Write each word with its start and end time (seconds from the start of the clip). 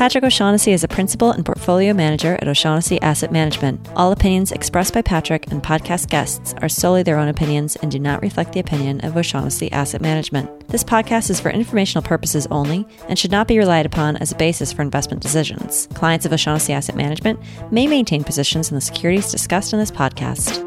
Patrick 0.00 0.24
O'Shaughnessy 0.24 0.72
is 0.72 0.82
a 0.82 0.88
principal 0.88 1.30
and 1.30 1.44
portfolio 1.44 1.92
manager 1.92 2.38
at 2.40 2.48
O'Shaughnessy 2.48 2.98
Asset 3.02 3.30
Management. 3.30 3.86
All 3.96 4.12
opinions 4.12 4.50
expressed 4.50 4.94
by 4.94 5.02
Patrick 5.02 5.52
and 5.52 5.62
podcast 5.62 6.08
guests 6.08 6.54
are 6.62 6.70
solely 6.70 7.02
their 7.02 7.18
own 7.18 7.28
opinions 7.28 7.76
and 7.76 7.90
do 7.90 7.98
not 7.98 8.22
reflect 8.22 8.54
the 8.54 8.60
opinion 8.60 9.02
of 9.02 9.14
O'Shaughnessy 9.14 9.70
Asset 9.72 10.00
Management. 10.00 10.68
This 10.68 10.82
podcast 10.82 11.28
is 11.28 11.38
for 11.38 11.50
informational 11.50 12.02
purposes 12.02 12.48
only 12.50 12.86
and 13.10 13.18
should 13.18 13.30
not 13.30 13.46
be 13.46 13.58
relied 13.58 13.84
upon 13.84 14.16
as 14.16 14.32
a 14.32 14.36
basis 14.36 14.72
for 14.72 14.80
investment 14.80 15.22
decisions. 15.22 15.86
Clients 15.92 16.24
of 16.24 16.32
O'Shaughnessy 16.32 16.72
Asset 16.72 16.96
Management 16.96 17.38
may 17.70 17.86
maintain 17.86 18.24
positions 18.24 18.70
in 18.70 18.76
the 18.76 18.80
securities 18.80 19.30
discussed 19.30 19.74
in 19.74 19.78
this 19.78 19.90
podcast. 19.90 20.66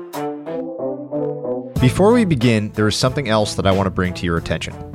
Before 1.81 2.13
we 2.13 2.23
begin, 2.23 2.71
there 2.73 2.87
is 2.87 2.95
something 2.95 3.27
else 3.27 3.55
that 3.55 3.65
I 3.65 3.71
want 3.71 3.87
to 3.87 3.91
bring 3.91 4.13
to 4.13 4.27
your 4.27 4.37
attention. 4.37 4.92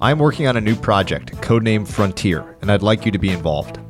I'm 0.00 0.20
working 0.20 0.46
on 0.46 0.56
a 0.56 0.60
new 0.60 0.76
project, 0.76 1.32
codenamed 1.38 1.88
Frontier, 1.88 2.56
and 2.62 2.70
I'd 2.70 2.82
like 2.82 3.04
you 3.04 3.10
to 3.10 3.18
be 3.18 3.30
involved. 3.30 3.80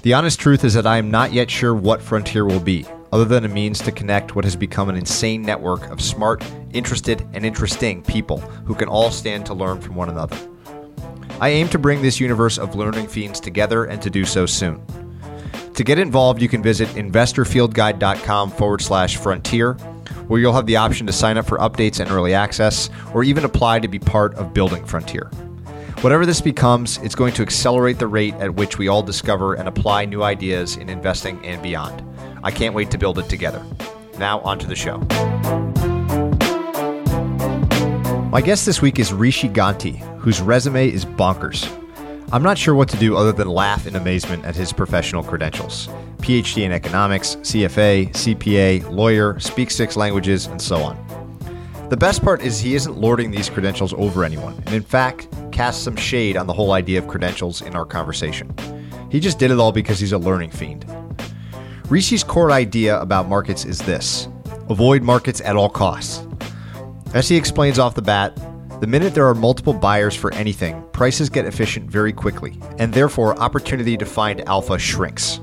The 0.00 0.14
honest 0.14 0.40
truth 0.40 0.64
is 0.64 0.72
that 0.72 0.86
I 0.86 0.96
am 0.96 1.10
not 1.10 1.34
yet 1.34 1.50
sure 1.50 1.74
what 1.74 2.00
Frontier 2.00 2.46
will 2.46 2.60
be, 2.60 2.86
other 3.12 3.26
than 3.26 3.44
a 3.44 3.48
means 3.48 3.80
to 3.80 3.92
connect 3.92 4.34
what 4.34 4.46
has 4.46 4.56
become 4.56 4.88
an 4.88 4.96
insane 4.96 5.42
network 5.42 5.90
of 5.90 6.00
smart, 6.00 6.42
interested, 6.72 7.26
and 7.34 7.44
interesting 7.44 8.02
people 8.02 8.38
who 8.38 8.74
can 8.74 8.88
all 8.88 9.10
stand 9.10 9.44
to 9.44 9.54
learn 9.54 9.82
from 9.82 9.96
one 9.96 10.08
another. 10.08 10.38
I 11.42 11.50
aim 11.50 11.68
to 11.68 11.78
bring 11.78 12.00
this 12.00 12.20
universe 12.20 12.56
of 12.56 12.74
learning 12.74 13.08
fiends 13.08 13.38
together 13.38 13.84
and 13.84 14.00
to 14.00 14.08
do 14.08 14.24
so 14.24 14.46
soon. 14.46 14.82
To 15.74 15.84
get 15.84 15.98
involved, 15.98 16.40
you 16.40 16.48
can 16.48 16.62
visit 16.62 16.88
investorfieldguide.com 16.88 18.50
forward 18.52 18.80
slash 18.80 19.18
frontier 19.18 19.76
where 20.28 20.40
you'll 20.40 20.52
have 20.52 20.66
the 20.66 20.76
option 20.76 21.06
to 21.06 21.12
sign 21.12 21.36
up 21.36 21.46
for 21.46 21.58
updates 21.58 22.00
and 22.00 22.10
early 22.10 22.32
access, 22.32 22.88
or 23.12 23.24
even 23.24 23.44
apply 23.44 23.80
to 23.80 23.88
be 23.88 23.98
part 23.98 24.34
of 24.34 24.54
Building 24.54 24.84
Frontier. 24.84 25.30
Whatever 26.00 26.24
this 26.24 26.40
becomes, 26.40 26.98
it's 26.98 27.16
going 27.16 27.34
to 27.34 27.42
accelerate 27.42 27.98
the 27.98 28.06
rate 28.06 28.34
at 28.34 28.54
which 28.54 28.78
we 28.78 28.86
all 28.86 29.02
discover 29.02 29.54
and 29.54 29.66
apply 29.66 30.04
new 30.04 30.22
ideas 30.22 30.76
in 30.76 30.88
investing 30.88 31.44
and 31.44 31.60
beyond. 31.60 32.04
I 32.44 32.52
can't 32.52 32.74
wait 32.74 32.92
to 32.92 32.98
build 32.98 33.18
it 33.18 33.28
together. 33.28 33.64
Now, 34.16 34.38
on 34.40 34.60
to 34.60 34.66
the 34.68 34.76
show. 34.76 34.98
My 38.30 38.40
guest 38.40 38.66
this 38.66 38.80
week 38.80 38.98
is 38.98 39.12
Rishi 39.12 39.48
Ganti, 39.48 39.96
whose 40.18 40.40
resume 40.40 40.88
is 40.88 41.04
bonkers. 41.04 41.66
I'm 42.30 42.42
not 42.42 42.58
sure 42.58 42.74
what 42.74 42.90
to 42.90 42.96
do 42.98 43.16
other 43.16 43.32
than 43.32 43.48
laugh 43.48 43.86
in 43.86 43.96
amazement 43.96 44.44
at 44.44 44.54
his 44.54 44.70
professional 44.70 45.22
credentials 45.22 45.88
PhD 46.18 46.64
in 46.64 46.72
economics, 46.72 47.36
CFA, 47.36 48.10
CPA, 48.10 48.90
lawyer, 48.90 49.40
speaks 49.40 49.74
six 49.74 49.96
languages, 49.96 50.46
and 50.46 50.60
so 50.60 50.76
on. 50.76 50.98
The 51.88 51.96
best 51.96 52.22
part 52.22 52.42
is 52.42 52.60
he 52.60 52.74
isn't 52.74 52.98
lording 52.98 53.30
these 53.30 53.48
credentials 53.48 53.94
over 53.94 54.24
anyone, 54.24 54.54
and 54.66 54.74
in 54.74 54.82
fact, 54.82 55.28
casts 55.52 55.82
some 55.82 55.96
shade 55.96 56.36
on 56.36 56.46
the 56.46 56.52
whole 56.52 56.72
idea 56.72 56.98
of 56.98 57.08
credentials 57.08 57.62
in 57.62 57.74
our 57.74 57.86
conversation. 57.86 58.54
He 59.10 59.20
just 59.20 59.38
did 59.38 59.50
it 59.50 59.58
all 59.58 59.72
because 59.72 59.98
he's 59.98 60.12
a 60.12 60.18
learning 60.18 60.50
fiend. 60.50 60.84
Rishi's 61.88 62.22
core 62.22 62.50
idea 62.50 63.00
about 63.00 63.26
markets 63.26 63.64
is 63.64 63.78
this 63.78 64.28
avoid 64.68 65.02
markets 65.02 65.40
at 65.40 65.56
all 65.56 65.70
costs. 65.70 66.26
As 67.14 67.26
he 67.26 67.36
explains 67.36 67.78
off 67.78 67.94
the 67.94 68.02
bat, 68.02 68.38
the 68.80 68.86
minute 68.86 69.14
there 69.14 69.26
are 69.26 69.34
multiple 69.34 69.74
buyers 69.74 70.14
for 70.14 70.32
anything, 70.34 70.82
prices 70.92 71.28
get 71.28 71.44
efficient 71.44 71.90
very 71.90 72.12
quickly, 72.12 72.58
and 72.78 72.94
therefore 72.94 73.38
opportunity 73.38 73.96
to 73.96 74.06
find 74.06 74.46
alpha 74.48 74.78
shrinks. 74.78 75.40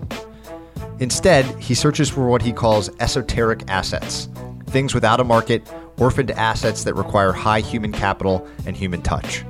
Instead, 1.00 1.46
he 1.59 1.73
searches 1.73 2.09
for 2.09 2.28
what 2.28 2.41
he 2.41 2.53
calls 2.53 2.90
esoteric 3.00 3.63
assets 3.68 4.29
things 4.75 4.94
without 4.94 5.22
a 5.22 5.23
market, 5.23 5.66
orphaned 6.00 6.31
assets 6.31 6.84
that 6.84 6.94
require 6.96 7.31
high 7.31 7.62
human 7.62 7.94
capital 7.94 8.46
and 8.66 8.75
human 8.75 9.01
touch. 9.01 9.46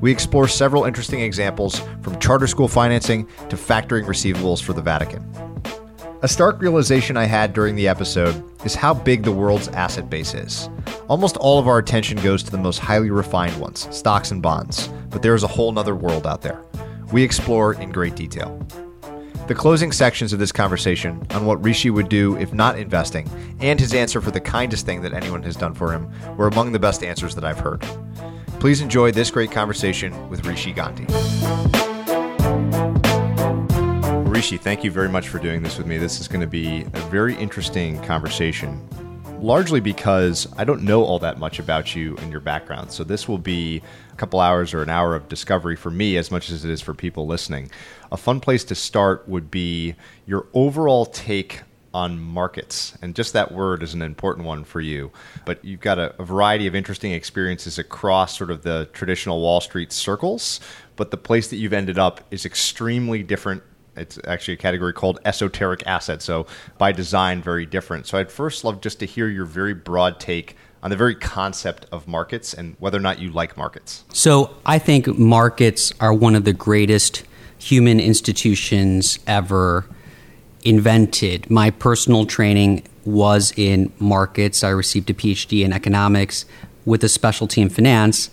We 0.00 0.10
explore 0.10 0.48
several 0.48 0.84
interesting 0.84 1.20
examples 1.20 1.80
from 2.00 2.18
charter 2.18 2.46
school 2.46 2.66
financing 2.66 3.26
to 3.50 3.56
factoring 3.56 4.06
receivables 4.06 4.62
for 4.62 4.72
the 4.72 4.80
Vatican. 4.80 5.22
A 6.24 6.28
stark 6.28 6.58
realization 6.58 7.18
I 7.18 7.24
had 7.24 7.52
during 7.52 7.76
the 7.76 7.86
episode 7.86 8.42
is 8.64 8.74
how 8.74 8.94
big 8.94 9.24
the 9.24 9.30
world's 9.30 9.68
asset 9.68 10.08
base 10.08 10.32
is. 10.32 10.70
Almost 11.06 11.36
all 11.36 11.58
of 11.58 11.68
our 11.68 11.76
attention 11.76 12.16
goes 12.16 12.42
to 12.44 12.50
the 12.50 12.56
most 12.56 12.78
highly 12.78 13.10
refined 13.10 13.60
ones, 13.60 13.86
stocks 13.94 14.30
and 14.30 14.40
bonds, 14.40 14.88
but 15.10 15.20
there 15.20 15.34
is 15.34 15.42
a 15.42 15.46
whole 15.46 15.70
nother 15.70 15.94
world 15.94 16.26
out 16.26 16.40
there. 16.40 16.64
We 17.12 17.22
explore 17.22 17.74
in 17.74 17.92
great 17.92 18.16
detail. 18.16 18.58
The 19.48 19.54
closing 19.54 19.92
sections 19.92 20.32
of 20.32 20.38
this 20.38 20.50
conversation 20.50 21.22
on 21.32 21.44
what 21.44 21.62
Rishi 21.62 21.90
would 21.90 22.08
do 22.08 22.38
if 22.38 22.54
not 22.54 22.78
investing, 22.78 23.28
and 23.60 23.78
his 23.78 23.92
answer 23.92 24.22
for 24.22 24.30
the 24.30 24.40
kindest 24.40 24.86
thing 24.86 25.02
that 25.02 25.12
anyone 25.12 25.42
has 25.42 25.56
done 25.56 25.74
for 25.74 25.92
him, 25.92 26.10
were 26.38 26.48
among 26.48 26.72
the 26.72 26.78
best 26.78 27.04
answers 27.04 27.34
that 27.34 27.44
I've 27.44 27.60
heard. 27.60 27.82
Please 28.60 28.80
enjoy 28.80 29.10
this 29.10 29.30
great 29.30 29.52
conversation 29.52 30.30
with 30.30 30.46
Rishi 30.46 30.72
Ganti. 30.72 31.83
Rishi, 34.34 34.56
thank 34.56 34.82
you 34.82 34.90
very 34.90 35.08
much 35.08 35.28
for 35.28 35.38
doing 35.38 35.62
this 35.62 35.78
with 35.78 35.86
me. 35.86 35.96
This 35.96 36.18
is 36.18 36.26
going 36.26 36.40
to 36.40 36.48
be 36.48 36.82
a 36.92 37.00
very 37.08 37.36
interesting 37.36 38.02
conversation, 38.02 38.84
largely 39.40 39.78
because 39.78 40.52
I 40.56 40.64
don't 40.64 40.82
know 40.82 41.04
all 41.04 41.20
that 41.20 41.38
much 41.38 41.60
about 41.60 41.94
you 41.94 42.16
and 42.16 42.32
your 42.32 42.40
background. 42.40 42.90
So, 42.90 43.04
this 43.04 43.28
will 43.28 43.38
be 43.38 43.80
a 44.12 44.16
couple 44.16 44.40
hours 44.40 44.74
or 44.74 44.82
an 44.82 44.90
hour 44.90 45.14
of 45.14 45.28
discovery 45.28 45.76
for 45.76 45.92
me 45.92 46.16
as 46.16 46.32
much 46.32 46.50
as 46.50 46.64
it 46.64 46.72
is 46.72 46.80
for 46.80 46.94
people 46.94 47.28
listening. 47.28 47.70
A 48.10 48.16
fun 48.16 48.40
place 48.40 48.64
to 48.64 48.74
start 48.74 49.28
would 49.28 49.52
be 49.52 49.94
your 50.26 50.48
overall 50.52 51.06
take 51.06 51.62
on 51.94 52.18
markets. 52.18 52.98
And 53.00 53.14
just 53.14 53.34
that 53.34 53.52
word 53.52 53.84
is 53.84 53.94
an 53.94 54.02
important 54.02 54.48
one 54.48 54.64
for 54.64 54.80
you. 54.80 55.12
But 55.44 55.64
you've 55.64 55.78
got 55.78 56.00
a, 56.00 56.20
a, 56.20 56.24
variety 56.24 56.66
of 56.66 56.74
interesting 56.74 57.12
experiences 57.12 57.78
across 57.78 58.36
sort 58.36 58.50
of 58.50 58.62
the 58.62 58.88
traditional 58.92 59.40
Wall 59.40 59.60
Street 59.60 59.92
circles. 59.92 60.58
But 60.96 61.12
the 61.12 61.16
place 61.16 61.46
that 61.48 61.56
you've 61.56 61.72
ended 61.72 62.00
up 62.00 62.20
is 62.32 62.44
extremely 62.44 63.22
different 63.22 63.62
it's 63.96 64.18
actually 64.26 64.54
a 64.54 64.58
category 64.58 64.92
called 64.92 65.20
esoteric 65.24 65.82
assets. 65.86 66.24
So 66.24 66.46
by 66.78 66.92
design, 66.92 67.42
very 67.42 67.66
different. 67.66 68.06
So 68.06 68.18
I'd 68.18 68.30
first 68.30 68.64
love 68.64 68.80
just 68.80 68.98
to 69.00 69.06
hear 69.06 69.28
your 69.28 69.44
very 69.44 69.74
broad 69.74 70.20
take 70.20 70.56
on 70.82 70.90
the 70.90 70.96
very 70.96 71.14
concept 71.14 71.86
of 71.90 72.06
markets 72.06 72.52
and 72.52 72.76
whether 72.78 72.98
or 72.98 73.00
not 73.00 73.18
you 73.18 73.30
like 73.30 73.56
markets. 73.56 74.04
So 74.12 74.54
I 74.66 74.78
think 74.78 75.06
markets 75.18 75.92
are 75.98 76.12
one 76.12 76.34
of 76.34 76.44
the 76.44 76.52
greatest 76.52 77.24
human 77.58 78.00
institutions 78.00 79.18
ever 79.26 79.86
invented. 80.62 81.50
My 81.50 81.70
personal 81.70 82.26
training 82.26 82.84
was 83.04 83.52
in 83.56 83.92
markets. 83.98 84.62
I 84.64 84.70
received 84.70 85.08
a 85.10 85.14
PhD 85.14 85.64
in 85.64 85.72
economics 85.72 86.44
with 86.84 87.02
a 87.04 87.08
specialty 87.08 87.62
in 87.62 87.70
finance. 87.70 88.28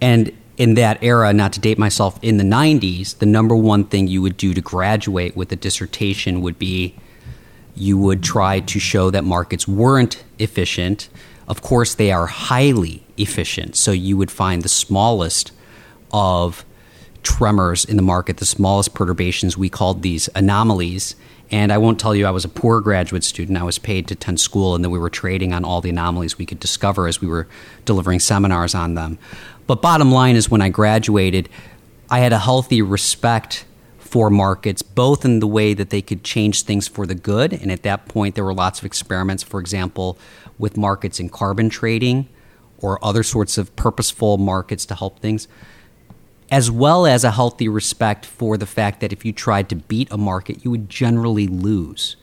And 0.00 0.32
in 0.62 0.74
that 0.74 1.02
era, 1.02 1.32
not 1.32 1.52
to 1.52 1.58
date 1.58 1.76
myself, 1.76 2.20
in 2.22 2.36
the 2.36 2.44
90s, 2.44 3.18
the 3.18 3.26
number 3.26 3.56
one 3.56 3.82
thing 3.82 4.06
you 4.06 4.22
would 4.22 4.36
do 4.36 4.54
to 4.54 4.60
graduate 4.60 5.36
with 5.36 5.50
a 5.50 5.56
dissertation 5.56 6.40
would 6.40 6.56
be 6.56 6.94
you 7.74 7.98
would 7.98 8.22
try 8.22 8.60
to 8.60 8.78
show 8.78 9.10
that 9.10 9.24
markets 9.24 9.66
weren't 9.66 10.22
efficient. 10.38 11.08
Of 11.48 11.62
course, 11.62 11.96
they 11.96 12.12
are 12.12 12.28
highly 12.28 13.04
efficient. 13.16 13.74
So 13.74 13.90
you 13.90 14.16
would 14.16 14.30
find 14.30 14.62
the 14.62 14.68
smallest 14.68 15.50
of 16.12 16.64
tremors 17.24 17.84
in 17.84 17.96
the 17.96 18.02
market, 18.02 18.36
the 18.36 18.46
smallest 18.46 18.94
perturbations. 18.94 19.58
We 19.58 19.68
called 19.68 20.02
these 20.02 20.28
anomalies. 20.36 21.16
And 21.50 21.70
I 21.70 21.76
won't 21.76 22.00
tell 22.00 22.14
you 22.14 22.24
I 22.24 22.30
was 22.30 22.46
a 22.46 22.48
poor 22.48 22.80
graduate 22.80 23.24
student. 23.24 23.58
I 23.58 23.62
was 23.62 23.78
paid 23.78 24.08
to 24.08 24.14
attend 24.14 24.40
school, 24.40 24.74
and 24.74 24.82
then 24.82 24.90
we 24.90 24.98
were 24.98 25.10
trading 25.10 25.52
on 25.52 25.64
all 25.64 25.82
the 25.82 25.90
anomalies 25.90 26.38
we 26.38 26.46
could 26.46 26.60
discover 26.60 27.08
as 27.08 27.20
we 27.20 27.26
were 27.28 27.46
delivering 27.84 28.20
seminars 28.20 28.74
on 28.74 28.94
them. 28.94 29.18
But 29.66 29.82
bottom 29.82 30.10
line 30.10 30.36
is, 30.36 30.50
when 30.50 30.60
I 30.60 30.68
graduated, 30.68 31.48
I 32.10 32.18
had 32.18 32.32
a 32.32 32.38
healthy 32.38 32.82
respect 32.82 33.64
for 33.98 34.28
markets, 34.28 34.82
both 34.82 35.24
in 35.24 35.40
the 35.40 35.46
way 35.46 35.72
that 35.72 35.88
they 35.88 36.02
could 36.02 36.22
change 36.22 36.64
things 36.64 36.86
for 36.86 37.06
the 37.06 37.14
good. 37.14 37.52
And 37.52 37.72
at 37.72 37.82
that 37.84 38.08
point, 38.08 38.34
there 38.34 38.44
were 38.44 38.52
lots 38.52 38.78
of 38.78 38.84
experiments, 38.84 39.42
for 39.42 39.58
example, 39.58 40.18
with 40.58 40.76
markets 40.76 41.18
in 41.18 41.30
carbon 41.30 41.70
trading 41.70 42.28
or 42.78 43.02
other 43.02 43.22
sorts 43.22 43.56
of 43.56 43.74
purposeful 43.76 44.36
markets 44.36 44.84
to 44.86 44.94
help 44.94 45.20
things, 45.20 45.48
as 46.50 46.70
well 46.70 47.06
as 47.06 47.24
a 47.24 47.30
healthy 47.30 47.68
respect 47.68 48.26
for 48.26 48.58
the 48.58 48.66
fact 48.66 49.00
that 49.00 49.12
if 49.12 49.24
you 49.24 49.32
tried 49.32 49.70
to 49.70 49.76
beat 49.76 50.08
a 50.10 50.18
market, 50.18 50.62
you 50.64 50.70
would 50.70 50.90
generally 50.90 51.46
lose. 51.46 52.16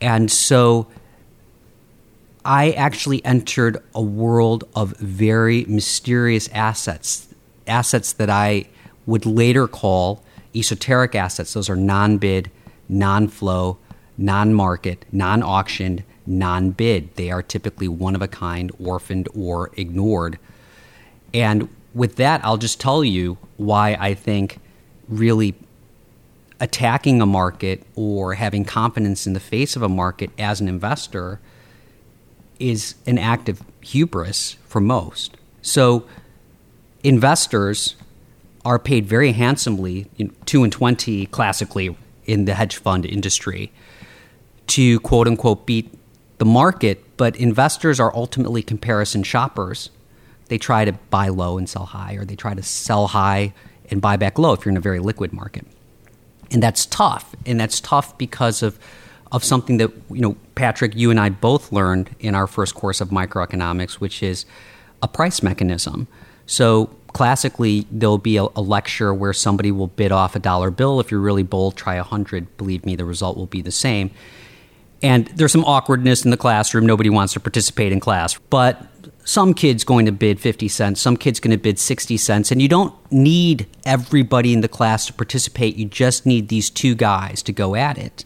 And 0.00 0.30
so 0.30 0.88
I 2.46 2.70
actually 2.70 3.24
entered 3.24 3.82
a 3.92 4.00
world 4.00 4.62
of 4.76 4.96
very 4.98 5.64
mysterious 5.64 6.48
assets, 6.52 7.26
assets 7.66 8.12
that 8.12 8.30
I 8.30 8.66
would 9.04 9.26
later 9.26 9.66
call 9.66 10.22
esoteric 10.54 11.16
assets. 11.16 11.54
Those 11.54 11.68
are 11.68 11.74
non 11.74 12.18
bid, 12.18 12.52
non 12.88 13.26
flow, 13.26 13.78
non 14.16 14.54
market, 14.54 15.04
non 15.10 15.42
auctioned, 15.42 16.04
non 16.24 16.70
bid. 16.70 17.16
They 17.16 17.32
are 17.32 17.42
typically 17.42 17.88
one 17.88 18.14
of 18.14 18.22
a 18.22 18.28
kind, 18.28 18.70
orphaned, 18.78 19.28
or 19.34 19.72
ignored. 19.76 20.38
And 21.34 21.68
with 21.94 22.14
that, 22.14 22.44
I'll 22.44 22.58
just 22.58 22.80
tell 22.80 23.02
you 23.02 23.38
why 23.56 23.96
I 23.98 24.14
think 24.14 24.60
really 25.08 25.56
attacking 26.60 27.20
a 27.20 27.26
market 27.26 27.82
or 27.96 28.34
having 28.34 28.64
confidence 28.64 29.26
in 29.26 29.32
the 29.32 29.40
face 29.40 29.74
of 29.74 29.82
a 29.82 29.88
market 29.88 30.30
as 30.38 30.60
an 30.60 30.68
investor 30.68 31.40
is 32.58 32.94
an 33.06 33.18
act 33.18 33.48
of 33.48 33.62
hubris 33.80 34.56
for 34.66 34.80
most. 34.80 35.36
So, 35.62 36.06
investors 37.02 37.96
are 38.64 38.78
paid 38.78 39.06
very 39.06 39.32
handsomely, 39.32 40.08
two 40.44 40.64
and 40.64 40.72
twenty 40.72 41.26
classically 41.26 41.96
in 42.24 42.44
the 42.44 42.54
hedge 42.54 42.76
fund 42.76 43.06
industry, 43.06 43.72
to 44.68 44.98
quote 45.00 45.28
unquote 45.28 45.66
beat 45.66 45.92
the 46.38 46.44
market. 46.44 47.02
But 47.16 47.36
investors 47.36 47.98
are 48.00 48.14
ultimately 48.14 48.62
comparison 48.62 49.22
shoppers. 49.22 49.90
They 50.48 50.58
try 50.58 50.84
to 50.84 50.92
buy 51.10 51.28
low 51.28 51.58
and 51.58 51.68
sell 51.68 51.86
high, 51.86 52.14
or 52.14 52.24
they 52.24 52.36
try 52.36 52.54
to 52.54 52.62
sell 52.62 53.08
high 53.08 53.54
and 53.90 54.02
buy 54.02 54.16
back 54.16 54.38
low 54.38 54.52
if 54.52 54.64
you're 54.64 54.70
in 54.70 54.76
a 54.76 54.80
very 54.80 54.98
liquid 54.98 55.32
market. 55.32 55.66
And 56.50 56.62
that's 56.62 56.86
tough. 56.86 57.34
And 57.44 57.58
that's 57.58 57.80
tough 57.80 58.16
because 58.18 58.62
of 58.62 58.78
of 59.32 59.44
something 59.44 59.78
that 59.78 59.90
you 60.10 60.20
know 60.20 60.36
Patrick 60.54 60.94
you 60.94 61.10
and 61.10 61.18
I 61.18 61.30
both 61.30 61.72
learned 61.72 62.14
in 62.20 62.34
our 62.34 62.46
first 62.46 62.74
course 62.74 63.00
of 63.00 63.08
microeconomics 63.08 63.94
which 63.94 64.22
is 64.22 64.46
a 65.02 65.08
price 65.08 65.42
mechanism. 65.42 66.08
So 66.46 66.86
classically 67.08 67.86
there'll 67.90 68.18
be 68.18 68.36
a, 68.36 68.44
a, 68.44 68.60
lecture 68.60 69.12
where 69.12 69.32
somebody 69.32 69.72
will 69.72 69.88
bid 69.88 70.12
off 70.12 70.36
a 70.36 70.38
dollar 70.38 70.70
bill. 70.70 71.00
If 71.00 71.10
you're 71.10 71.20
really 71.20 71.42
bold 71.42 71.76
try 71.76 71.96
a 71.96 72.02
hundred. 72.02 72.56
Believe 72.56 72.84
me 72.84 72.96
the 72.96 73.04
result 73.04 73.36
will 73.36 73.46
be 73.46 73.62
the 73.62 73.72
same. 73.72 74.10
And 75.02 75.26
there's 75.28 75.52
some 75.52 75.64
awkwardness 75.64 76.24
in 76.24 76.30
the 76.30 76.36
classroom. 76.36 76.86
Nobody 76.86 77.10
wants 77.10 77.34
to 77.34 77.40
participate 77.40 77.92
in 77.92 78.00
class. 78.00 78.38
But 78.48 78.86
some 79.24 79.54
kids 79.54 79.82
going 79.82 80.06
to 80.06 80.12
bid 80.12 80.38
50 80.38 80.68
cents 80.68 81.00
some 81.00 81.16
kids 81.16 81.40
going 81.40 81.50
to 81.50 81.60
bid 81.60 81.80
60 81.80 82.16
cents 82.16 82.52
and 82.52 82.62
you 82.62 82.68
don't 82.68 82.94
need 83.10 83.66
everybody 83.84 84.52
in 84.52 84.60
the 84.60 84.68
class 84.68 85.06
to 85.06 85.12
participate. 85.12 85.74
You 85.74 85.86
just 85.86 86.26
need 86.26 86.46
these 86.48 86.70
two 86.70 86.94
guys 86.94 87.42
to 87.42 87.52
go 87.52 87.74
at 87.74 87.98
it 87.98 88.24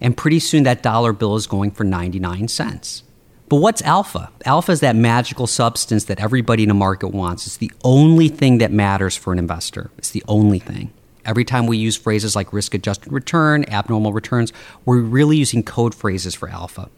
and 0.00 0.16
pretty 0.16 0.38
soon 0.38 0.62
that 0.62 0.82
dollar 0.82 1.12
bill 1.12 1.36
is 1.36 1.46
going 1.46 1.70
for 1.70 1.84
99 1.84 2.48
cents 2.48 3.02
but 3.48 3.56
what's 3.56 3.80
alpha? 3.82 4.30
Alpha 4.44 4.72
is 4.72 4.80
that 4.80 4.94
magical 4.94 5.46
substance 5.46 6.04
that 6.04 6.20
everybody 6.20 6.64
in 6.64 6.70
a 6.70 6.74
market 6.74 7.08
wants. 7.08 7.46
It's 7.46 7.56
the 7.56 7.72
only 7.82 8.28
thing 8.28 8.58
that 8.58 8.70
matters 8.70 9.16
for 9.16 9.32
an 9.32 9.38
investor. 9.38 9.90
It's 9.96 10.10
the 10.10 10.24
only 10.28 10.58
thing. 10.58 10.92
Every 11.24 11.44
time 11.44 11.66
we 11.66 11.78
use 11.78 11.96
phrases 11.96 12.36
like 12.36 12.52
risk 12.52 12.74
adjusted 12.74 13.10
return, 13.10 13.64
abnormal 13.68 14.12
returns, 14.12 14.52
we're 14.84 15.00
really 15.00 15.38
using 15.38 15.62
code 15.62 15.94
phrases 15.94 16.34
for 16.34 16.48
alpha. 16.48 16.90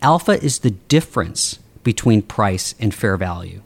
Alpha 0.00 0.32
is 0.44 0.60
the 0.60 0.70
difference 0.70 1.58
between 1.82 2.22
price 2.22 2.74
and 2.78 2.94
fair 2.94 3.16
value. 3.16 3.60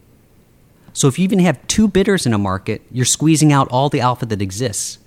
So 0.94 1.08
if 1.08 1.18
you 1.18 1.24
even 1.24 1.40
have 1.40 1.64
two 1.66 1.88
bidders 1.88 2.26
in 2.26 2.32
a 2.32 2.38
market, 2.38 2.82
you're 2.90 3.04
squeezing 3.04 3.52
out 3.52 3.68
all 3.68 3.88
the 3.88 4.00
alpha 4.00 4.24
that 4.26 4.42
exists. 4.42 4.98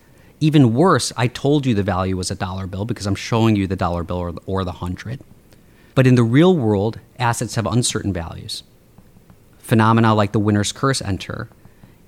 Even 0.41 0.73
worse, 0.73 1.13
I 1.15 1.27
told 1.27 1.67
you 1.67 1.75
the 1.75 1.83
value 1.83 2.17
was 2.17 2.31
a 2.31 2.35
dollar 2.35 2.65
bill 2.65 2.83
because 2.83 3.05
I'm 3.05 3.15
showing 3.15 3.55
you 3.55 3.67
the 3.67 3.75
dollar 3.75 4.03
bill 4.03 4.17
or 4.17 4.31
the, 4.31 4.41
or 4.47 4.63
the 4.65 4.71
hundred. 4.73 5.21
But 5.93 6.07
in 6.07 6.15
the 6.15 6.23
real 6.23 6.57
world, 6.57 6.99
assets 7.19 7.55
have 7.55 7.67
uncertain 7.67 8.11
values. 8.11 8.63
Phenomena 9.59 10.15
like 10.15 10.31
the 10.31 10.39
winner's 10.39 10.71
curse 10.71 10.99
enter, 11.01 11.47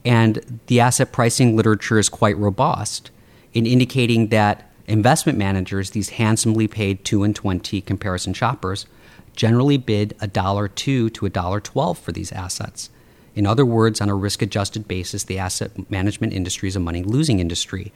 and 0.04 0.62
the 0.66 0.80
asset 0.80 1.12
pricing 1.12 1.56
literature 1.56 2.00
is 2.00 2.10
quite 2.10 2.36
robust 2.38 3.12
in 3.54 3.68
indicating 3.68 4.30
that 4.30 4.74
investment 4.88 5.38
managers, 5.38 5.92
these 5.92 6.10
handsomely 6.10 6.68
paid 6.68 7.06
2 7.06 7.24
and 7.24 7.36
20 7.36 7.82
comparison 7.82 8.34
shoppers, 8.34 8.88
generally 9.36 9.78
bid 9.78 10.16
a 10.20 10.28
dollar 10.28 10.68
2 10.68 11.12
to 11.12 11.26
a 11.26 11.30
dollar 11.30 11.60
12 11.60 12.00
for 12.00 12.12
these 12.12 12.32
assets. 12.32 12.90
In 13.36 13.48
other 13.48 13.66
words, 13.66 14.00
on 14.00 14.10
a 14.10 14.16
risk 14.16 14.42
adjusted 14.42 14.88
basis, 14.88 15.24
the 15.24 15.40
asset 15.40 15.90
management 15.90 16.34
industry 16.34 16.70
is 16.70 16.76
a 16.76 16.80
money 16.80 17.04
losing 17.04 17.40
industry. 17.40 17.92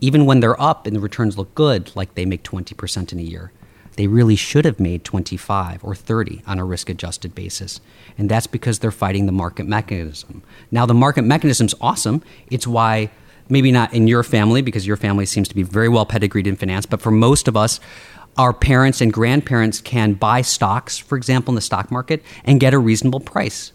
Even 0.00 0.26
when 0.26 0.40
they're 0.40 0.60
up 0.60 0.86
and 0.86 0.94
the 0.94 1.00
returns 1.00 1.38
look 1.38 1.54
good, 1.54 1.94
like 1.96 2.14
they 2.14 2.26
make 2.26 2.42
20% 2.42 3.12
in 3.12 3.18
a 3.18 3.22
year 3.22 3.52
they 3.96 4.06
really 4.06 4.36
should 4.36 4.64
have 4.64 4.80
made 4.80 5.04
25 5.04 5.84
or 5.84 5.94
30 5.94 6.42
on 6.46 6.58
a 6.58 6.64
risk 6.64 6.88
adjusted 6.88 7.34
basis. 7.34 7.80
And 8.16 8.28
that's 8.28 8.46
because 8.46 8.78
they're 8.78 8.90
fighting 8.90 9.26
the 9.26 9.32
market 9.32 9.66
mechanism. 9.66 10.42
Now, 10.70 10.86
the 10.86 10.94
market 10.94 11.22
mechanism 11.22 11.66
is 11.66 11.74
awesome. 11.80 12.22
It's 12.50 12.66
why, 12.66 13.10
maybe 13.48 13.70
not 13.70 13.92
in 13.92 14.08
your 14.08 14.22
family, 14.22 14.62
because 14.62 14.86
your 14.86 14.96
family 14.96 15.26
seems 15.26 15.48
to 15.48 15.54
be 15.54 15.62
very 15.62 15.88
well 15.88 16.06
pedigreed 16.06 16.46
in 16.46 16.56
finance, 16.56 16.86
but 16.86 17.00
for 17.00 17.10
most 17.10 17.48
of 17.48 17.56
us, 17.56 17.80
our 18.38 18.54
parents 18.54 19.02
and 19.02 19.12
grandparents 19.12 19.80
can 19.80 20.14
buy 20.14 20.40
stocks, 20.40 20.96
for 20.96 21.16
example, 21.18 21.52
in 21.52 21.56
the 21.56 21.60
stock 21.60 21.90
market 21.90 22.22
and 22.44 22.60
get 22.60 22.72
a 22.72 22.78
reasonable 22.78 23.20
price. 23.20 23.72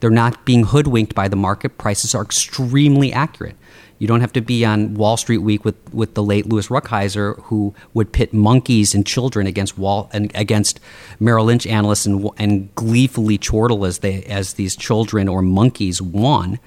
They're 0.00 0.10
not 0.10 0.44
being 0.44 0.64
hoodwinked 0.64 1.14
by 1.14 1.28
the 1.28 1.36
market. 1.36 1.78
Prices 1.78 2.14
are 2.14 2.22
extremely 2.22 3.12
accurate. 3.12 3.56
You 3.98 4.06
don't 4.06 4.22
have 4.22 4.32
to 4.32 4.40
be 4.40 4.64
on 4.64 4.94
Wall 4.94 5.18
Street 5.18 5.38
Week 5.38 5.62
with, 5.62 5.76
with 5.92 6.14
the 6.14 6.22
late 6.22 6.46
Louis 6.46 6.66
Rukeyser, 6.68 7.38
who 7.44 7.74
would 7.92 8.12
pit 8.12 8.32
monkeys 8.32 8.94
and 8.94 9.06
children 9.06 9.46
against 9.46 9.76
Wall 9.76 10.08
and 10.14 10.32
against 10.34 10.80
Merrill 11.20 11.44
Lynch 11.44 11.66
analysts 11.66 12.06
and, 12.06 12.28
and 12.38 12.74
gleefully 12.74 13.36
chortle 13.36 13.84
as 13.84 13.98
they 13.98 14.22
as 14.24 14.54
these 14.54 14.74
children 14.74 15.28
or 15.28 15.42
monkeys 15.42 16.00
won 16.00 16.58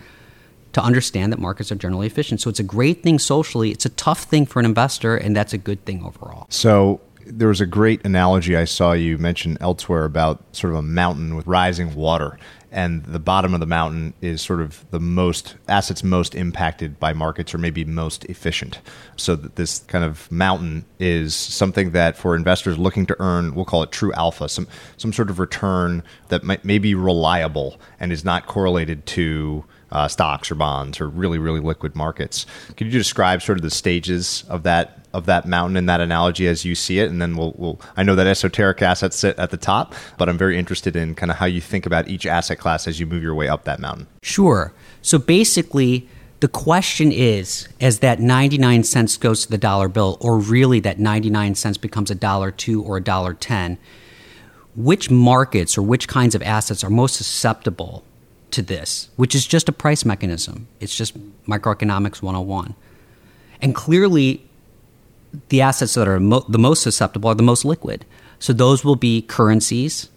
to 0.74 0.84
understand 0.84 1.34
that 1.34 1.40
markets 1.40 1.72
are 1.72 1.76
generally 1.76 2.06
efficient. 2.06 2.40
So 2.40 2.52
it's 2.52 2.60
a 2.60 2.64
great 2.64 3.02
thing 3.02 3.18
socially. 3.18 3.72
It's 3.72 3.86
a 3.86 3.90
tough 3.90 4.24
thing 4.24 4.46
for 4.46 4.60
an 4.60 4.66
investor, 4.66 5.18
and 5.18 5.36
that's 5.36 5.54
a 5.54 5.58
good 5.58 5.84
thing 5.86 6.04
overall. 6.04 6.46
So 6.50 7.02
there 7.26 7.48
was 7.48 7.62
a 7.62 7.66
great 7.66 8.06
analogy 8.06 8.56
I 8.56 8.66
saw 8.66 8.92
you 8.92 9.18
mention 9.18 9.58
elsewhere 9.60 10.04
about 10.06 10.44
sort 10.52 10.74
of 10.74 10.80
a 10.80 10.84
mountain 10.84 11.36
with 11.36 11.48
rising 11.48 11.96
water 11.96 12.38
and 12.74 13.04
the 13.06 13.20
bottom 13.20 13.54
of 13.54 13.60
the 13.60 13.68
mountain 13.68 14.16
is 14.20 14.42
sort 14.42 14.60
of 14.60 14.84
the 14.90 15.00
most 15.00 15.56
assets 15.70 16.04
most 16.04 16.34
impacted 16.34 17.00
by 17.00 17.14
markets 17.14 17.54
or 17.54 17.60
maybe 17.60 17.86
most 17.86 18.26
efficient. 18.26 18.80
So 19.16 19.36
that 19.36 19.56
this 19.56 19.80
kind 19.82 20.04
of 20.04 20.30
mountain 20.32 20.84
is 21.00 21.36
something 21.36 21.92
that 21.92 22.18
for 22.18 22.36
investors 22.36 22.80
looking 22.80 23.06
to 23.06 23.16
earn, 23.20 23.54
we'll 23.54 23.64
call 23.64 23.84
it 23.84 23.92
true 23.92 24.12
alpha, 24.14 24.50
some 24.50 24.68
some 24.98 25.14
sort 25.14 25.30
of 25.30 25.38
return 25.38 26.04
that 26.30 26.44
might 26.44 26.66
may 26.66 26.80
be 26.80 26.96
reliable 26.96 27.80
and 28.00 28.12
is 28.12 28.26
not 28.26 28.48
correlated 28.48 29.06
to 29.06 29.64
uh, 29.92 30.08
stocks 30.08 30.50
or 30.50 30.56
bonds 30.56 31.00
or 31.00 31.08
really 31.08 31.38
really 31.38 31.60
liquid 31.60 31.96
markets. 31.96 32.48
Could 32.76 32.88
you 32.88 32.94
describe 32.94 33.44
sort 33.44 33.60
of 33.60 33.62
the 33.62 33.70
stages 33.70 34.44
of 34.50 34.64
that 34.64 35.03
of 35.14 35.26
that 35.28 35.48
mountain 35.48 35.78
in 35.78 35.86
that 35.86 36.02
analogy 36.02 36.48
as 36.48 36.66
you 36.66 36.76
see 36.76 37.00
it, 37.00 37.10
and 37.10 37.22
then 37.22 37.38
we'll, 37.38 37.54
we'll 37.58 37.80
I 37.96 38.04
know 38.04 38.16
that 38.16 38.28
esoteric 38.28 38.82
assets 38.82 39.16
sit 39.16 39.38
at 39.38 39.52
the 39.52 39.58
top, 39.58 39.94
but 40.18 40.28
I'm 40.28 40.38
very 40.38 40.58
interested 40.58 40.96
in 40.96 41.16
kind 41.16 41.32
of 41.32 41.38
how 41.38 41.46
you 41.46 41.62
think 41.62 41.86
about 41.86 42.08
each 42.08 42.26
asset 42.26 42.60
class 42.60 42.88
as 42.88 43.00
you 43.00 43.06
move 43.06 43.22
your 43.22 43.36
way 43.36 43.48
up 43.48 43.64
that 43.66 43.80
mountain. 43.80 44.08
Sure. 44.24 44.74
So 45.02 45.20
basically, 45.20 46.08
the 46.40 46.48
question 46.48 47.12
is 47.12 47.68
as 47.80 48.00
that 48.00 48.20
99 48.20 48.84
cents 48.84 49.18
goes 49.18 49.46
to 49.46 49.52
the 49.52 49.58
dollar 49.58 49.88
bill, 49.88 50.18
or 50.20 50.40
really 50.40 50.80
that 50.82 51.00
99 51.00 51.56
cents 51.56 51.78
becomes 51.78 52.12
a 52.12 52.16
dollar 52.16 52.52
two 52.52 52.84
or 52.84 52.98
a 52.98 53.02
dollar 53.02 53.34
10, 53.34 53.78
which 54.76 55.12
markets 55.12 55.78
or 55.78 55.84
which 55.84 56.08
kinds 56.08 56.36
of 56.36 56.42
assets 56.42 56.84
are 56.84 56.90
most 56.90 57.16
susceptible 57.16 58.04
to 58.52 58.62
this, 58.62 59.10
which 59.16 59.36
is 59.36 59.46
just 59.46 59.70
a 59.70 59.72
price 59.72 60.04
mechanism? 60.04 60.68
It's 60.80 60.96
just 60.96 61.18
microeconomics 61.46 62.22
101. 62.22 62.76
And 63.62 63.74
clearly, 63.74 64.44
the 65.50 65.62
assets 65.62 65.94
that 65.96 66.08
are 66.08 66.20
mo- 66.20 66.46
the 66.48 66.60
most 66.60 66.82
susceptible 66.82 67.30
are 67.30 67.36
the 67.36 67.44
most 67.44 67.66
liquid. 67.66 68.06
So 68.40 68.54
those 68.54 68.84
will 68.84 68.96
be 68.96 69.22
currencies 69.22 70.10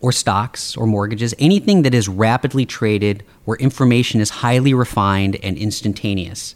or 0.00 0.12
stocks 0.12 0.76
or 0.76 0.86
mortgages, 0.86 1.34
anything 1.38 1.82
that 1.82 1.94
is 1.94 2.08
rapidly 2.08 2.66
traded 2.66 3.24
where 3.44 3.56
information 3.58 4.20
is 4.20 4.30
highly 4.30 4.74
refined 4.74 5.36
and 5.42 5.56
instantaneous. 5.56 6.54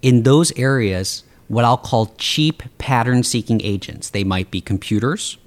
In 0.00 0.22
those 0.22 0.56
areas, 0.56 1.24
what 1.48 1.64
I'll 1.64 1.76
call 1.76 2.14
cheap 2.18 2.62
pattern 2.78 3.22
seeking 3.22 3.60
agents. 3.62 4.10
They 4.10 4.24
might 4.24 4.50
be 4.50 4.60
computers, 4.60 5.38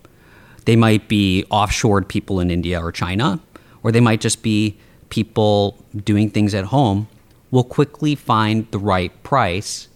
they 0.66 0.76
might 0.76 1.08
be 1.08 1.46
offshored 1.50 2.08
people 2.08 2.40
in 2.40 2.52
India 2.52 2.80
or 2.80 2.92
China, 2.92 3.40
or 3.82 3.92
they 3.92 4.00
might 4.00 4.22
just 4.22 4.44
be 4.44 4.78
people 5.10 5.84
doing 6.04 6.30
things 6.30 6.54
at 6.54 6.66
home, 6.66 7.08
will 7.50 7.64
quickly 7.64 8.16
find 8.16 8.70
the 8.72 8.78
right 8.78 9.12
price 9.24 9.88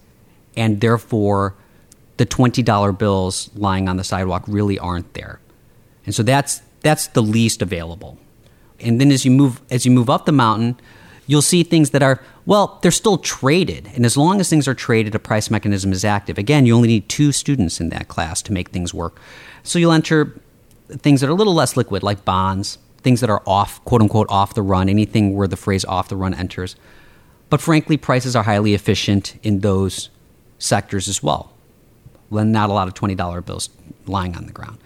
and 0.56 0.80
therefore 0.80 1.54
the 2.16 2.26
$20 2.26 2.98
bills 2.98 3.50
lying 3.54 3.88
on 3.88 3.96
the 3.96 4.04
sidewalk 4.04 4.44
really 4.46 4.78
aren't 4.78 5.12
there. 5.14 5.40
And 6.04 6.14
so 6.14 6.22
that's 6.22 6.62
that's 6.80 7.08
the 7.08 7.22
least 7.22 7.62
available. 7.62 8.18
And 8.78 9.00
then 9.00 9.10
as 9.10 9.24
you 9.24 9.30
move 9.30 9.60
as 9.70 9.84
you 9.84 9.90
move 9.90 10.08
up 10.08 10.24
the 10.24 10.32
mountain, 10.32 10.78
you'll 11.26 11.42
see 11.42 11.62
things 11.62 11.90
that 11.90 12.02
are 12.02 12.22
well, 12.46 12.78
they're 12.82 12.92
still 12.92 13.18
traded. 13.18 13.90
And 13.94 14.06
as 14.06 14.16
long 14.16 14.40
as 14.40 14.48
things 14.48 14.68
are 14.68 14.74
traded, 14.74 15.14
a 15.14 15.18
price 15.18 15.50
mechanism 15.50 15.92
is 15.92 16.04
active. 16.04 16.38
Again, 16.38 16.64
you 16.64 16.76
only 16.76 16.88
need 16.88 17.08
two 17.08 17.32
students 17.32 17.80
in 17.80 17.88
that 17.88 18.06
class 18.06 18.40
to 18.42 18.52
make 18.52 18.68
things 18.68 18.94
work. 18.94 19.18
So 19.64 19.80
you'll 19.80 19.92
enter 19.92 20.40
things 20.88 21.20
that 21.20 21.26
are 21.28 21.32
a 21.32 21.34
little 21.34 21.54
less 21.54 21.76
liquid, 21.76 22.04
like 22.04 22.24
bonds, 22.24 22.78
things 23.02 23.20
that 23.20 23.30
are 23.30 23.42
off, 23.46 23.84
quote 23.84 24.00
unquote, 24.00 24.28
off 24.30 24.54
the 24.54 24.62
run, 24.62 24.88
anything 24.88 25.34
where 25.34 25.48
the 25.48 25.56
phrase 25.56 25.84
off 25.84 26.08
the 26.08 26.16
run 26.16 26.34
enters. 26.34 26.76
But 27.50 27.60
frankly, 27.60 27.96
prices 27.96 28.36
are 28.36 28.44
highly 28.44 28.74
efficient 28.74 29.38
in 29.42 29.60
those 29.60 30.10
sectors 30.58 31.08
as 31.08 31.22
well. 31.22 31.52
When 32.28 32.52
not 32.52 32.70
a 32.70 32.72
lot 32.72 32.88
of 32.88 32.94
$20 32.94 33.44
bills 33.44 33.70
lying 34.06 34.36
on 34.36 34.46
the 34.46 34.52
ground. 34.52 34.78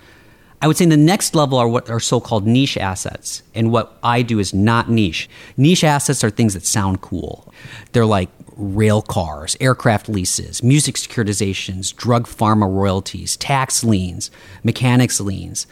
I 0.62 0.66
would 0.66 0.76
say 0.76 0.84
the 0.84 0.96
next 0.96 1.34
level 1.34 1.56
are 1.56 1.68
what 1.68 1.88
are 1.88 2.00
so 2.00 2.20
called 2.20 2.46
niche 2.46 2.76
assets. 2.76 3.42
And 3.54 3.72
what 3.72 3.98
I 4.02 4.20
do 4.20 4.38
is 4.38 4.52
not 4.52 4.90
niche. 4.90 5.28
Niche 5.56 5.84
assets 5.84 6.22
are 6.22 6.28
things 6.28 6.52
that 6.52 6.66
sound 6.66 7.00
cool. 7.00 7.52
They're 7.92 8.04
like 8.04 8.28
rail 8.56 9.00
cars, 9.00 9.56
aircraft 9.58 10.08
leases, 10.08 10.62
music 10.62 10.96
securitizations, 10.96 11.96
drug 11.96 12.26
pharma 12.26 12.70
royalties, 12.70 13.38
tax 13.38 13.82
liens, 13.82 14.30
mechanics 14.62 15.18
liens, 15.18 15.66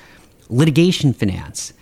litigation 0.48 1.12
finance. 1.12 1.74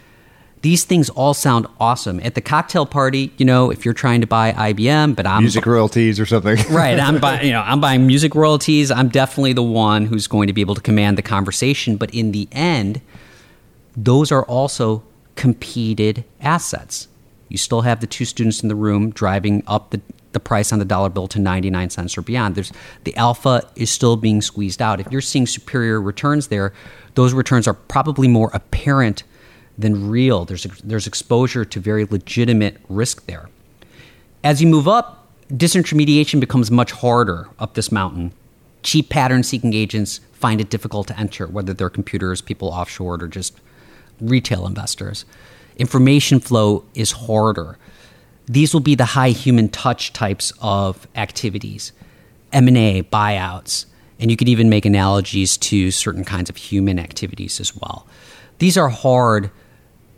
These 0.66 0.82
things 0.82 1.11
all 1.11 1.32
sound 1.32 1.68
awesome. 1.78 2.18
At 2.25 2.35
the 2.35 2.40
cocktail 2.40 2.87
party, 2.87 3.32
you 3.37 3.44
know, 3.44 3.70
if 3.70 3.85
you're 3.85 3.94
trying 3.94 4.20
to 4.23 4.26
buy 4.26 4.50
IBM, 4.50 5.14
but 5.14 5.25
I'm 5.25 5.44
music 5.44 5.64
royalties 5.64 6.18
or 6.18 6.26
something. 6.26 6.56
right, 6.75 6.99
I'm 6.99 7.20
buying, 7.20 7.46
you 7.46 7.52
know, 7.52 7.61
I'm 7.61 7.80
buying 7.80 8.04
music 8.04 8.35
royalties. 8.35 8.90
I'm 8.90 9.08
definitely 9.08 9.52
the 9.52 9.62
one 9.62 10.06
who's 10.06 10.26
going 10.26 10.49
to 10.49 10.52
be 10.52 10.61
able 10.61 10.75
to 10.75 10.80
command 10.80 11.18
the 11.18 11.23
conversation, 11.23 11.96
but 11.96 12.12
in 12.12 12.32
the 12.32 12.49
end, 12.50 13.00
those 13.96 14.32
are 14.32 14.42
also 14.46 15.04
competed 15.37 16.25
assets. 16.40 17.06
You 17.49 17.58
still 17.58 17.82
have 17.82 18.00
the 18.00 18.08
two 18.08 18.25
students 18.25 18.61
in 18.61 18.68
the 18.68 18.75
room 18.75 19.11
driving 19.11 19.62
up 19.68 19.90
the, 19.90 20.00
the 20.32 20.40
price 20.40 20.73
on 20.73 20.80
the 20.80 20.85
dollar 20.85 21.11
bill 21.11 21.28
to 21.28 21.38
99 21.38 21.90
cents 21.90 22.18
or 22.18 22.23
beyond. 22.23 22.56
There's 22.56 22.73
the 23.04 23.16
alpha 23.16 23.70
is 23.76 23.88
still 23.88 24.16
being 24.16 24.42
squeezed 24.42 24.82
out. 24.82 24.99
If 24.99 25.12
you're 25.12 25.20
seeing 25.20 25.46
superior 25.46 26.00
returns 26.00 26.49
there, 26.49 26.73
those 27.14 27.35
returns 27.35 27.68
are 27.68 27.75
probably 27.75 28.26
more 28.26 28.50
apparent 28.52 29.23
than 29.78 30.09
real. 30.09 30.45
There's, 30.45 30.64
there's 30.83 31.06
exposure 31.06 31.64
to 31.64 31.80
very 31.80 32.04
legitimate 32.04 32.78
risk 32.88 33.26
there. 33.26 33.49
As 34.42 34.61
you 34.61 34.68
move 34.68 34.88
up, 34.88 35.26
disintermediation 35.50 36.40
becomes 36.40 36.71
much 36.71 36.92
harder 36.92 37.49
up 37.59 37.75
this 37.75 37.92
mountain. 37.92 38.33
Cheap 38.83 39.09
pattern 39.09 39.42
seeking 39.42 39.75
agents 39.75 40.21
find 40.33 40.61
it 40.61 40.71
difficult 40.71 41.09
to 41.09 41.18
enter, 41.18 41.47
whether 41.47 41.75
they're 41.75 41.90
computers, 41.90 42.40
people 42.40 42.68
offshore, 42.68 43.23
or 43.23 43.28
just 43.28 43.61
retail 44.21 44.66
investors. 44.66 45.25
Information 45.76 46.40
flow 46.40 46.85
is 46.95 47.12
harder. 47.12 47.78
These 48.47 48.73
will 48.73 48.80
be 48.80 48.95
the 48.95 49.04
high 49.04 49.30
human 49.30 49.68
touch 49.68 50.12
types 50.12 50.52
of 50.61 51.06
activities, 51.16 51.92
M&A, 52.52 53.02
buyouts, 53.02 53.87
and 54.18 54.30
you 54.30 54.37
could 54.37 54.49
even 54.49 54.71
make 54.71 54.85
analogies 54.85 55.56
to 55.59 55.90
certain 55.90 56.25
kinds 56.25 56.49
of 56.49 56.56
human 56.56 56.99
activities 56.99 57.61
as 57.61 57.76
well. 57.76 58.06
These 58.59 58.78
are 58.78 58.88
hard 58.88 59.50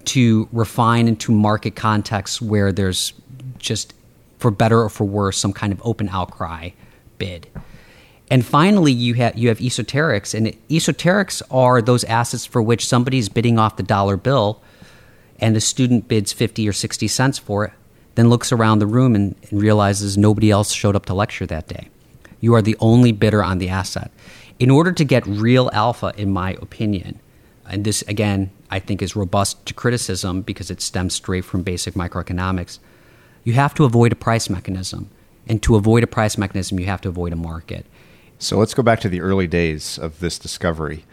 to 0.09 0.49
refine 0.53 1.09
into 1.09 1.33
market 1.33 1.77
contexts 1.77 2.43
where 2.43 2.73
there's 2.73 3.13
just, 3.59 3.95
for 4.39 4.51
better 4.51 4.83
or 4.83 4.89
for 4.89 5.05
worse, 5.05 5.39
some 5.39 5.53
kind 5.53 5.73
of 5.73 5.81
open 5.85 6.09
outcry 6.09 6.71
bid. 7.19 7.47
And 8.31 8.45
finally, 8.45 8.93
you 8.93 9.15
have 9.15 9.39
you 9.39 9.49
have 9.49 9.59
esoterics, 9.59 10.35
and 10.35 10.49
esoterics 10.69 11.41
are 11.51 11.81
those 11.81 12.05
assets 12.05 12.45
for 12.45 12.61
which 12.61 12.87
somebody's 12.87 13.31
bidding 13.31 13.59
off 13.59 13.77
the 13.77 13.83
dollar 13.83 14.19
bill, 14.19 14.61
and 15.41 15.57
the 15.57 15.61
student 15.61 16.09
bids 16.09 16.33
fifty 16.33 16.69
or 16.69 16.75
sixty 16.75 17.09
cents 17.09 17.39
for 17.39 17.65
it, 17.65 17.73
then 18.17 18.29
looks 18.29 18.53
around 18.53 18.81
the 18.81 18.87
room 18.87 19.15
and, 19.15 19.35
and 19.51 19.63
realizes 19.63 20.19
nobody 20.19 20.51
else 20.51 20.73
showed 20.73 20.95
up 20.95 21.07
to 21.07 21.15
lecture 21.15 21.47
that 21.47 21.69
day. 21.69 21.89
You 22.41 22.55
are 22.55 22.63
the 22.63 22.77
only 22.81 23.13
bidder 23.13 23.43
on 23.43 23.59
the 23.59 23.71
asset. 23.71 24.11
In 24.59 24.71
order 24.71 24.93
to 24.93 25.05
get 25.05 25.27
real 25.27 25.71
alpha, 25.73 26.13
in 26.17 26.31
my 26.31 26.53
opinion, 26.61 27.21
and 27.67 27.85
this 27.85 28.03
again 28.03 28.51
I 28.71 28.79
think 28.79 29.03
is 29.03 29.17
robust 29.17 29.65
to 29.67 29.75
criticism 29.75 30.43
because 30.43 30.71
it 30.71 30.81
stems 30.81 31.15
straight 31.15 31.45
from 31.45 31.63
basic 31.63 31.95
microeconomics. 31.95 32.79
You 33.45 33.55
have 33.55 33.75
to 33.75 33.85
avoid 33.85 34.13
a 34.13 34.17
price 34.17 34.51
mechanism. 34.51 35.11
And 35.49 35.63
to 35.63 35.77
avoid 35.77 36.05
a 36.05 36.07
price 36.07 36.37
mechanism, 36.37 36.79
you 36.79 36.87
have 36.87 37.01
to 37.01 37.09
avoid 37.09 37.33
a 37.33 37.37
market. 37.37 37.87
So 38.39 38.59
let's 38.59 38.75
go 38.75 38.83
back 38.83 39.01
to 39.01 39.09
the 39.09 39.23
early 39.23 39.47
days 39.47 39.99
of 39.99 40.21
this 40.21 40.39
discovery. 40.39 41.05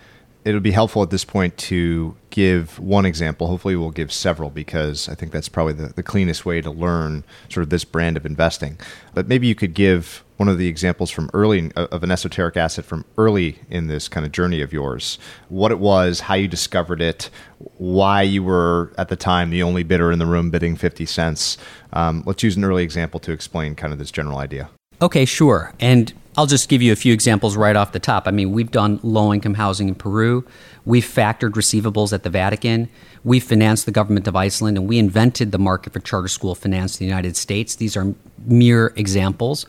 It 0.43 0.53
would 0.53 0.61
be 0.61 0.71
helpful 0.71 1.01
at 1.01 1.09
this 1.09 1.25
point 1.25 1.57
to 1.57 2.17
give 2.31 2.77
one 2.77 3.05
example. 3.05 3.47
Hopefully, 3.47 3.77
we'll 3.77 3.91
give 3.91 4.11
several 4.11 4.49
because 4.49 5.07
I 5.07 5.15
think 5.15 5.31
that's 5.31 5.49
probably 5.49 5.73
the, 5.73 5.87
the 5.87 6.03
cleanest 6.03 6.45
way 6.45 6.61
to 6.61 6.69
learn 6.69 7.23
sort 7.49 7.63
of 7.63 7.69
this 7.69 7.85
brand 7.85 8.17
of 8.17 8.25
investing. 8.25 8.77
But 9.13 9.27
maybe 9.27 9.47
you 9.47 9.55
could 9.55 9.73
give 9.73 10.24
one 10.37 10.49
of 10.49 10.57
the 10.57 10.67
examples 10.67 11.09
from 11.09 11.29
early 11.33 11.71
of 11.75 12.03
an 12.03 12.11
esoteric 12.11 12.57
asset 12.57 12.85
from 12.85 13.05
early 13.17 13.59
in 13.69 13.87
this 13.87 14.07
kind 14.07 14.25
of 14.25 14.31
journey 14.31 14.61
of 14.61 14.73
yours 14.73 15.17
what 15.49 15.71
it 15.71 15.79
was 15.79 16.21
how 16.21 16.33
you 16.33 16.47
discovered 16.47 17.01
it 17.01 17.29
why 17.77 18.21
you 18.21 18.43
were 18.43 18.91
at 18.97 19.09
the 19.09 19.15
time 19.15 19.49
the 19.49 19.63
only 19.63 19.83
bidder 19.83 20.11
in 20.11 20.19
the 20.19 20.25
room 20.25 20.49
bidding 20.49 20.75
50 20.75 21.05
cents 21.05 21.57
um, 21.93 22.23
let's 22.25 22.43
use 22.43 22.55
an 22.55 22.63
early 22.63 22.83
example 22.83 23.19
to 23.19 23.31
explain 23.31 23.75
kind 23.75 23.93
of 23.93 23.99
this 23.99 24.11
general 24.11 24.37
idea 24.37 24.69
okay 25.01 25.25
sure 25.25 25.73
and 25.79 26.13
I'll 26.37 26.45
just 26.45 26.67
give 26.67 26.81
you 26.81 26.91
a 26.91 26.97
few 26.97 27.13
examples 27.13 27.55
right 27.55 27.77
off 27.77 27.93
the 27.93 27.99
top. 27.99 28.27
I 28.27 28.31
mean, 28.31 28.51
we've 28.51 28.71
done 28.71 28.99
low 29.03 29.33
income 29.33 29.53
housing 29.53 29.87
in 29.87 29.95
Peru. 29.95 30.45
We've 30.83 31.05
factored 31.05 31.51
receivables 31.51 32.11
at 32.11 32.23
the 32.23 32.29
Vatican. 32.29 32.89
We 33.23 33.39
financed 33.39 33.85
the 33.85 33.93
government 33.93 34.27
of 34.27 34.35
Iceland, 34.35 34.77
and 34.77 34.87
we 34.87 34.99
invented 34.99 35.53
the 35.53 35.57
market 35.57 35.93
for 35.93 35.99
charter 36.01 36.27
school 36.27 36.53
finance 36.53 36.99
in 36.99 37.05
the 37.05 37.09
United 37.09 37.37
States. 37.37 37.75
These 37.75 37.95
are 37.95 38.13
mere 38.45 38.91
examples. 38.97 39.65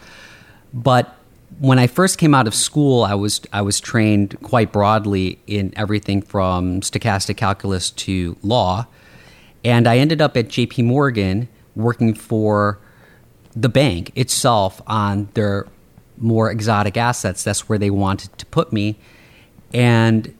But 0.72 1.16
when 1.58 1.78
I 1.78 1.86
first 1.86 2.18
came 2.18 2.34
out 2.34 2.46
of 2.46 2.54
school, 2.54 3.04
I 3.04 3.14
was 3.14 3.40
I 3.52 3.62
was 3.62 3.80
trained 3.80 4.40
quite 4.42 4.72
broadly 4.72 5.38
in 5.46 5.72
everything 5.76 6.22
from 6.22 6.80
stochastic 6.80 7.36
calculus 7.36 7.90
to 7.90 8.36
law, 8.42 8.86
and 9.64 9.86
I 9.86 9.98
ended 9.98 10.20
up 10.20 10.36
at 10.36 10.48
J.P. 10.48 10.82
Morgan 10.82 11.48
working 11.74 12.14
for 12.14 12.78
the 13.54 13.68
bank 13.68 14.12
itself 14.14 14.82
on 14.86 15.28
their 15.34 15.66
more 16.18 16.50
exotic 16.50 16.96
assets. 16.96 17.42
That's 17.44 17.68
where 17.68 17.78
they 17.78 17.90
wanted 17.90 18.36
to 18.38 18.46
put 18.46 18.72
me, 18.72 18.98
and 19.72 20.35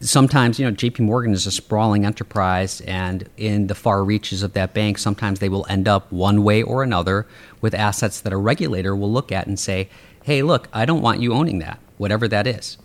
sometimes 0.00 0.58
you 0.58 0.66
know 0.66 0.72
JP 0.72 1.00
Morgan 1.00 1.32
is 1.32 1.46
a 1.46 1.50
sprawling 1.50 2.04
enterprise 2.04 2.80
and 2.82 3.28
in 3.36 3.66
the 3.66 3.74
far 3.74 4.04
reaches 4.04 4.42
of 4.42 4.52
that 4.52 4.72
bank 4.72 4.98
sometimes 4.98 5.40
they 5.40 5.48
will 5.48 5.66
end 5.68 5.88
up 5.88 6.10
one 6.12 6.44
way 6.44 6.62
or 6.62 6.82
another 6.82 7.26
with 7.60 7.74
assets 7.74 8.20
that 8.20 8.32
a 8.32 8.36
regulator 8.36 8.94
will 8.94 9.10
look 9.10 9.32
at 9.32 9.46
and 9.46 9.58
say 9.58 9.88
hey 10.22 10.42
look 10.42 10.68
I 10.72 10.84
don't 10.84 11.02
want 11.02 11.20
you 11.20 11.32
owning 11.32 11.58
that 11.60 11.80
whatever 11.96 12.28
that 12.28 12.46
is. 12.46 12.78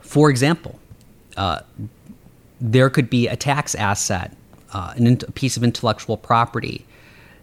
For 0.00 0.30
example 0.30 0.78
uh, 1.36 1.60
there 2.60 2.88
could 2.90 3.10
be 3.10 3.28
a 3.28 3.36
tax 3.36 3.74
asset 3.74 4.36
uh, 4.72 4.94
an, 4.96 5.18
a 5.26 5.32
piece 5.32 5.56
of 5.56 5.64
intellectual 5.64 6.16
property 6.16 6.86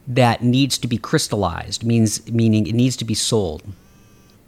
that 0.07 0.41
needs 0.41 0.77
to 0.77 0.87
be 0.87 0.97
crystallized 0.97 1.83
means 1.83 2.29
meaning 2.31 2.65
it 2.65 2.73
needs 2.73 2.95
to 2.95 3.05
be 3.05 3.13
sold 3.13 3.61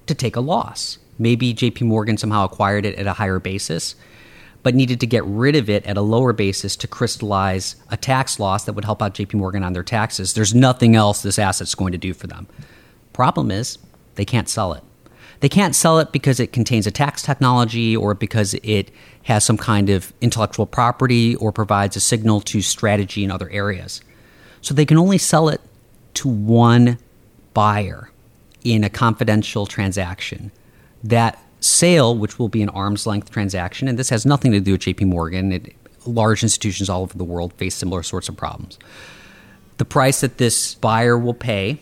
to 0.07 0.15
take 0.15 0.35
a 0.35 0.39
loss. 0.39 0.97
Maybe 1.19 1.53
JP 1.53 1.81
Morgan 1.81 2.17
somehow 2.17 2.45
acquired 2.45 2.85
it 2.85 2.95
at 2.95 3.05
a 3.05 3.13
higher 3.13 3.39
basis 3.39 3.95
but 4.63 4.75
needed 4.75 4.99
to 4.99 5.07
get 5.07 5.23
rid 5.25 5.55
of 5.55 5.69
it 5.69 5.85
at 5.85 5.97
a 5.97 6.01
lower 6.01 6.33
basis 6.33 6.75
to 6.77 6.87
crystallize 6.87 7.75
a 7.89 7.97
tax 7.97 8.39
loss 8.39 8.65
that 8.65 8.73
would 8.73 8.85
help 8.85 9.01
out 9.01 9.13
JP 9.13 9.35
Morgan 9.35 9.63
on 9.63 9.73
their 9.73 9.83
taxes. 9.83 10.33
There's 10.33 10.53
nothing 10.53 10.95
else 10.95 11.21
this 11.21 11.39
asset's 11.39 11.75
going 11.75 11.93
to 11.93 11.97
do 11.97 12.13
for 12.13 12.27
them. 12.27 12.47
Problem 13.13 13.51
is, 13.51 13.77
they 14.15 14.25
can't 14.25 14.49
sell 14.49 14.73
it. 14.73 14.83
They 15.39 15.49
can't 15.49 15.75
sell 15.75 15.99
it 15.99 16.11
because 16.11 16.39
it 16.39 16.51
contains 16.51 16.85
a 16.85 16.91
tax 16.91 17.21
technology 17.21 17.95
or 17.95 18.13
because 18.13 18.53
it 18.55 18.91
has 19.23 19.45
some 19.45 19.57
kind 19.57 19.89
of 19.89 20.11
intellectual 20.19 20.65
property 20.65 21.35
or 21.35 21.51
provides 21.51 21.95
a 21.95 22.01
signal 22.01 22.41
to 22.41 22.61
strategy 22.61 23.23
in 23.23 23.31
other 23.31 23.49
areas. 23.49 24.01
So 24.61 24.73
they 24.73 24.85
can 24.85 24.97
only 24.97 25.17
sell 25.17 25.47
it 25.47 25.61
to 26.15 26.27
one 26.27 26.97
buyer 27.53 28.09
in 28.63 28.83
a 28.83 28.89
confidential 28.89 29.65
transaction. 29.65 30.51
That 31.03 31.41
sale, 31.59 32.15
which 32.15 32.39
will 32.39 32.49
be 32.49 32.61
an 32.61 32.69
arm's 32.69 33.05
length 33.05 33.31
transaction, 33.31 33.87
and 33.87 33.97
this 33.97 34.09
has 34.09 34.25
nothing 34.25 34.51
to 34.51 34.59
do 34.59 34.73
with 34.73 34.81
JP 34.81 35.07
Morgan. 35.07 35.51
It, 35.51 35.75
large 36.05 36.43
institutions 36.43 36.89
all 36.89 37.03
over 37.03 37.17
the 37.17 37.23
world 37.23 37.53
face 37.53 37.75
similar 37.75 38.03
sorts 38.03 38.29
of 38.29 38.37
problems. 38.37 38.79
The 39.77 39.85
price 39.85 40.21
that 40.21 40.37
this 40.37 40.75
buyer 40.75 41.17
will 41.17 41.33
pay 41.33 41.79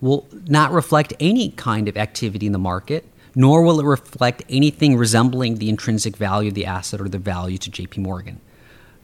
will 0.00 0.26
not 0.46 0.72
reflect 0.72 1.12
any 1.20 1.50
kind 1.50 1.88
of 1.88 1.96
activity 1.96 2.46
in 2.46 2.52
the 2.52 2.58
market, 2.58 3.04
nor 3.34 3.62
will 3.62 3.80
it 3.80 3.84
reflect 3.84 4.42
anything 4.48 4.96
resembling 4.96 5.56
the 5.56 5.68
intrinsic 5.68 6.16
value 6.16 6.48
of 6.48 6.54
the 6.54 6.66
asset 6.66 7.00
or 7.00 7.08
the 7.08 7.18
value 7.18 7.58
to 7.58 7.70
JP 7.70 7.98
Morgan. 7.98 8.40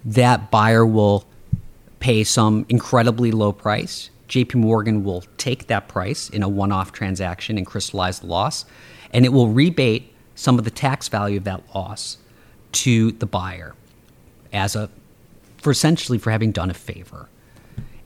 That 0.05 0.51
buyer 0.51 0.87
will 0.87 1.25
pay 2.01 2.25
some 2.25 2.67
incredibly 2.69 3.33
low 3.33 3.53
price 3.53 4.11
JP 4.29 4.57
Morgan 4.57 5.05
will 5.05 5.25
take 5.37 5.67
that 5.67 5.89
price 5.89 6.31
in 6.31 6.43
a 6.43 6.49
one 6.49 6.73
off 6.73 6.93
transaction 6.93 7.59
and 7.59 7.67
crystallize 7.67 8.21
the 8.21 8.27
loss, 8.27 8.65
and 9.13 9.25
it 9.25 9.31
will 9.31 9.49
rebate 9.49 10.13
some 10.35 10.59
of 10.59 10.65
the 10.65 10.71
tax 10.71 11.09
value 11.09 11.39
of 11.39 11.45
that 11.45 11.63
loss 11.75 12.19
to 12.73 13.13
the 13.13 13.27
buyer 13.27 13.75
as 14.53 14.75
a 14.75 14.91
for 15.59 15.71
essentially 15.71 16.19
for 16.19 16.31
having 16.31 16.53
done 16.53 16.71
a 16.71 16.75
favor. 16.75 17.29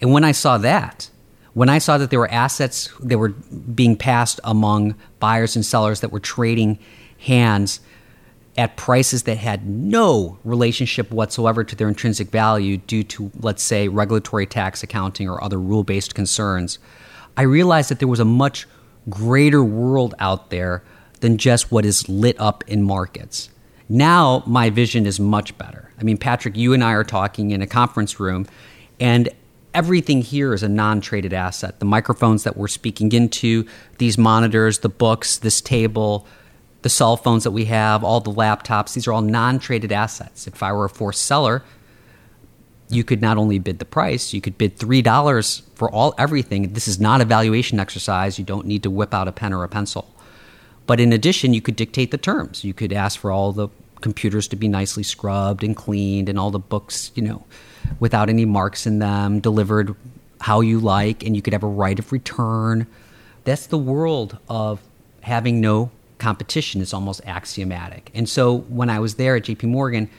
And 0.00 0.12
when 0.12 0.22
I 0.22 0.32
saw 0.32 0.58
that, 0.58 1.10
when 1.54 1.68
I 1.68 1.78
saw 1.78 1.98
that 1.98 2.10
there 2.10 2.20
were 2.20 2.30
assets 2.30 2.88
that 3.00 3.18
were 3.18 3.30
being 3.30 3.96
passed 3.96 4.38
among 4.44 4.94
buyers 5.18 5.56
and 5.56 5.66
sellers 5.66 6.00
that 6.00 6.12
were 6.12 6.20
trading 6.20 6.78
hands 7.18 7.80
at 8.58 8.76
prices 8.76 9.22
that 9.22 9.38
had 9.38 9.66
no 9.66 10.36
relationship 10.42 11.12
whatsoever 11.12 11.62
to 11.62 11.76
their 11.76 11.86
intrinsic 11.86 12.28
value 12.28 12.76
due 12.76 13.04
to, 13.04 13.30
let's 13.38 13.62
say, 13.62 13.86
regulatory 13.86 14.46
tax 14.46 14.82
accounting 14.82 15.28
or 15.28 15.42
other 15.42 15.60
rule 15.60 15.84
based 15.84 16.16
concerns, 16.16 16.80
I 17.36 17.42
realized 17.42 17.88
that 17.88 18.00
there 18.00 18.08
was 18.08 18.18
a 18.18 18.24
much 18.24 18.66
greater 19.08 19.62
world 19.62 20.14
out 20.18 20.50
there 20.50 20.82
than 21.20 21.38
just 21.38 21.70
what 21.70 21.86
is 21.86 22.08
lit 22.08 22.38
up 22.40 22.64
in 22.66 22.82
markets. 22.82 23.48
Now 23.88 24.42
my 24.44 24.70
vision 24.70 25.06
is 25.06 25.20
much 25.20 25.56
better. 25.56 25.92
I 25.98 26.02
mean, 26.02 26.18
Patrick, 26.18 26.56
you 26.56 26.74
and 26.74 26.82
I 26.82 26.92
are 26.92 27.04
talking 27.04 27.52
in 27.52 27.62
a 27.62 27.66
conference 27.66 28.18
room, 28.18 28.46
and 28.98 29.28
everything 29.72 30.20
here 30.20 30.52
is 30.52 30.64
a 30.64 30.68
non 30.68 31.00
traded 31.00 31.32
asset. 31.32 31.78
The 31.78 31.86
microphones 31.86 32.42
that 32.42 32.56
we're 32.56 32.66
speaking 32.66 33.12
into, 33.12 33.66
these 33.98 34.18
monitors, 34.18 34.80
the 34.80 34.88
books, 34.88 35.38
this 35.38 35.60
table, 35.60 36.26
the 36.82 36.88
cell 36.88 37.16
phones 37.16 37.44
that 37.44 37.50
we 37.50 37.64
have, 37.66 38.04
all 38.04 38.20
the 38.20 38.32
laptops, 38.32 38.94
these 38.94 39.06
are 39.06 39.12
all 39.12 39.22
non 39.22 39.58
traded 39.58 39.92
assets. 39.92 40.46
If 40.46 40.62
I 40.62 40.72
were 40.72 40.84
a 40.84 40.90
forced 40.90 41.22
seller, 41.22 41.62
you 42.88 43.04
could 43.04 43.20
not 43.20 43.36
only 43.36 43.58
bid 43.58 43.78
the 43.78 43.84
price, 43.84 44.32
you 44.32 44.40
could 44.40 44.56
bid 44.56 44.76
three 44.76 45.02
dollars 45.02 45.62
for 45.74 45.90
all 45.90 46.14
everything. 46.18 46.72
This 46.72 46.88
is 46.88 47.00
not 47.00 47.20
a 47.20 47.24
valuation 47.24 47.80
exercise. 47.80 48.38
You 48.38 48.44
don't 48.44 48.66
need 48.66 48.82
to 48.84 48.90
whip 48.90 49.12
out 49.12 49.28
a 49.28 49.32
pen 49.32 49.52
or 49.52 49.64
a 49.64 49.68
pencil. 49.68 50.12
But 50.86 51.00
in 51.00 51.12
addition, 51.12 51.52
you 51.52 51.60
could 51.60 51.76
dictate 51.76 52.10
the 52.10 52.18
terms. 52.18 52.64
You 52.64 52.72
could 52.72 52.92
ask 52.92 53.20
for 53.20 53.30
all 53.30 53.52
the 53.52 53.68
computers 54.00 54.48
to 54.48 54.56
be 54.56 54.68
nicely 54.68 55.02
scrubbed 55.02 55.62
and 55.62 55.76
cleaned 55.76 56.28
and 56.28 56.38
all 56.38 56.50
the 56.50 56.58
books, 56.58 57.10
you 57.14 57.22
know, 57.22 57.44
without 58.00 58.30
any 58.30 58.44
marks 58.44 58.86
in 58.86 58.98
them, 58.98 59.40
delivered 59.40 59.94
how 60.40 60.60
you 60.60 60.78
like, 60.80 61.24
and 61.24 61.36
you 61.36 61.42
could 61.42 61.52
have 61.52 61.64
a 61.64 61.68
right 61.68 61.98
of 61.98 62.12
return. 62.12 62.86
That's 63.44 63.66
the 63.66 63.78
world 63.78 64.38
of 64.48 64.80
having 65.20 65.60
no 65.60 65.90
competition 66.18 66.80
is 66.80 66.92
almost 66.92 67.20
axiomatic. 67.24 68.10
And 68.14 68.28
so 68.28 68.58
when 68.68 68.90
I 68.90 68.98
was 68.98 69.14
there 69.14 69.36
at 69.36 69.44
JP 69.44 69.64
Morgan, 69.64 70.10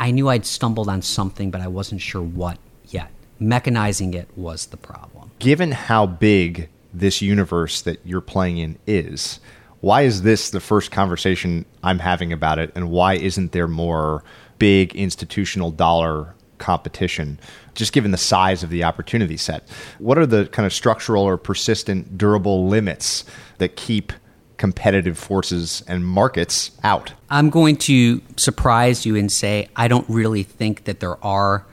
I 0.00 0.10
knew 0.10 0.28
I'd 0.28 0.46
stumbled 0.46 0.88
on 0.88 1.02
something, 1.02 1.50
but 1.50 1.60
I 1.60 1.68
wasn't 1.68 2.00
sure 2.00 2.22
what 2.22 2.58
yet. 2.86 3.10
Mechanizing 3.40 4.14
it 4.14 4.28
was 4.36 4.66
the 4.66 4.76
problem. 4.76 5.30
Given 5.38 5.72
how 5.72 6.06
big 6.06 6.68
this 6.92 7.20
universe 7.20 7.82
that 7.82 8.00
you're 8.04 8.20
playing 8.20 8.58
in 8.58 8.78
is, 8.86 9.40
why 9.80 10.02
is 10.02 10.22
this 10.22 10.50
the 10.50 10.60
first 10.60 10.90
conversation 10.90 11.64
I'm 11.82 12.00
having 12.00 12.32
about 12.32 12.58
it? 12.58 12.72
And 12.74 12.90
why 12.90 13.14
isn't 13.14 13.52
there 13.52 13.68
more 13.68 14.24
big 14.58 14.94
institutional 14.94 15.70
dollar 15.70 16.34
competition, 16.58 17.38
just 17.74 17.92
given 17.92 18.10
the 18.10 18.16
size 18.16 18.64
of 18.64 18.70
the 18.70 18.82
opportunity 18.84 19.36
set? 19.36 19.68
What 19.98 20.18
are 20.18 20.26
the 20.26 20.46
kind 20.46 20.66
of 20.66 20.72
structural 20.72 21.22
or 21.22 21.36
persistent, 21.36 22.18
durable 22.18 22.66
limits 22.66 23.24
that 23.58 23.76
keep 23.76 24.12
competitive 24.58 25.16
forces 25.16 25.82
and 25.86 26.04
markets 26.04 26.72
out. 26.82 27.12
I'm 27.30 27.48
going 27.48 27.76
to 27.76 28.20
surprise 28.36 29.06
you 29.06 29.16
and 29.16 29.30
say 29.32 29.68
I 29.74 29.88
don't 29.88 30.08
really 30.08 30.42
think 30.42 30.84
that 30.84 31.00
there 31.00 31.24
are 31.24 31.64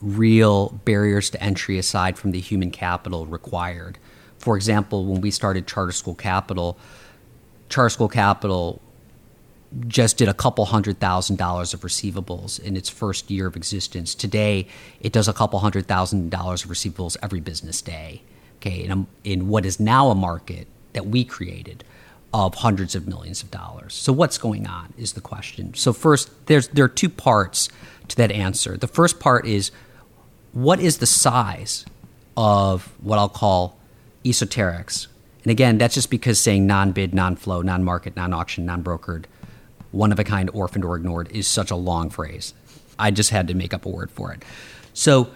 real 0.00 0.68
barriers 0.84 1.30
to 1.30 1.42
entry 1.42 1.78
aside 1.78 2.18
from 2.18 2.30
the 2.30 2.40
human 2.40 2.70
capital 2.70 3.26
required. 3.26 3.98
For 4.38 4.54
example, 4.54 5.06
when 5.06 5.20
we 5.20 5.30
started 5.30 5.66
Charter 5.66 5.92
School 5.92 6.14
Capital, 6.14 6.78
Charter 7.68 7.90
School 7.90 8.08
Capital 8.08 8.80
just 9.86 10.16
did 10.16 10.28
a 10.28 10.34
couple 10.34 10.64
hundred 10.66 11.00
thousand 11.00 11.36
dollars 11.36 11.74
of 11.74 11.80
receivables 11.80 12.60
in 12.60 12.76
its 12.76 12.88
first 12.88 13.30
year 13.30 13.46
of 13.46 13.56
existence. 13.56 14.14
Today, 14.14 14.66
it 15.00 15.12
does 15.12 15.26
a 15.26 15.32
couple 15.32 15.58
hundred 15.58 15.86
thousand 15.86 16.30
dollars 16.30 16.64
of 16.64 16.70
receivables 16.70 17.16
every 17.22 17.40
business 17.40 17.82
day. 17.82 18.22
Okay, 18.56 18.84
in, 18.84 18.90
a, 18.90 19.06
in 19.24 19.48
what 19.48 19.64
is 19.64 19.78
now 19.78 20.10
a 20.10 20.14
market 20.14 20.66
that 20.98 21.06
we 21.06 21.24
created 21.24 21.84
of 22.34 22.56
hundreds 22.56 22.96
of 22.96 23.06
millions 23.06 23.40
of 23.40 23.52
dollars. 23.52 23.94
So 23.94 24.12
what's 24.12 24.36
going 24.36 24.66
on 24.66 24.92
is 24.98 25.12
the 25.12 25.20
question. 25.20 25.74
So 25.74 25.92
first 25.92 26.28
there's 26.46 26.66
there 26.68 26.84
are 26.84 26.88
two 26.88 27.08
parts 27.08 27.68
to 28.08 28.16
that 28.16 28.32
answer. 28.32 28.76
The 28.76 28.88
first 28.88 29.20
part 29.20 29.46
is 29.46 29.70
what 30.52 30.80
is 30.80 30.98
the 30.98 31.06
size 31.06 31.86
of 32.36 32.92
what 33.00 33.16
I'll 33.16 33.28
call 33.28 33.78
esoterics? 34.24 35.06
And 35.44 35.52
again, 35.52 35.78
that's 35.78 35.94
just 35.94 36.10
because 36.10 36.40
saying 36.40 36.66
non-bid, 36.66 37.14
non-flow, 37.14 37.62
non-market, 37.62 38.16
non-auction, 38.16 38.66
non-brokered, 38.66 39.26
one 39.92 40.10
of 40.10 40.18
a 40.18 40.24
kind, 40.24 40.50
orphaned 40.52 40.84
or 40.84 40.96
ignored 40.96 41.30
is 41.30 41.46
such 41.46 41.70
a 41.70 41.76
long 41.76 42.10
phrase. 42.10 42.54
I 42.98 43.12
just 43.12 43.30
had 43.30 43.46
to 43.46 43.54
make 43.54 43.72
up 43.72 43.86
a 43.86 43.88
word 43.88 44.10
for 44.10 44.32
it. 44.32 44.44
So 44.94 45.30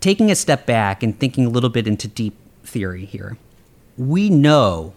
taking 0.00 0.30
a 0.30 0.34
step 0.34 0.64
back 0.64 1.02
and 1.02 1.18
thinking 1.20 1.44
a 1.44 1.50
little 1.50 1.68
bit 1.68 1.86
into 1.86 2.08
deep 2.08 2.34
theory 2.64 3.04
here 3.04 3.36
we 3.98 4.30
know 4.30 4.94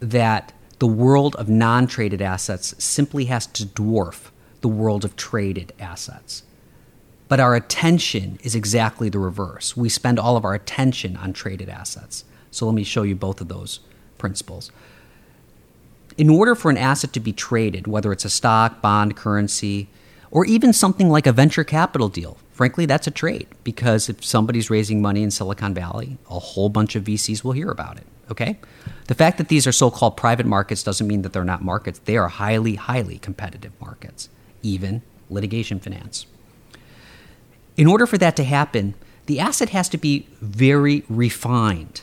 that 0.00 0.52
the 0.78 0.86
world 0.86 1.36
of 1.36 1.48
non 1.48 1.86
traded 1.86 2.20
assets 2.20 2.74
simply 2.82 3.26
has 3.26 3.46
to 3.46 3.64
dwarf 3.64 4.30
the 4.60 4.68
world 4.68 5.04
of 5.04 5.16
traded 5.16 5.72
assets. 5.78 6.42
But 7.28 7.40
our 7.40 7.54
attention 7.54 8.38
is 8.42 8.54
exactly 8.54 9.08
the 9.08 9.18
reverse. 9.18 9.76
We 9.76 9.88
spend 9.88 10.18
all 10.18 10.36
of 10.36 10.44
our 10.44 10.54
attention 10.54 11.16
on 11.16 11.32
traded 11.32 11.68
assets. 11.68 12.24
So 12.50 12.66
let 12.66 12.74
me 12.74 12.84
show 12.84 13.02
you 13.02 13.14
both 13.14 13.40
of 13.40 13.48
those 13.48 13.80
principles. 14.18 14.70
In 16.18 16.30
order 16.30 16.54
for 16.54 16.70
an 16.70 16.78
asset 16.78 17.12
to 17.12 17.20
be 17.20 17.32
traded, 17.32 17.86
whether 17.86 18.12
it's 18.12 18.24
a 18.24 18.30
stock, 18.30 18.80
bond, 18.80 19.16
currency, 19.16 19.88
or 20.30 20.44
even 20.46 20.72
something 20.72 21.08
like 21.10 21.26
a 21.26 21.32
venture 21.32 21.64
capital 21.64 22.08
deal, 22.08 22.38
frankly, 22.52 22.86
that's 22.86 23.06
a 23.06 23.10
trade 23.10 23.46
because 23.64 24.08
if 24.08 24.24
somebody's 24.24 24.70
raising 24.70 25.02
money 25.02 25.22
in 25.22 25.30
Silicon 25.30 25.74
Valley, 25.74 26.18
a 26.30 26.38
whole 26.38 26.68
bunch 26.68 26.96
of 26.96 27.04
VCs 27.04 27.44
will 27.44 27.52
hear 27.52 27.70
about 27.70 27.98
it. 27.98 28.06
Okay? 28.30 28.58
The 29.06 29.14
fact 29.14 29.38
that 29.38 29.48
these 29.48 29.66
are 29.66 29.72
so 29.72 29.90
called 29.90 30.16
private 30.16 30.46
markets 30.46 30.82
doesn't 30.82 31.06
mean 31.06 31.22
that 31.22 31.32
they're 31.32 31.44
not 31.44 31.62
markets. 31.62 32.00
They 32.00 32.16
are 32.16 32.28
highly, 32.28 32.74
highly 32.74 33.18
competitive 33.18 33.72
markets, 33.80 34.28
even 34.62 35.02
litigation 35.30 35.78
finance. 35.78 36.26
In 37.76 37.86
order 37.86 38.06
for 38.06 38.18
that 38.18 38.36
to 38.36 38.44
happen, 38.44 38.94
the 39.26 39.38
asset 39.38 39.70
has 39.70 39.88
to 39.90 39.98
be 39.98 40.26
very 40.40 41.04
refined. 41.08 42.02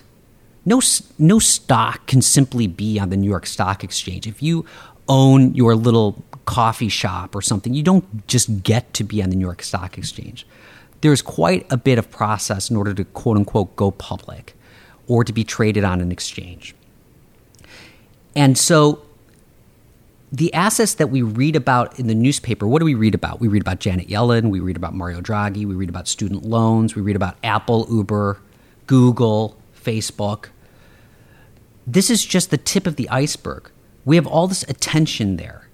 No, 0.65 0.81
no 1.17 1.39
stock 1.39 2.05
can 2.07 2.21
simply 2.21 2.67
be 2.67 2.99
on 2.99 3.09
the 3.09 3.17
New 3.17 3.29
York 3.29 3.45
Stock 3.45 3.83
Exchange. 3.83 4.27
If 4.27 4.41
you 4.41 4.65
own 5.09 5.53
your 5.55 5.75
little 5.75 6.23
coffee 6.45 6.89
shop 6.89 7.35
or 7.35 7.41
something, 7.41 7.73
you 7.73 7.83
don't 7.83 8.27
just 8.27 8.63
get 8.63 8.93
to 8.93 9.03
be 9.03 9.21
on 9.21 9.29
the 9.29 9.35
New 9.35 9.45
York 9.45 9.61
Stock 9.63 9.97
Exchange. 9.97 10.45
There's 11.01 11.21
quite 11.21 11.69
a 11.69 11.75
bit 11.75 11.97
of 11.97 12.09
process 12.09 12.69
in 12.69 12.77
order 12.77 12.93
to 12.93 13.03
quote 13.03 13.35
unquote 13.35 13.75
go 13.75 13.91
public 13.91 14.55
or 15.07 15.23
to 15.23 15.33
be 15.33 15.43
traded 15.43 15.83
on 15.83 16.01
an 16.01 16.11
exchange. 16.11 16.75
And 18.35 18.57
so 18.57 19.01
the 20.31 20.53
assets 20.53 20.95
that 20.95 21.07
we 21.07 21.21
read 21.21 21.55
about 21.55 21.99
in 21.99 22.07
the 22.07 22.15
newspaper, 22.15 22.67
what 22.67 22.79
do 22.79 22.85
we 22.85 22.95
read 22.95 23.13
about? 23.13 23.39
We 23.39 23.47
read 23.47 23.61
about 23.61 23.79
Janet 23.79 24.07
Yellen, 24.07 24.49
we 24.49 24.59
read 24.59 24.75
about 24.75 24.95
Mario 24.95 25.21
Draghi, 25.21 25.65
we 25.65 25.75
read 25.75 25.89
about 25.89 26.07
student 26.07 26.43
loans, 26.43 26.95
we 26.95 27.03
read 27.03 27.15
about 27.15 27.35
Apple, 27.43 27.85
Uber, 27.89 28.39
Google, 28.87 29.55
Facebook. 29.79 30.47
This 31.85 32.09
is 32.09 32.25
just 32.25 32.49
the 32.49 32.57
tip 32.57 32.87
of 32.87 32.95
the 32.95 33.07
iceberg. 33.09 33.69
We 34.05 34.15
have 34.15 34.25
all 34.25 34.47
this 34.47 34.63
attention 34.63 35.37
there. 35.37 35.67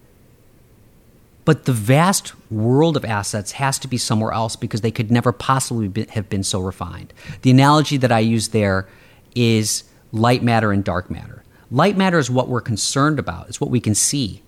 But 1.46 1.66
the 1.66 1.74
vast 1.74 2.34
world 2.52 2.98
of 2.98 3.06
assets 3.06 3.54
has 3.54 3.80
to 3.80 3.88
be 3.88 3.98
somewhere 3.98 4.34
else 4.34 4.56
because 4.56 4.82
they 4.82 4.92
could 4.92 5.10
never 5.10 5.32
possibly 5.32 5.88
be, 5.88 6.06
have 6.10 6.30
been 6.30 6.44
so 6.44 6.60
refined. 6.60 7.14
The 7.44 7.50
analogy 7.50 7.98
that 7.98 8.12
I 8.12 8.20
use 8.20 8.50
there 8.50 8.88
is 9.36 9.84
light 10.12 10.44
matter 10.44 10.72
and 10.72 10.84
dark 10.84 11.10
matter. 11.10 11.44
Light 11.72 11.98
matter 11.98 12.18
is 12.18 12.32
what 12.32 12.48
we're 12.48 12.62
concerned 12.62 13.20
about, 13.20 13.48
it's 13.48 13.62
what 13.62 13.70
we 13.70 13.80
can 13.80 13.96
see. 13.96 14.42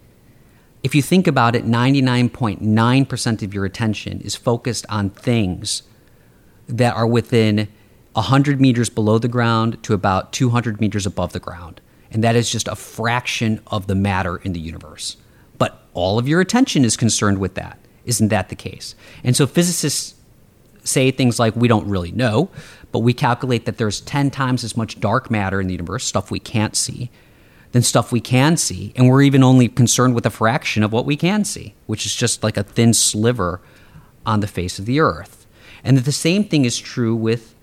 If 0.84 0.96
you 0.96 1.04
think 1.04 1.28
about 1.28 1.56
it, 1.56 1.66
99.9% 1.66 3.44
of 3.44 3.54
your 3.54 3.66
attention 3.66 4.20
is 4.22 4.36
focused 4.36 4.86
on 4.90 5.12
things 5.12 5.84
that 6.68 6.96
are 6.96 7.06
within 7.06 7.68
100 8.14 8.60
meters 8.60 8.90
below 8.90 9.20
the 9.20 9.28
ground 9.28 9.82
to 9.84 9.94
about 9.94 10.34
200 10.34 10.82
meters 10.82 11.06
above 11.06 11.34
the 11.34 11.40
ground. 11.40 11.80
And 12.10 12.24
that 12.24 12.36
is 12.36 12.50
just 12.52 12.68
a 12.68 12.76
fraction 12.76 13.62
of 13.68 13.88
the 13.88 13.96
matter 13.96 14.38
in 14.38 14.54
the 14.54 14.60
universe. 14.60 15.18
But 15.58 15.86
all 15.94 16.18
of 16.18 16.28
your 16.28 16.42
attention 16.42 16.84
is 16.84 16.98
concerned 16.98 17.38
with 17.38 17.54
that. 17.56 17.78
Isn't 18.06 18.30
that 18.30 18.50
the 18.50 18.56
case? 18.56 18.96
And 19.24 19.36
so 19.36 19.46
physicists 19.46 20.16
say 20.84 21.12
things 21.12 21.40
like, 21.40 21.56
we 21.56 21.68
don't 21.68 21.88
really 21.88 22.12
know, 22.12 22.50
but 22.92 23.00
we 23.00 23.14
calculate 23.14 23.66
that 23.66 23.78
there's 23.78 24.02
10 24.02 24.32
times 24.32 24.64
as 24.64 24.76
much 24.76 25.00
dark 25.00 25.32
matter 25.32 25.62
in 25.62 25.68
the 25.68 25.74
universe, 25.74 26.06
stuff 26.06 26.32
we 26.32 26.40
can't 26.40 26.76
see, 26.76 27.10
than 27.72 27.82
stuff 27.82 28.12
we 28.12 28.20
can 28.20 28.58
see. 28.58 28.92
And 28.96 29.08
we're 29.08 29.22
even 29.22 29.44
only 29.44 29.68
concerned 29.68 30.14
with 30.16 30.26
a 30.26 30.30
fraction 30.30 30.84
of 30.84 30.92
what 30.92 31.06
we 31.06 31.16
can 31.16 31.46
see, 31.46 31.74
which 31.86 32.06
is 32.06 32.16
just 32.16 32.44
like 32.44 32.58
a 32.58 32.64
thin 32.64 32.94
sliver 32.94 33.62
on 34.26 34.42
the 34.42 34.48
face 34.48 34.78
of 34.78 34.86
the 34.86 35.00
earth. 35.00 35.46
And 35.84 35.98
that 35.98 36.06
the 36.06 36.12
same 36.12 36.44
thing 36.44 36.66
is 36.66 36.78
true 36.78 37.16
with 37.16 37.56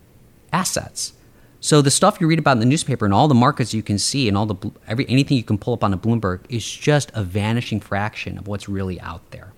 assets. 0.52 1.12
So 1.60 1.82
the 1.82 1.90
stuff 1.90 2.20
you 2.20 2.26
read 2.26 2.38
about 2.38 2.52
in 2.52 2.60
the 2.60 2.66
newspaper 2.66 3.04
and 3.04 3.12
all 3.12 3.28
the 3.28 3.34
markets 3.34 3.74
you 3.74 3.82
can 3.82 3.98
see 3.98 4.28
and 4.28 4.36
all 4.36 4.46
the 4.46 4.70
every 4.86 5.08
anything 5.08 5.36
you 5.36 5.42
can 5.42 5.58
pull 5.58 5.74
up 5.74 5.82
on 5.82 5.92
a 5.92 5.98
Bloomberg 5.98 6.40
is 6.48 6.68
just 6.70 7.10
a 7.14 7.22
vanishing 7.22 7.80
fraction 7.80 8.38
of 8.38 8.46
what's 8.46 8.68
really 8.68 9.00
out 9.00 9.28
there. 9.32 9.52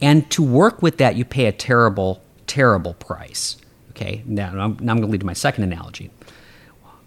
And 0.00 0.28
to 0.32 0.42
work 0.42 0.82
with 0.82 0.98
that, 0.98 1.14
you 1.14 1.24
pay 1.24 1.46
a 1.46 1.52
terrible, 1.52 2.22
terrible 2.48 2.94
price. 2.94 3.56
Okay, 3.92 4.22
now 4.26 4.48
I'm, 4.48 4.76
now 4.80 4.92
I'm 4.92 4.98
going 4.98 5.02
to 5.02 5.06
lead 5.06 5.20
to 5.20 5.26
my 5.26 5.32
second 5.32 5.64
analogy. 5.64 6.10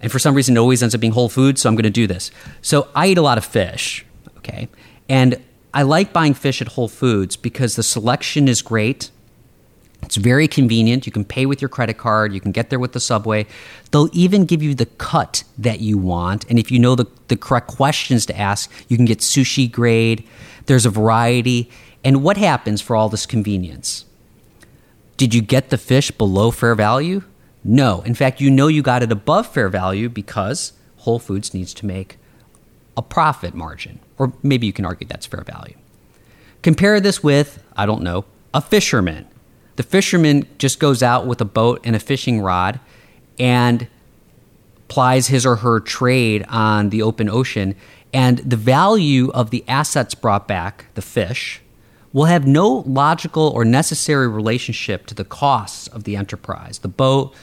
And 0.02 0.12
for 0.12 0.20
some 0.20 0.36
reason, 0.36 0.56
it 0.56 0.60
always 0.60 0.84
ends 0.84 0.94
up 0.94 1.02
being 1.02 1.14
Whole 1.14 1.30
Foods, 1.30 1.62
so 1.62 1.70
I'm 1.70 1.76
going 1.76 1.84
to 1.84 1.90
do 1.90 2.06
this. 2.06 2.32
So 2.62 2.88
I 2.96 3.08
eat 3.08 3.18
a 3.18 3.22
lot 3.22 3.38
of 3.38 3.46
fish. 3.46 4.06
Okay, 4.38 4.70
and 5.10 5.42
I 5.74 5.82
like 5.82 6.14
buying 6.14 6.34
fish 6.34 6.62
at 6.62 6.70
Whole 6.70 6.88
Foods 6.88 7.36
because 7.36 7.76
the 7.76 7.84
selection 7.84 8.48
is 8.48 8.62
great 8.62 9.10
it's 10.06 10.18
very 10.18 10.48
convenient. 10.48 11.06
You 11.06 11.12
can 11.12 11.26
pay 11.26 11.46
with 11.46 11.62
your 11.62 11.70
credit 11.70 11.98
card. 11.98 12.34
You 12.34 12.40
can 12.40 12.52
get 12.52 12.70
there 12.70 12.80
with 12.80 12.94
the 12.94 13.00
subway. 13.00 13.48
They'll 13.92 14.10
even 14.14 14.46
give 14.46 14.62
you 14.62 14.76
the 14.76 14.86
cut 14.86 15.44
that 15.58 15.80
you 15.80 15.98
want. 15.98 16.46
And 16.50 16.60
if 16.60 16.72
you 16.72 16.80
know 16.80 16.96
the, 16.96 17.08
the 17.28 17.36
correct 17.36 17.68
questions 17.68 18.26
to 18.28 18.38
ask, 18.38 18.72
you 18.88 18.98
can 18.98 19.06
get 19.06 19.20
sushi 19.20 19.70
grade. 19.70 20.24
There's 20.68 20.86
a 20.86 20.90
variety. 20.90 21.70
And 22.04 22.24
what 22.24 22.38
happens 22.38 22.82
for 22.82 22.96
all 22.96 23.10
this 23.10 23.26
convenience? 23.26 24.05
Did 25.18 25.34
you 25.34 25.42
get 25.42 25.70
the 25.70 25.78
fish 25.78 26.12
below 26.12 26.52
fair 26.52 26.76
value? 26.76 27.24
No. 27.64 28.02
In 28.02 28.14
fact, 28.14 28.42
you 28.42 28.52
know 28.52 28.68
you 28.68 28.82
got 28.82 29.04
it 29.04 29.12
above 29.12 29.48
fair 29.48 29.70
value 29.70 30.10
because 30.10 30.74
Whole 30.98 31.20
Foods 31.20 31.54
needs 31.54 31.74
to 31.76 31.86
make 31.86 32.18
a 32.98 33.02
profit 33.02 33.54
margin. 33.54 34.00
Or 34.18 34.34
maybe 34.44 34.68
you 34.68 34.74
can 34.74 34.86
argue 34.86 35.08
that's 35.08 35.26
fair 35.26 35.44
value. 35.44 35.76
Compare 36.62 37.00
this 37.00 37.24
with, 37.24 37.64
I 37.76 37.86
don't 37.86 38.02
know, 38.02 38.26
a 38.54 38.62
fisherman 38.62 39.28
the 39.76 39.84
fisherman 39.84 40.48
just 40.58 40.80
goes 40.80 41.04
out 41.04 41.28
with 41.28 41.42
a 41.42 41.46
boat 41.46 41.82
and 41.84 41.96
a 41.96 42.00
fishing 42.00 42.42
rod 42.42 42.80
and 43.38 43.88
plies 44.88 45.28
his 45.28 45.46
or 45.46 45.58
her 45.58 45.80
trade 45.80 46.46
on 46.48 46.90
the 46.90 47.02
open 47.02 47.30
ocean. 47.30 47.76
And 48.14 48.38
the 48.40 48.56
value 48.56 49.30
of 49.32 49.50
the 49.50 49.66
assets 49.68 50.16
brought 50.16 50.48
back, 50.48 50.86
the 50.94 51.02
fish, 51.02 51.62
will 52.16 52.26
have 52.26 52.48
no 52.48 52.82
logical 52.88 53.50
or 53.50 53.66
necessary 53.66 54.26
relationship 54.26 55.06
to 55.06 55.14
the 55.14 55.26
costs 55.26 55.88
of 55.88 56.06
the 56.06 56.16
enterprise, 56.16 56.80
the 56.80 56.88
boat, 56.88 57.36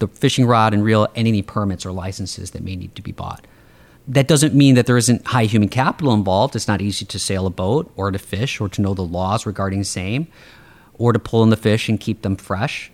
the 0.00 0.08
fishing 0.08 0.44
rod, 0.44 0.74
and 0.74 0.82
reel, 0.82 1.06
and 1.14 1.28
any 1.28 1.42
permits 1.42 1.86
or 1.86 1.92
licenses 1.92 2.50
that 2.50 2.64
may 2.64 2.74
need 2.74 2.92
to 2.96 3.02
be 3.02 3.12
bought. 3.12 3.46
That 4.08 4.26
doesn't 4.26 4.52
mean 4.52 4.74
that 4.74 4.86
there 4.86 4.96
isn't 4.96 5.28
high 5.28 5.44
human 5.44 5.68
capital 5.68 6.12
involved. 6.12 6.56
It's 6.56 6.66
not 6.66 6.82
easy 6.82 7.04
to 7.04 7.20
sail 7.20 7.46
a 7.46 7.50
boat 7.50 7.92
or 7.94 8.10
to 8.10 8.18
fish 8.18 8.60
or 8.60 8.68
to 8.70 8.82
know 8.82 8.94
the 8.94 9.04
laws 9.04 9.46
regarding 9.46 9.78
the 9.78 9.84
same 9.84 10.26
or 10.94 11.12
to 11.12 11.20
pull 11.20 11.44
in 11.44 11.50
the 11.50 11.56
fish 11.56 11.88
and 11.88 12.00
keep 12.00 12.22
them 12.22 12.34
fresh. 12.34 12.90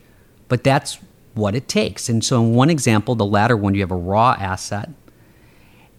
But 0.49 0.63
that's 0.63 0.99
what 1.33 1.55
it 1.55 1.67
takes. 1.67 2.11
And 2.11 2.23
so, 2.23 2.43
in 2.43 2.53
one 2.53 2.69
example, 2.69 3.15
the 3.15 3.25
latter 3.25 3.57
one, 3.57 3.75
you 3.75 3.81
have 3.81 3.91
a 3.91 3.97
raw 3.97 4.37
asset. 4.39 4.91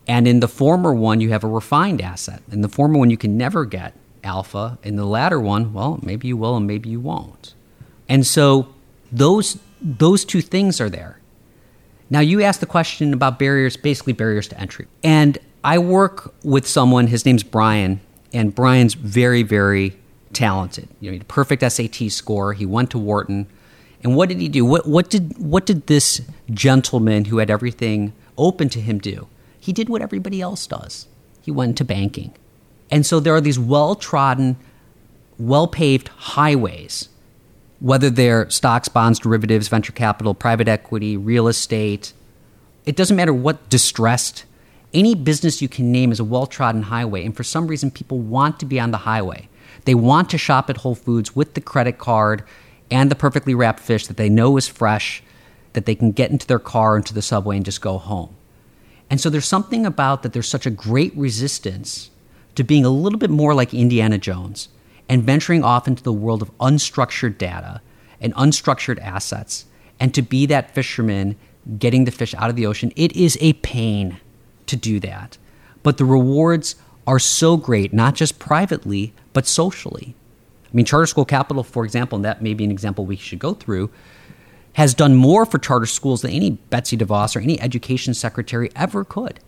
And 0.08 0.28
in 0.28 0.42
the 0.42 0.48
former 0.48 0.94
one, 0.94 1.22
you 1.22 1.30
have 1.30 1.44
a 1.44 1.48
refined 1.48 2.04
asset. 2.04 2.44
In 2.52 2.62
the 2.62 2.70
former 2.70 3.00
one, 3.00 3.10
you 3.10 3.18
can 3.18 3.36
never 3.36 3.66
get 3.66 3.96
alpha. 4.24 4.78
In 4.84 4.96
the 4.96 5.06
latter 5.06 5.40
one, 5.40 5.74
well, 5.74 6.00
maybe 6.02 6.28
you 6.28 6.38
will 6.38 6.58
and 6.58 6.68
maybe 6.68 6.90
you 6.90 7.00
won't. 7.00 7.54
And 8.08 8.26
so, 8.26 8.74
those, 9.12 9.60
those 9.82 10.26
two 10.26 10.42
things 10.42 10.82
are 10.82 10.90
there. 10.90 11.20
Now, 12.10 12.20
you 12.20 12.42
asked 12.42 12.60
the 12.60 12.66
question 12.66 13.14
about 13.14 13.40
barriers, 13.40 13.78
basically 13.78 14.14
barriers 14.14 14.48
to 14.50 14.60
entry. 14.60 14.88
And 15.04 15.38
I 15.64 15.78
work 15.78 16.34
with 16.44 16.68
someone, 16.68 17.08
his 17.08 17.26
name's 17.26 17.44
Brian, 17.44 18.02
and 18.34 18.54
Brian's 18.54 18.94
very, 18.94 19.44
very 19.44 19.98
talented. 20.34 20.88
You 21.00 21.10
know, 21.10 21.12
he 21.14 21.18
had 21.20 21.24
a 21.24 21.26
perfect 21.26 21.72
SAT 21.72 22.12
score. 22.12 22.54
He 22.54 22.66
went 22.66 22.92
to 22.92 23.00
Wharton. 23.00 23.48
And 24.04 24.16
what 24.16 24.30
did 24.30 24.40
he 24.40 24.50
do? 24.50 24.66
What, 24.66 24.88
what, 24.88 25.10
did, 25.10 25.38
what 25.38 25.66
did 25.66 25.88
this 25.88 26.22
gentleman 26.52 27.26
who 27.26 27.38
had 27.38 27.50
everything 27.50 28.14
open 28.38 28.70
to 28.70 28.82
him 28.82 29.00
do? 29.00 29.28
He 29.60 29.72
did 29.72 29.88
what 29.88 30.02
everybody 30.02 30.42
else 30.42 30.68
does. 30.68 31.08
He 31.42 31.52
went 31.52 31.78
to 31.78 31.86
banking. 31.86 32.34
And 32.94 33.08
so 33.08 33.20
there 33.20 33.34
are 33.34 33.42
these 33.42 33.58
well 33.58 33.96
trodden, 33.96 34.56
well 35.40 35.68
paved 35.68 36.10
highways, 36.10 37.10
whether 37.80 38.12
they're 38.12 38.48
stocks, 38.52 38.88
bonds, 38.88 39.18
derivatives, 39.18 39.68
venture 39.68 39.92
capital, 39.92 40.36
private 40.36 40.68
equity, 40.68 41.18
real 41.18 41.48
estate. 41.48 42.14
It 42.86 42.96
doesn't 42.96 43.18
matter 43.18 43.34
what 43.34 43.68
distressed, 43.68 44.46
any 44.94 45.16
business 45.16 45.60
you 45.60 45.68
can 45.68 45.92
name 45.92 46.12
is 46.12 46.20
a 46.20 46.24
well 46.24 46.46
trodden 46.46 46.84
highway. 46.84 47.26
And 47.26 47.36
for 47.36 47.44
some 47.44 47.66
reason, 47.66 47.90
people 47.90 48.20
want 48.20 48.60
to 48.60 48.66
be 48.68 48.80
on 48.80 48.92
the 48.92 49.00
highway. 49.00 49.50
They 49.86 49.96
want 49.96 50.30
to 50.30 50.38
shop 50.38 50.70
at 50.70 50.78
Whole 50.78 50.94
Foods 50.94 51.36
with 51.36 51.56
the 51.56 51.62
credit 51.62 51.98
card 51.98 52.44
and 52.92 53.10
the 53.10 53.16
perfectly 53.16 53.56
wrapped 53.56 53.80
fish 53.80 54.06
that 54.06 54.18
they 54.18 54.30
know 54.30 54.56
is 54.56 54.68
fresh, 54.68 55.24
that 55.74 55.88
they 55.88 55.96
can 55.96 56.12
get 56.12 56.30
into 56.30 56.46
their 56.46 56.60
car, 56.60 56.96
into 56.96 57.16
the 57.16 57.24
subway, 57.24 57.56
and 57.56 57.66
just 57.66 57.82
go 57.82 57.98
home. 57.98 58.36
And 59.10 59.20
so 59.20 59.32
there's 59.32 59.48
something 59.48 59.84
about 59.84 60.22
that 60.22 60.34
there's 60.34 60.48
such 60.48 60.68
a 60.68 60.70
great 60.70 61.18
resistance 61.18 62.12
to 62.56 62.64
being 62.64 62.86
a 62.86 62.90
little 62.90 63.20
bit 63.20 63.30
more 63.30 63.54
like 63.54 63.74
Indiana 63.74 64.18
Jones 64.18 64.70
and 65.10 65.24
venturing 65.24 65.64
off 65.64 65.88
into 65.88 66.04
the 66.04 66.14
world 66.14 66.42
of 66.42 66.58
unstructured 66.58 67.38
data 67.38 67.82
and 68.22 68.34
unstructured 68.36 69.02
assets 69.02 69.66
and 70.00 70.14
to 70.14 70.22
be 70.22 70.46
that 70.46 70.74
fisherman 70.74 71.36
getting 71.78 72.06
the 72.06 72.12
fish 72.12 72.34
out 72.36 72.50
of 72.50 72.56
the 72.56 72.66
ocean. 72.66 72.92
It 72.96 73.16
is 73.16 73.38
a 73.42 73.54
pain 73.54 74.20
to 74.68 74.76
do 74.76 75.00
that. 75.02 75.38
But 75.82 75.98
the 75.98 76.06
rewards 76.06 76.76
are 77.06 77.20
so 77.20 77.58
great, 77.58 77.94
not 77.94 78.16
just 78.16 78.40
privately, 78.40 79.14
but 79.34 79.46
socially. 79.46 80.16
I 80.66 80.70
mean, 80.76 80.86
Charter 80.86 81.06
School 81.06 81.26
Capital, 81.26 81.64
for 81.64 81.86
example, 81.86 82.16
and 82.16 82.26
that 82.26 82.42
may 82.42 82.54
be 82.54 82.64
an 82.64 82.72
example 82.72 83.06
we 83.06 83.16
should 83.16 83.40
go 83.40 83.54
through, 83.54 83.90
has 84.74 84.94
done 84.94 85.16
more 85.16 85.46
for 85.46 85.60
charter 85.60 85.86
schools 85.86 86.22
than 86.22 86.32
any 86.32 86.52
Betsy 86.52 86.98
DeVos 86.98 87.36
or 87.36 87.40
any 87.40 87.62
education 87.62 88.14
secretary 88.14 88.72
ever 88.76 89.04
could. 89.04 89.40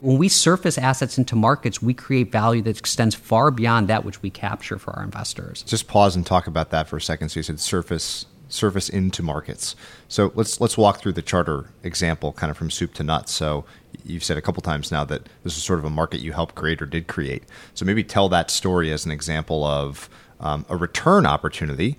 When 0.00 0.16
we 0.16 0.28
surface 0.28 0.78
assets 0.78 1.18
into 1.18 1.36
markets, 1.36 1.82
we 1.82 1.92
create 1.92 2.32
value 2.32 2.62
that 2.62 2.78
extends 2.78 3.14
far 3.14 3.50
beyond 3.50 3.88
that 3.88 4.04
which 4.04 4.22
we 4.22 4.30
capture 4.30 4.78
for 4.78 4.92
our 4.96 5.04
investors. 5.04 5.62
Just 5.62 5.88
pause 5.88 6.16
and 6.16 6.24
talk 6.24 6.46
about 6.46 6.70
that 6.70 6.88
for 6.88 6.96
a 6.96 7.00
second. 7.00 7.28
So 7.28 7.40
you 7.40 7.42
said 7.44 7.60
surface 7.60 8.26
surface 8.48 8.88
into 8.88 9.22
markets. 9.22 9.76
So 10.08 10.32
let's 10.34 10.60
let's 10.60 10.76
walk 10.76 11.00
through 11.00 11.12
the 11.12 11.22
charter 11.22 11.70
example 11.82 12.32
kind 12.32 12.50
of 12.50 12.56
from 12.56 12.70
soup 12.70 12.94
to 12.94 13.04
nuts. 13.04 13.32
So 13.32 13.64
you've 14.04 14.24
said 14.24 14.36
a 14.36 14.42
couple 14.42 14.62
times 14.62 14.90
now 14.90 15.04
that 15.04 15.28
this 15.44 15.56
is 15.56 15.62
sort 15.62 15.78
of 15.78 15.84
a 15.84 15.90
market 15.90 16.20
you 16.20 16.32
helped 16.32 16.54
create 16.54 16.82
or 16.82 16.86
did 16.86 17.06
create. 17.06 17.44
So 17.74 17.84
maybe 17.84 18.02
tell 18.02 18.28
that 18.30 18.50
story 18.50 18.92
as 18.92 19.04
an 19.04 19.12
example 19.12 19.64
of 19.64 20.08
um, 20.40 20.66
a 20.68 20.76
return 20.76 21.26
opportunity 21.26 21.96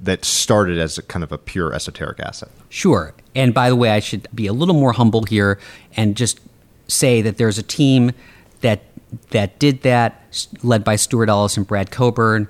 that 0.00 0.24
started 0.24 0.78
as 0.78 0.98
a 0.98 1.02
kind 1.02 1.24
of 1.24 1.32
a 1.32 1.38
pure 1.38 1.74
esoteric 1.74 2.20
asset. 2.20 2.50
Sure. 2.68 3.14
And 3.34 3.52
by 3.52 3.68
the 3.68 3.76
way, 3.76 3.90
I 3.90 3.98
should 3.98 4.28
be 4.34 4.46
a 4.46 4.52
little 4.52 4.74
more 4.74 4.92
humble 4.92 5.24
here 5.24 5.58
and 5.96 6.16
just 6.16 6.40
say 6.88 7.22
that 7.22 7.36
there's 7.36 7.58
a 7.58 7.62
team 7.62 8.12
that 8.60 8.82
that 9.30 9.58
did 9.58 9.82
that, 9.82 10.22
led 10.62 10.84
by 10.84 10.96
Stuart 10.96 11.28
Ellis 11.28 11.56
and 11.56 11.66
Brad 11.66 11.90
Coburn. 11.90 12.48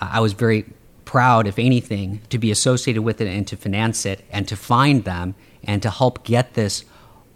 Uh, 0.00 0.08
I 0.12 0.20
was 0.20 0.32
very 0.32 0.64
proud, 1.04 1.46
if 1.46 1.58
anything, 1.58 2.20
to 2.30 2.38
be 2.38 2.50
associated 2.50 3.02
with 3.02 3.20
it 3.20 3.28
and 3.28 3.46
to 3.48 3.56
finance 3.56 4.06
it 4.06 4.24
and 4.30 4.46
to 4.48 4.56
find 4.56 5.04
them 5.04 5.34
and 5.64 5.82
to 5.82 5.90
help 5.90 6.24
get 6.24 6.54
this 6.54 6.84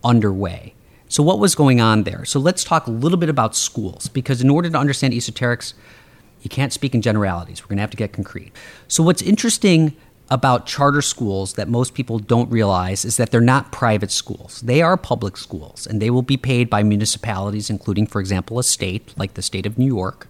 underway. 0.03 0.75
So, 1.09 1.23
what 1.23 1.39
was 1.39 1.55
going 1.55 1.81
on 1.81 2.05
there? 2.05 2.25
So, 2.25 2.41
let's 2.41 2.65
talk 2.65 2.87
a 2.87 2.91
little 2.91 3.19
bit 3.19 3.29
about 3.29 3.55
schools 3.55 4.09
because, 4.09 4.41
in 4.41 4.51
order 4.51 4.71
to 4.71 4.79
understand 4.79 5.13
esoterics, 5.15 5.75
you 6.43 6.51
can't 6.51 6.73
speak 6.73 6.95
in 6.95 7.03
generalities. 7.03 7.63
We're 7.63 7.69
going 7.69 7.79
to 7.79 7.83
have 7.83 7.91
to 7.91 7.97
get 7.97 8.13
concrete. 8.13 8.53
So, 8.89 9.03
what's 9.03 9.23
interesting 9.23 9.97
about 10.35 10.67
charter 10.67 11.01
schools 11.01 11.53
that 11.53 11.69
most 11.69 11.95
people 11.95 12.19
don't 12.19 12.51
realize 12.51 13.05
is 13.05 13.17
that 13.19 13.31
they're 13.31 13.41
not 13.41 13.71
private 13.71 14.11
schools. 14.11 14.61
They 14.63 14.83
are 14.83 14.97
public 14.97 15.37
schools, 15.37 15.87
and 15.87 16.03
they 16.03 16.11
will 16.11 16.23
be 16.23 16.37
paid 16.37 16.69
by 16.69 16.83
municipalities, 16.83 17.71
including, 17.71 18.09
for 18.09 18.21
example, 18.21 18.59
a 18.59 18.65
state 18.65 19.15
like 19.17 19.35
the 19.35 19.43
state 19.43 19.65
of 19.65 19.79
New 19.79 19.87
York, 19.87 20.27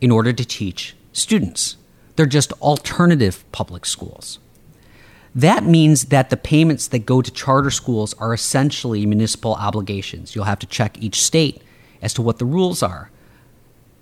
in 0.00 0.12
order 0.12 0.32
to 0.32 0.44
teach 0.44 0.94
students. 1.12 1.76
They're 2.14 2.26
just 2.26 2.52
alternative 2.62 3.44
public 3.50 3.84
schools. 3.84 4.38
That 5.34 5.64
means 5.64 6.04
that 6.06 6.30
the 6.30 6.36
payments 6.36 6.86
that 6.86 7.00
go 7.00 7.20
to 7.20 7.30
charter 7.32 7.72
schools 7.72 8.14
are 8.14 8.32
essentially 8.32 9.04
municipal 9.06 9.54
obligations. 9.54 10.36
You'll 10.36 10.44
have 10.44 10.60
to 10.60 10.68
check 10.68 10.96
each 11.02 11.20
state 11.20 11.60
as 12.00 12.14
to 12.14 12.22
what 12.22 12.38
the 12.38 12.44
rules 12.44 12.80
are. 12.80 13.10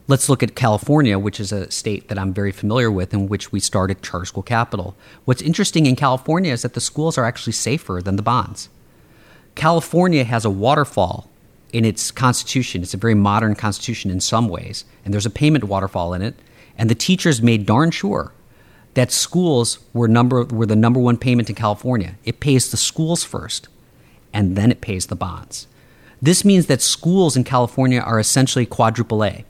Let's 0.06 0.28
look 0.28 0.42
at 0.42 0.54
California, 0.54 1.18
which 1.18 1.40
is 1.40 1.50
a 1.50 1.70
state 1.70 2.08
that 2.08 2.18
I'm 2.18 2.34
very 2.34 2.52
familiar 2.52 2.90
with, 2.90 3.14
in 3.14 3.26
which 3.26 3.52
we 3.52 3.58
started 3.58 4.02
Charter 4.02 4.26
School 4.26 4.42
Capital. 4.42 4.94
What's 5.24 5.40
interesting 5.40 5.86
in 5.86 5.96
California 5.96 6.52
is 6.52 6.60
that 6.60 6.74
the 6.74 6.80
schools 6.80 7.16
are 7.16 7.24
actually 7.24 7.54
safer 7.54 8.02
than 8.04 8.16
the 8.16 8.22
bonds. 8.22 8.68
California 9.54 10.24
has 10.24 10.44
a 10.44 10.50
waterfall 10.50 11.30
in 11.72 11.86
its 11.86 12.10
constitution. 12.10 12.82
It's 12.82 12.92
a 12.92 12.98
very 12.98 13.14
modern 13.14 13.54
constitution 13.54 14.10
in 14.10 14.20
some 14.20 14.50
ways, 14.50 14.84
and 15.06 15.14
there's 15.14 15.24
a 15.24 15.30
payment 15.30 15.64
waterfall 15.64 16.12
in 16.12 16.20
it. 16.20 16.34
And 16.76 16.90
the 16.90 16.94
teachers 16.94 17.40
made 17.40 17.64
darn 17.64 17.90
sure 17.90 18.34
that 18.92 19.10
schools 19.10 19.78
were 19.94 20.06
number 20.06 20.44
were 20.44 20.66
the 20.66 20.76
number 20.76 21.00
one 21.00 21.16
payment 21.16 21.48
in 21.48 21.54
California. 21.54 22.16
It 22.26 22.40
pays 22.40 22.70
the 22.70 22.76
schools 22.76 23.24
first, 23.24 23.68
and 24.34 24.54
then 24.54 24.70
it 24.70 24.82
pays 24.82 25.06
the 25.06 25.16
bonds. 25.16 25.66
This 26.20 26.44
means 26.44 26.66
that 26.66 26.82
schools 26.82 27.38
in 27.38 27.44
California 27.44 28.00
are 28.00 28.20
essentially 28.20 28.66
quadruple 28.66 29.24
A. 29.24 29.46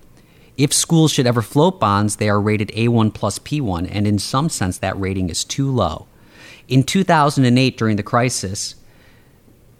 If 0.56 0.72
schools 0.72 1.12
should 1.12 1.26
ever 1.26 1.42
float 1.42 1.80
bonds, 1.80 2.16
they 2.16 2.28
are 2.28 2.40
rated 2.40 2.68
A1 2.68 3.12
plus 3.12 3.38
P1, 3.38 3.88
and 3.90 4.06
in 4.06 4.18
some 4.18 4.48
sense, 4.48 4.78
that 4.78 4.98
rating 4.98 5.28
is 5.28 5.44
too 5.44 5.70
low. 5.70 6.06
In 6.68 6.84
2008, 6.84 7.76
during 7.76 7.96
the 7.96 8.02
crisis, 8.02 8.76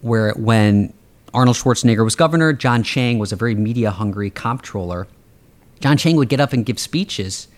where 0.00 0.32
when 0.32 0.92
Arnold 1.32 1.56
Schwarzenegger 1.56 2.04
was 2.04 2.16
governor, 2.16 2.52
John 2.52 2.82
Chiang 2.82 3.18
was 3.18 3.32
a 3.32 3.37
very 3.37 3.54
media 3.54 3.90
hungry 3.90 4.30
comptroller. 4.30 5.06
John 5.80 5.96
Chiang 5.96 6.16
would 6.16 6.28
get 6.28 6.40
up 6.40 6.52
and 6.52 6.66
give 6.66 6.78
speeches 6.78 7.48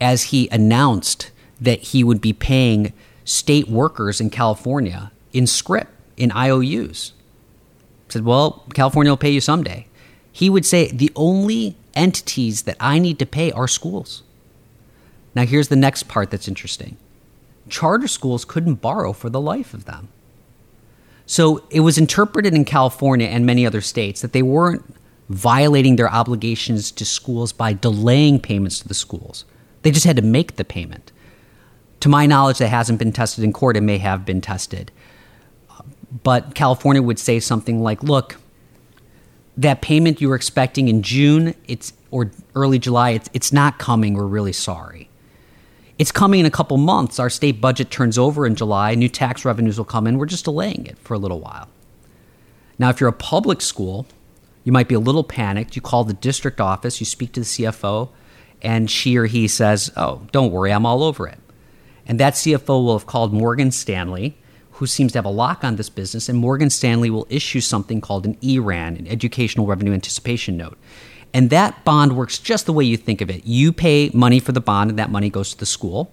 as 0.00 0.24
he 0.24 0.48
announced 0.50 1.30
that 1.60 1.80
he 1.80 2.02
would 2.02 2.20
be 2.20 2.32
paying 2.32 2.92
state 3.24 3.68
workers 3.68 4.20
in 4.20 4.30
California 4.30 5.12
in 5.32 5.46
script, 5.46 5.90
in 6.16 6.32
IOUs. 6.32 7.12
Said, 8.08 8.24
well, 8.24 8.64
California 8.74 9.10
will 9.10 9.16
pay 9.16 9.30
you 9.30 9.40
someday. 9.40 9.86
He 10.32 10.50
would 10.50 10.66
say, 10.66 10.90
the 10.90 11.12
only 11.14 11.76
entities 11.94 12.62
that 12.62 12.76
I 12.80 12.98
need 12.98 13.18
to 13.18 13.26
pay 13.26 13.52
are 13.52 13.68
schools. 13.68 14.22
Now, 15.34 15.46
here's 15.46 15.68
the 15.68 15.76
next 15.76 16.04
part 16.04 16.30
that's 16.30 16.48
interesting 16.48 16.96
charter 17.68 18.08
schools 18.08 18.44
couldn't 18.44 18.76
borrow 18.76 19.12
for 19.12 19.30
the 19.30 19.40
life 19.40 19.72
of 19.72 19.84
them. 19.84 20.08
So 21.26 21.64
it 21.70 21.80
was 21.80 21.96
interpreted 21.96 22.54
in 22.54 22.64
California 22.64 23.28
and 23.28 23.46
many 23.46 23.64
other 23.64 23.80
states 23.80 24.20
that 24.20 24.32
they 24.32 24.42
weren't 24.42 24.84
violating 25.28 25.96
their 25.96 26.10
obligations 26.10 26.90
to 26.90 27.04
schools 27.04 27.52
by 27.52 27.72
delaying 27.72 28.40
payments 28.40 28.80
to 28.80 28.88
the 28.88 28.94
schools. 28.94 29.44
They 29.82 29.90
just 29.90 30.04
had 30.04 30.16
to 30.16 30.22
make 30.22 30.56
the 30.56 30.64
payment. 30.64 31.12
To 32.00 32.08
my 32.08 32.26
knowledge, 32.26 32.58
that 32.58 32.68
hasn't 32.68 32.98
been 32.98 33.12
tested 33.12 33.44
in 33.44 33.52
court. 33.52 33.76
It 33.76 33.82
may 33.82 33.98
have 33.98 34.26
been 34.26 34.40
tested. 34.40 34.90
But 36.22 36.54
California 36.54 37.00
would 37.00 37.18
say 37.18 37.40
something 37.40 37.80
like, 37.80 38.02
look, 38.02 38.36
that 39.56 39.82
payment 39.82 40.20
you 40.20 40.28
were 40.28 40.34
expecting 40.34 40.88
in 40.88 41.02
June, 41.02 41.54
it's 41.68 41.92
or 42.10 42.30
early 42.54 42.78
July, 42.78 43.10
it's, 43.10 43.30
it's 43.32 43.52
not 43.52 43.78
coming. 43.78 44.14
We're 44.14 44.26
really 44.26 44.52
sorry. 44.52 45.08
It's 45.98 46.12
coming 46.12 46.40
in 46.40 46.46
a 46.46 46.50
couple 46.50 46.76
months. 46.78 47.18
Our 47.18 47.30
state 47.30 47.60
budget 47.60 47.90
turns 47.90 48.18
over 48.18 48.46
in 48.46 48.54
July. 48.54 48.94
New 48.94 49.08
tax 49.08 49.44
revenues 49.44 49.78
will 49.78 49.84
come 49.84 50.06
in. 50.06 50.18
We're 50.18 50.26
just 50.26 50.44
delaying 50.44 50.86
it 50.86 50.98
for 50.98 51.14
a 51.14 51.18
little 51.18 51.40
while. 51.40 51.68
Now, 52.78 52.90
if 52.90 53.00
you're 53.00 53.08
a 53.08 53.14
public 53.14 53.60
school, 53.60 54.06
you 54.64 54.72
might 54.72 54.88
be 54.88 54.94
a 54.94 55.00
little 55.00 55.24
panicked. 55.24 55.76
You 55.76 55.82
call 55.82 56.04
the 56.04 56.14
district 56.14 56.60
office, 56.60 57.00
you 57.00 57.06
speak 57.06 57.32
to 57.32 57.40
the 57.40 57.46
CFO, 57.46 58.10
and 58.60 58.90
she 58.90 59.16
or 59.16 59.26
he 59.26 59.48
says, 59.48 59.90
Oh, 59.96 60.26
don't 60.32 60.52
worry, 60.52 60.72
I'm 60.72 60.86
all 60.86 61.02
over 61.02 61.26
it. 61.26 61.38
And 62.06 62.18
that 62.20 62.34
CFO 62.34 62.68
will 62.68 62.98
have 62.98 63.06
called 63.06 63.32
Morgan 63.32 63.70
Stanley, 63.70 64.36
who 64.72 64.86
seems 64.86 65.12
to 65.12 65.18
have 65.18 65.24
a 65.24 65.30
lock 65.30 65.64
on 65.64 65.76
this 65.76 65.88
business, 65.88 66.28
and 66.28 66.38
Morgan 66.38 66.70
Stanley 66.70 67.10
will 67.10 67.26
issue 67.28 67.60
something 67.60 68.00
called 68.00 68.24
an 68.24 68.36
ERAN, 68.42 68.96
an 68.96 69.06
Educational 69.06 69.66
Revenue 69.66 69.92
Anticipation 69.92 70.56
Note. 70.56 70.78
And 71.34 71.50
that 71.50 71.84
bond 71.84 72.16
works 72.16 72.38
just 72.38 72.66
the 72.66 72.72
way 72.72 72.84
you 72.84 72.96
think 72.96 73.20
of 73.20 73.30
it. 73.30 73.46
You 73.46 73.72
pay 73.72 74.10
money 74.12 74.40
for 74.40 74.52
the 74.52 74.60
bond, 74.60 74.90
and 74.90 74.98
that 74.98 75.10
money 75.10 75.30
goes 75.30 75.50
to 75.52 75.58
the 75.58 75.66
school. 75.66 76.12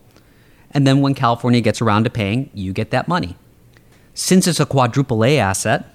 And 0.71 0.85
then 0.85 1.01
when 1.01 1.13
California 1.13 1.61
gets 1.61 1.81
around 1.81 2.03
to 2.03 2.09
paying, 2.09 2.49
you 2.53 2.73
get 2.73 2.91
that 2.91 3.07
money. 3.07 3.35
Since 4.13 4.47
it's 4.47 4.59
a 4.59 4.65
quadruple 4.65 5.23
A 5.23 5.39
asset, 5.39 5.85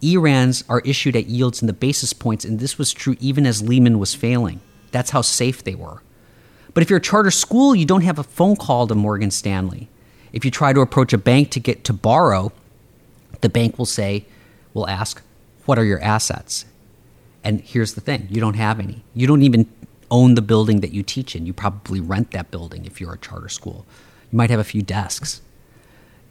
ERANs 0.00 0.64
are 0.68 0.80
issued 0.80 1.16
at 1.16 1.26
yields 1.26 1.62
in 1.62 1.66
the 1.66 1.72
basis 1.72 2.12
points, 2.12 2.44
and 2.44 2.58
this 2.58 2.78
was 2.78 2.92
true 2.92 3.16
even 3.20 3.46
as 3.46 3.62
Lehman 3.62 3.98
was 3.98 4.14
failing. 4.14 4.60
That's 4.92 5.10
how 5.10 5.22
safe 5.22 5.64
they 5.64 5.74
were. 5.74 6.02
But 6.72 6.82
if 6.82 6.90
you're 6.90 6.98
a 6.98 7.02
charter 7.02 7.30
school, 7.30 7.74
you 7.74 7.86
don't 7.86 8.02
have 8.02 8.18
a 8.18 8.24
phone 8.24 8.56
call 8.56 8.86
to 8.86 8.94
Morgan 8.94 9.30
Stanley. 9.30 9.88
If 10.34 10.44
you 10.44 10.50
try 10.50 10.72
to 10.72 10.80
approach 10.80 11.12
a 11.12 11.18
bank 11.18 11.50
to 11.52 11.60
get 11.60 11.84
to 11.84 11.92
borrow, 11.92 12.50
the 13.40 13.48
bank 13.48 13.78
will 13.78 13.86
say, 13.86 14.26
will 14.74 14.88
ask, 14.88 15.22
what 15.64 15.78
are 15.78 15.84
your 15.84 16.02
assets? 16.02 16.64
And 17.44 17.60
here's 17.60 17.94
the 17.94 18.00
thing 18.00 18.26
you 18.28 18.40
don't 18.40 18.56
have 18.56 18.80
any. 18.80 19.04
You 19.14 19.28
don't 19.28 19.42
even 19.42 19.68
own 20.10 20.34
the 20.34 20.42
building 20.42 20.80
that 20.80 20.92
you 20.92 21.04
teach 21.04 21.36
in. 21.36 21.46
You 21.46 21.52
probably 21.52 22.00
rent 22.00 22.32
that 22.32 22.50
building 22.50 22.84
if 22.84 23.00
you're 23.00 23.14
a 23.14 23.18
charter 23.18 23.48
school. 23.48 23.86
You 24.32 24.36
might 24.36 24.50
have 24.50 24.58
a 24.58 24.64
few 24.64 24.82
desks. 24.82 25.40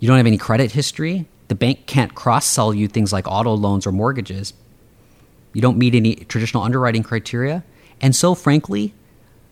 You 0.01 0.09
don't 0.09 0.17
have 0.17 0.27
any 0.27 0.37
credit 0.37 0.73
history. 0.73 1.25
The 1.47 1.55
bank 1.55 1.85
can't 1.85 2.13
cross 2.13 2.45
sell 2.45 2.73
you 2.73 2.89
things 2.89 3.13
like 3.13 3.25
auto 3.25 3.53
loans 3.53 3.87
or 3.87 3.93
mortgages. 3.93 4.53
You 5.53 5.61
don't 5.61 5.77
meet 5.77 5.95
any 5.95 6.15
traditional 6.15 6.63
underwriting 6.63 7.03
criteria. 7.03 7.63
And 8.01 8.13
so, 8.13 8.35
frankly, 8.35 8.93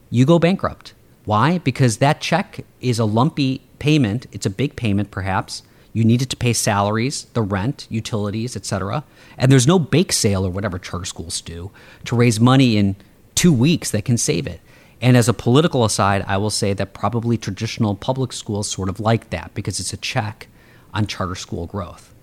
you 0.09 0.25
go 0.25 0.39
bankrupt. 0.39 0.93
Why? 1.25 1.59
Because 1.59 1.97
that 1.97 2.21
check 2.21 2.65
is 2.79 2.99
a 2.99 3.05
lumpy 3.05 3.61
payment. 3.79 4.27
It's 4.31 4.45
a 4.45 4.49
big 4.49 4.75
payment, 4.75 5.11
perhaps. 5.11 5.63
You 5.93 6.03
needed 6.03 6.29
to 6.29 6.37
pay 6.37 6.53
salaries, 6.53 7.25
the 7.33 7.41
rent, 7.41 7.87
utilities, 7.89 8.55
etc. 8.55 9.03
And 9.37 9.51
there's 9.51 9.67
no 9.67 9.77
bake 9.77 10.13
sale 10.13 10.45
or 10.45 10.49
whatever 10.49 10.79
charter 10.79 11.05
schools 11.05 11.41
do 11.41 11.71
to 12.05 12.15
raise 12.15 12.39
money 12.39 12.77
in 12.77 12.95
two 13.35 13.51
weeks 13.51 13.91
that 13.91 14.05
can 14.05 14.17
save 14.17 14.47
it. 14.47 14.61
And 15.01 15.17
as 15.17 15.27
a 15.27 15.33
political 15.33 15.83
aside, 15.83 16.23
I 16.27 16.37
will 16.37 16.49
say 16.51 16.73
that 16.73 16.93
probably 16.93 17.37
traditional 17.37 17.95
public 17.95 18.31
schools 18.31 18.69
sort 18.69 18.87
of 18.87 18.99
like 18.99 19.31
that 19.31 19.53
because 19.53 19.79
it's 19.79 19.93
a 19.93 19.97
check 19.97 20.47
on 20.93 21.07
charter 21.07 21.35
school 21.35 21.65
growth. 21.65 22.13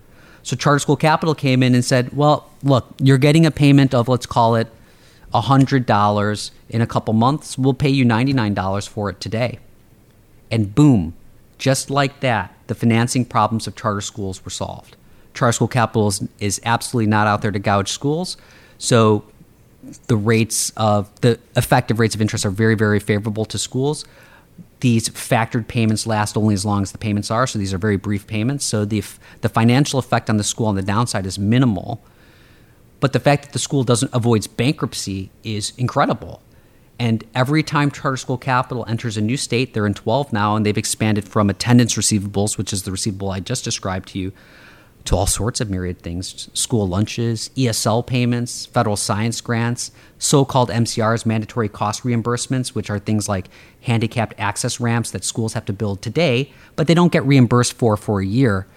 So 0.43 0.55
Charter 0.55 0.79
School 0.79 0.95
Capital 0.95 1.35
came 1.35 1.61
in 1.61 1.75
and 1.75 1.83
said, 1.83 2.15
well, 2.15 2.49
look, 2.63 2.87
you're 3.01 3.17
getting 3.17 3.45
a 3.45 3.51
payment 3.51 3.93
of, 3.93 4.07
let's 4.07 4.25
call 4.25 4.55
it 4.55 4.67
$100 5.33 6.51
in 6.69 6.81
a 6.81 6.87
couple 6.87 7.13
months. 7.13 7.57
We'll 7.57 7.73
pay 7.73 7.89
you 7.89 8.05
$99 8.05 8.87
for 8.87 9.09
it 9.09 9.19
today. 9.19 9.59
And 10.51 10.73
boom, 10.73 11.13
just 11.57 11.89
like 11.89 12.21
that, 12.21 12.53
the 12.67 12.75
financing 12.75 13.25
problems 13.25 13.67
of 13.67 13.75
charter 13.75 14.01
schools 14.01 14.43
were 14.43 14.51
solved. 14.51 14.95
Charter 15.33 15.53
School 15.53 15.67
Capital 15.67 16.07
is, 16.07 16.27
is 16.39 16.61
absolutely 16.65 17.09
not 17.09 17.27
out 17.27 17.41
there 17.41 17.51
to 17.51 17.59
gouge 17.59 17.91
schools. 17.91 18.37
So 18.77 19.25
the 20.07 20.17
rates 20.17 20.71
of 20.75 21.09
the 21.21 21.39
effective 21.55 21.99
rates 21.99 22.15
of 22.15 22.21
interest 22.21 22.45
are 22.45 22.49
very, 22.49 22.75
very 22.75 22.99
favorable 22.99 23.45
to 23.45 23.57
schools. 23.57 24.05
These 24.81 25.09
factored 25.09 25.67
payments 25.67 26.07
last 26.07 26.37
only 26.37 26.53
as 26.53 26.65
long 26.65 26.81
as 26.81 26.91
the 26.91 26.97
payments 26.97 27.29
are, 27.29 27.45
so 27.47 27.59
these 27.59 27.73
are 27.73 27.77
very 27.77 27.97
brief 27.97 28.27
payments. 28.27 28.65
So 28.65 28.85
the 28.85 29.03
the 29.41 29.49
financial 29.49 29.99
effect 29.99 30.29
on 30.29 30.37
the 30.37 30.43
school 30.43 30.67
on 30.67 30.75
the 30.75 30.81
downside 30.81 31.25
is 31.25 31.37
minimal, 31.37 32.01
but 32.99 33.13
the 33.13 33.19
fact 33.19 33.43
that 33.43 33.53
the 33.53 33.59
school 33.59 33.83
doesn't 33.83 34.13
avoids 34.13 34.47
bankruptcy 34.47 35.31
is 35.43 35.73
incredible. 35.77 36.41
And 36.99 37.23
every 37.33 37.63
time 37.63 37.91
Charter 37.91 38.17
School 38.17 38.37
Capital 38.37 38.85
enters 38.87 39.15
a 39.15 39.21
new 39.21 39.37
state, 39.37 39.73
they're 39.73 39.87
in 39.87 39.93
12 39.93 40.33
now, 40.33 40.57
and 40.57 40.65
they've 40.65 40.77
expanded 40.77 41.27
from 41.27 41.49
attendance 41.49 41.95
receivables, 41.95 42.57
which 42.57 42.73
is 42.73 42.83
the 42.83 42.91
receivable 42.91 43.31
I 43.31 43.39
just 43.39 43.63
described 43.63 44.09
to 44.09 44.19
you, 44.19 44.33
to 45.05 45.15
all 45.15 45.25
sorts 45.25 45.61
of 45.61 45.69
myriad 45.69 46.01
things 46.01 46.49
school 46.53 46.85
lunches, 46.85 47.49
ESL 47.55 48.05
payments, 48.05 48.65
federal 48.65 48.97
science 48.97 49.39
grants, 49.39 49.91
so 50.17 50.43
called 50.43 50.69
MCRs, 50.69 51.25
mandatory 51.25 51.69
cost 51.69 52.03
reimbursements, 52.03 52.69
which 52.69 52.89
are 52.89 52.99
things 52.99 53.29
like 53.29 53.47
handicapped 53.81 54.33
access 54.37 54.81
ramps 54.81 55.11
that 55.11 55.23
schools 55.23 55.53
have 55.53 55.65
to 55.65 55.73
build 55.73 56.01
today, 56.01 56.51
but 56.75 56.87
they 56.87 56.93
don't 56.93 57.13
get 57.13 57.25
reimbursed 57.25 57.73
for 57.73 57.95
for 57.95 58.19
a 58.19 58.25
year. 58.25 58.67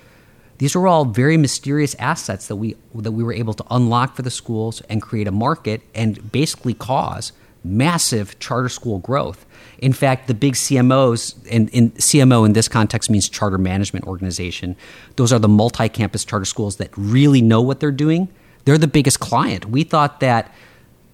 These 0.59 0.77
are 0.77 0.87
all 0.87 1.05
very 1.05 1.37
mysterious 1.37 1.95
assets 1.99 2.47
that 2.49 2.57
we 2.57 2.77
that 2.95 3.13
we 3.13 3.25
were 3.25 3.33
able 3.33 3.55
to 3.55 3.65
unlock 3.71 4.15
for 4.15 4.23
the 4.23 4.31
schools 4.31 4.81
and 4.83 5.03
create 5.03 5.27
a 5.27 5.33
market 5.33 5.83
and 5.95 6.31
basically 6.31 6.75
cause 6.75 7.33
massive 7.65 8.39
charter 8.39 8.69
school 8.69 8.99
growth. 8.99 9.47
In 9.79 9.93
fact, 9.93 10.27
the 10.29 10.35
big 10.35 10.55
CMOs, 10.55 11.37
and, 11.51 11.71
and, 11.75 11.95
CMO 11.95 12.45
in 12.45 12.53
this 12.53 12.69
context 12.69 13.11
means 13.11 13.29
charter 13.29 13.59
management 13.59 14.07
organization, 14.07 14.77
those 15.17 15.33
are 15.33 15.39
the 15.39 15.49
multi 15.49 15.89
campus 15.89 16.25
charter 16.25 16.45
schools 16.45 16.77
that 16.77 16.91
really 16.97 17.41
know 17.41 17.61
what 17.61 17.81
they're 17.81 17.91
doing. 17.91 18.29
They're 18.65 18.79
the 18.79 18.89
biggest 18.89 19.21
client. 19.21 19.67
We 19.67 19.85
thought 19.85 20.21
that 20.21 20.53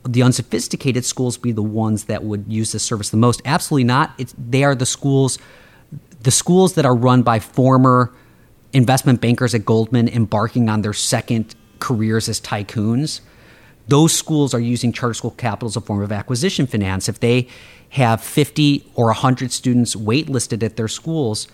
the 0.05 0.23
unsophisticated 0.23 1.05
schools 1.05 1.37
be 1.37 1.53
the 1.53 1.63
ones 1.63 2.05
that 2.05 2.25
would 2.25 2.45
use 2.49 2.73
this 2.73 2.83
service 2.83 3.11
the 3.11 3.17
most. 3.17 3.43
Absolutely 3.45 3.85
not. 3.85 4.13
It's, 4.19 4.35
they 4.39 4.65
are 4.65 4.75
the 4.75 4.87
schools, 4.87 5.39
the 6.23 6.31
schools 6.31 6.75
that 6.75 6.87
are 6.87 6.95
run 6.95 7.23
by 7.23 7.39
former 7.39 8.13
investment 8.73 9.21
bankers 9.21 9.55
at 9.55 9.65
Goldman 9.65 10.09
embarking 10.09 10.69
on 10.69 10.83
their 10.83 10.93
second 10.93 11.55
careers 11.79 12.29
as 12.29 12.41
tycoons 12.41 13.21
those 13.89 14.13
schools 14.13 14.55
are 14.55 14.61
using 14.61 14.93
charter 14.93 15.15
school 15.15 15.31
capital 15.33 15.69
as 15.69 15.77
a 15.77 15.81
form 15.81 16.03
of 16.03 16.13
acquisition 16.13 16.67
finance. 16.67 17.09
If 17.09 17.21
they 17.21 17.49
have 17.91 18.23
50 18.23 18.85
or 18.95 19.07
100 19.07 19.51
students 19.51 19.97
waitlisted 19.97 20.63
at 20.63 20.77
their 20.77 20.89
schools, 20.89 21.49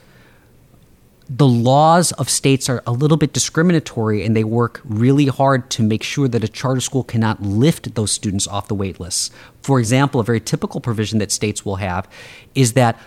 the 1.30 1.46
laws 1.46 2.12
of 2.12 2.28
states 2.28 2.68
are 2.68 2.82
a 2.86 2.92
little 2.92 3.16
bit 3.16 3.32
discriminatory 3.32 4.24
and 4.26 4.36
they 4.36 4.44
work 4.44 4.82
really 4.84 5.26
hard 5.26 5.70
to 5.70 5.82
make 5.82 6.02
sure 6.02 6.28
that 6.28 6.44
a 6.44 6.48
charter 6.48 6.80
school 6.80 7.04
cannot 7.04 7.40
lift 7.40 7.94
those 7.94 8.10
students 8.10 8.46
off 8.46 8.68
the 8.68 8.74
wait 8.74 9.00
lists. 9.00 9.30
For 9.62 9.78
example, 9.78 10.20
a 10.20 10.24
very 10.24 10.40
typical 10.40 10.80
provision 10.80 11.20
that 11.20 11.32
states 11.32 11.64
will 11.64 11.76
have 11.76 12.06
is 12.54 12.74
that 12.74 13.00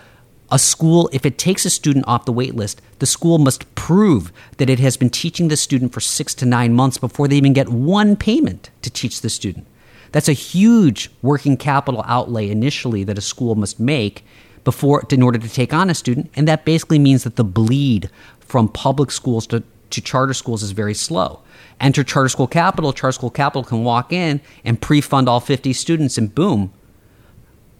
a 0.50 0.58
school, 0.58 1.10
if 1.12 1.26
it 1.26 1.38
takes 1.38 1.64
a 1.64 1.70
student 1.70 2.06
off 2.08 2.24
the 2.24 2.32
wait 2.32 2.54
list, 2.54 2.80
the 3.00 3.06
school 3.06 3.38
must 3.38 3.72
prove 3.74 4.32
that 4.56 4.70
it 4.70 4.78
has 4.78 4.96
been 4.96 5.10
teaching 5.10 5.48
the 5.48 5.56
student 5.56 5.92
for 5.92 6.00
six 6.00 6.34
to 6.36 6.46
nine 6.46 6.72
months 6.72 6.98
before 6.98 7.28
they 7.28 7.36
even 7.36 7.52
get 7.52 7.68
one 7.68 8.16
payment 8.16 8.70
to 8.82 8.90
teach 8.90 9.20
the 9.20 9.28
student. 9.28 9.66
That's 10.12 10.28
a 10.28 10.32
huge 10.32 11.10
working 11.20 11.56
capital 11.56 12.02
outlay 12.06 12.48
initially 12.48 13.04
that 13.04 13.18
a 13.18 13.22
school 13.22 13.54
must 13.54 13.78
make 13.78 14.24
before 14.64 15.04
in 15.10 15.22
order 15.22 15.38
to 15.38 15.48
take 15.48 15.74
on 15.74 15.90
a 15.90 15.94
student, 15.94 16.30
and 16.34 16.48
that 16.48 16.64
basically 16.64 16.98
means 16.98 17.24
that 17.24 17.36
the 17.36 17.44
bleed 17.44 18.10
from 18.40 18.68
public 18.68 19.10
schools 19.10 19.46
to, 19.48 19.62
to 19.90 20.00
charter 20.00 20.34
schools 20.34 20.62
is 20.62 20.70
very 20.70 20.94
slow. 20.94 21.40
Enter 21.80 22.02
charter 22.02 22.28
school 22.28 22.46
capital, 22.46 22.92
charter 22.92 23.12
school 23.12 23.30
capital 23.30 23.64
can 23.64 23.84
walk 23.84 24.12
in 24.12 24.40
and 24.64 24.80
pre-fund 24.80 25.28
all 25.28 25.40
50 25.40 25.72
students 25.74 26.18
and 26.18 26.34
boom, 26.34 26.72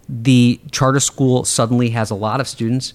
the 0.09 0.61
charter 0.71 1.01
school 1.01 1.45
suddenly 1.45 1.91
has 1.91 2.11
a 2.11 2.15
lot 2.15 2.41
of 2.41 2.49
students 2.49 2.95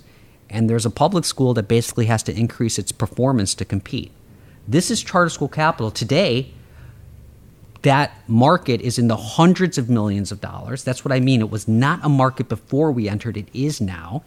and 0.50 0.70
there's 0.70 0.86
a 0.86 0.92
public 0.92 1.26
school 1.26 1.54
that 1.54 1.68
basically 1.68 2.06
has 2.06 2.24
to 2.24 2.38
increase 2.38 2.78
its 2.78 2.92
performance 2.92 3.56
to 3.56 3.66
compete. 3.66 4.12
This 4.68 4.92
is 4.92 5.02
charter 5.02 5.30
school 5.30 5.48
capital. 5.48 5.92
Today, 5.92 6.52
that 7.82 8.18
market 8.30 8.80
is 8.82 8.98
in 8.98 9.08
the 9.08 9.18
hundreds 9.18 9.78
of 9.78 9.90
millions 9.90 10.32
of 10.32 10.40
dollars. 10.40 10.84
That's 10.84 11.04
what 11.04 11.12
I 11.12 11.20
mean. 11.20 11.42
It 11.42 11.50
was 11.50 11.68
not 11.68 12.00
a 12.04 12.10
market 12.10 12.50
before 12.50 12.92
we 12.92 13.10
entered, 13.10 13.36
it 13.36 13.48
is 13.54 13.82
now. 13.82 14.24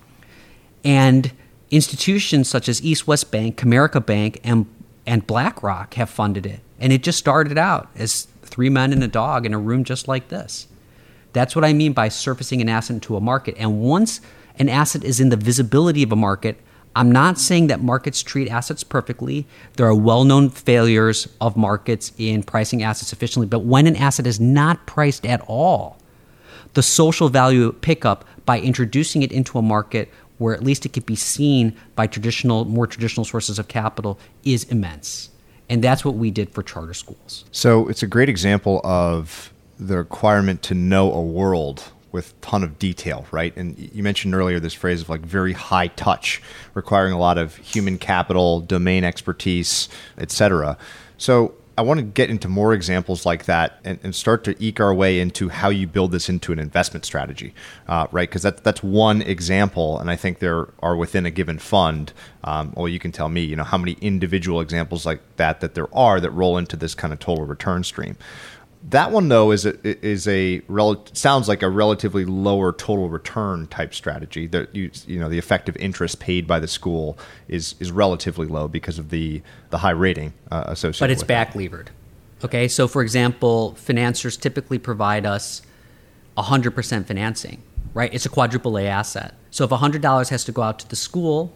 And 0.85 1.33
institutions 1.71 2.49
such 2.49 2.69
as 2.69 2.83
East 2.83 3.07
West 3.07 3.31
Bank, 3.31 3.57
Comerica 3.57 4.05
Bank, 4.05 4.41
and, 4.45 4.67
and 5.07 5.27
BlackRock 5.27 5.95
have 5.95 6.11
funded 6.11 6.45
it. 6.45 6.61
And 6.79 6.93
it 6.93 7.03
just 7.03 7.19
started 7.19 7.57
out 7.57 7.89
as 7.97 8.29
three 8.43 8.69
men 8.69 8.93
and 8.93 9.03
a 9.03 9.09
dog 9.09 9.47
in 9.47 9.55
a 9.55 9.59
room 9.59 9.85
just 9.85 10.07
like 10.07 10.29
this. 10.29 10.69
That's 11.37 11.55
what 11.55 11.67
I 11.67 11.75
mean 11.75 11.93
by 11.93 12.09
surfacing 12.09 12.63
an 12.63 12.71
asset 12.71 12.95
into 12.95 13.15
a 13.15 13.21
market. 13.21 13.57
And 13.59 13.83
once 13.83 14.23
an 14.59 14.71
asset 14.71 15.05
is 15.05 15.21
in 15.21 15.29
the 15.29 15.37
visibility 15.37 16.03
of 16.03 16.11
a 16.11 16.17
market, 16.17 16.59
I'm 16.95 17.13
not 17.13 17.39
saying 17.39 17.67
that 17.67 17.83
markets 17.83 18.23
treat 18.23 18.49
assets 18.49 18.83
perfectly. 18.83 19.47
There 19.75 19.85
are 19.85 19.95
well 19.95 20.25
known 20.25 20.49
failures 20.49 21.29
of 21.39 21.55
markets 21.55 22.11
in 22.17 22.43
pricing 22.43 22.83
assets 22.83 23.13
efficiently, 23.13 23.49
but 23.49 23.67
when 23.67 23.87
an 23.87 23.97
asset 23.97 24.27
is 24.27 24.41
not 24.41 24.87
priced 24.87 25.27
at 25.27 25.43
all, 25.47 25.99
the 26.73 26.83
social 26.83 27.29
value 27.29 27.71
pickup 27.71 28.25
by 28.47 28.59
introducing 28.59 29.21
it 29.21 29.31
into 29.31 29.59
a 29.59 29.63
market 29.63 30.11
where 30.39 30.55
at 30.55 30.65
least 30.65 30.87
it 30.87 30.95
could 30.95 31.05
be 31.05 31.17
seen 31.17 31.77
by 31.97 32.07
traditional, 32.07 32.65
more 32.65 32.87
traditional 32.87 33.27
sources 33.27 33.59
of 33.59 33.69
capital 33.69 34.19
is 34.43 34.65
immense. 34.65 35.29
And 35.69 35.85
that's 35.85 36.03
what 36.03 36.15
we 36.15 36.31
did 36.31 36.49
for 36.55 36.63
charter 36.63 36.95
schools. 36.95 37.45
So 37.53 37.89
it's 37.89 38.03
a 38.03 38.07
great 38.07 38.31
example 38.31 38.81
of 38.85 39.53
the 39.79 39.97
requirement 39.97 40.63
to 40.63 40.75
know 40.75 41.13
a 41.13 41.21
world 41.21 41.85
with 42.13 42.41
ton 42.41 42.63
of 42.63 42.79
detail, 42.79 43.27
right? 43.31 43.55
And 43.57 43.79
you 43.79 44.03
mentioned 44.03 44.35
earlier 44.35 44.59
this 44.59 44.73
phrase 44.73 45.03
of 45.03 45.09
like 45.09 45.21
very 45.21 45.53
high 45.53 45.89
touch, 45.89 46.43
requiring 46.75 47.13
a 47.13 47.19
lot 47.19 47.37
of 47.37 47.57
human 47.57 47.99
capital, 47.99 48.61
domain 48.61 49.05
expertise, 49.05 49.89
etc. 50.17 50.79
So 51.19 51.55
I 51.79 51.83
want 51.83 52.01
to 52.01 52.05
get 52.05 52.31
into 52.31 52.49
more 52.49 52.73
examples 52.73 53.27
like 53.27 53.45
that 53.45 53.81
and, 53.85 53.99
and, 54.03 54.15
start 54.15 54.45
to 54.45 54.57
eke 54.65 54.81
our 54.81 54.95
way 54.95 55.21
into 55.21 55.51
how 55.51 55.69
you 55.69 55.87
build 55.87 56.11
this 56.11 56.31
into 56.31 56.51
an 56.51 56.59
investment 56.59 57.05
strategy, 57.05 57.53
uh, 57.87 58.07
right? 58.11 58.27
Because 58.27 58.43
that, 58.43 58.65
that's 58.65 58.83
one 58.83 59.21
example, 59.21 59.99
and 59.99 60.11
I 60.11 60.17
think 60.17 60.39
there 60.39 60.69
are 60.81 60.97
within 60.97 61.27
a 61.27 61.31
given 61.31 61.59
fund. 61.59 62.15
Um, 62.45 62.73
well, 62.75 62.89
you 62.89 62.99
can 62.99 63.13
tell 63.13 63.29
me, 63.29 63.43
you 63.43 63.57
know, 63.57 63.65
how 63.65 63.77
many 63.77 63.93
individual 64.01 64.63
examples 64.63 65.05
like 65.05 65.21
that 65.37 65.61
that 65.61 65.75
there 65.75 65.95
are 65.95 66.19
that 66.19 66.31
roll 66.31 66.57
into 66.57 66.77
this 66.77 66.95
kind 66.95 67.13
of 67.13 67.19
total 67.19 67.45
return 67.45 67.85
stream. 67.85 68.17
That 68.91 69.11
one 69.11 69.29
though 69.29 69.51
is 69.51 69.67
a, 69.67 69.75
is 69.85 70.29
a 70.29 70.63
rel- 70.69 71.05
sounds 71.13 71.49
like 71.49 71.63
a 71.63 71.69
relatively 71.69 72.25
lower 72.25 72.73
total 72.73 73.09
return 73.09 73.67
type 73.67 73.93
strategy. 73.93 74.47
That 74.47 74.75
you 74.75 74.91
you 75.07 75.19
know 75.19 75.29
the 75.29 75.39
effective 75.39 75.77
interest 75.77 76.21
paid 76.21 76.47
by 76.47 76.61
the 76.61 76.69
school 76.69 77.19
is 77.49 77.75
is 77.81 77.91
relatively 77.91 78.47
low 78.47 78.69
because 78.69 78.99
of 79.01 79.11
the 79.11 79.43
the 79.71 79.79
high 79.79 79.91
rating 79.91 80.35
uh, 80.53 80.65
associated. 80.69 81.01
But 81.01 81.11
it's 81.11 81.25
back 81.25 81.55
levered. 81.57 81.91
Okay, 82.45 82.69
so 82.69 82.87
for 82.87 83.03
example, 83.03 83.75
financiers 83.75 84.37
typically 84.37 84.79
provide 84.79 85.27
us 85.27 85.63
100% 86.37 87.07
financing, 87.07 87.63
right? 87.95 88.13
It's 88.13 88.27
a 88.27 88.29
quadruple 88.29 88.77
A 88.77 88.87
asset. 88.87 89.35
So 89.51 89.65
if 89.65 89.71
$100 89.71 90.29
has 90.29 90.45
to 90.45 90.53
go 90.53 90.63
out 90.63 90.79
to 90.81 90.89
the 90.89 90.97
school, 90.97 91.55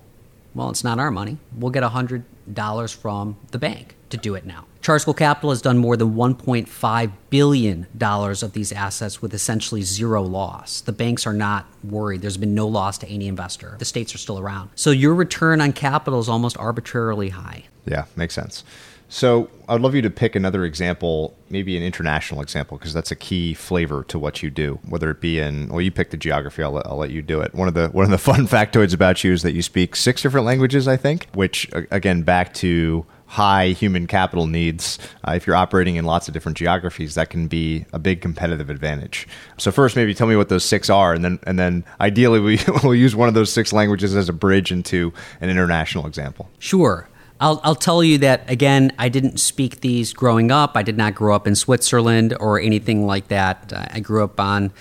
well, 0.54 0.70
it's 0.70 0.82
not 0.82 0.98
our 0.98 1.10
money. 1.10 1.36
We'll 1.54 1.70
get 1.70 1.82
$100 1.82 2.94
from 2.96 3.36
the 3.50 3.58
bank 3.58 3.94
to 4.08 4.16
do 4.16 4.34
it 4.34 4.46
now. 4.46 4.64
School 4.82 5.14
Capital 5.14 5.50
has 5.50 5.62
done 5.62 5.78
more 5.78 5.96
than 5.96 6.14
$1.5 6.14 7.12
billion 7.28 7.86
of 8.00 8.52
these 8.52 8.72
assets 8.72 9.22
with 9.22 9.34
essentially 9.34 9.82
zero 9.82 10.22
loss. 10.22 10.80
The 10.80 10.92
banks 10.92 11.26
are 11.26 11.32
not 11.32 11.66
worried. 11.84 12.22
There's 12.22 12.36
been 12.36 12.54
no 12.54 12.66
loss 12.66 12.98
to 12.98 13.08
any 13.08 13.28
investor. 13.28 13.76
The 13.78 13.84
states 13.84 14.14
are 14.14 14.18
still 14.18 14.38
around. 14.38 14.70
So 14.74 14.90
your 14.90 15.14
return 15.14 15.60
on 15.60 15.72
capital 15.72 16.18
is 16.18 16.28
almost 16.28 16.56
arbitrarily 16.58 17.30
high. 17.30 17.64
Yeah, 17.86 18.06
makes 18.16 18.34
sense. 18.34 18.64
So 19.12 19.50
I'd 19.68 19.80
love 19.80 19.96
you 19.96 20.02
to 20.02 20.10
pick 20.10 20.36
another 20.36 20.64
example, 20.64 21.36
maybe 21.50 21.76
an 21.76 21.82
international 21.82 22.40
example, 22.42 22.78
because 22.78 22.94
that's 22.94 23.10
a 23.10 23.16
key 23.16 23.54
flavor 23.54 24.04
to 24.04 24.20
what 24.20 24.40
you 24.40 24.50
do. 24.50 24.78
Whether 24.88 25.10
it 25.10 25.20
be 25.20 25.40
in, 25.40 25.68
well, 25.68 25.80
you 25.80 25.90
pick 25.90 26.10
the 26.10 26.16
geography. 26.16 26.62
I'll 26.62 26.80
I'll 26.86 26.96
let 26.96 27.10
you 27.10 27.20
do 27.20 27.40
it. 27.40 27.52
One 27.52 27.66
of 27.66 27.74
the 27.74 27.88
one 27.88 28.04
of 28.04 28.12
the 28.12 28.18
fun 28.32 28.46
factoids 28.46 28.94
about 28.94 29.24
you 29.24 29.32
is 29.32 29.42
that 29.42 29.52
you 29.52 29.62
speak 29.62 29.96
six 29.96 30.22
different 30.22 30.46
languages. 30.46 30.86
I 30.86 30.96
think, 30.96 31.26
which 31.34 31.68
again, 31.90 32.22
back 32.22 32.54
to 32.54 33.04
high 33.30 33.68
human 33.68 34.08
capital 34.08 34.48
needs, 34.48 34.98
uh, 35.26 35.30
if 35.32 35.46
you're 35.46 35.54
operating 35.54 35.94
in 35.94 36.04
lots 36.04 36.26
of 36.26 36.34
different 36.34 36.58
geographies, 36.58 37.14
that 37.14 37.30
can 37.30 37.46
be 37.46 37.86
a 37.92 37.98
big 37.98 38.20
competitive 38.20 38.68
advantage. 38.68 39.28
So 39.56 39.70
first, 39.70 39.94
maybe 39.94 40.14
tell 40.14 40.26
me 40.26 40.34
what 40.34 40.48
those 40.48 40.64
six 40.64 40.90
are, 40.90 41.14
and 41.14 41.24
then 41.24 41.38
and 41.44 41.56
then 41.56 41.84
ideally 42.00 42.40
we 42.40 42.58
will 42.82 42.94
use 42.94 43.14
one 43.14 43.28
of 43.28 43.34
those 43.34 43.52
six 43.52 43.72
languages 43.72 44.16
as 44.16 44.28
a 44.28 44.32
bridge 44.32 44.72
into 44.72 45.12
an 45.40 45.48
international 45.48 46.06
example. 46.06 46.50
Sure. 46.58 47.08
I'll, 47.38 47.60
I'll 47.64 47.76
tell 47.76 48.04
you 48.04 48.18
that 48.18 48.50
again, 48.50 48.92
I 48.98 49.08
didn't 49.08 49.38
speak 49.38 49.80
these 49.80 50.12
growing 50.12 50.50
up. 50.50 50.72
I 50.74 50.82
did 50.82 50.98
not 50.98 51.14
grow 51.14 51.34
up 51.34 51.46
in 51.46 51.54
Switzerland 51.54 52.36
or 52.38 52.60
anything 52.60 53.06
like 53.06 53.28
that. 53.28 53.72
I 53.72 54.00
grew 54.00 54.24
up 54.24 54.38
on 54.40 54.72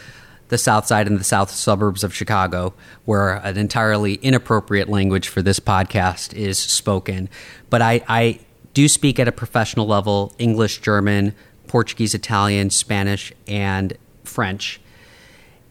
the 0.50 0.58
south 0.58 0.86
side 0.88 1.08
and 1.08 1.20
the 1.20 1.24
south 1.24 1.52
suburbs 1.52 2.04
of 2.04 2.14
Chicago, 2.14 2.74
where 3.06 3.36
an 3.36 3.58
entirely 3.58 4.16
inappropriate 4.16 4.90
language 4.90 5.28
for 5.28 5.42
this 5.42 5.60
podcast 5.60 6.34
is 6.34 6.60
spoken. 6.60 7.30
But 7.70 7.82
I, 7.82 8.02
I 8.08 8.40
do 8.74 8.88
speak 8.88 9.20
at 9.20 9.28
a 9.28 9.32
professional 9.32 9.88
level 9.88 10.34
English, 10.38 10.82
German, 10.82 11.34
Portuguese, 11.68 12.14
Italian, 12.14 12.72
Spanish, 12.72 13.32
and 13.48 13.96
French. 14.24 14.82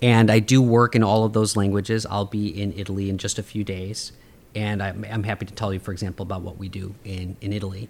And 0.01 0.31
I 0.31 0.39
do 0.39 0.63
work 0.63 0.95
in 0.95 1.03
all 1.03 1.25
of 1.25 1.33
those 1.33 1.57
languages. 1.57 2.07
I'll 2.07 2.25
be 2.25 2.49
in 2.49 2.73
Italy 2.75 3.11
in 3.11 3.19
just 3.19 3.39
a 3.39 3.43
few 3.43 3.65
days. 3.65 4.13
And 4.55 4.81
I'm, 4.81 5.05
I'm 5.11 5.25
happy 5.25 5.45
to 5.47 5.53
tell 5.53 5.73
you, 5.73 5.81
for 5.81 5.91
example, 5.91 6.23
about 6.23 6.43
what 6.43 6.57
we 6.57 6.69
do 6.69 6.95
in, 7.05 7.37
in 7.41 7.53
Italy. 7.53 7.89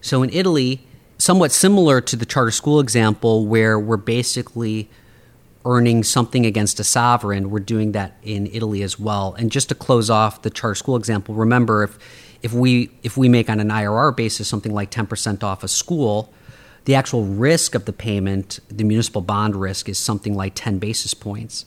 So, 0.00 0.22
in 0.22 0.30
Italy, 0.30 0.86
somewhat 1.16 1.52
similar 1.52 2.00
to 2.00 2.16
the 2.16 2.26
charter 2.26 2.50
school 2.50 2.80
example, 2.80 3.46
where 3.46 3.78
we're 3.78 3.96
basically 3.96 4.88
earning 5.68 6.02
something 6.02 6.46
against 6.46 6.80
a 6.80 6.84
sovereign, 6.84 7.50
we're 7.50 7.60
doing 7.60 7.92
that 7.92 8.16
in 8.22 8.46
Italy 8.46 8.82
as 8.82 8.98
well. 8.98 9.34
And 9.34 9.52
just 9.52 9.68
to 9.68 9.74
close 9.74 10.08
off 10.08 10.40
the 10.40 10.48
charter 10.48 10.74
school 10.74 10.96
example, 10.96 11.34
remember 11.34 11.84
if 11.84 11.98
if 12.42 12.52
we 12.52 12.90
if 13.02 13.16
we 13.16 13.28
make 13.28 13.50
on 13.50 13.60
an 13.60 13.68
IRR 13.68 14.16
basis 14.16 14.48
something 14.48 14.72
like 14.72 14.90
10% 14.90 15.42
off 15.42 15.62
a 15.62 15.68
school, 15.68 16.32
the 16.86 16.94
actual 16.94 17.24
risk 17.24 17.74
of 17.74 17.84
the 17.84 17.92
payment, 17.92 18.60
the 18.68 18.84
municipal 18.84 19.20
bond 19.20 19.54
risk 19.54 19.88
is 19.90 19.98
something 19.98 20.34
like 20.34 20.52
10 20.54 20.78
basis 20.78 21.12
points. 21.12 21.66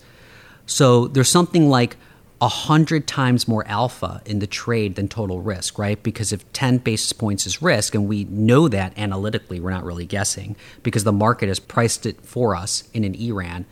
So 0.66 1.08
there's 1.08 1.30
something 1.30 1.70
like 1.70 1.96
a 2.42 2.48
hundred 2.48 3.06
times 3.06 3.48
more 3.48 3.68
alpha 3.68 4.20
in 4.26 4.40
the 4.40 4.48
trade 4.48 4.96
than 4.96 5.08
total 5.08 5.42
risk, 5.42 5.78
right? 5.78 6.02
Because 6.02 6.34
if 6.34 6.52
10 6.54 6.80
basis 6.80 7.14
points 7.14 7.46
is 7.46 7.62
risk, 7.62 7.94
and 7.94 8.08
we 8.08 8.24
know 8.24 8.68
that 8.68 8.98
analytically, 8.98 9.60
we're 9.60 9.70
not 9.70 9.84
really 9.84 10.08
guessing 10.08 10.56
because 10.82 11.04
the 11.04 11.12
market 11.12 11.50
has 11.50 11.60
priced 11.60 12.08
it 12.08 12.26
for 12.26 12.56
us 12.56 12.90
in 12.94 13.04
an 13.04 13.14
ERAN, 13.14 13.68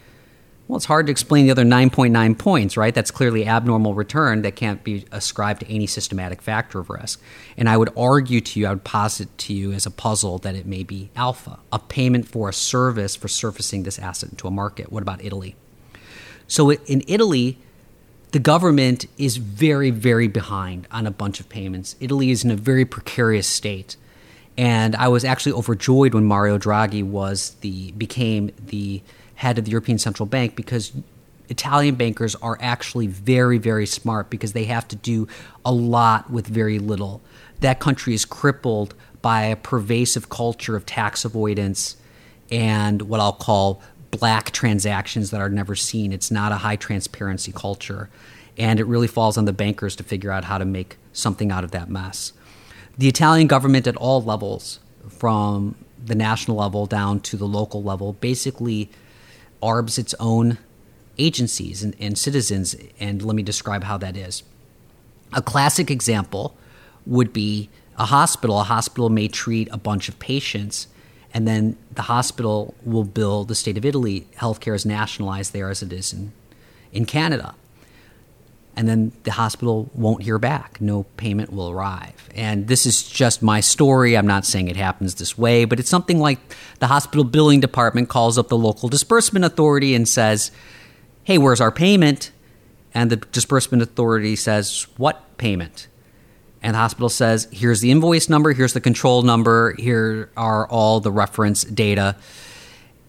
well, 0.69 0.77
it's 0.77 0.85
hard 0.85 1.07
to 1.07 1.11
explain 1.11 1.45
the 1.45 1.51
other 1.51 1.65
9.9 1.65 2.37
points, 2.37 2.77
right? 2.77 2.93
That's 2.93 3.09
clearly 3.09 3.47
abnormal 3.47 3.95
return 3.95 4.43
that 4.43 4.55
can't 4.55 4.83
be 4.83 5.03
ascribed 5.11 5.61
to 5.61 5.67
any 5.67 5.87
systematic 5.87 6.43
factor 6.43 6.77
of 6.77 6.91
risk. 6.91 7.19
And 7.57 7.67
I 7.67 7.75
would 7.75 7.89
argue 7.97 8.39
to 8.39 8.59
you, 8.59 8.67
I 8.67 8.69
would 8.69 8.83
posit 8.83 9.35
to 9.39 9.53
you 9.53 9.71
as 9.71 9.87
a 9.87 9.91
puzzle 9.91 10.37
that 10.37 10.53
it 10.53 10.67
may 10.67 10.83
be 10.83 11.09
alpha, 11.15 11.57
a 11.73 11.79
payment 11.79 12.27
for 12.27 12.49
a 12.49 12.53
service 12.53 13.15
for 13.15 13.27
surfacing 13.27 13.81
this 13.81 13.97
asset 13.97 14.29
into 14.29 14.47
a 14.47 14.51
market. 14.51 14.91
What 14.91 15.01
about 15.01 15.25
Italy? 15.25 15.55
So 16.47 16.71
in 16.71 17.01
Italy, 17.07 17.57
the 18.31 18.39
government 18.39 19.07
is 19.17 19.37
very, 19.37 19.89
very 19.89 20.27
behind 20.27 20.87
on 20.91 21.07
a 21.07 21.11
bunch 21.11 21.39
of 21.39 21.49
payments. 21.49 21.95
Italy 21.99 22.29
is 22.29 22.43
in 22.45 22.51
a 22.51 22.55
very 22.55 22.85
precarious 22.85 23.47
state. 23.47 23.97
And 24.55 24.95
I 24.95 25.07
was 25.07 25.25
actually 25.25 25.53
overjoyed 25.53 26.13
when 26.13 26.25
Mario 26.25 26.59
Draghi 26.59 27.03
was 27.03 27.55
the 27.61 27.91
became 27.93 28.51
the 28.63 29.01
head 29.39 29.57
of 29.57 29.63
the 29.63 29.71
European 29.71 29.97
Central 29.97 30.25
Bank 30.25 30.57
because 30.57 30.91
Italian 31.47 31.95
bankers 31.95 32.35
are 32.35 32.57
actually 32.59 33.07
very, 33.07 33.57
very 33.57 33.85
smart 33.85 34.29
because 34.29 34.51
they 34.51 34.65
have 34.65 34.85
to 34.89 34.97
do 34.97 35.29
a 35.63 35.71
lot 35.71 36.29
with 36.29 36.45
very 36.45 36.77
little. 36.77 37.21
That 37.61 37.79
country 37.79 38.13
is 38.13 38.25
crippled 38.25 38.93
by 39.21 39.43
a 39.43 39.55
pervasive 39.55 40.27
culture 40.27 40.75
of 40.75 40.85
tax 40.85 41.23
avoidance 41.23 41.95
and 42.51 43.03
what 43.03 43.21
I'll 43.21 43.31
call 43.31 43.81
black 44.11 44.51
transactions 44.51 45.31
that 45.31 45.39
are 45.39 45.47
never 45.47 45.73
seen. 45.73 46.11
It's 46.11 46.31
not 46.31 46.51
a 46.51 46.55
high 46.55 46.75
transparency 46.75 47.53
culture. 47.53 48.09
And 48.57 48.77
it 48.77 48.87
really 48.87 49.07
falls 49.07 49.37
on 49.37 49.45
the 49.45 49.53
bankers 49.53 49.95
to 49.95 50.03
figure 50.03 50.31
out 50.31 50.43
how 50.43 50.57
to 50.57 50.65
make 50.65 50.97
something 51.13 51.49
out 51.49 51.63
of 51.63 51.71
that 51.71 51.89
mess. 51.89 52.33
The 52.97 53.07
Italian 53.07 53.47
government 53.47 53.87
at 53.87 53.95
all 53.95 54.21
levels, 54.21 54.79
from 55.07 55.75
the 56.03 56.15
national 56.15 56.57
level 56.57 56.85
down 56.87 57.21
to 57.21 57.37
the 57.37 57.47
local 57.47 57.81
level, 57.81 58.11
basically 58.11 58.89
arbs 59.61 59.97
its 59.97 60.13
own 60.19 60.57
agencies 61.17 61.83
and, 61.83 61.95
and 61.99 62.17
citizens. 62.17 62.75
And 62.99 63.21
let 63.21 63.35
me 63.35 63.43
describe 63.43 63.83
how 63.83 63.97
that 63.97 64.15
is. 64.15 64.43
A 65.33 65.41
classic 65.41 65.91
example 65.91 66.57
would 67.05 67.33
be 67.33 67.69
a 67.97 68.05
hospital. 68.05 68.59
A 68.59 68.63
hospital 68.63 69.09
may 69.09 69.27
treat 69.27 69.67
a 69.71 69.77
bunch 69.77 70.09
of 70.09 70.17
patients, 70.19 70.87
and 71.33 71.47
then 71.47 71.77
the 71.93 72.03
hospital 72.03 72.73
will 72.83 73.03
bill 73.03 73.43
the 73.43 73.55
state 73.55 73.77
of 73.77 73.85
Italy. 73.85 74.27
Healthcare 74.37 74.75
is 74.75 74.85
nationalized 74.85 75.53
there 75.53 75.69
as 75.69 75.83
it 75.83 75.93
is 75.93 76.13
in, 76.13 76.31
in 76.91 77.05
Canada. 77.05 77.53
And 78.79 78.87
then 78.87 79.11
the 79.23 79.31
hospital 79.33 79.91
won't 79.93 80.23
hear 80.23 80.39
back. 80.39 80.79
No 80.79 81.03
payment 81.17 81.51
will 81.51 81.69
arrive. 81.69 82.29
And 82.33 82.69
this 82.69 82.85
is 82.85 83.03
just 83.03 83.41
my 83.41 83.59
story. 83.59 84.15
I'm 84.15 84.25
not 84.25 84.45
saying 84.45 84.69
it 84.69 84.77
happens 84.77 85.15
this 85.15 85.37
way, 85.37 85.65
but 85.65 85.81
it's 85.81 85.89
something 85.89 86.17
like 86.17 86.39
the 86.79 86.87
hospital 86.87 87.25
billing 87.25 87.59
department 87.59 88.07
calls 88.07 88.37
up 88.37 88.47
the 88.47 88.57
local 88.57 88.87
disbursement 88.87 89.43
authority 89.43 89.93
and 89.93 90.07
says, 90.07 90.51
Hey, 91.25 91.37
where's 91.37 91.59
our 91.59 91.73
payment? 91.73 92.31
And 92.93 93.09
the 93.09 93.17
disbursement 93.17 93.83
authority 93.83 94.37
says, 94.37 94.87
What 94.95 95.37
payment? 95.37 95.89
And 96.63 96.73
the 96.73 96.79
hospital 96.79 97.09
says, 97.09 97.49
Here's 97.51 97.81
the 97.81 97.91
invoice 97.91 98.29
number, 98.29 98.53
here's 98.53 98.71
the 98.71 98.79
control 98.79 99.23
number, 99.23 99.75
here 99.77 100.31
are 100.37 100.65
all 100.69 101.01
the 101.01 101.11
reference 101.11 101.65
data. 101.65 102.15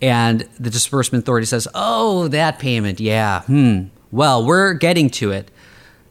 And 0.02 0.48
the 0.58 0.70
disbursement 0.70 1.22
authority 1.22 1.46
says, 1.46 1.68
Oh, 1.76 2.26
that 2.26 2.58
payment, 2.58 2.98
yeah, 2.98 3.42
hmm. 3.42 3.84
Well, 4.12 4.44
we're 4.44 4.74
getting 4.74 5.08
to 5.10 5.30
it. 5.30 5.50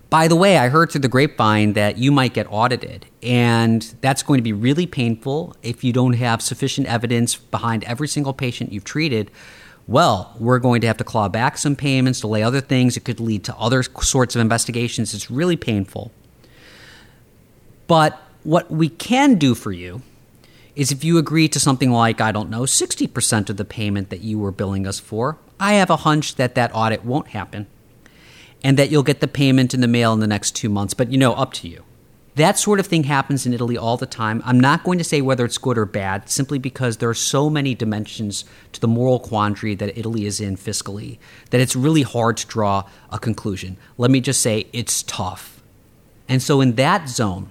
By 0.09 0.27
the 0.27 0.35
way, 0.35 0.57
I 0.57 0.69
heard 0.69 0.91
through 0.91 1.01
the 1.01 1.07
grapevine 1.07 1.73
that 1.73 1.99
you 1.99 2.11
might 2.11 2.33
get 2.33 2.47
audited, 2.49 3.05
and 3.21 3.81
that's 4.01 4.23
going 4.23 4.39
to 4.39 4.43
be 4.43 4.53
really 4.53 4.87
painful 4.87 5.55
if 5.61 5.83
you 5.83 5.93
don't 5.93 6.13
have 6.13 6.41
sufficient 6.41 6.87
evidence 6.87 7.35
behind 7.35 7.83
every 7.83 8.07
single 8.07 8.33
patient 8.33 8.71
you've 8.71 8.85
treated 8.85 9.29
well, 9.89 10.35
we're 10.37 10.59
going 10.59 10.81
to 10.81 10.87
have 10.87 10.97
to 10.97 11.03
claw 11.03 11.29
back 11.29 11.57
some 11.57 11.75
payments, 11.75 12.21
delay 12.21 12.43
other 12.43 12.61
things. 12.61 12.95
It 12.95 13.03
could 13.03 13.19
lead 13.19 13.43
to 13.45 13.55
other 13.55 13.81
sorts 13.81 14.35
of 14.35 14.41
investigations. 14.41 15.15
It's 15.15 15.31
really 15.31 15.57
painful. 15.57 16.11
But 17.87 18.21
what 18.43 18.69
we 18.69 18.89
can 18.89 19.39
do 19.39 19.55
for 19.55 19.71
you 19.71 20.03
is 20.75 20.91
if 20.91 21.03
you 21.03 21.17
agree 21.17 21.47
to 21.47 21.59
something 21.59 21.89
like, 21.89 22.21
I 22.21 22.31
don't 22.31 22.51
know, 22.51 22.61
60% 22.61 23.49
of 23.49 23.57
the 23.57 23.65
payment 23.65 24.11
that 24.11 24.21
you 24.21 24.37
were 24.37 24.51
billing 24.51 24.85
us 24.85 24.99
for, 24.99 25.39
I 25.59 25.73
have 25.73 25.89
a 25.89 25.95
hunch 25.97 26.35
that 26.35 26.53
that 26.53 26.69
audit 26.75 27.03
won't 27.03 27.29
happen 27.29 27.65
and 28.63 28.77
that 28.77 28.89
you'll 28.89 29.03
get 29.03 29.19
the 29.19 29.27
payment 29.27 29.73
in 29.73 29.81
the 29.81 29.87
mail 29.87 30.13
in 30.13 30.19
the 30.19 30.27
next 30.27 30.55
two 30.55 30.69
months. 30.69 30.93
But 30.93 31.11
you 31.11 31.17
know, 31.17 31.33
up 31.33 31.53
to 31.53 31.67
you. 31.67 31.83
That 32.35 32.57
sort 32.57 32.79
of 32.79 32.87
thing 32.87 33.03
happens 33.03 33.45
in 33.45 33.53
Italy 33.53 33.77
all 33.77 33.97
the 33.97 34.05
time. 34.05 34.41
I'm 34.45 34.59
not 34.59 34.83
going 34.83 34.97
to 34.97 35.03
say 35.03 35.19
whether 35.19 35.43
it's 35.43 35.57
good 35.57 35.77
or 35.77 35.85
bad, 35.85 36.29
simply 36.29 36.57
because 36.57 36.97
there 36.97 37.09
are 37.09 37.13
so 37.13 37.49
many 37.49 37.75
dimensions 37.75 38.45
to 38.71 38.79
the 38.79 38.87
moral 38.87 39.19
quandary 39.19 39.75
that 39.75 39.97
Italy 39.97 40.25
is 40.25 40.39
in 40.39 40.55
fiscally 40.55 41.17
that 41.49 41.59
it's 41.59 41.75
really 41.75 42.03
hard 42.03 42.37
to 42.37 42.47
draw 42.47 42.87
a 43.11 43.19
conclusion. 43.19 43.75
Let 43.97 44.09
me 44.09 44.21
just 44.21 44.41
say 44.41 44.67
it's 44.71 45.03
tough. 45.03 45.61
And 46.29 46.41
so, 46.41 46.61
in 46.61 46.75
that 46.75 47.09
zone, 47.09 47.49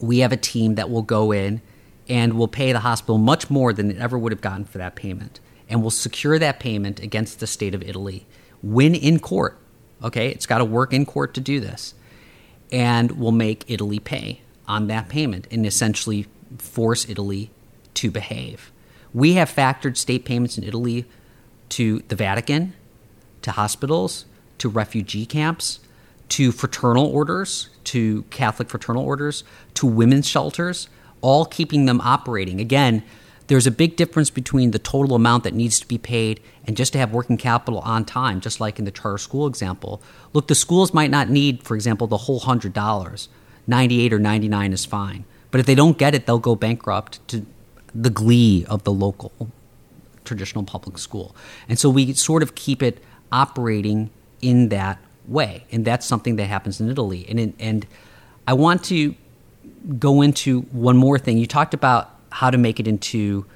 we 0.00 0.18
have 0.18 0.32
a 0.32 0.36
team 0.36 0.74
that 0.74 0.90
will 0.90 1.02
go 1.02 1.30
in 1.30 1.60
and 2.08 2.38
will 2.38 2.48
pay 2.48 2.72
the 2.72 2.80
hospital 2.80 3.18
much 3.18 3.50
more 3.50 3.72
than 3.72 3.90
it 3.90 3.98
ever 3.98 4.18
would 4.18 4.32
have 4.32 4.40
gotten 4.40 4.64
for 4.64 4.78
that 4.78 4.96
payment. 4.96 5.38
And 5.68 5.82
will 5.82 5.90
secure 5.90 6.38
that 6.38 6.60
payment 6.60 7.00
against 7.00 7.40
the 7.40 7.46
state 7.46 7.74
of 7.74 7.82
Italy, 7.82 8.26
win 8.62 8.94
in 8.94 9.18
court. 9.18 9.58
Okay, 10.06 10.28
it's 10.28 10.46
got 10.46 10.58
to 10.58 10.64
work 10.64 10.92
in 10.92 11.04
court 11.04 11.34
to 11.34 11.40
do 11.40 11.58
this 11.58 11.92
and 12.70 13.12
will 13.12 13.32
make 13.32 13.64
Italy 13.66 13.98
pay 13.98 14.40
on 14.68 14.86
that 14.86 15.08
payment 15.08 15.48
and 15.50 15.66
essentially 15.66 16.26
force 16.58 17.08
Italy 17.08 17.50
to 17.94 18.10
behave. 18.12 18.70
We 19.12 19.32
have 19.32 19.52
factored 19.52 19.96
state 19.96 20.24
payments 20.24 20.56
in 20.56 20.62
Italy 20.62 21.06
to 21.70 22.04
the 22.06 22.14
Vatican, 22.14 22.74
to 23.42 23.50
hospitals, 23.50 24.26
to 24.58 24.68
refugee 24.68 25.26
camps, 25.26 25.80
to 26.28 26.52
fraternal 26.52 27.06
orders, 27.06 27.68
to 27.84 28.22
Catholic 28.30 28.68
fraternal 28.68 29.04
orders, 29.04 29.42
to 29.74 29.86
women's 29.86 30.28
shelters, 30.28 30.88
all 31.20 31.44
keeping 31.46 31.86
them 31.86 32.00
operating. 32.00 32.60
Again, 32.60 33.02
there's 33.46 33.66
a 33.66 33.70
big 33.70 33.96
difference 33.96 34.30
between 34.30 34.72
the 34.72 34.78
total 34.78 35.14
amount 35.14 35.44
that 35.44 35.54
needs 35.54 35.78
to 35.80 35.86
be 35.86 35.98
paid 35.98 36.40
and 36.66 36.76
just 36.76 36.92
to 36.92 36.98
have 36.98 37.12
working 37.12 37.36
capital 37.36 37.80
on 37.80 38.04
time, 38.04 38.40
just 38.40 38.60
like 38.60 38.78
in 38.78 38.84
the 38.84 38.90
charter 38.90 39.18
school 39.18 39.46
example. 39.46 40.02
Look, 40.32 40.48
the 40.48 40.54
schools 40.54 40.92
might 40.92 41.10
not 41.10 41.28
need, 41.28 41.62
for 41.62 41.74
example, 41.74 42.06
the 42.06 42.16
whole 42.16 42.40
hundred 42.40 42.72
dollars. 42.72 43.28
98 43.66 44.12
or 44.12 44.18
99 44.18 44.72
is 44.72 44.84
fine. 44.84 45.24
But 45.50 45.60
if 45.60 45.66
they 45.66 45.74
don't 45.74 45.98
get 45.98 46.14
it, 46.14 46.26
they'll 46.26 46.38
go 46.38 46.54
bankrupt 46.54 47.26
to 47.28 47.46
the 47.94 48.10
glee 48.10 48.64
of 48.68 48.84
the 48.84 48.92
local 48.92 49.32
traditional 50.24 50.64
public 50.64 50.98
school. 50.98 51.34
And 51.68 51.78
so 51.78 51.88
we 51.88 52.12
sort 52.12 52.42
of 52.42 52.54
keep 52.54 52.82
it 52.82 53.02
operating 53.32 54.10
in 54.42 54.68
that 54.68 54.98
way. 55.26 55.64
And 55.72 55.84
that's 55.84 56.06
something 56.06 56.36
that 56.36 56.46
happens 56.46 56.80
in 56.80 56.90
Italy. 56.90 57.26
And, 57.28 57.40
in, 57.40 57.54
and 57.58 57.86
I 58.46 58.52
want 58.52 58.84
to 58.84 59.14
go 59.98 60.22
into 60.22 60.62
one 60.62 60.96
more 60.96 61.18
thing. 61.18 61.38
You 61.38 61.46
talked 61.46 61.74
about 61.74 62.15
how 62.30 62.50
to 62.50 62.58
make 62.58 62.80
it 62.80 62.86
into 62.86 63.46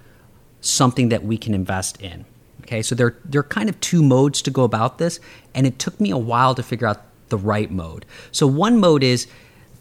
something 0.60 1.08
that 1.08 1.24
we 1.24 1.36
can 1.36 1.54
invest 1.54 2.00
in. 2.00 2.24
Okay, 2.62 2.82
so 2.82 2.94
there, 2.94 3.16
there 3.24 3.40
are 3.40 3.44
kind 3.44 3.68
of 3.68 3.80
two 3.80 4.02
modes 4.02 4.42
to 4.42 4.50
go 4.50 4.62
about 4.62 4.98
this, 4.98 5.18
and 5.54 5.66
it 5.66 5.78
took 5.78 5.98
me 5.98 6.10
a 6.10 6.18
while 6.18 6.54
to 6.54 6.62
figure 6.62 6.86
out 6.86 7.02
the 7.28 7.36
right 7.36 7.70
mode. 7.70 8.06
So, 8.30 8.46
one 8.46 8.78
mode 8.78 9.02
is 9.02 9.26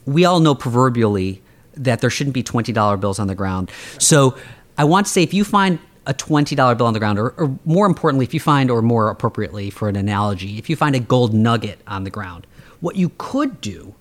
we 0.05 0.25
all 0.25 0.39
know 0.39 0.55
proverbially 0.55 1.41
that 1.75 2.01
there 2.01 2.09
shouldn't 2.09 2.33
be 2.33 2.43
$20 2.43 2.99
bills 2.99 3.19
on 3.19 3.27
the 3.27 3.35
ground. 3.35 3.71
So, 3.99 4.35
I 4.77 4.85
want 4.85 5.05
to 5.05 5.11
say 5.11 5.21
if 5.21 5.33
you 5.33 5.43
find 5.43 5.77
a 6.07 6.13
$20 6.13 6.77
bill 6.77 6.87
on 6.87 6.93
the 6.93 6.99
ground, 6.99 7.19
or, 7.19 7.31
or, 7.31 7.59
more 7.65 7.85
importantly, 7.85 8.25
if 8.25 8.33
you 8.33 8.39
find, 8.39 8.71
or 8.71 8.81
more 8.81 9.09
appropriately 9.09 9.69
for 9.69 9.89
an 9.89 9.95
analogy, 9.95 10.57
if 10.57 10.69
you 10.69 10.75
find 10.75 10.95
a 10.95 10.99
gold 10.99 11.33
nugget 11.33 11.79
on 11.85 12.05
the 12.05 12.09
ground, 12.09 12.47
what 12.79 12.95
you 12.95 13.11
could 13.17 13.61
do 13.61 13.93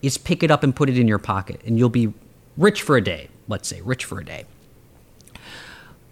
is 0.00 0.18
pick 0.18 0.42
it 0.42 0.50
up 0.50 0.64
and 0.64 0.74
put 0.74 0.88
it 0.88 0.98
in 0.98 1.06
your 1.06 1.18
pocket, 1.18 1.60
and 1.64 1.78
you'll 1.78 1.88
be 1.88 2.12
rich 2.56 2.82
for 2.82 2.96
a 2.96 3.00
day 3.00 3.28
let's 3.52 3.68
say, 3.68 3.80
rich 3.82 4.04
for 4.04 4.18
a 4.18 4.24
day. 4.24 4.46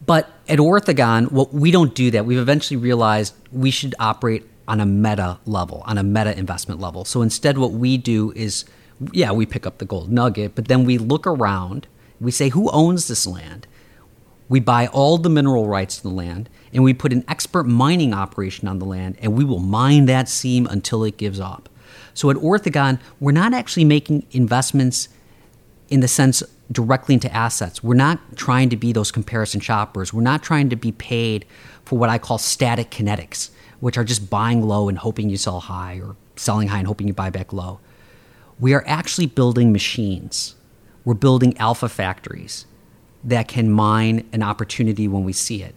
But 0.06 0.30
at 0.48 0.58
Orthogon, 0.58 1.32
what 1.32 1.52
we 1.52 1.70
don't 1.70 1.94
do 1.94 2.10
that. 2.12 2.24
We've 2.24 2.38
eventually 2.38 2.76
realized 2.76 3.34
we 3.50 3.70
should 3.70 3.94
operate 3.98 4.44
on 4.68 4.80
a 4.80 4.86
meta 4.86 5.38
level, 5.46 5.82
on 5.86 5.98
a 5.98 6.02
meta 6.02 6.38
investment 6.38 6.80
level. 6.80 7.04
So 7.04 7.22
instead, 7.22 7.58
what 7.58 7.72
we 7.72 7.96
do 7.96 8.32
is, 8.36 8.64
yeah, 9.12 9.32
we 9.32 9.46
pick 9.46 9.66
up 9.66 9.78
the 9.78 9.84
gold 9.84 10.10
nugget, 10.12 10.54
but 10.54 10.68
then 10.68 10.84
we 10.84 10.96
look 10.98 11.26
around, 11.26 11.88
we 12.20 12.30
say, 12.30 12.50
who 12.50 12.70
owns 12.70 13.08
this 13.08 13.26
land? 13.26 13.66
We 14.48 14.60
buy 14.60 14.86
all 14.88 15.18
the 15.18 15.30
mineral 15.30 15.66
rights 15.68 15.96
to 15.96 16.02
the 16.02 16.14
land, 16.14 16.48
and 16.72 16.84
we 16.84 16.94
put 16.94 17.12
an 17.12 17.24
expert 17.26 17.64
mining 17.64 18.12
operation 18.14 18.68
on 18.68 18.78
the 18.78 18.84
land, 18.84 19.16
and 19.20 19.34
we 19.34 19.44
will 19.44 19.58
mine 19.58 20.06
that 20.06 20.28
seam 20.28 20.66
until 20.66 21.04
it 21.04 21.16
gives 21.16 21.40
up. 21.40 21.68
So 22.14 22.30
at 22.30 22.36
Orthogon, 22.36 23.00
we're 23.18 23.32
not 23.32 23.54
actually 23.54 23.84
making 23.84 24.26
investments 24.30 25.08
in 25.88 26.00
the 26.00 26.08
sense 26.08 26.42
directly 26.72 27.14
into 27.14 27.32
assets. 27.34 27.82
We're 27.82 27.94
not 27.94 28.36
trying 28.36 28.70
to 28.70 28.76
be 28.76 28.92
those 28.92 29.10
comparison 29.10 29.60
shoppers. 29.60 30.12
We're 30.12 30.22
not 30.22 30.42
trying 30.42 30.70
to 30.70 30.76
be 30.76 30.92
paid 30.92 31.44
for 31.84 31.98
what 31.98 32.10
I 32.10 32.18
call 32.18 32.38
static 32.38 32.90
kinetics, 32.90 33.50
which 33.80 33.98
are 33.98 34.04
just 34.04 34.30
buying 34.30 34.62
low 34.62 34.88
and 34.88 34.98
hoping 34.98 35.30
you 35.30 35.36
sell 35.36 35.60
high 35.60 36.00
or 36.00 36.16
selling 36.36 36.68
high 36.68 36.78
and 36.78 36.86
hoping 36.86 37.08
you 37.08 37.14
buy 37.14 37.30
back 37.30 37.52
low. 37.52 37.80
We 38.58 38.74
are 38.74 38.84
actually 38.86 39.26
building 39.26 39.72
machines. 39.72 40.54
We're 41.04 41.14
building 41.14 41.56
alpha 41.58 41.88
factories 41.88 42.66
that 43.24 43.48
can 43.48 43.70
mine 43.70 44.28
an 44.32 44.42
opportunity 44.42 45.08
when 45.08 45.24
we 45.24 45.32
see 45.32 45.62
it. 45.62 45.74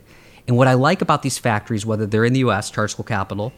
And 0.47 0.57
what 0.57 0.67
I 0.67 0.73
like 0.73 1.01
about 1.01 1.23
these 1.23 1.37
factories, 1.37 1.85
whether 1.85 2.05
they're 2.05 2.25
in 2.25 2.33
the 2.33 2.41
US, 2.41 2.69
Charter 2.69 2.89
School 2.89 3.05
Capital, 3.05 3.53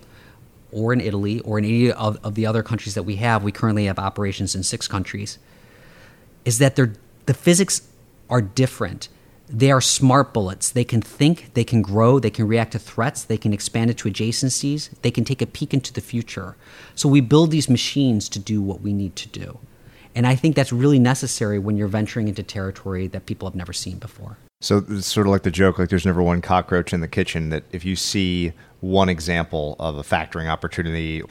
or 0.72 0.94
in 0.94 1.02
Italy, 1.02 1.40
or 1.42 1.58
in 1.58 1.66
any 1.66 1.92
of, 1.92 2.18
of 2.24 2.36
the 2.36 2.46
other 2.46 2.62
countries 2.62 2.96
that 2.96 3.04
we 3.04 3.16
have, 3.18 3.44
we 3.44 3.52
currently 3.52 3.86
have 3.86 3.98
operations 3.98 4.56
in 4.56 4.64
six 4.64 4.88
countries, 4.88 5.40
is 6.44 6.60
that 6.60 6.76
they're 6.76 6.94
the 7.26 7.34
physics 7.34 7.88
are 8.30 8.41
different. 8.41 9.09
They 9.47 9.71
are 9.71 9.82
smart 9.82 10.34
bullets. 10.34 10.71
They 10.71 10.84
can 10.84 11.01
think, 11.01 11.53
they 11.53 11.63
can 11.63 11.82
grow, 11.82 12.19
they 12.19 12.32
can 12.32 12.47
react 12.47 12.71
to 12.71 12.80
threats, 12.80 13.23
they 13.23 13.38
can 13.38 13.53
expand 13.53 13.91
into 13.91 14.09
adjacencies, 14.09 14.89
they 15.01 15.11
can 15.11 15.23
take 15.23 15.41
a 15.41 15.45
peek 15.45 15.73
into 15.73 15.93
the 15.93 16.01
future. 16.01 16.55
So 16.95 17.07
we 17.07 17.21
build 17.21 17.51
these 17.51 17.69
machines 17.69 18.28
to 18.30 18.39
do 18.39 18.61
what 18.61 18.82
we 18.82 18.91
need 18.91 19.15
to 19.17 19.30
do. 19.30 19.59
And 20.15 20.26
I 20.26 20.36
think 20.36 20.55
that's 20.55 20.71
really 20.71 20.97
necessary 20.97 21.59
when 21.59 21.78
you're 21.78 21.89
venturing 21.89 22.28
into 22.28 22.41
territory 22.41 23.07
that 23.07 23.26
people 23.26 23.47
have 23.47 23.55
never 23.55 23.73
seen 23.73 23.97
before. 23.97 24.38
So 24.61 24.84
it's 24.89 25.07
sort 25.07 25.28
of 25.28 25.32
like 25.32 25.43
the 25.43 25.51
joke, 25.51 25.78
like 25.78 25.89
there's 25.89 26.05
never 26.05 26.23
one 26.23 26.41
cockroach 26.41 26.93
in 26.93 27.01
the 27.01 27.07
kitchen. 27.07 27.49
That 27.49 27.63
if 27.71 27.84
you 27.84 27.95
see 27.95 28.53
one 28.80 29.09
example 29.09 29.76
of 29.80 29.97
a 29.97 30.03
factoring 30.03 30.49
opportunity, 30.49 31.21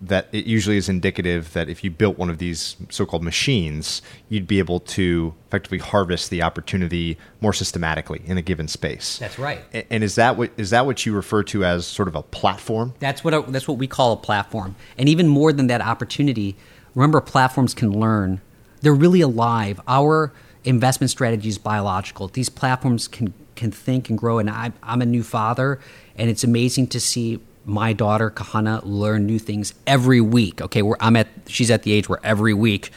that 0.00 0.28
it 0.32 0.46
usually 0.46 0.76
is 0.76 0.88
indicative 0.88 1.52
that 1.52 1.68
if 1.68 1.84
you 1.84 1.90
built 1.90 2.16
one 2.16 2.30
of 2.30 2.38
these 2.38 2.76
so-called 2.88 3.22
machines, 3.22 4.00
you'd 4.28 4.46
be 4.46 4.58
able 4.58 4.80
to 4.80 5.34
effectively 5.46 5.78
harvest 5.78 6.30
the 6.30 6.42
opportunity 6.42 7.18
more 7.40 7.52
systematically 7.52 8.22
in 8.24 8.38
a 8.38 8.42
given 8.42 8.66
space. 8.66 9.18
That's 9.18 9.38
right. 9.38 9.60
And 9.90 10.02
is 10.02 10.14
that 10.14 10.36
what 10.36 10.52
is 10.56 10.70
that 10.70 10.86
what 10.86 11.04
you 11.04 11.14
refer 11.14 11.42
to 11.44 11.64
as 11.64 11.86
sort 11.86 12.08
of 12.08 12.14
a 12.14 12.22
platform? 12.22 12.94
That's 12.98 13.22
what 13.22 13.34
a, 13.34 13.42
that's 13.42 13.68
what 13.68 13.76
we 13.76 13.86
call 13.86 14.12
a 14.12 14.16
platform. 14.16 14.74
And 14.96 15.08
even 15.08 15.28
more 15.28 15.52
than 15.52 15.66
that 15.66 15.82
opportunity, 15.82 16.56
remember 16.94 17.20
platforms 17.20 17.74
can 17.74 17.92
learn. 17.92 18.40
They're 18.80 18.94
really 18.94 19.20
alive. 19.20 19.80
Our 19.86 20.32
investment 20.64 21.10
strategy 21.10 21.50
is 21.50 21.58
biological. 21.58 22.28
These 22.28 22.48
platforms 22.48 23.06
can 23.06 23.34
can 23.54 23.70
think 23.70 24.08
and 24.08 24.18
grow. 24.18 24.38
And 24.38 24.48
I, 24.48 24.72
I'm 24.82 25.02
a 25.02 25.06
new 25.06 25.22
father, 25.22 25.78
and 26.16 26.30
it's 26.30 26.42
amazing 26.42 26.86
to 26.88 27.00
see 27.00 27.40
my 27.70 27.92
daughter 27.92 28.30
Kahana 28.30 28.80
learn 28.84 29.26
new 29.26 29.38
things 29.38 29.74
every 29.86 30.20
week. 30.20 30.60
Okay, 30.60 30.82
where 30.82 30.96
I'm 31.00 31.16
at, 31.16 31.28
she's 31.46 31.70
at 31.70 31.84
the 31.84 31.92
age 31.92 32.08
where 32.08 32.20
every 32.24 32.54
week 32.54 32.90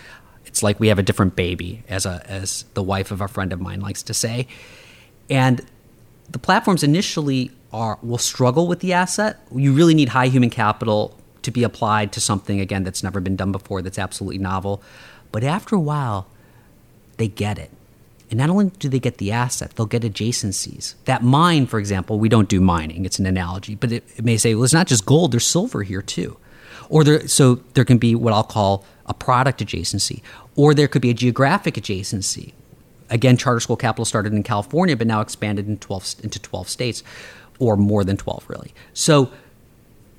it's 0.45 0.63
like 0.63 0.79
we 0.79 0.87
have 0.87 0.99
a 0.99 1.03
different 1.03 1.35
baby, 1.35 1.83
as 1.87 2.05
a 2.05 2.23
as 2.27 2.65
the 2.73 2.83
wife 2.83 3.11
of 3.11 3.21
a 3.21 3.27
friend 3.27 3.53
of 3.53 3.61
mine 3.61 3.81
likes 3.81 4.03
to 4.03 4.13
say. 4.13 4.47
And 5.29 5.65
the 6.29 6.39
platforms 6.39 6.83
initially 6.83 7.51
are 7.71 7.97
will 8.01 8.17
struggle 8.17 8.67
with 8.67 8.79
the 8.79 8.93
asset. 8.93 9.39
You 9.55 9.73
really 9.73 9.93
need 9.93 10.09
high 10.09 10.27
human 10.27 10.49
capital 10.49 11.17
to 11.43 11.51
be 11.51 11.63
applied 11.63 12.11
to 12.13 12.21
something 12.21 12.59
again 12.59 12.83
that's 12.83 13.03
never 13.03 13.19
been 13.19 13.35
done 13.35 13.51
before 13.51 13.81
that's 13.81 13.99
absolutely 13.99 14.39
novel 14.39 14.81
but 15.31 15.43
after 15.43 15.75
a 15.75 15.79
while 15.79 16.27
they 17.17 17.27
get 17.27 17.59
it 17.59 17.69
and 18.33 18.39
not 18.39 18.49
only 18.49 18.71
do 18.79 18.89
they 18.89 18.99
get 18.99 19.19
the 19.19 19.31
asset 19.31 19.75
they'll 19.75 19.85
get 19.85 20.01
adjacencies. 20.01 20.95
That 21.05 21.21
mine 21.21 21.67
for 21.67 21.77
example 21.77 22.17
we 22.17 22.29
don't 22.29 22.49
do 22.49 22.59
mining 22.59 23.05
it's 23.05 23.19
an 23.19 23.27
analogy 23.27 23.75
but 23.75 23.91
it, 23.91 24.03
it 24.17 24.25
may 24.25 24.37
say 24.37 24.55
well 24.55 24.63
it's 24.63 24.73
not 24.73 24.87
just 24.87 25.05
gold 25.05 25.31
there's 25.31 25.45
silver 25.45 25.83
here 25.83 26.01
too. 26.01 26.37
Or 26.89 27.03
there 27.03 27.27
so 27.27 27.55
there 27.75 27.85
can 27.85 27.99
be 27.99 28.15
what 28.15 28.33
i'll 28.33 28.43
call 28.43 28.85
a 29.05 29.13
product 29.13 29.63
adjacency 29.63 30.23
or 30.55 30.73
there 30.73 30.87
could 30.87 31.03
be 31.03 31.11
a 31.11 31.13
geographic 31.13 31.75
adjacency. 31.75 32.53
Again 33.11 33.37
charter 33.37 33.59
school 33.59 33.77
capital 33.77 34.03
started 34.03 34.33
in 34.33 34.41
california 34.41 34.97
but 34.97 35.05
now 35.05 35.21
expanded 35.21 35.67
in 35.67 35.77
12, 35.77 36.15
into 36.23 36.39
12 36.39 36.67
states 36.67 37.03
or 37.59 37.77
more 37.77 38.03
than 38.03 38.17
12 38.17 38.49
really. 38.49 38.73
So 38.93 39.31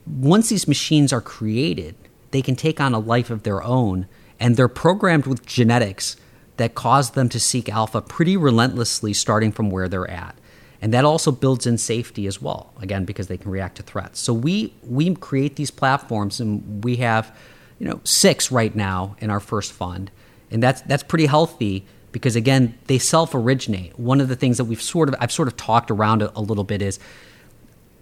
once 0.07 0.51
these 0.51 0.69
machines 0.69 1.13
are 1.13 1.21
created, 1.21 1.97
they 2.31 2.43
can 2.43 2.55
take 2.55 2.81
on 2.81 2.95
a 2.95 2.99
life 2.99 3.31
of 3.31 3.43
their 3.43 3.63
own, 3.63 4.07
and 4.39 4.57
they're 4.57 4.69
programmed 4.69 5.27
with 5.27 5.47
genetics 5.47 6.17
that 6.57 6.75
cause 6.75 7.11
them 7.11 7.29
to 7.29 7.41
seek 7.41 7.69
alpha 7.69 8.01
pretty 8.01 8.37
relentlessly 8.37 9.13
starting 9.13 9.53
from 9.53 9.71
where 9.71 9.89
they're 9.89 10.11
at. 10.11 10.37
And 10.81 10.93
that 10.93 11.05
also 11.05 11.33
builds 11.33 11.67
in 11.67 11.79
safety 11.79 12.27
as 12.27 12.43
well, 12.43 12.73
again, 12.81 13.05
because 13.05 13.27
they 13.29 13.39
can 13.39 13.51
react 13.51 13.77
to 13.77 13.83
threats. 13.83 14.21
So 14.21 14.35
we 14.35 14.75
we 14.83 15.15
create 15.15 15.57
these 15.57 15.71
platforms 15.71 16.41
and 16.41 16.85
we 16.85 16.97
have, 16.97 17.35
you 17.79 17.87
know, 17.89 18.01
six 18.05 18.53
right 18.53 18.75
now 18.75 19.17
in 19.19 19.31
our 19.31 19.41
first 19.41 19.73
fund. 19.73 20.11
And 20.51 20.63
that's 20.63 20.83
that's 20.83 21.03
pretty 21.03 21.27
healthy 21.27 21.87
because 22.13 22.37
again, 22.37 22.79
they 22.87 22.99
self-originate. 22.99 23.99
One 23.99 24.21
of 24.21 24.29
the 24.29 24.37
things 24.37 24.59
that 24.59 24.67
we've 24.67 24.83
sort 24.83 25.09
of 25.09 25.15
I've 25.21 25.33
sort 25.33 25.49
of 25.49 25.57
talked 25.57 25.91
around 25.91 26.23
a, 26.23 26.31
a 26.39 26.43
little 26.43 26.65
bit 26.65 26.83
is 26.83 26.99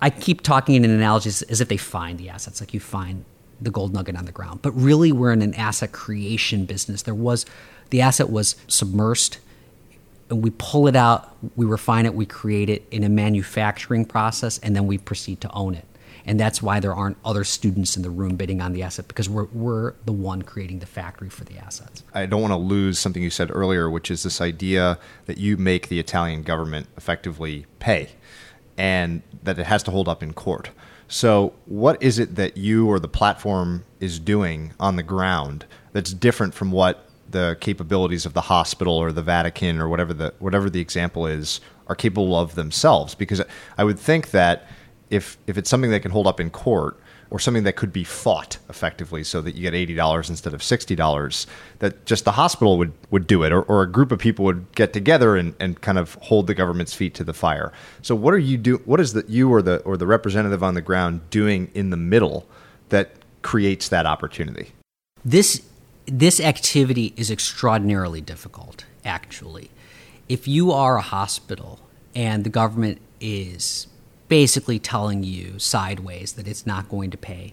I 0.00 0.10
keep 0.10 0.40
talking 0.40 0.74
in 0.74 0.84
analogies 0.84 1.42
as 1.42 1.60
if 1.60 1.68
they 1.68 1.76
find 1.76 2.18
the 2.18 2.30
assets, 2.30 2.60
like 2.60 2.74
you 2.74 2.80
find 2.80 3.24
the 3.60 3.70
gold 3.70 3.94
nugget 3.94 4.16
on 4.16 4.24
the 4.24 4.32
ground. 4.32 4.60
But 4.60 4.72
really, 4.72 5.12
we're 5.12 5.32
in 5.32 5.42
an 5.42 5.54
asset 5.54 5.92
creation 5.92 6.64
business. 6.64 7.02
There 7.02 7.14
was 7.14 7.46
the 7.92 8.00
asset 8.00 8.30
was 8.30 8.56
submersed, 8.68 9.36
and 10.30 10.42
we 10.42 10.50
pull 10.56 10.88
it 10.88 10.96
out, 10.96 11.36
we 11.56 11.66
refine 11.66 12.06
it, 12.06 12.14
we 12.14 12.24
create 12.24 12.70
it 12.70 12.86
in 12.90 13.04
a 13.04 13.08
manufacturing 13.10 14.06
process, 14.06 14.58
and 14.58 14.74
then 14.74 14.86
we 14.86 14.96
proceed 14.96 15.42
to 15.42 15.52
own 15.52 15.74
it. 15.74 15.84
And 16.24 16.40
that's 16.40 16.62
why 16.62 16.80
there 16.80 16.94
aren't 16.94 17.18
other 17.22 17.44
students 17.44 17.94
in 17.96 18.02
the 18.02 18.08
room 18.08 18.36
bidding 18.36 18.62
on 18.62 18.72
the 18.72 18.82
asset 18.82 19.08
because 19.08 19.28
we're, 19.28 19.48
we're 19.52 19.92
the 20.06 20.12
one 20.12 20.40
creating 20.40 20.78
the 20.78 20.86
factory 20.86 21.28
for 21.28 21.44
the 21.44 21.58
assets. 21.58 22.02
I 22.14 22.24
don't 22.24 22.40
want 22.40 22.52
to 22.52 22.56
lose 22.56 22.98
something 22.98 23.22
you 23.22 23.28
said 23.28 23.50
earlier, 23.52 23.90
which 23.90 24.10
is 24.10 24.22
this 24.22 24.40
idea 24.40 24.98
that 25.26 25.36
you 25.36 25.58
make 25.58 25.88
the 25.88 25.98
Italian 25.98 26.44
government 26.44 26.86
effectively 26.96 27.66
pay 27.78 28.08
and 28.78 29.20
that 29.42 29.58
it 29.58 29.66
has 29.66 29.82
to 29.82 29.90
hold 29.90 30.08
up 30.08 30.22
in 30.22 30.32
court. 30.32 30.70
So, 31.08 31.52
what 31.66 32.02
is 32.02 32.18
it 32.18 32.36
that 32.36 32.56
you 32.56 32.88
or 32.88 32.98
the 32.98 33.08
platform 33.08 33.84
is 34.00 34.18
doing 34.18 34.72
on 34.80 34.96
the 34.96 35.02
ground 35.02 35.66
that's 35.92 36.14
different 36.14 36.54
from 36.54 36.72
what 36.72 37.06
the 37.32 37.56
capabilities 37.60 38.24
of 38.24 38.34
the 38.34 38.42
hospital 38.42 38.94
or 38.94 39.12
the 39.12 39.22
Vatican 39.22 39.80
or 39.80 39.88
whatever 39.88 40.14
the 40.14 40.34
whatever 40.38 40.70
the 40.70 40.80
example 40.80 41.26
is 41.26 41.60
are 41.88 41.94
capable 41.94 42.38
of 42.38 42.54
themselves? 42.54 43.14
Because 43.14 43.42
I 43.76 43.84
would 43.84 43.98
think 43.98 44.30
that 44.30 44.66
if 45.10 45.36
if 45.46 45.58
it's 45.58 45.68
something 45.68 45.90
that 45.90 46.00
can 46.00 46.10
hold 46.10 46.26
up 46.26 46.40
in 46.40 46.50
court, 46.50 46.98
or 47.32 47.38
something 47.38 47.62
that 47.62 47.76
could 47.76 47.94
be 47.94 48.04
fought 48.04 48.58
effectively 48.68 49.24
so 49.24 49.40
that 49.40 49.54
you 49.54 49.62
get 49.62 49.72
$80 49.72 50.28
instead 50.28 50.52
of 50.52 50.60
$60 50.60 51.46
that 51.78 52.04
just 52.04 52.26
the 52.26 52.32
hospital 52.32 52.76
would, 52.76 52.92
would 53.10 53.26
do 53.26 53.42
it 53.42 53.52
or, 53.52 53.62
or 53.62 53.82
a 53.82 53.90
group 53.90 54.12
of 54.12 54.18
people 54.18 54.44
would 54.44 54.70
get 54.74 54.92
together 54.92 55.34
and, 55.34 55.54
and 55.58 55.80
kind 55.80 55.96
of 55.96 56.12
hold 56.16 56.46
the 56.46 56.52
government's 56.52 56.92
feet 56.92 57.14
to 57.14 57.24
the 57.24 57.32
fire 57.32 57.72
so 58.02 58.14
what 58.14 58.34
are 58.34 58.38
you 58.38 58.58
do 58.58 58.76
what 58.84 59.00
is 59.00 59.14
the 59.14 59.24
you 59.28 59.50
or 59.50 59.62
the 59.62 59.78
or 59.78 59.96
the 59.96 60.06
representative 60.06 60.62
on 60.62 60.74
the 60.74 60.82
ground 60.82 61.22
doing 61.30 61.70
in 61.72 61.88
the 61.88 61.96
middle 61.96 62.46
that 62.90 63.12
creates 63.40 63.88
that 63.88 64.04
opportunity 64.04 64.72
this 65.24 65.62
this 66.06 66.40
activity 66.40 67.12
is 67.16 67.30
extraordinarily 67.30 68.20
difficult 68.20 68.84
actually 69.04 69.70
if 70.28 70.48
you 70.48 70.72
are 70.72 70.96
a 70.96 71.02
hospital 71.02 71.78
and 72.14 72.44
the 72.44 72.50
government 72.50 73.00
is 73.20 73.86
basically 74.28 74.78
telling 74.78 75.22
you 75.22 75.58
sideways 75.58 76.32
that 76.32 76.48
it's 76.48 76.66
not 76.66 76.88
going 76.88 77.10
to 77.10 77.18
pay. 77.18 77.52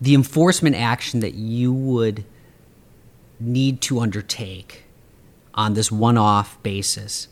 The 0.00 0.14
enforcement 0.14 0.74
action 0.74 1.20
that 1.20 1.34
you 1.34 1.72
would 1.72 2.24
need 3.38 3.80
to 3.82 4.00
undertake 4.00 4.84
on 5.54 5.74
this 5.74 5.92
one 5.92 6.18
off 6.18 6.60
basis 6.62 7.28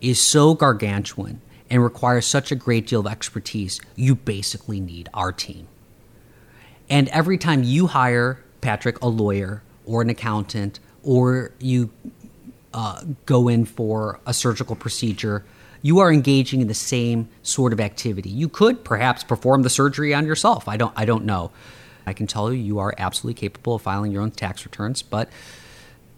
is 0.00 0.20
so 0.20 0.54
gargantuan 0.54 1.40
and 1.68 1.82
requires 1.82 2.24
such 2.24 2.52
a 2.52 2.56
great 2.56 2.86
deal 2.86 3.00
of 3.00 3.06
expertise, 3.08 3.80
you 3.96 4.14
basically 4.14 4.78
need 4.78 5.08
our 5.12 5.32
team. 5.32 5.66
And 6.88 7.08
every 7.08 7.36
time 7.36 7.64
you 7.64 7.88
hire, 7.88 8.42
Patrick, 8.60 9.00
a 9.02 9.08
lawyer 9.08 9.62
or 9.84 10.02
an 10.02 10.10
accountant, 10.10 10.80
or 11.02 11.52
you 11.58 11.90
uh, 12.74 13.02
go 13.26 13.48
in 13.48 13.64
for 13.64 14.20
a 14.26 14.34
surgical 14.34 14.76
procedure 14.76 15.44
you 15.82 15.98
are 15.98 16.12
engaging 16.12 16.60
in 16.60 16.68
the 16.68 16.74
same 16.74 17.28
sort 17.42 17.72
of 17.72 17.80
activity. 17.80 18.28
You 18.28 18.48
could 18.48 18.84
perhaps 18.84 19.22
perform 19.22 19.62
the 19.62 19.70
surgery 19.70 20.12
on 20.14 20.26
yourself. 20.26 20.68
I 20.68 20.76
don't 20.76 20.92
I 20.96 21.04
don't 21.04 21.24
know. 21.24 21.50
I 22.06 22.12
can 22.12 22.26
tell 22.26 22.52
you 22.52 22.60
you 22.60 22.78
are 22.78 22.94
absolutely 22.98 23.38
capable 23.40 23.74
of 23.76 23.82
filing 23.82 24.12
your 24.12 24.22
own 24.22 24.30
tax 24.30 24.64
returns, 24.64 25.02
but 25.02 25.28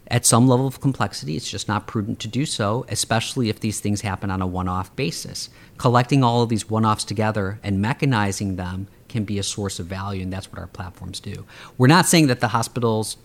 at 0.07 0.25
some 0.25 0.47
level 0.47 0.67
of 0.67 0.81
complexity, 0.81 1.37
it's 1.37 1.49
just 1.49 1.69
not 1.69 1.87
prudent 1.87 2.19
to 2.19 2.27
do 2.27 2.45
so, 2.45 2.85
especially 2.89 3.49
if 3.49 3.61
these 3.61 3.79
things 3.79 4.01
happen 4.01 4.29
on 4.29 4.41
a 4.41 4.47
one 4.47 4.67
off 4.67 4.93
basis. 4.95 5.49
Collecting 5.77 6.23
all 6.23 6.41
of 6.41 6.49
these 6.49 6.69
one 6.69 6.85
offs 6.85 7.05
together 7.05 7.59
and 7.63 7.83
mechanizing 7.83 8.57
them 8.57 8.87
can 9.11 9.23
be 9.23 9.37
a 9.37 9.43
source 9.43 9.79
of 9.79 9.85
value, 9.85 10.23
and 10.23 10.31
that's 10.31 10.51
what 10.51 10.59
our 10.59 10.67
platforms 10.67 11.19
do. 11.19 11.45
We're 11.77 11.87
not 11.87 12.07
saying 12.07 12.27
that 12.27 12.39
the 12.39 12.49
hospitals 12.49 13.17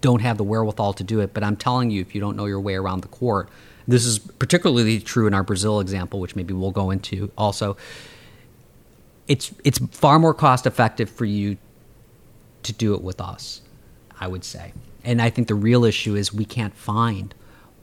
don't 0.00 0.20
have 0.20 0.36
the 0.36 0.44
wherewithal 0.44 0.92
to 0.94 1.04
do 1.04 1.20
it, 1.20 1.32
but 1.32 1.42
I'm 1.42 1.56
telling 1.56 1.90
you, 1.90 2.00
if 2.00 2.14
you 2.14 2.20
don't 2.20 2.36
know 2.36 2.46
your 2.46 2.60
way 2.60 2.74
around 2.74 3.02
the 3.02 3.08
court, 3.08 3.48
this 3.86 4.04
is 4.04 4.18
particularly 4.18 5.00
true 5.00 5.26
in 5.26 5.34
our 5.34 5.42
Brazil 5.42 5.80
example, 5.80 6.20
which 6.20 6.36
maybe 6.36 6.54
we'll 6.54 6.70
go 6.70 6.90
into 6.90 7.30
also. 7.36 7.76
It's 9.28 9.52
it's 9.64 9.78
far 9.92 10.18
more 10.18 10.34
cost 10.34 10.66
effective 10.66 11.08
for 11.08 11.24
you 11.24 11.56
to 12.62 12.72
do 12.72 12.94
it 12.94 13.02
with 13.02 13.20
us, 13.20 13.62
I 14.18 14.26
would 14.26 14.44
say. 14.44 14.72
And 15.02 15.20
I 15.20 15.30
think 15.30 15.48
the 15.48 15.54
real 15.54 15.84
issue 15.84 16.14
is 16.14 16.32
we 16.32 16.44
can't 16.44 16.74
find 16.74 17.34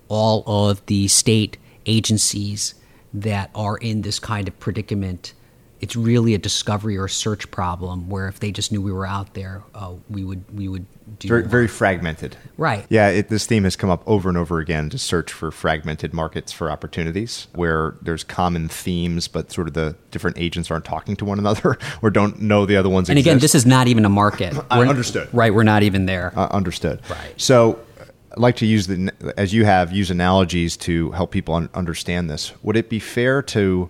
all 0.07 0.43
of 0.45 0.85
the 0.87 1.07
state 1.07 1.57
agencies 1.85 2.75
that 3.13 3.49
are 3.55 3.77
in 3.77 4.01
this 4.01 4.19
kind 4.19 4.47
of 4.47 4.59
predicament 4.59 5.33
it's 5.81 5.95
really 5.95 6.35
a 6.35 6.37
discovery 6.37 6.95
or 6.95 7.05
a 7.05 7.09
search 7.09 7.49
problem 7.49 8.07
where 8.07 8.27
if 8.27 8.39
they 8.39 8.51
just 8.51 8.71
knew 8.71 8.81
we 8.81 8.91
were 8.91 9.07
out 9.07 9.33
there, 9.33 9.63
uh, 9.73 9.93
we 10.09 10.23
would 10.23 10.43
we 10.55 10.67
would 10.67 10.85
do 11.17 11.27
very, 11.27 11.43
very 11.43 11.67
fragmented. 11.67 12.37
Right. 12.55 12.85
Yeah, 12.89 13.09
it, 13.09 13.29
this 13.29 13.47
theme 13.47 13.63
has 13.63 13.75
come 13.75 13.89
up 13.89 14.03
over 14.05 14.29
and 14.29 14.37
over 14.37 14.59
again 14.59 14.91
to 14.91 14.99
search 14.99 15.33
for 15.33 15.51
fragmented 15.51 16.13
markets 16.13 16.51
for 16.51 16.69
opportunities 16.69 17.47
where 17.53 17.95
there's 18.01 18.23
common 18.23 18.67
themes, 18.69 19.27
but 19.27 19.51
sort 19.51 19.67
of 19.67 19.73
the 19.73 19.95
different 20.11 20.37
agents 20.37 20.69
aren't 20.69 20.85
talking 20.85 21.15
to 21.15 21.25
one 21.25 21.39
another 21.39 21.79
or 22.03 22.11
don't 22.11 22.39
know 22.39 22.67
the 22.67 22.77
other 22.77 22.89
ones. 22.89 23.09
And 23.09 23.17
exist. 23.17 23.31
again, 23.31 23.39
this 23.39 23.55
is 23.55 23.65
not 23.65 23.87
even 23.87 24.05
a 24.05 24.09
market. 24.09 24.55
I 24.69 24.87
understood. 24.87 25.29
Right, 25.33 25.53
we're 25.53 25.63
not 25.63 25.81
even 25.81 26.05
there. 26.05 26.31
Uh, 26.35 26.47
understood. 26.47 27.01
Right. 27.09 27.33
So. 27.37 27.79
I'd 28.33 28.37
like 28.37 28.55
to 28.57 28.65
use 28.65 28.87
the 28.87 29.11
as 29.35 29.53
you 29.53 29.65
have 29.65 29.91
use 29.91 30.09
analogies 30.09 30.77
to 30.77 31.11
help 31.11 31.31
people 31.31 31.53
un- 31.53 31.67
understand 31.73 32.29
this. 32.29 32.53
Would 32.63 32.77
it 32.77 32.87
be 32.87 32.97
fair 32.97 33.41
to 33.41 33.89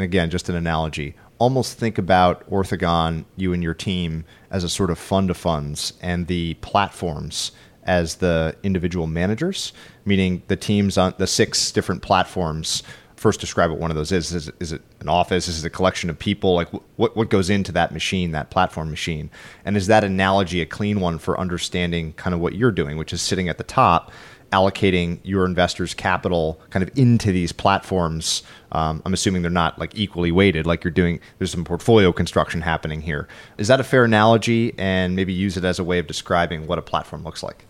and 0.00 0.04
again, 0.06 0.30
just 0.30 0.48
an 0.48 0.56
analogy, 0.56 1.14
almost 1.38 1.78
think 1.78 1.98
about 1.98 2.48
Orthogon, 2.50 3.26
you 3.36 3.52
and 3.52 3.62
your 3.62 3.74
team, 3.74 4.24
as 4.50 4.64
a 4.64 4.68
sort 4.70 4.88
of 4.88 4.98
fund 4.98 5.28
of 5.28 5.36
funds 5.36 5.92
and 6.00 6.26
the 6.26 6.54
platforms 6.62 7.52
as 7.84 8.14
the 8.16 8.56
individual 8.62 9.06
managers, 9.06 9.74
meaning 10.06 10.42
the 10.48 10.56
teams 10.56 10.96
on 10.96 11.12
the 11.18 11.26
six 11.26 11.70
different 11.70 12.00
platforms. 12.00 12.82
First, 13.16 13.40
describe 13.40 13.68
what 13.68 13.78
one 13.78 13.90
of 13.90 13.96
those 13.98 14.10
is. 14.10 14.32
Is 14.32 14.48
it, 14.48 14.54
is 14.58 14.72
it 14.72 14.80
an 15.00 15.10
office? 15.10 15.48
Is 15.48 15.62
it 15.62 15.66
a 15.66 15.70
collection 15.70 16.08
of 16.08 16.18
people? 16.18 16.54
Like 16.54 16.68
what, 16.96 17.14
what 17.14 17.28
goes 17.28 17.50
into 17.50 17.72
that 17.72 17.92
machine, 17.92 18.30
that 18.30 18.48
platform 18.48 18.88
machine? 18.88 19.28
And 19.66 19.76
is 19.76 19.86
that 19.88 20.02
analogy 20.02 20.62
a 20.62 20.66
clean 20.66 20.98
one 20.98 21.18
for 21.18 21.38
understanding 21.38 22.14
kind 22.14 22.32
of 22.32 22.40
what 22.40 22.54
you're 22.54 22.72
doing, 22.72 22.96
which 22.96 23.12
is 23.12 23.20
sitting 23.20 23.50
at 23.50 23.58
the 23.58 23.64
top 23.64 24.10
allocating 24.52 25.20
your 25.22 25.44
investors' 25.44 25.94
capital 25.94 26.60
kind 26.70 26.82
of 26.82 26.90
into 26.98 27.32
these 27.32 27.52
platforms. 27.52 28.42
Um, 28.72 29.02
I'm 29.04 29.14
assuming 29.14 29.42
they're 29.42 29.50
not 29.50 29.78
like 29.78 29.94
equally 29.94 30.32
weighted, 30.32 30.66
like 30.66 30.84
you're 30.84 30.90
doing. 30.90 31.20
There's 31.38 31.50
some 31.50 31.64
portfolio 31.64 32.12
construction 32.12 32.60
happening 32.60 33.00
here. 33.00 33.28
Is 33.58 33.68
that 33.68 33.80
a 33.80 33.84
fair 33.84 34.04
analogy? 34.04 34.74
And 34.78 35.16
maybe 35.16 35.32
use 35.32 35.56
it 35.56 35.64
as 35.64 35.78
a 35.78 35.84
way 35.84 35.98
of 35.98 36.06
describing 36.06 36.66
what 36.66 36.78
a 36.78 36.82
platform 36.82 37.24
looks 37.24 37.42
like. 37.42 37.64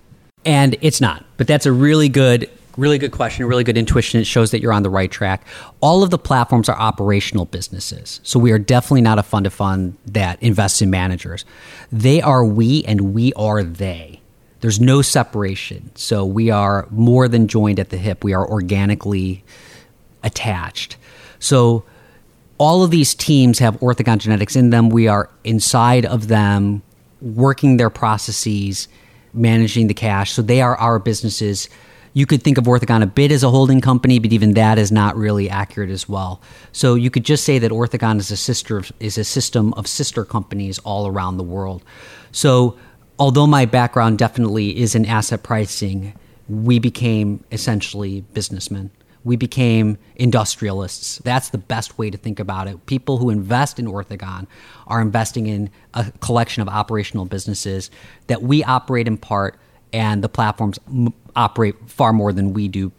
And 0.44 0.76
it's 0.80 1.00
not, 1.00 1.24
but 1.36 1.46
that's 1.46 1.66
a 1.66 1.72
really 1.72 2.08
good, 2.08 2.50
really 2.78 2.96
good 2.96 3.12
question, 3.12 3.44
really 3.44 3.64
good 3.64 3.76
intuition. 3.76 4.20
It 4.20 4.24
shows 4.26 4.52
that 4.52 4.62
you're 4.62 4.72
on 4.72 4.82
the 4.82 4.90
right 4.90 5.10
track. 5.10 5.46
All 5.80 6.02
of 6.02 6.10
the 6.10 6.18
platforms 6.18 6.68
are 6.68 6.78
operational 6.78 7.44
businesses, 7.44 8.20
so 8.22 8.38
we 8.38 8.50
are 8.50 8.58
definitely 8.58 9.02
not 9.02 9.18
a 9.18 9.22
fund 9.22 9.44
to 9.44 9.50
fund 9.50 9.98
that 10.06 10.42
invests 10.42 10.80
in 10.80 10.88
managers. 10.88 11.44
They 11.92 12.22
are 12.22 12.44
we, 12.44 12.84
and 12.84 13.12
we 13.12 13.34
are 13.34 13.62
they. 13.62 14.19
There's 14.60 14.80
no 14.80 15.02
separation. 15.02 15.90
So 15.94 16.24
we 16.24 16.50
are 16.50 16.86
more 16.90 17.28
than 17.28 17.48
joined 17.48 17.80
at 17.80 17.90
the 17.90 17.96
hip. 17.96 18.22
We 18.24 18.34
are 18.34 18.48
organically 18.48 19.44
attached. 20.22 20.96
So 21.38 21.84
all 22.58 22.82
of 22.82 22.90
these 22.90 23.14
teams 23.14 23.58
have 23.58 23.80
orthogon 23.80 24.18
genetics 24.18 24.54
in 24.54 24.70
them. 24.70 24.90
We 24.90 25.08
are 25.08 25.30
inside 25.44 26.04
of 26.04 26.28
them, 26.28 26.82
working 27.22 27.78
their 27.78 27.90
processes, 27.90 28.88
managing 29.32 29.86
the 29.86 29.94
cash. 29.94 30.32
So 30.32 30.42
they 30.42 30.60
are 30.60 30.76
our 30.76 30.98
businesses. 30.98 31.68
You 32.12 32.26
could 32.26 32.42
think 32.42 32.58
of 32.58 32.64
Orthogon 32.64 33.02
a 33.02 33.06
bit 33.06 33.30
as 33.30 33.44
a 33.44 33.50
holding 33.50 33.80
company, 33.80 34.18
but 34.18 34.32
even 34.32 34.54
that 34.54 34.78
is 34.78 34.90
not 34.90 35.16
really 35.16 35.48
accurate 35.48 35.90
as 35.90 36.08
well. 36.08 36.42
So 36.72 36.96
you 36.96 37.08
could 37.08 37.24
just 37.24 37.44
say 37.44 37.58
that 37.60 37.70
Orthogon 37.70 38.18
is 38.18 38.30
a 38.30 38.36
sister 38.36 38.82
is 38.98 39.16
a 39.16 39.24
system 39.24 39.72
of 39.74 39.86
sister 39.86 40.24
companies 40.24 40.78
all 40.80 41.06
around 41.06 41.36
the 41.36 41.44
world. 41.44 41.84
So 42.32 42.76
although 43.20 43.46
my 43.46 43.66
background 43.66 44.18
definitely 44.18 44.76
is 44.80 44.94
in 44.94 45.04
asset 45.04 45.42
pricing, 45.42 46.14
we 46.48 46.78
became 46.80 47.44
essentially 47.52 48.22
businessmen. 48.32 48.90
We 49.22 49.36
became 49.36 49.98
industrialists. 50.16 51.18
That's 51.18 51.50
the 51.50 51.58
best 51.58 51.98
way 51.98 52.08
to 52.08 52.16
think 52.16 52.40
about 52.40 52.66
it. 52.66 52.86
People 52.86 53.18
who 53.18 53.28
invest 53.28 53.78
in 53.78 53.84
Orthogon 53.84 54.46
are 54.86 55.02
investing 55.02 55.46
in 55.46 55.70
a 55.92 56.10
collection 56.20 56.62
of 56.62 56.68
operational 56.68 57.26
businesses 57.26 57.90
that 58.28 58.42
we 58.42 58.64
operate 58.64 59.06
in 59.06 59.18
part, 59.18 59.60
and 59.92 60.24
the 60.24 60.28
platforms 60.30 60.78
operate 61.36 61.76
far 61.86 62.14
more 62.14 62.32
than 62.32 62.54
we 62.54 62.68
do, 62.68 62.90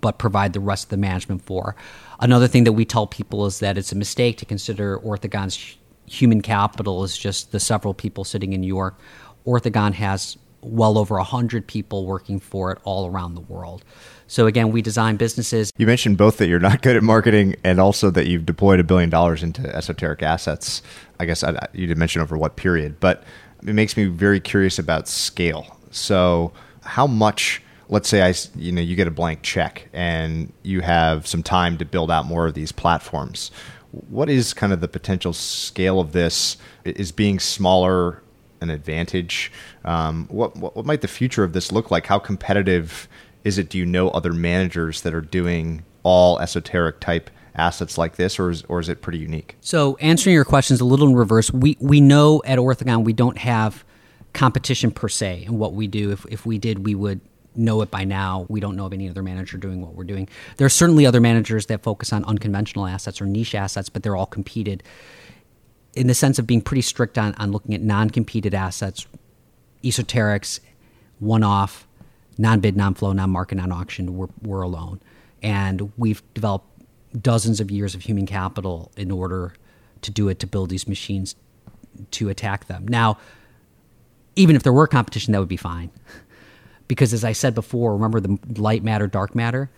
but 0.00 0.18
provide 0.18 0.54
the 0.54 0.60
rest 0.60 0.84
of 0.84 0.90
the 0.90 0.96
management 0.96 1.42
for. 1.42 1.76
Another 2.18 2.48
thing 2.48 2.64
that 2.64 2.72
we 2.72 2.86
tell 2.86 3.06
people 3.06 3.44
is 3.44 3.58
that 3.58 3.76
it's 3.76 3.92
a 3.92 3.96
mistake 3.96 4.38
to 4.38 4.46
consider 4.46 4.98
Orthogon's 5.00 5.76
human 6.06 6.40
capital 6.40 7.02
as 7.02 7.16
just 7.16 7.52
the 7.52 7.60
several 7.60 7.92
people 7.94 8.24
sitting 8.24 8.54
in 8.54 8.62
New 8.62 8.66
York. 8.66 8.98
Orthogon 9.46 9.94
has 9.94 10.36
well 10.62 10.98
over 10.98 11.16
100 11.16 11.66
people 11.66 12.06
working 12.06 12.38
for 12.38 12.70
it 12.70 12.78
all 12.84 13.06
around 13.06 13.34
the 13.34 13.40
world. 13.40 13.84
So 14.26 14.46
again, 14.46 14.70
we 14.70 14.82
design 14.82 15.16
businesses. 15.16 15.72
You 15.78 15.86
mentioned 15.86 16.18
both 16.18 16.36
that 16.36 16.48
you're 16.48 16.60
not 16.60 16.82
good 16.82 16.96
at 16.96 17.02
marketing 17.02 17.56
and 17.64 17.80
also 17.80 18.10
that 18.10 18.26
you've 18.26 18.46
deployed 18.46 18.78
a 18.78 18.84
billion 18.84 19.10
dollars 19.10 19.42
into 19.42 19.62
esoteric 19.74 20.22
assets. 20.22 20.82
I 21.18 21.24
guess 21.24 21.42
I, 21.42 21.52
you 21.72 21.86
didn't 21.86 21.98
mention 21.98 22.22
over 22.22 22.36
what 22.36 22.56
period, 22.56 23.00
but 23.00 23.24
it 23.66 23.74
makes 23.74 23.96
me 23.96 24.04
very 24.06 24.38
curious 24.38 24.78
about 24.78 25.08
scale. 25.08 25.78
So 25.90 26.52
how 26.82 27.06
much 27.06 27.62
let's 27.90 28.08
say 28.08 28.22
I, 28.22 28.32
you 28.54 28.70
know, 28.72 28.80
you 28.80 28.94
get 28.94 29.08
a 29.08 29.10
blank 29.10 29.42
check 29.42 29.88
and 29.92 30.52
you 30.62 30.80
have 30.80 31.26
some 31.26 31.42
time 31.42 31.76
to 31.78 31.84
build 31.84 32.10
out 32.10 32.24
more 32.24 32.46
of 32.46 32.54
these 32.54 32.72
platforms. 32.72 33.50
What 33.90 34.30
is 34.30 34.54
kind 34.54 34.72
of 34.72 34.80
the 34.80 34.86
potential 34.86 35.32
scale 35.32 35.98
of 35.98 36.12
this? 36.12 36.56
Is 36.84 37.10
being 37.10 37.40
smaller 37.40 38.22
an 38.60 38.70
advantage? 38.70 39.50
Um, 39.84 40.26
what, 40.28 40.56
what, 40.56 40.76
what 40.76 40.86
might 40.86 41.00
the 41.00 41.08
future 41.08 41.44
of 41.44 41.52
this 41.52 41.72
look 41.72 41.90
like? 41.90 42.06
How 42.06 42.18
competitive 42.18 43.08
is 43.44 43.58
it? 43.58 43.68
Do 43.68 43.78
you 43.78 43.86
know 43.86 44.08
other 44.10 44.32
managers 44.32 45.02
that 45.02 45.14
are 45.14 45.20
doing 45.20 45.84
all 46.02 46.38
esoteric 46.38 47.00
type 47.00 47.30
assets 47.54 47.98
like 47.98 48.16
this, 48.16 48.38
or 48.38 48.50
is, 48.50 48.62
or 48.68 48.80
is 48.80 48.88
it 48.88 49.02
pretty 49.02 49.18
unique? 49.18 49.56
So, 49.60 49.96
answering 49.96 50.34
your 50.34 50.44
questions 50.44 50.80
a 50.80 50.84
little 50.84 51.08
in 51.08 51.14
reverse, 51.14 51.50
we 51.52 51.76
we 51.80 52.00
know 52.00 52.42
at 52.44 52.58
Orthogon 52.58 53.04
we 53.04 53.12
don't 53.12 53.38
have 53.38 53.84
competition 54.32 54.90
per 54.90 55.08
se 55.08 55.44
in 55.46 55.58
what 55.58 55.74
we 55.74 55.86
do. 55.86 56.10
If 56.12 56.26
if 56.26 56.46
we 56.46 56.58
did, 56.58 56.86
we 56.86 56.94
would 56.94 57.20
know 57.56 57.82
it 57.82 57.90
by 57.90 58.04
now. 58.04 58.46
We 58.48 58.60
don't 58.60 58.76
know 58.76 58.86
of 58.86 58.92
any 58.92 59.08
other 59.08 59.22
manager 59.22 59.58
doing 59.58 59.80
what 59.80 59.94
we're 59.94 60.04
doing. 60.04 60.28
There 60.56 60.66
are 60.66 60.70
certainly 60.70 61.04
other 61.04 61.20
managers 61.20 61.66
that 61.66 61.82
focus 61.82 62.12
on 62.12 62.24
unconventional 62.24 62.86
assets 62.86 63.20
or 63.20 63.26
niche 63.26 63.54
assets, 63.54 63.88
but 63.88 64.02
they're 64.02 64.16
all 64.16 64.26
competed 64.26 64.82
in 65.94 66.06
the 66.06 66.14
sense 66.14 66.38
of 66.38 66.46
being 66.46 66.60
pretty 66.60 66.82
strict 66.82 67.18
on, 67.18 67.34
on 67.34 67.52
looking 67.52 67.74
at 67.74 67.80
non 67.80 68.10
competed 68.10 68.54
assets, 68.54 69.06
esoterics, 69.82 70.60
one 71.18 71.42
off, 71.42 71.86
non 72.38 72.60
bid, 72.60 72.76
non 72.76 72.94
flow, 72.94 73.12
non 73.12 73.30
market, 73.30 73.56
non 73.56 73.72
auction. 73.72 74.16
We're, 74.16 74.28
we're 74.42 74.62
alone. 74.62 75.00
And 75.42 75.92
we've 75.96 76.22
developed 76.34 76.66
dozens 77.20 77.60
of 77.60 77.70
years 77.70 77.94
of 77.94 78.02
human 78.02 78.26
capital 78.26 78.92
in 78.96 79.10
order 79.10 79.54
to 80.02 80.10
do 80.10 80.28
it, 80.28 80.38
to 80.40 80.46
build 80.46 80.70
these 80.70 80.86
machines 80.86 81.34
to 82.12 82.28
attack 82.28 82.66
them. 82.66 82.86
Now, 82.86 83.18
even 84.36 84.54
if 84.54 84.62
there 84.62 84.72
were 84.72 84.86
competition, 84.86 85.32
that 85.32 85.38
would 85.38 85.48
be 85.48 85.56
fine. 85.56 85.90
Because 86.88 87.12
as 87.12 87.22
I 87.22 87.30
said 87.30 87.54
before, 87.54 87.92
remember 87.92 88.18
the 88.18 88.36
light 88.56 88.82
matter, 88.82 89.06
dark 89.06 89.36
matter? 89.36 89.70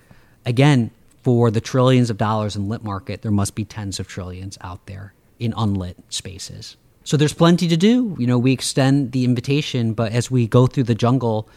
Again, 0.47 0.91
for 1.23 1.51
the 1.51 1.61
trillions 1.61 2.09
of 2.09 2.17
dollars 2.17 2.57
in 2.57 2.71
lit 2.71 2.83
market, 2.83 3.21
there 3.21 3.31
must 3.31 3.55
be 3.55 3.67
tens 3.67 4.01
of 4.01 4.09
trillions 4.09 4.57
out 4.63 4.87
there 4.87 5.13
in 5.43 5.53
unlit 5.57 5.99
spaces. 6.09 6.77
So 7.05 7.17
there's 7.17 7.35
plenty 7.35 7.67
to 7.69 7.77
do. 7.77 8.17
You 8.19 8.27
know, 8.27 8.39
we 8.39 8.53
extend 8.53 9.13
the 9.13 9.25
invitation, 9.25 9.93
but 9.93 10.13
as 10.13 10.31
we 10.31 10.47
go 10.47 10.67
through 10.67 10.85
the 10.85 10.95
jungle 10.95 11.49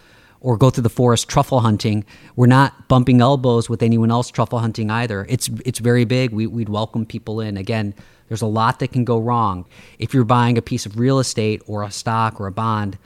or 0.41 0.57
go 0.57 0.69
through 0.69 0.83
the 0.83 0.89
forest 0.89 1.29
truffle 1.29 1.59
hunting, 1.59 2.03
we're 2.35 2.47
not 2.47 2.87
bumping 2.87 3.21
elbows 3.21 3.69
with 3.69 3.83
anyone 3.83 4.11
else 4.11 4.31
truffle 4.31 4.59
hunting 4.59 4.89
either. 4.89 5.25
It's 5.29 5.49
it's 5.63 5.79
very 5.79 6.03
big. 6.05 6.31
We, 6.31 6.47
would 6.47 6.69
welcome 6.69 7.05
people 7.05 7.39
in. 7.39 7.57
Again, 7.57 7.93
there's 8.27 8.41
a 8.41 8.47
lot 8.47 8.79
that 8.79 8.91
can 8.91 9.05
go 9.05 9.19
wrong. 9.19 9.65
If 9.99 10.13
you're 10.13 10.23
buying 10.23 10.57
a 10.57 10.61
piece 10.63 10.87
of 10.87 10.97
real 10.99 11.19
estate 11.19 11.61
or 11.67 11.83
a 11.83 11.91
stock 11.91 12.41
or 12.41 12.47
a 12.47 12.51
bond, 12.51 12.97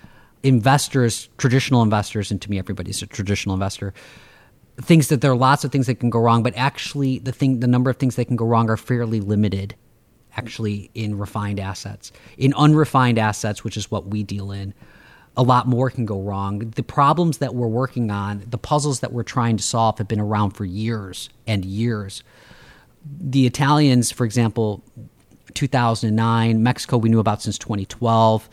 investors, 0.41 1.27
traditional 1.38 1.82
investors, 1.82 2.32
and 2.32 2.41
to 2.41 2.49
me 2.49 2.57
everybody's 2.57 3.01
a 3.01 3.07
traditional 3.07 3.53
investor, 3.53 3.93
thinks 4.82 5.07
that 5.07 5.19
there 5.19 5.32
are 5.32 5.38
lots 5.38 5.65
of 5.65 5.73
things 5.73 5.88
that 5.88 5.95
can 5.95 6.09
go 6.09 6.19
wrong, 6.19 6.41
but 6.41 6.53
actually 6.55 7.19
the 7.19 7.34
thing 7.34 7.59
the 7.59 7.67
number 7.67 7.89
of 7.89 7.97
things 7.97 8.15
that 8.15 8.25
can 8.25 8.38
go 8.38 8.45
wrong 8.45 8.69
are 8.69 8.77
fairly 8.77 9.19
limited 9.19 9.75
actually 10.36 10.91
in 10.93 11.17
refined 11.17 11.59
assets. 11.59 12.11
In 12.38 12.53
unrefined 12.53 13.17
assets, 13.17 13.63
which 13.63 13.77
is 13.77 13.89
what 13.91 14.07
we 14.07 14.23
deal 14.23 14.51
in, 14.51 14.73
a 15.36 15.43
lot 15.43 15.67
more 15.67 15.89
can 15.89 16.05
go 16.05 16.21
wrong. 16.21 16.59
The 16.75 16.84
problems 16.84 17.38
that 17.38 17.55
we're 17.55 17.67
working 17.67 18.11
on, 18.11 18.43
the 18.47 18.57
puzzles 18.57 18.99
that 18.99 19.13
we're 19.13 19.23
trying 19.23 19.57
to 19.57 19.63
solve, 19.63 19.97
have 19.97 20.07
been 20.07 20.19
around 20.19 20.51
for 20.51 20.65
years 20.65 21.30
and 21.47 21.63
years. 21.63 22.23
The 23.05 23.45
Italians, 23.45 24.11
for 24.11 24.25
example, 24.25 24.84
2009, 25.53 26.61
Mexico, 26.61 26.97
we 26.97 27.09
knew 27.09 27.19
about 27.19 27.41
since 27.41 27.57
2012, 27.57 28.49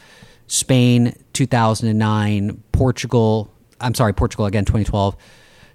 Spain, 0.47 1.14
2009, 1.33 2.62
Portugal, 2.72 3.53
I'm 3.81 3.95
sorry, 3.95 4.12
Portugal 4.12 4.47
again, 4.47 4.64
2012, 4.64 5.16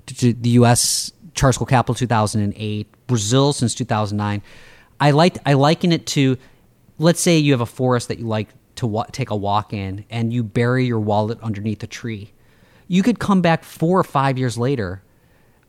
the 0.07 0.49
US, 0.51 1.11
Charter 1.33 1.53
School 1.53 1.67
Capital, 1.67 1.95
2008, 1.95 3.07
Brazil 3.07 3.53
since 3.53 3.75
2009 3.75 4.41
I 5.01 5.11
like 5.11 5.37
I 5.45 5.53
liken 5.53 5.91
it 5.91 6.05
to, 6.07 6.37
let's 6.99 7.19
say 7.19 7.37
you 7.37 7.51
have 7.53 7.61
a 7.61 7.65
forest 7.65 8.07
that 8.07 8.19
you 8.19 8.27
like 8.27 8.49
to 8.75 8.87
wa- 8.87 9.07
take 9.11 9.31
a 9.31 9.35
walk 9.35 9.73
in, 9.73 10.05
and 10.09 10.31
you 10.31 10.43
bury 10.43 10.85
your 10.85 10.99
wallet 10.99 11.39
underneath 11.41 11.83
a 11.83 11.87
tree. 11.87 12.31
You 12.87 13.03
could 13.03 13.19
come 13.19 13.41
back 13.41 13.63
four 13.63 13.99
or 13.99 14.03
five 14.03 14.37
years 14.37 14.57
later. 14.57 15.01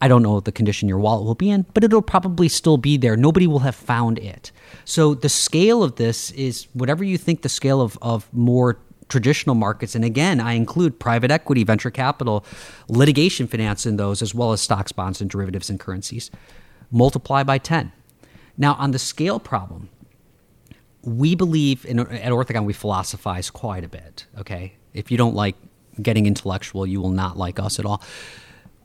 I 0.01 0.09
don't 0.09 0.23
know 0.23 0.41
the 0.41 0.53
condition 0.53 0.89
your 0.89 0.99
wallet 0.99 1.25
will 1.25 1.35
be 1.35 1.49
in, 1.49 1.65
but 1.75 1.85
it'll 1.85 2.03
probably 2.03 2.49
still 2.49 2.77
be 2.77 2.97
there. 2.97 3.17
Nobody 3.17 3.47
will 3.47 3.61
have 3.61 3.77
found 3.77 4.19
it. 4.19 4.51
So 4.85 5.15
the 5.15 5.29
scale 5.29 5.83
of 5.83 5.97
this 5.97 6.33
is 6.33 6.67
whatever 6.75 7.05
you 7.05 7.17
think 7.17 7.43
the 7.43 7.49
scale 7.49 7.81
of, 7.81 7.97
of 8.03 8.29
more 8.35 8.79
traditional 9.09 9.55
markets. 9.55 9.95
And 9.95 10.05
again, 10.05 10.41
I 10.41 10.55
include 10.55 10.99
private 10.99 11.31
equity, 11.31 11.63
venture 11.63 11.91
capital, 11.91 12.45
litigation 12.89 13.47
finance 13.47 13.87
in 13.87 13.97
those, 13.97 14.23
as 14.23 14.35
well 14.35 14.53
as 14.53 14.61
stocks, 14.61 14.91
bonds, 14.91 15.21
and 15.21 15.31
derivatives 15.31 15.71
and 15.71 15.79
currencies. 15.79 16.31
Multiply 16.91 17.45
by 17.45 17.59
10. 17.59 17.93
Now, 18.57 18.75
on 18.75 18.91
the 18.91 18.99
scale 18.99 19.41
problem, 19.41 19.89
we 21.03 21.35
believe 21.35 21.85
in, 21.85 21.99
at 21.99 22.33
Orthogon 22.33 22.65
we 22.65 22.73
philosophize 22.73 23.51
quite 23.51 23.85
a 23.85 23.89
bit. 23.89 24.27
Okay, 24.39 24.75
if 24.95 25.11
you 25.11 25.17
don't 25.17 25.35
like 25.35 25.57
getting 26.01 26.27
intellectual, 26.27 26.87
you 26.87 27.01
will 27.01 27.11
not 27.11 27.37
like 27.37 27.59
us 27.59 27.79
at 27.79 27.85
all. 27.85 28.03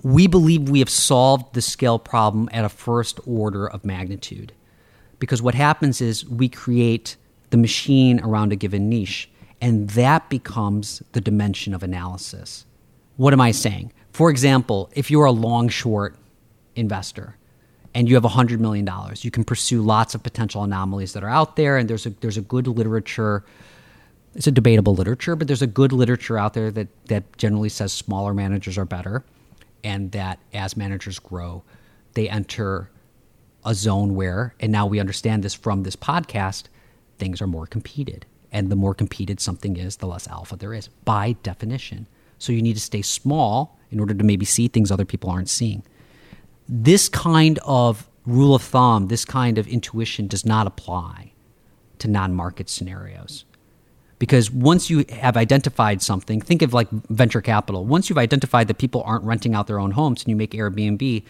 We 0.04 0.28
believe 0.28 0.70
we 0.70 0.80
have 0.80 0.90
solved 0.90 1.54
the 1.54 1.62
scale 1.62 2.00
problem 2.00 2.50
at 2.52 2.66
a 2.66 2.70
first 2.70 3.20
order 3.26 3.68
of 3.68 3.84
magnitude, 3.86 4.54
because 5.20 5.42
what 5.42 5.56
happens 5.56 6.02
is 6.02 6.26
we 6.26 6.50
create 6.50 7.16
the 7.50 7.58
machine 7.58 8.20
around 8.22 8.52
a 8.52 8.56
given 8.56 8.90
niche, 8.90 9.30
and 9.62 9.90
that 9.92 10.30
becomes 10.30 11.02
the 11.14 11.22
dimension 11.22 11.74
of 11.74 11.82
analysis. 11.82 12.66
What 13.16 13.34
am 13.34 13.42
I 13.42 13.52
saying? 13.52 13.92
For 14.12 14.30
example, 14.30 14.90
if 14.94 15.10
you're 15.10 15.26
a 15.26 15.32
long 15.32 15.70
short 15.70 16.16
investor, 16.76 17.38
and 17.98 18.08
you 18.08 18.14
have 18.14 18.24
$100 18.24 18.60
million. 18.60 18.88
You 19.16 19.32
can 19.32 19.44
pursue 19.44 19.82
lots 19.82 20.14
of 20.14 20.22
potential 20.22 20.64
anomalies 20.64 21.14
that 21.14 21.24
are 21.24 21.30
out 21.30 21.56
there, 21.56 21.78
and 21.78 21.90
there's 21.90 22.06
a, 22.06 22.12
there's 22.12 22.38
a 22.38 22.42
good 22.42 22.68
literature. 22.68 23.44
It's 24.36 24.46
a 24.46 24.52
debatable 24.52 24.94
literature, 24.94 25.36
but 25.36 25.48
there's 25.48 25.64
a 25.64 25.68
good 25.68 25.92
literature 25.92 26.38
out 26.38 26.54
there 26.54 26.70
that, 26.70 26.90
that 27.08 27.36
generally 27.38 27.70
says 27.70 27.92
smaller 27.92 28.36
managers 28.36 28.78
are 28.78 28.86
better, 28.86 29.26
and 29.84 30.12
that 30.12 30.38
as 30.54 30.78
managers 30.78 31.18
grow, 31.18 31.64
they 32.14 32.30
enter 32.30 32.92
a 33.66 33.74
zone 33.74 34.14
where, 34.14 34.54
and 34.60 34.72
now 34.72 34.86
we 34.86 35.00
understand 35.00 35.42
this 35.42 35.56
from 35.56 35.82
this 35.82 35.96
podcast, 35.96 36.66
things 37.18 37.42
are 37.42 37.48
more 37.48 37.66
competed. 37.66 38.28
And 38.52 38.70
the 38.70 38.76
more 38.76 38.94
competed 38.94 39.40
something 39.40 39.76
is, 39.76 39.96
the 39.96 40.06
less 40.06 40.28
alpha 40.28 40.56
there 40.56 40.76
is 40.76 40.90
by 41.04 41.36
definition. 41.42 42.06
So 42.38 42.54
you 42.54 42.62
need 42.62 42.76
to 42.76 42.80
stay 42.80 43.02
small 43.02 43.80
in 43.90 44.00
order 44.00 44.14
to 44.14 44.24
maybe 44.24 44.46
see 44.46 44.68
things 44.68 44.92
other 44.92 45.04
people 45.04 45.32
aren't 45.32 45.50
seeing 45.50 45.82
this 46.68 47.10
kind 47.10 47.60
of 47.66 48.10
rule 48.26 48.56
of 48.56 48.62
thumb, 48.62 49.08
this 49.08 49.26
kind 49.26 49.58
of 49.58 49.68
intuition 49.68 50.28
does 50.28 50.46
not 50.46 50.68
apply 50.68 51.32
to 52.00 52.08
non 52.08 52.34
market 52.34 52.70
scenarios. 52.70 53.46
Because 54.20 54.50
once 54.50 54.90
you 54.90 55.06
have 55.10 55.38
identified 55.38 56.02
something, 56.02 56.42
think 56.42 56.62
of 56.62 56.74
like 56.74 56.90
venture 56.90 57.42
capital. 57.42 57.86
Once 57.86 58.10
you've 58.10 58.18
identified 58.18 58.68
that 58.68 58.80
people 58.80 59.04
aren't 59.06 59.24
renting 59.24 59.54
out 59.54 59.68
their 59.68 59.80
own 59.80 59.92
homes 59.92 60.24
and 60.24 60.30
you 60.30 60.36
make 60.36 60.52
Airbnb, 60.52 61.24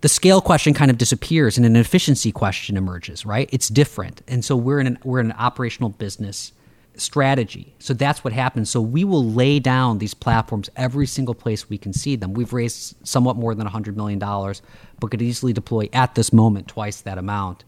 the 0.00 0.08
scale 0.08 0.40
question 0.40 0.74
kind 0.74 0.90
of 0.90 0.98
disappears 0.98 1.56
and 1.56 1.64
an 1.64 1.76
efficiency 1.76 2.32
question 2.32 2.76
emerges, 2.76 3.24
right? 3.24 3.48
It's 3.52 3.68
different. 3.68 4.22
And 4.26 4.44
so 4.44 4.56
we're 4.56 4.80
in 4.80 4.88
an, 4.88 4.98
we're 5.04 5.20
in 5.20 5.26
an 5.26 5.36
operational 5.38 5.90
business 5.90 6.52
strategy. 6.98 7.74
So 7.78 7.94
that's 7.94 8.24
what 8.24 8.32
happens. 8.32 8.70
So 8.70 8.80
we 8.80 9.04
will 9.04 9.24
lay 9.24 9.58
down 9.58 9.98
these 9.98 10.14
platforms 10.14 10.68
every 10.76 11.06
single 11.06 11.34
place 11.34 11.68
we 11.68 11.78
can 11.78 11.92
see 11.92 12.16
them. 12.16 12.34
We've 12.34 12.52
raised 12.52 12.96
somewhat 13.06 13.36
more 13.36 13.54
than 13.54 13.66
$100 13.66 13.96
million, 13.96 14.18
but 14.18 15.10
could 15.10 15.22
easily 15.22 15.52
deploy 15.52 15.88
at 15.92 16.14
this 16.14 16.32
moment 16.32 16.68
twice 16.68 17.00
that 17.02 17.18
amount 17.18 17.64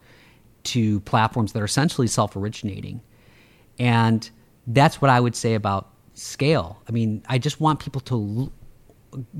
to 0.63 0.99
platforms 1.01 1.53
that 1.53 1.61
are 1.61 1.65
essentially 1.65 2.07
self 2.07 2.35
originating. 2.35 3.01
And 3.79 4.29
that's 4.67 5.01
what 5.01 5.09
I 5.09 5.19
would 5.19 5.35
say 5.35 5.55
about 5.55 5.89
scale. 6.13 6.81
I 6.87 6.91
mean, 6.91 7.23
I 7.27 7.37
just 7.37 7.59
want 7.59 7.79
people 7.79 8.01
to 8.01 8.51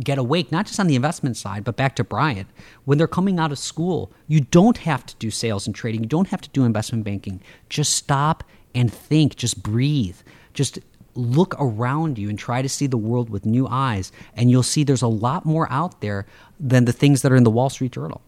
get 0.03 0.17
awake, 0.17 0.51
not 0.51 0.65
just 0.65 0.79
on 0.79 0.87
the 0.87 0.95
investment 0.95 1.37
side, 1.37 1.63
but 1.63 1.75
back 1.75 1.95
to 1.97 2.03
Brian. 2.03 2.47
When 2.85 2.97
they're 2.97 3.07
coming 3.07 3.39
out 3.39 3.51
of 3.51 3.59
school, 3.59 4.11
you 4.27 4.41
don't 4.41 4.77
have 4.79 5.05
to 5.05 5.15
do 5.15 5.31
sales 5.31 5.65
and 5.65 5.75
trading, 5.75 6.01
you 6.01 6.09
don't 6.09 6.29
have 6.29 6.41
to 6.41 6.49
do 6.49 6.65
investment 6.65 7.03
banking. 7.03 7.41
Just 7.69 7.93
stop 7.93 8.43
and 8.73 8.91
think, 8.91 9.35
just 9.35 9.61
breathe. 9.61 10.17
Just 10.53 10.79
look 11.13 11.55
around 11.59 12.17
you 12.17 12.29
and 12.29 12.39
try 12.39 12.61
to 12.61 12.69
see 12.69 12.87
the 12.87 12.97
world 12.97 13.29
with 13.29 13.45
new 13.45 13.67
eyes, 13.67 14.11
and 14.35 14.49
you'll 14.49 14.63
see 14.63 14.83
there's 14.83 15.01
a 15.01 15.07
lot 15.07 15.45
more 15.45 15.71
out 15.71 16.01
there 16.01 16.25
than 16.59 16.85
the 16.85 16.93
things 16.93 17.21
that 17.21 17.31
are 17.31 17.35
in 17.35 17.43
the 17.43 17.51
Wall 17.51 17.69
Street 17.69 17.91
Journal. 17.91 18.21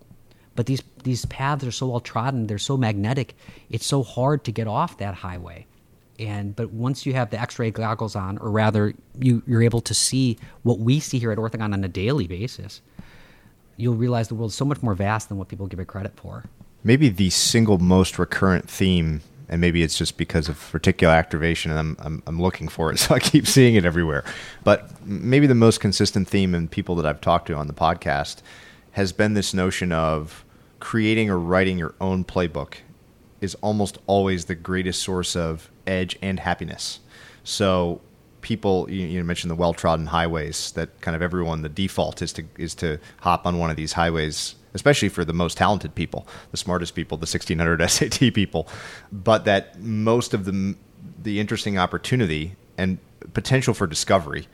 But 0.56 0.68
these 0.68 0.84
these 1.04 1.26
paths 1.26 1.64
are 1.66 1.72
so 1.72 1.88
well 1.88 2.00
trodden, 2.00 2.48
they're 2.48 2.60
so 2.60 2.78
magnetic, 2.78 3.36
it's 3.70 3.86
so 3.86 4.04
hard 4.04 4.44
to 4.44 4.52
get 4.52 4.68
off 4.68 4.98
that 4.98 5.16
highway 5.16 5.66
and 6.20 6.56
but 6.56 6.72
once 6.72 7.06
you 7.06 7.14
have 7.14 7.30
the 7.30 7.39
x-ray 7.39 7.72
goggles 7.72 8.16
on 8.16 8.38
or 8.38 8.52
rather 8.52 8.94
you, 9.20 9.41
you're 9.48 9.64
able 9.64 9.82
to 9.82 9.94
see 9.94 10.38
what 10.64 10.80
we 10.80 11.00
see 11.00 11.20
here 11.20 11.32
at 11.32 11.38
orthogon 11.38 11.74
on 11.74 11.84
a 11.84 11.88
daily 11.88 12.28
basis 12.28 12.82
you'll 13.78 13.96
realize 13.96 14.28
the 14.28 14.36
world 14.36 14.52
is 14.52 14.56
so 14.56 14.66
much 14.66 14.82
more 14.84 14.94
vast 14.94 15.30
than 15.30 15.38
what 15.38 15.48
people 15.48 15.68
give 15.68 15.80
it 15.80 15.88
credit 15.88 16.14
for 16.16 16.46
maybe 16.84 17.10
the 17.10 17.30
single 17.30 17.78
most 17.80 18.20
recurrent 18.20 18.70
theme 18.70 19.22
and 19.50 19.60
maybe 19.62 19.84
it's 19.84 19.98
just 19.98 20.18
because 20.18 20.50
of 20.50 20.58
reticular 20.72 21.16
activation 21.16 21.72
and 21.72 21.80
I'm, 21.80 21.98
I'm, 22.00 22.24
I'm 22.28 22.41
looking 22.41 22.68
for 22.68 22.91
it 22.91 22.98
so 23.00 23.16
i 23.16 23.20
keep 23.20 23.48
seeing 23.48 23.76
it 23.76 23.86
everywhere 23.86 24.24
but 24.64 25.06
maybe 25.06 25.48
the 25.48 25.56
most 25.56 25.80
consistent 25.80 26.28
theme 26.28 26.56
in 26.56 26.68
people 26.68 26.96
that 26.96 27.06
i've 27.06 27.22
talked 27.22 27.48
to 27.48 27.56
on 27.56 27.68
the 27.68 27.74
podcast 27.74 28.41
has 28.94 29.12
been 29.12 29.34
this 29.34 29.54
notion 29.54 29.91
of 29.91 30.44
creating 30.80 31.30
or 31.30 31.39
writing 31.39 31.78
your 31.78 31.96
own 32.02 32.24
playbook 32.24 32.76
is 33.44 33.56
almost 33.56 33.98
always 34.08 34.46
the 34.46 34.56
greatest 34.56 35.02
source 35.02 35.36
of 35.36 35.70
edge 35.86 36.18
and 36.22 36.39
happiness. 36.39 37.00
So 37.44 38.02
people 38.41 38.89
you, 38.89 39.06
you 39.08 39.24
mentioned 39.24 39.52
the 39.52 39.56
well-trodden 39.56 40.08
highways 40.08 40.72
that 40.74 41.00
kind 41.02 41.16
of 41.16 41.22
everyone 41.22 41.62
the 41.62 41.70
default 41.70 42.22
is 42.22 42.34
to 42.34 42.44
is 42.58 42.76
to 42.76 43.00
hop 43.22 43.46
on 43.46 43.58
one 43.58 43.70
of 43.70 43.78
these 43.78 43.94
highways 43.94 44.56
especially 44.74 45.09
for 45.09 45.24
the 45.26 45.34
most 45.34 45.57
talented 45.57 45.93
people 45.95 46.28
the 46.51 46.57
smartest 46.57 46.95
people 46.95 47.17
the 47.17 47.21
1600 47.21 47.88
SAT 47.89 48.11
people 48.34 48.67
but 49.11 49.45
that 49.45 49.80
most 49.80 50.34
of 50.34 50.45
the 50.45 50.76
the 51.21 51.39
interesting 51.39 51.78
opportunity 51.78 52.55
and 52.78 52.97
potential 53.34 53.74
for 53.74 53.88
discovery 53.88 54.47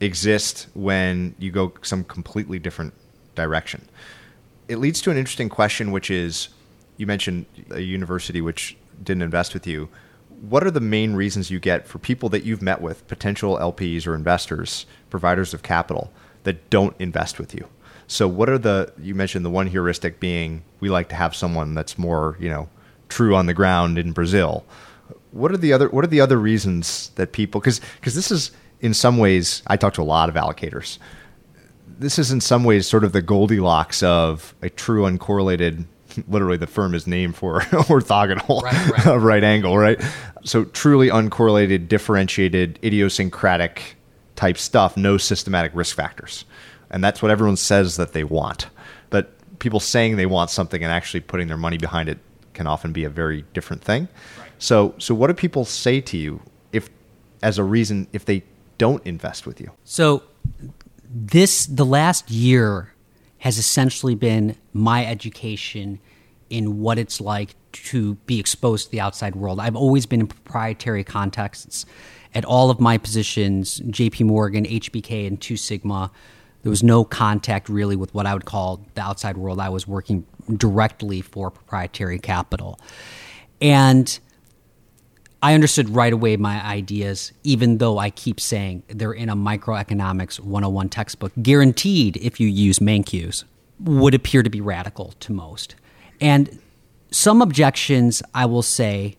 exist 0.00 0.66
when 0.74 1.34
you 1.38 1.50
go 1.50 1.72
some 1.82 2.04
completely 2.04 2.58
different 2.58 2.92
direction 3.34 3.88
it 4.68 4.76
leads 4.76 5.00
to 5.00 5.10
an 5.10 5.16
interesting 5.16 5.48
question 5.48 5.92
which 5.92 6.10
is 6.10 6.48
you 6.96 7.06
mentioned 7.06 7.46
a 7.70 7.80
university 7.80 8.40
which 8.40 8.76
didn't 9.02 9.22
invest 9.22 9.54
with 9.54 9.66
you 9.66 9.88
what 10.42 10.64
are 10.64 10.72
the 10.72 10.80
main 10.80 11.14
reasons 11.14 11.52
you 11.52 11.60
get 11.60 11.86
for 11.86 11.98
people 11.98 12.28
that 12.30 12.44
you've 12.44 12.62
met 12.62 12.80
with, 12.80 13.06
potential 13.06 13.56
LPs 13.58 14.08
or 14.08 14.14
investors, 14.16 14.86
providers 15.08 15.54
of 15.54 15.62
capital, 15.62 16.12
that 16.42 16.68
don't 16.68 16.96
invest 16.98 17.38
with 17.38 17.54
you? 17.54 17.68
So, 18.06 18.28
what 18.28 18.48
are 18.48 18.58
the, 18.58 18.92
you 19.00 19.14
mentioned 19.14 19.44
the 19.44 19.50
one 19.50 19.66
heuristic 19.66 20.20
being 20.20 20.62
we 20.80 20.90
like 20.90 21.08
to 21.10 21.14
have 21.14 21.34
someone 21.34 21.74
that's 21.74 21.98
more, 21.98 22.36
you 22.40 22.48
know, 22.48 22.68
true 23.08 23.34
on 23.34 23.46
the 23.46 23.54
ground 23.54 23.98
in 23.98 24.12
Brazil. 24.12 24.64
What 25.30 25.50
are 25.50 25.56
the 25.56 25.72
other, 25.72 25.88
what 25.88 26.04
are 26.04 26.08
the 26.08 26.20
other 26.20 26.38
reasons 26.38 27.10
that 27.14 27.32
people, 27.32 27.60
because 27.60 27.80
because 28.00 28.14
this 28.14 28.30
is 28.30 28.50
in 28.80 28.94
some 28.94 29.16
ways, 29.16 29.62
I 29.66 29.76
talk 29.76 29.94
to 29.94 30.02
a 30.02 30.04
lot 30.04 30.28
of 30.28 30.34
allocators. 30.34 30.98
This 31.98 32.18
is 32.18 32.32
in 32.32 32.40
some 32.40 32.64
ways 32.64 32.86
sort 32.86 33.04
of 33.04 33.12
the 33.12 33.22
Goldilocks 33.22 34.02
of 34.02 34.54
a 34.60 34.68
true 34.68 35.04
uncorrelated 35.04 35.84
literally 36.28 36.56
the 36.56 36.66
firm 36.66 36.94
is 36.94 37.06
named 37.06 37.36
for 37.36 37.60
orthogonal 37.60 38.62
right, 38.62 39.06
right. 39.06 39.16
right 39.18 39.44
angle, 39.44 39.76
right? 39.78 40.00
So 40.44 40.64
truly 40.64 41.08
uncorrelated, 41.08 41.88
differentiated, 41.88 42.78
idiosyncratic 42.82 43.96
type 44.36 44.58
stuff, 44.58 44.96
no 44.96 45.16
systematic 45.16 45.72
risk 45.74 45.94
factors. 45.94 46.44
And 46.92 47.02
that's 47.02 47.22
what 47.22 47.30
everyone 47.30 47.56
says 47.56 47.96
that 47.96 48.12
they 48.12 48.24
want. 48.24 48.68
But 49.10 49.32
people 49.58 49.80
saying 49.80 50.16
they 50.16 50.26
want 50.26 50.50
something 50.50 50.82
and 50.82 50.92
actually 50.92 51.20
putting 51.20 51.48
their 51.48 51.56
money 51.56 51.78
behind 51.78 52.08
it 52.08 52.18
can 52.52 52.66
often 52.66 52.92
be 52.92 53.04
a 53.04 53.10
very 53.10 53.44
different 53.54 53.82
thing. 53.82 54.08
Right. 54.38 54.50
So 54.58 54.94
so 54.98 55.14
what 55.14 55.28
do 55.28 55.34
people 55.34 55.64
say 55.64 56.00
to 56.02 56.16
you 56.16 56.42
if 56.72 56.88
as 57.42 57.58
a 57.58 57.64
reason 57.64 58.06
if 58.12 58.24
they 58.24 58.44
don't 58.78 59.04
invest 59.06 59.46
with 59.46 59.60
you? 59.60 59.70
So 59.84 60.22
this 61.08 61.66
the 61.66 61.86
last 61.86 62.30
year 62.30 62.92
has 63.38 63.58
essentially 63.58 64.14
been 64.14 64.56
my 64.72 65.04
education 65.04 65.98
in 66.50 66.80
what 66.80 66.98
it's 66.98 67.20
like 67.20 67.56
to 67.72 68.14
be 68.26 68.38
exposed 68.38 68.86
to 68.86 68.90
the 68.90 69.00
outside 69.00 69.34
world. 69.34 69.58
I've 69.58 69.74
always 69.74 70.06
been 70.06 70.20
in 70.20 70.26
proprietary 70.26 71.02
contexts 71.02 71.86
at 72.34 72.44
all 72.44 72.70
of 72.70 72.78
my 72.78 72.98
positions, 72.98 73.80
JP 73.80 74.26
Morgan, 74.26 74.64
HBK, 74.64 75.26
and 75.26 75.40
Two 75.40 75.56
Sigma. 75.56 76.10
There 76.62 76.70
was 76.70 76.82
no 76.82 77.04
contact 77.04 77.68
really 77.68 77.96
with 77.96 78.14
what 78.14 78.26
I 78.26 78.34
would 78.34 78.44
call 78.44 78.84
the 78.94 79.02
outside 79.02 79.36
world. 79.36 79.58
I 79.58 79.68
was 79.68 79.86
working 79.86 80.24
directly 80.56 81.20
for 81.20 81.50
proprietary 81.50 82.18
capital. 82.18 82.78
And 83.60 84.18
I 85.42 85.54
understood 85.54 85.88
right 85.88 86.12
away 86.12 86.36
my 86.36 86.64
ideas, 86.64 87.32
even 87.42 87.78
though 87.78 87.98
I 87.98 88.10
keep 88.10 88.38
saying 88.38 88.84
they're 88.88 89.12
in 89.12 89.28
a 89.28 89.34
microeconomics 89.34 90.38
101 90.38 90.88
textbook, 90.88 91.32
guaranteed 91.42 92.16
if 92.18 92.38
you 92.38 92.46
use 92.46 92.78
Mankiw's, 92.78 93.44
would 93.80 94.14
appear 94.14 94.44
to 94.44 94.50
be 94.50 94.60
radical 94.60 95.14
to 95.20 95.32
most. 95.32 95.74
And 96.20 96.60
some 97.10 97.42
objections, 97.42 98.22
I 98.32 98.46
will 98.46 98.62
say, 98.62 99.16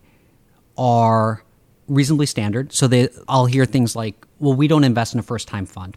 are 0.78 1.44
reasonably 1.88 2.26
standard. 2.26 2.72
So 2.72 2.86
they, 2.86 3.10
I'll 3.28 3.46
hear 3.46 3.66
things 3.66 3.94
like, 3.94 4.26
well, 4.38 4.54
we 4.54 4.66
don't 4.66 4.84
invest 4.84 5.12
in 5.12 5.20
a 5.20 5.22
first 5.22 5.46
time 5.46 5.66
fund. 5.66 5.96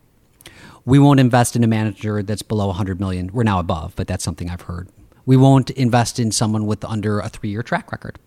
We 0.88 1.00
won't 1.00 1.20
invest 1.20 1.58
in 1.58 1.66
a 1.66 1.68
manager 1.68 2.24
that's 2.24 2.42
below 2.42 2.68
100 2.68 2.98
million. 2.98 3.30
We're 3.34 3.44
now 3.44 3.60
above, 3.60 3.94
but 3.98 4.08
that's 4.08 4.24
something 4.24 4.50
I've 4.50 4.62
heard. 4.62 4.88
We 5.26 5.36
won't 5.36 5.70
invest 5.72 6.18
in 6.18 6.32
someone 6.32 6.66
with 6.66 6.86
under 6.86 7.20
a 7.20 7.28
three 7.28 7.50
year 7.50 7.62
track 7.62 7.92
record. 7.92 8.18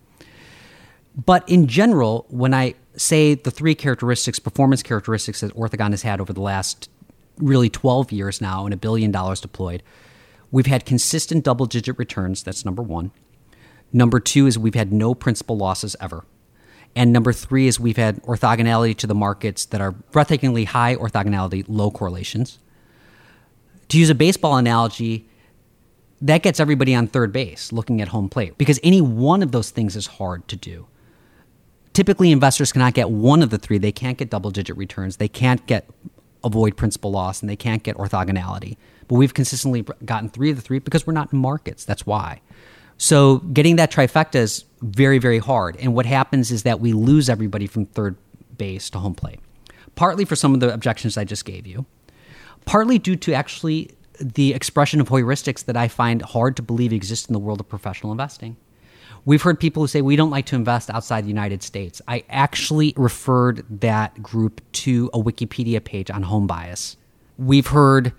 But 1.17 1.49
in 1.49 1.69
general, 1.69 2.27
when 2.29 2.53
I 2.53 2.75
say 2.97 3.35
the 3.35 3.51
three 3.51 3.75
characteristics, 3.75 4.39
performance 4.39 4.83
characteristics 4.83 5.41
that 5.41 5.57
Orthogon 5.57 5.93
has 5.93 6.03
had 6.03 6.21
over 6.21 6.35
the 6.35 6.43
last 6.43 6.91
really 7.39 7.71
12 7.71 8.13
years 8.13 8.43
now 8.43 8.67
and 8.67 8.75
a 8.75 8.77
billion 8.77 9.11
dollars 9.11 9.41
deployed, 9.41 9.83
we've 10.51 10.67
had 10.67 10.85
consistent 10.85 11.45
double 11.45 11.65
digit 11.65 11.99
returns. 11.99 12.43
That's 12.43 12.67
number 12.67 12.83
one. 12.83 13.11
Number 13.91 14.21
two 14.21 14.47
is 14.47 14.59
we've 14.59 14.75
had 14.75 14.93
no 14.93 15.15
principal 15.15 15.57
losses 15.57 15.97
ever. 15.99 16.27
And 16.97 17.13
number 17.13 17.33
three 17.33 17.67
is 17.67 17.79
we've 17.79 17.97
had 17.97 18.23
orthogonality 18.23 18.97
to 18.99 19.07
the 19.07 19.15
markets 19.15 19.65
that 19.67 19.81
are 19.81 19.93
breathtakingly 19.93 20.67
high 20.67 20.97
orthogonality, 20.97 21.65
low 21.69 21.91
correlations. 21.91 22.59
To 23.89 23.99
use 23.99 24.11
a 24.11 24.15
baseball 24.15 24.57
analogy, 24.57 25.29
that 26.21 26.43
gets 26.43 26.61
everybody 26.61 26.95
on 26.95 27.07
third 27.07 27.33
base 27.33 27.73
looking 27.73 28.01
at 28.01 28.09
home 28.09 28.29
plate 28.29 28.59
because 28.59 28.79
any 28.83 29.01
one 29.01 29.43
of 29.43 29.53
those 29.53 29.71
things 29.71 29.97
is 29.97 30.07
hard 30.07 30.47
to 30.49 30.57
do 30.57 30.87
typically 31.93 32.31
investors 32.33 32.73
cannot 32.73 32.95
get 32.95 33.11
one 33.11 33.43
of 33.43 33.51
the 33.51 33.59
three. 33.59 33.79
They 33.79 33.93
can't 33.93 34.19
get 34.19 34.31
double 34.31 34.51
digit 34.51 34.77
returns. 34.77 35.17
They 35.17 35.29
can't 35.29 35.65
get 35.67 35.89
avoid 36.43 36.77
principal 36.77 37.11
loss 37.11 37.43
and 37.43 37.51
they 37.51 37.57
can't 37.57 37.83
get 37.83 37.97
orthogonality. 37.97 38.77
But 39.09 39.17
we've 39.17 39.35
consistently 39.35 39.85
gotten 40.05 40.31
three 40.31 40.51
of 40.51 40.57
the 40.57 40.63
three 40.63 40.79
because 40.79 41.07
we're 41.07 41.13
not 41.13 41.33
in 41.33 41.39
markets. 41.39 41.85
That's 41.85 42.07
why. 42.07 42.41
So 43.03 43.39
getting 43.39 43.77
that 43.77 43.91
trifecta 43.91 44.35
is 44.35 44.67
very, 44.83 45.19
very 45.19 45.39
hard. 45.39 45.75
And 45.79 45.95
what 45.95 46.05
happens 46.05 46.51
is 46.51 46.65
that 46.65 46.81
we 46.81 46.93
lose 46.93 47.31
everybody 47.31 47.67
from 47.67 47.87
third 47.87 48.15
base 48.59 48.91
to 48.91 48.99
home 48.99 49.15
plate. 49.15 49.41
Partly 49.95 50.27
for 50.27 50.37
some 50.37 50.53
of 50.53 50.61
the 50.61 50.71
objections 50.71 51.17
I 51.17 51.25
just 51.25 51.47
gave 51.47 51.67
you, 51.67 51.87
partly 52.67 52.99
due 52.99 53.17
to 53.17 53.33
actually 53.33 53.91
the 54.21 54.53
expression 54.53 55.01
of 55.01 55.09
heuristics 55.09 55.65
that 55.65 55.79
I 55.79 55.89
find 55.89 56.21
hard 56.21 56.57
to 56.57 56.63
believe 56.63 56.93
exist 56.93 57.31
in 57.31 57.33
the 57.33 57.39
world 57.39 57.59
of 57.59 57.71
professional 57.71 58.13
investing. 58.13 58.59
We've 59.25 59.41
heard 59.41 59.59
people 59.59 59.83
who 59.83 59.87
say 59.87 60.03
we 60.03 60.15
don't 60.15 60.29
like 60.29 60.45
to 60.47 60.57
invest 60.57 60.91
outside 60.91 61.25
the 61.25 61.29
United 61.29 61.63
States. 61.63 62.03
I 62.07 62.23
actually 62.29 62.93
referred 62.99 63.65
that 63.81 64.23
group 64.23 64.61
to 64.73 65.09
a 65.15 65.19
Wikipedia 65.19 65.83
page 65.83 66.11
on 66.11 66.25
home 66.25 66.47
bias. 66.47 66.99
We've 67.39 67.69
heard 67.69 68.13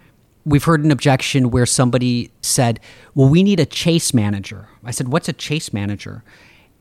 we've 0.46 0.64
heard 0.64 0.84
an 0.84 0.92
objection 0.92 1.52
where 1.52 1.66
somebody 1.66 2.32
said, 2.42 2.80
"Well, 3.16 3.30
we 3.30 3.44
need 3.44 3.60
a 3.60 3.66
chase 3.66 4.14
manager." 4.14 4.68
I 4.84 4.92
said, 4.92 5.10
"What's 5.10 5.30
a 5.30 5.34
chase 5.34 5.74
manager?" 5.74 6.24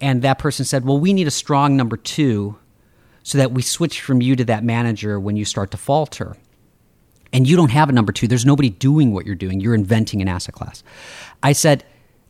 And 0.01 0.23
that 0.23 0.39
person 0.39 0.65
said, 0.65 0.85
"Well, 0.85 0.99
we 0.99 1.13
need 1.13 1.27
a 1.27 1.31
strong 1.31 1.77
number 1.77 1.97
2 1.97 2.57
so 3.23 3.39
that 3.39 3.53
we 3.53 3.63
switch 3.63 4.01
from 4.01 4.23
you 4.23 4.35
to 4.37 4.45
that 4.47 4.65
manager 4.65 5.21
when 5.21 5.37
you 5.37 5.45
start 5.45 5.71
to 5.73 5.77
falter." 5.77 6.37
and 7.33 7.49
you 7.49 7.57
don't 7.57 7.71
have 7.71 7.89
a 7.89 7.93
number 7.93 8.13
two. 8.13 8.27
There's 8.27 8.47
nobody 8.47 8.71
doing 8.71 9.13
what 9.13 9.27
you're 9.27 9.35
doing. 9.35 9.61
You're 9.61 9.75
inventing 9.75 10.21
an 10.21 10.29
asset 10.29 10.55
class. 10.55 10.83
I 11.43 11.53
said, 11.53 11.85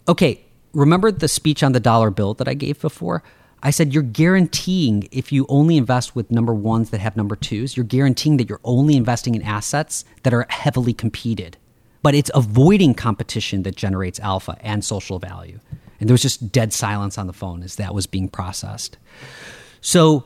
okay, 0.08 0.44
remember 0.72 1.10
the 1.10 1.28
speech 1.28 1.62
on 1.62 1.72
the 1.72 1.80
dollar 1.80 2.10
bill 2.10 2.34
that 2.34 2.48
I 2.48 2.54
gave 2.54 2.80
before? 2.80 3.22
I 3.62 3.70
said, 3.70 3.92
you're 3.92 4.02
guaranteeing 4.02 5.08
if 5.12 5.32
you 5.32 5.44
only 5.48 5.76
invest 5.76 6.16
with 6.16 6.30
number 6.30 6.54
ones 6.54 6.90
that 6.90 7.00
have 7.00 7.16
number 7.16 7.36
twos, 7.36 7.76
you're 7.76 7.84
guaranteeing 7.84 8.38
that 8.38 8.48
you're 8.48 8.60
only 8.64 8.96
investing 8.96 9.34
in 9.34 9.42
assets 9.42 10.04
that 10.22 10.32
are 10.32 10.46
heavily 10.48 10.94
competed. 10.94 11.58
But 12.02 12.14
it's 12.14 12.30
avoiding 12.34 12.94
competition 12.94 13.62
that 13.64 13.76
generates 13.76 14.18
alpha 14.20 14.56
and 14.62 14.82
social 14.82 15.18
value. 15.18 15.60
And 15.98 16.08
there 16.08 16.14
was 16.14 16.22
just 16.22 16.50
dead 16.50 16.72
silence 16.72 17.18
on 17.18 17.26
the 17.26 17.34
phone 17.34 17.62
as 17.62 17.76
that 17.76 17.94
was 17.94 18.06
being 18.06 18.28
processed. 18.28 18.96
So 19.82 20.24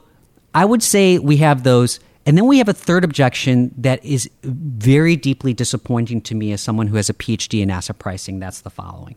I 0.55 0.65
would 0.65 0.83
say 0.83 1.19
we 1.19 1.39
have 1.39 1.65
those. 1.65 1.99
And 2.27 2.39
then 2.39 2.47
we 2.47 2.59
have 2.59 2.69
a 2.69 2.73
third 2.73 3.03
objection 3.05 3.75
that 3.77 4.03
is 4.05 4.31
very 4.45 5.17
deeply 5.17 5.53
disappointing 5.53 6.21
to 6.23 6.37
me 6.37 6.53
as 6.53 6.61
someone 6.61 6.87
who 6.87 6.97
has 6.97 7.11
a 7.11 7.15
PhD 7.15 7.61
in 7.61 7.71
asset 7.71 7.99
pricing. 7.99 8.39
That's 8.39 8.61
the 8.61 8.71
following 8.71 9.17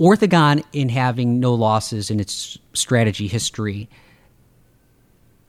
Orthogon, 0.00 0.64
in 0.72 0.88
having 0.88 1.40
no 1.40 1.52
losses 1.52 2.10
in 2.10 2.20
its 2.20 2.58
strategy 2.72 3.28
history, 3.28 3.88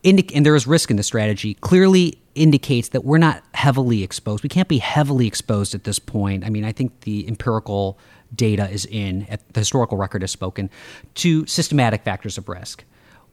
indic- 0.04 0.36
and 0.36 0.46
there 0.46 0.56
is 0.56 0.68
risk 0.68 0.92
in 0.92 0.98
the 0.98 1.04
strategy, 1.04 1.54
clearly 1.56 2.20
indicates 2.36 2.90
that 2.90 3.06
we're 3.06 3.18
not 3.18 3.44
heavily 3.54 4.04
exposed. 4.04 4.44
We 4.44 4.50
can't 4.50 4.68
be 4.68 4.80
heavily 4.80 5.26
exposed 5.26 5.74
at 5.74 5.86
this 5.86 6.00
point. 6.00 6.46
I 6.46 6.50
mean, 6.50 6.66
I 6.66 6.74
think 6.74 7.02
the 7.02 7.28
empirical 7.28 7.98
data 8.36 8.70
is 8.70 8.86
in, 8.86 9.26
the 9.54 9.60
historical 9.60 9.98
record 9.98 10.22
has 10.22 10.32
spoken, 10.32 10.70
to 11.16 11.46
systematic 11.48 12.04
factors 12.04 12.38
of 12.38 12.50
risk. 12.50 12.84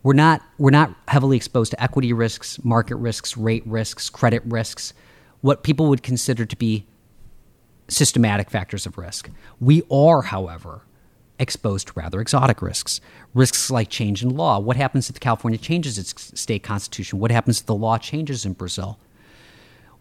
We're 0.04 0.12
not, 0.14 0.40
we're 0.58 0.70
not 0.70 0.94
heavily 1.08 1.36
exposed 1.36 1.72
to 1.72 1.82
equity 1.82 2.12
risks, 2.12 2.62
market 2.64 2.96
risks, 2.96 3.36
rate 3.36 3.64
risks, 3.66 4.08
credit 4.08 4.42
risks, 4.44 4.92
what 5.40 5.64
people 5.64 5.88
would 5.88 6.02
consider 6.02 6.46
to 6.46 6.56
be 6.56 6.86
systematic 7.88 8.50
factors 8.50 8.86
of 8.86 8.98
risk. 8.98 9.30
We 9.60 9.82
are, 9.90 10.22
however, 10.22 10.82
exposed 11.39 11.89
to 11.89 11.93
rather 11.97 12.20
exotic 12.20 12.62
risks. 12.62 13.01
Risks 13.34 13.70
like 13.70 13.89
change 13.89 14.22
in 14.22 14.30
law. 14.30 14.59
What 14.59 14.76
happens 14.76 15.09
if 15.09 15.20
California 15.20 15.59
changes 15.59 15.99
its 15.99 16.39
state 16.41 16.62
constitution? 16.62 17.18
What 17.18 17.30
happens 17.30 17.61
if 17.61 17.66
the 17.66 17.74
law 17.74 17.99
changes 17.99 18.45
in 18.45 18.53
Brazil? 18.53 18.99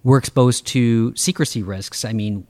We're 0.04 0.18
exposed 0.18 0.66
to 0.68 1.16
secrecy 1.16 1.64
risks. 1.64 2.06
I 2.06 2.14
mean, 2.14 2.48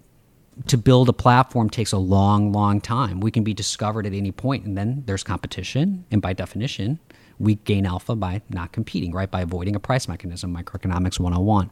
to 0.68 0.78
build 0.78 1.10
a 1.10 1.14
platform 1.14 1.70
takes 1.70 1.92
a 1.92 1.98
long, 1.98 2.52
long 2.52 2.82
time. 2.82 3.20
We 3.20 3.32
can 3.32 3.44
be 3.44 3.54
discovered 3.54 4.06
at 4.06 4.14
any 4.14 4.32
point, 4.32 4.66
and 4.66 4.78
then 4.78 5.04
there's 5.06 5.24
competition. 5.24 6.06
And 6.12 6.22
by 6.22 6.34
definition, 6.34 7.00
we 7.40 7.56
gain 7.56 7.86
alpha 7.86 8.16
by 8.16 8.42
not 8.50 8.72
competing, 8.72 9.12
right? 9.12 9.30
By 9.30 9.42
avoiding 9.42 9.76
a 9.76 9.80
price 9.80 10.08
mechanism, 10.08 10.56
microeconomics 10.56 11.20
101. 11.20 11.70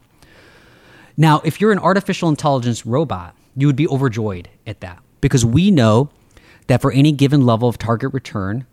Now, 1.16 1.40
if 1.44 1.60
you're 1.60 1.72
an 1.72 1.78
artificial 1.78 2.28
intelligence 2.28 2.86
robot, 2.86 3.34
you 3.56 3.66
would 3.66 3.76
be 3.76 3.88
overjoyed 3.88 4.48
at 4.66 4.80
that 4.80 5.02
because 5.20 5.44
we 5.44 5.70
know 5.70 6.10
that 6.66 6.82
for 6.82 6.92
any 6.92 7.12
given 7.12 7.44
level 7.44 7.68
of 7.68 7.78
target 7.78 8.12
return, 8.12 8.66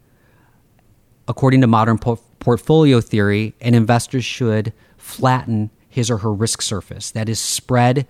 according 1.27 1.61
to 1.61 1.67
modern 1.67 1.97
po- 1.97 2.19
portfolio 2.39 3.01
theory, 3.01 3.53
an 3.61 3.73
investor 3.75 4.21
should 4.21 4.73
flatten 4.97 5.69
his 5.89 6.09
or 6.09 6.17
her 6.17 6.33
risk 6.33 6.61
surface. 6.61 7.11
That 7.11 7.29
is, 7.29 7.39
spread 7.39 8.07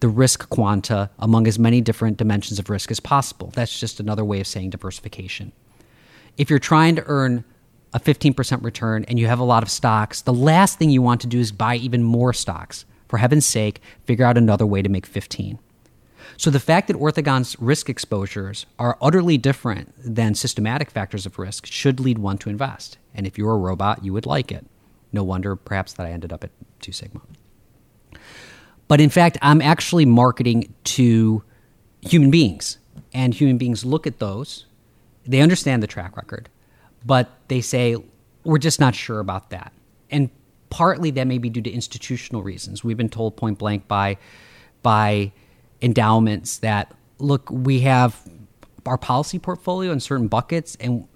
the 0.00 0.08
risk 0.08 0.48
quanta 0.48 1.10
among 1.18 1.46
as 1.46 1.58
many 1.58 1.80
different 1.80 2.16
dimensions 2.16 2.58
of 2.58 2.70
risk 2.70 2.90
as 2.90 3.00
possible. 3.00 3.50
That's 3.54 3.78
just 3.78 4.00
another 4.00 4.24
way 4.24 4.40
of 4.40 4.46
saying 4.46 4.70
diversification. 4.70 5.52
If 6.36 6.50
you're 6.50 6.58
trying 6.58 6.96
to 6.96 7.04
earn 7.06 7.44
a 7.92 8.00
15% 8.00 8.62
return 8.62 9.04
and 9.08 9.18
you 9.18 9.26
have 9.26 9.38
a 9.38 9.44
lot 9.44 9.62
of 9.62 9.70
stocks, 9.70 10.20
the 10.20 10.32
last 10.32 10.78
thing 10.78 10.90
you 10.90 11.00
want 11.00 11.20
to 11.22 11.26
do 11.26 11.38
is 11.38 11.52
buy 11.52 11.76
even 11.76 12.02
more 12.02 12.32
stocks. 12.32 12.84
For 13.08 13.18
heaven's 13.18 13.46
sake, 13.46 13.80
figure 14.04 14.24
out 14.24 14.36
another 14.36 14.66
way 14.66 14.82
to 14.82 14.88
make 14.88 15.06
15. 15.06 15.58
So 16.36 16.50
the 16.50 16.60
fact 16.60 16.88
that 16.88 16.96
Orthogon's 16.96 17.56
risk 17.58 17.88
exposures 17.88 18.66
are 18.78 18.98
utterly 19.00 19.38
different 19.38 19.92
than 19.98 20.34
systematic 20.34 20.90
factors 20.90 21.26
of 21.26 21.38
risk 21.38 21.66
should 21.66 22.00
lead 22.00 22.18
one 22.18 22.38
to 22.38 22.50
invest. 22.50 22.98
And 23.14 23.26
if 23.26 23.38
you're 23.38 23.54
a 23.54 23.58
robot, 23.58 24.04
you 24.04 24.12
would 24.12 24.26
like 24.26 24.52
it. 24.52 24.66
No 25.12 25.24
wonder 25.24 25.56
perhaps 25.56 25.94
that 25.94 26.06
I 26.06 26.10
ended 26.10 26.32
up 26.32 26.44
at 26.44 26.50
Two 26.80 26.92
Sigma. 26.92 27.20
But 28.88 29.00
in 29.00 29.10
fact, 29.10 29.38
I'm 29.42 29.62
actually 29.62 30.04
marketing 30.04 30.74
to 30.84 31.42
human 32.02 32.30
beings. 32.30 32.78
And 33.12 33.34
human 33.34 33.58
beings 33.58 33.84
look 33.84 34.06
at 34.06 34.18
those, 34.18 34.66
they 35.26 35.40
understand 35.40 35.82
the 35.82 35.86
track 35.86 36.16
record, 36.16 36.48
but 37.04 37.30
they 37.48 37.60
say, 37.60 37.96
we're 38.44 38.58
just 38.58 38.78
not 38.78 38.94
sure 38.94 39.20
about 39.20 39.50
that. 39.50 39.72
And 40.10 40.30
partly 40.70 41.10
that 41.12 41.26
may 41.26 41.38
be 41.38 41.48
due 41.48 41.62
to 41.62 41.70
institutional 41.70 42.42
reasons. 42.42 42.84
We've 42.84 42.96
been 42.96 43.08
told 43.08 43.36
point 43.36 43.58
blank 43.58 43.88
by, 43.88 44.18
by 44.82 45.32
endowments 45.82 46.58
that 46.58 46.92
look, 47.18 47.48
we 47.50 47.80
have 47.80 48.20
our 48.84 48.98
policy 48.98 49.38
portfolio 49.38 49.92
in 49.92 50.00
certain 50.00 50.28
buckets, 50.28 50.76
and 50.80 51.06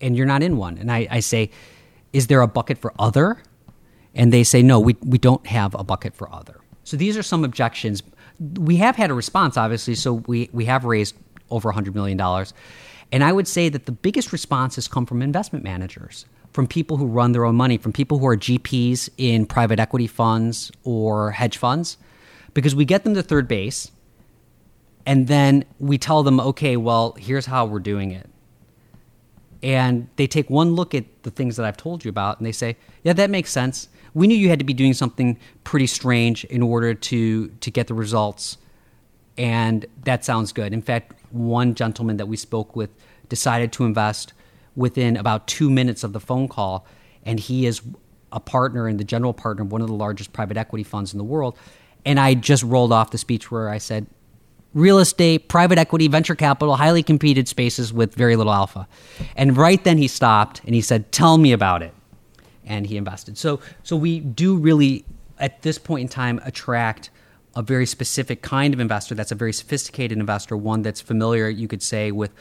and 0.00 0.16
you're 0.16 0.26
not 0.26 0.42
in 0.42 0.56
one. 0.56 0.78
And 0.78 0.90
I, 0.90 1.06
I 1.10 1.20
say, 1.20 1.50
is 2.12 2.28
there 2.28 2.40
a 2.40 2.48
bucket 2.48 2.78
for 2.78 2.92
other? 2.98 3.42
And 4.14 4.32
they 4.32 4.44
say, 4.44 4.62
no, 4.62 4.80
we, 4.80 4.96
we 5.02 5.18
don't 5.18 5.46
have 5.46 5.74
a 5.74 5.84
bucket 5.84 6.14
for 6.14 6.32
other. 6.32 6.60
So 6.84 6.96
these 6.96 7.18
are 7.18 7.22
some 7.22 7.44
objections. 7.44 8.02
We 8.58 8.76
have 8.76 8.96
had 8.96 9.10
a 9.10 9.14
response, 9.14 9.58
obviously, 9.58 9.94
so 9.94 10.14
we, 10.14 10.48
we 10.52 10.64
have 10.64 10.86
raised 10.86 11.14
over 11.50 11.70
$100 11.70 11.94
million. 11.94 12.18
And 13.12 13.22
I 13.22 13.30
would 13.30 13.46
say 13.46 13.68
that 13.68 13.84
the 13.84 13.92
biggest 13.92 14.32
response 14.32 14.76
has 14.76 14.88
come 14.88 15.04
from 15.04 15.20
investment 15.20 15.64
managers, 15.64 16.24
from 16.52 16.66
people 16.66 16.96
who 16.96 17.06
run 17.06 17.32
their 17.32 17.44
own 17.44 17.56
money, 17.56 17.76
from 17.76 17.92
people 17.92 18.18
who 18.18 18.26
are 18.26 18.36
GPs 18.36 19.10
in 19.18 19.44
private 19.46 19.78
equity 19.78 20.06
funds 20.06 20.72
or 20.82 21.32
hedge 21.32 21.58
funds 21.58 21.98
because 22.54 22.74
we 22.74 22.84
get 22.84 23.04
them 23.04 23.14
to 23.14 23.22
third 23.22 23.48
base 23.48 23.90
and 25.06 25.26
then 25.26 25.64
we 25.78 25.98
tell 25.98 26.22
them, 26.22 26.40
okay, 26.40 26.76
well, 26.76 27.14
here's 27.18 27.46
how 27.46 27.64
we're 27.64 27.78
doing 27.78 28.10
it. 28.10 28.28
And 29.62 30.08
they 30.16 30.26
take 30.26 30.48
one 30.48 30.74
look 30.74 30.94
at 30.94 31.04
the 31.22 31.30
things 31.30 31.56
that 31.56 31.66
I've 31.66 31.76
told 31.76 32.04
you 32.04 32.08
about 32.08 32.38
and 32.38 32.46
they 32.46 32.52
say, 32.52 32.76
yeah, 33.02 33.12
that 33.14 33.30
makes 33.30 33.50
sense. 33.50 33.88
We 34.14 34.26
knew 34.26 34.36
you 34.36 34.48
had 34.48 34.58
to 34.58 34.64
be 34.64 34.74
doing 34.74 34.94
something 34.94 35.38
pretty 35.64 35.86
strange 35.86 36.44
in 36.44 36.62
order 36.62 36.94
to, 36.94 37.48
to 37.48 37.70
get 37.70 37.86
the 37.86 37.94
results. 37.94 38.58
And 39.36 39.86
that 40.04 40.24
sounds 40.24 40.52
good. 40.52 40.72
In 40.72 40.82
fact, 40.82 41.14
one 41.30 41.74
gentleman 41.74 42.16
that 42.16 42.26
we 42.26 42.36
spoke 42.36 42.74
with 42.74 42.90
decided 43.28 43.72
to 43.72 43.84
invest 43.84 44.32
within 44.74 45.16
about 45.16 45.46
two 45.46 45.70
minutes 45.70 46.04
of 46.04 46.12
the 46.12 46.20
phone 46.20 46.48
call. 46.48 46.86
And 47.24 47.38
he 47.38 47.66
is 47.66 47.82
a 48.32 48.40
partner 48.40 48.86
and 48.86 48.98
the 48.98 49.04
general 49.04 49.32
partner 49.32 49.62
of 49.62 49.72
one 49.72 49.80
of 49.80 49.88
the 49.88 49.94
largest 49.94 50.32
private 50.32 50.56
equity 50.56 50.84
funds 50.84 51.12
in 51.12 51.18
the 51.18 51.24
world. 51.24 51.56
And 52.04 52.18
I 52.18 52.34
just 52.34 52.62
rolled 52.62 52.92
off 52.92 53.10
the 53.10 53.18
speech 53.18 53.50
where 53.50 53.68
I 53.68 53.78
said, 53.78 54.06
real 54.74 54.98
estate, 54.98 55.48
private 55.48 55.78
equity, 55.78 56.08
venture 56.08 56.34
capital, 56.34 56.76
highly 56.76 57.02
competed 57.02 57.48
spaces 57.48 57.92
with 57.92 58.14
very 58.14 58.36
little 58.36 58.52
alpha. 58.52 58.88
And 59.36 59.56
right 59.56 59.82
then 59.82 59.98
he 59.98 60.08
stopped 60.08 60.60
and 60.64 60.74
he 60.74 60.80
said, 60.80 61.12
Tell 61.12 61.38
me 61.38 61.52
about 61.52 61.82
it. 61.82 61.92
And 62.64 62.86
he 62.86 62.96
invested. 62.96 63.36
So, 63.36 63.60
so 63.82 63.96
we 63.96 64.20
do 64.20 64.56
really, 64.56 65.04
at 65.38 65.62
this 65.62 65.78
point 65.78 66.02
in 66.02 66.08
time, 66.08 66.40
attract 66.44 67.10
a 67.56 67.62
very 67.62 67.86
specific 67.86 68.42
kind 68.42 68.72
of 68.72 68.78
investor 68.78 69.14
that's 69.14 69.32
a 69.32 69.34
very 69.34 69.52
sophisticated 69.52 70.16
investor, 70.16 70.56
one 70.56 70.82
that's 70.82 71.00
familiar, 71.00 71.48
you 71.48 71.66
could 71.66 71.82
say, 71.82 72.12
with, 72.12 72.32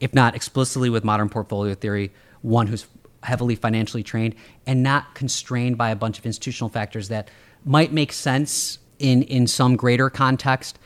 if 0.00 0.12
not 0.12 0.34
explicitly 0.34 0.90
with 0.90 1.04
modern 1.04 1.28
portfolio 1.28 1.72
theory, 1.74 2.12
one 2.42 2.66
who's 2.66 2.86
heavily 3.22 3.54
financially 3.54 4.02
trained 4.02 4.34
and 4.66 4.82
not 4.82 5.14
constrained 5.14 5.78
by 5.78 5.90
a 5.90 5.96
bunch 5.96 6.18
of 6.18 6.26
institutional 6.26 6.68
factors 6.68 7.08
that 7.08 7.30
might 7.64 7.92
make 7.92 8.12
sense 8.12 8.78
in 8.98 9.22
in 9.22 9.46
some 9.46 9.76
greater 9.76 10.10
context, 10.10 10.78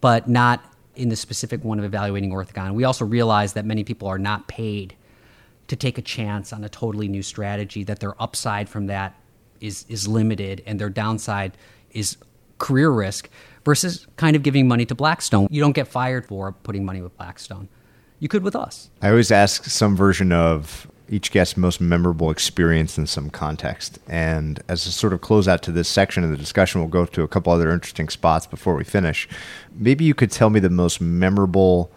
but 0.00 0.28
not 0.28 0.64
in 0.94 1.08
the 1.08 1.16
specific 1.16 1.64
one 1.64 1.78
of 1.78 1.84
evaluating 1.84 2.30
Orthogon. 2.30 2.74
We 2.74 2.84
also 2.84 3.04
realize 3.04 3.54
that 3.54 3.64
many 3.64 3.84
people 3.84 4.08
are 4.08 4.18
not 4.18 4.48
paid 4.48 4.94
to 5.68 5.76
take 5.76 5.96
a 5.96 6.02
chance 6.02 6.52
on 6.52 6.64
a 6.64 6.68
totally 6.68 7.08
new 7.08 7.22
strategy. 7.22 7.84
That 7.84 8.00
their 8.00 8.20
upside 8.22 8.68
from 8.68 8.86
that 8.86 9.14
is 9.60 9.86
is 9.88 10.06
limited, 10.08 10.62
and 10.66 10.78
their 10.78 10.90
downside 10.90 11.56
is 11.92 12.16
career 12.58 12.90
risk 12.90 13.28
versus 13.64 14.06
kind 14.16 14.36
of 14.36 14.42
giving 14.42 14.68
money 14.68 14.84
to 14.86 14.94
Blackstone. 14.94 15.48
You 15.50 15.60
don't 15.60 15.72
get 15.72 15.88
fired 15.88 16.26
for 16.26 16.52
putting 16.52 16.84
money 16.84 17.00
with 17.00 17.16
Blackstone. 17.16 17.68
You 18.18 18.28
could 18.28 18.44
with 18.44 18.54
us. 18.54 18.90
I 19.00 19.08
always 19.08 19.32
ask 19.32 19.64
some 19.64 19.96
version 19.96 20.30
of 20.30 20.86
each 21.12 21.30
guest's 21.30 21.58
most 21.58 21.78
memorable 21.78 22.30
experience 22.30 22.96
in 22.96 23.06
some 23.06 23.28
context. 23.28 23.98
And 24.08 24.62
as 24.66 24.86
a 24.86 24.92
sort 24.92 25.12
of 25.12 25.20
closeout 25.20 25.60
to 25.60 25.70
this 25.70 25.86
section 25.86 26.24
of 26.24 26.30
the 26.30 26.38
discussion, 26.38 26.80
we'll 26.80 26.88
go 26.88 27.04
to 27.04 27.22
a 27.22 27.28
couple 27.28 27.52
other 27.52 27.70
interesting 27.70 28.08
spots 28.08 28.46
before 28.46 28.74
we 28.74 28.82
finish. 28.82 29.28
Maybe 29.74 30.04
you 30.04 30.14
could 30.14 30.30
tell 30.30 30.48
me 30.48 30.58
the 30.58 30.70
most 30.70 31.02
memorable 31.02 31.90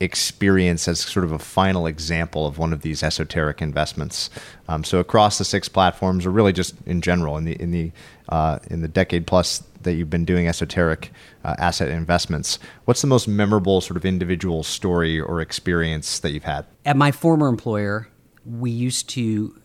experience 0.00 0.88
as 0.88 1.00
sort 1.00 1.24
of 1.24 1.32
a 1.32 1.38
final 1.38 1.86
example 1.86 2.46
of 2.46 2.56
one 2.56 2.72
of 2.72 2.80
these 2.80 3.02
esoteric 3.02 3.60
investments. 3.60 4.30
Um, 4.68 4.84
so 4.84 5.00
across 5.00 5.36
the 5.36 5.44
six 5.44 5.68
platforms, 5.68 6.24
or 6.24 6.30
really 6.30 6.52
just 6.54 6.74
in 6.86 7.02
general, 7.02 7.36
in 7.36 7.44
the 7.44 7.60
in 7.60 7.72
the 7.72 7.92
uh, 8.30 8.58
in 8.70 8.80
the 8.80 8.88
decade 8.88 9.26
plus 9.26 9.62
that 9.82 9.94
you've 9.94 10.10
been 10.10 10.24
doing 10.24 10.48
esoteric 10.48 11.12
uh, 11.44 11.54
asset 11.58 11.88
investments, 11.90 12.58
what's 12.86 13.02
the 13.02 13.06
most 13.06 13.28
memorable 13.28 13.80
sort 13.80 13.96
of 13.96 14.04
individual 14.04 14.62
story 14.62 15.20
or 15.20 15.40
experience 15.40 16.18
that 16.20 16.32
you've 16.32 16.44
had? 16.44 16.66
At 16.84 16.96
my 16.96 17.12
former 17.12 17.48
employer, 17.48 18.08
we 18.46 18.70
used 18.70 19.08
to 19.10 19.60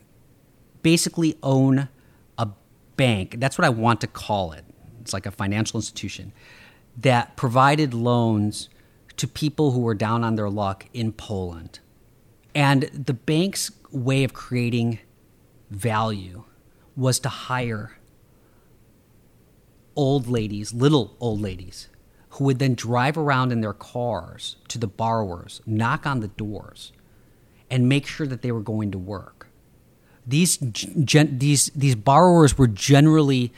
basically 0.81 1.37
own 1.43 1.87
a 2.37 2.49
bank. 2.97 3.35
That's 3.37 3.57
what 3.57 3.65
I 3.65 3.69
want 3.69 4.01
to 4.01 4.07
call 4.07 4.51
it. 4.53 4.65
it's 4.99 5.13
like 5.13 5.25
a 5.25 5.31
financial 5.31 5.77
institution 5.77 6.33
that 6.97 7.35
provided 7.35 7.93
loans 7.93 8.69
to 9.17 9.27
people 9.27 9.71
who 9.71 9.81
were 9.81 9.93
down 9.95 10.23
on 10.23 10.35
their 10.35 10.49
luck 10.49 10.85
in 10.93 11.11
Poland. 11.11 11.79
And 12.53 12.83
the 12.83 13.13
bank's 13.13 13.71
way 13.91 14.23
of 14.23 14.33
creating 14.33 14.99
value 15.69 16.43
was 16.95 17.19
to 17.19 17.29
hire 17.29 17.97
old 19.95 20.27
ladies, 20.27 20.73
little 20.73 21.15
old 21.19 21.41
ladies, 21.41 21.87
who 22.31 22.45
would 22.45 22.59
then 22.59 22.73
drive 22.73 23.17
around 23.17 23.51
in 23.51 23.61
their 23.61 23.73
cars 23.73 24.55
to 24.67 24.77
the 24.77 24.87
borrowers, 24.87 25.61
knock 25.65 26.05
on 26.05 26.19
the 26.19 26.27
doors, 26.29 26.91
and 27.71 27.89
make 27.89 28.05
sure 28.05 28.27
that 28.27 28.43
they 28.43 28.51
were 28.51 28.61
going 28.61 28.91
to 28.91 28.99
work. 28.99 29.47
These, 30.27 30.57
gen- 30.57 31.39
these, 31.39 31.71
these 31.73 31.95
borrowers 31.95 32.57
were 32.57 32.67
generally 32.67 33.51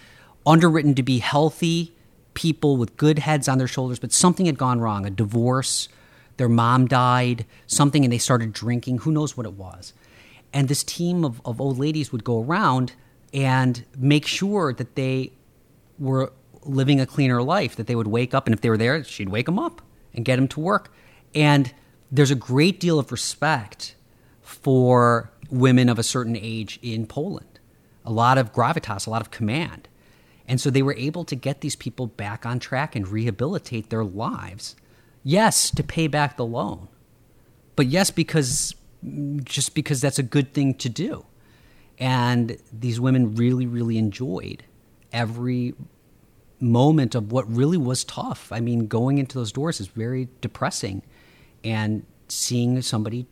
underwritten 0.45 0.95
to 0.95 1.03
be 1.03 1.19
healthy 1.19 1.93
people 2.33 2.77
with 2.77 2.95
good 2.95 3.19
heads 3.19 3.47
on 3.47 3.57
their 3.57 3.67
shoulders, 3.67 3.99
but 3.99 4.13
something 4.13 4.45
had 4.45 4.57
gone 4.57 4.79
wrong 4.79 5.05
a 5.05 5.09
divorce, 5.09 5.89
their 6.37 6.49
mom 6.49 6.87
died, 6.87 7.45
something, 7.67 8.03
and 8.03 8.13
they 8.13 8.17
started 8.17 8.53
drinking. 8.53 8.99
Who 8.99 9.11
knows 9.11 9.35
what 9.35 9.45
it 9.45 9.53
was? 9.53 9.93
And 10.53 10.67
this 10.67 10.83
team 10.83 11.25
of, 11.25 11.41
of 11.45 11.59
old 11.59 11.77
ladies 11.77 12.11
would 12.11 12.23
go 12.23 12.41
around 12.41 12.93
and 13.33 13.83
make 13.97 14.25
sure 14.25 14.73
that 14.73 14.95
they 14.95 15.33
were 15.99 16.31
living 16.63 17.01
a 17.01 17.05
cleaner 17.05 17.41
life, 17.41 17.75
that 17.75 17.87
they 17.87 17.95
would 17.95 18.07
wake 18.07 18.33
up, 18.33 18.45
and 18.45 18.53
if 18.53 18.61
they 18.61 18.69
were 18.69 18.77
there, 18.77 19.03
she'd 19.03 19.29
wake 19.29 19.47
them 19.47 19.59
up 19.59 19.81
and 20.13 20.23
get 20.23 20.37
them 20.37 20.47
to 20.49 20.59
work. 20.59 20.93
And 21.35 21.73
there's 22.11 22.31
a 22.31 22.35
great 22.35 22.79
deal 22.79 22.99
of 22.99 23.11
respect 23.11 23.95
for 24.63 25.31
women 25.49 25.89
of 25.89 25.99
a 25.99 26.03
certain 26.03 26.35
age 26.35 26.79
in 26.81 27.05
Poland, 27.05 27.59
a 28.03 28.11
lot 28.11 28.37
of 28.37 28.53
gravitas, 28.53 29.05
a 29.05 29.09
lot 29.09 29.21
of 29.21 29.29
command. 29.29 29.87
And 30.47 30.59
so 30.59 30.69
they 30.69 30.81
were 30.81 30.95
able 30.95 31.23
to 31.25 31.35
get 31.35 31.61
these 31.61 31.75
people 31.75 32.07
back 32.07 32.45
on 32.45 32.59
track 32.59 32.95
and 32.95 33.07
rehabilitate 33.07 33.89
their 33.89 34.03
lives. 34.03 34.75
Yes, 35.23 35.69
to 35.71 35.83
pay 35.83 36.07
back 36.07 36.35
the 36.35 36.45
loan, 36.45 36.87
but 37.75 37.85
yes, 37.85 38.11
because 38.11 38.75
just 39.43 39.75
because 39.75 40.01
that's 40.01 40.19
a 40.19 40.23
good 40.23 40.53
thing 40.53 40.73
to 40.75 40.89
do. 40.89 41.25
And 41.99 42.57
these 42.71 42.99
women 42.99 43.35
really, 43.35 43.65
really 43.65 43.97
enjoyed 43.97 44.63
every 45.11 45.75
moment 46.59 47.13
of 47.15 47.31
what 47.31 47.49
really 47.53 47.77
was 47.77 48.03
tough. 48.03 48.51
I 48.51 48.59
mean, 48.59 48.87
going 48.87 49.17
into 49.17 49.37
those 49.37 49.51
doors 49.51 49.79
is 49.79 49.87
very 49.87 50.29
depressing 50.41 51.03
and 51.63 52.05
seeing 52.27 52.81
somebody 52.81 53.27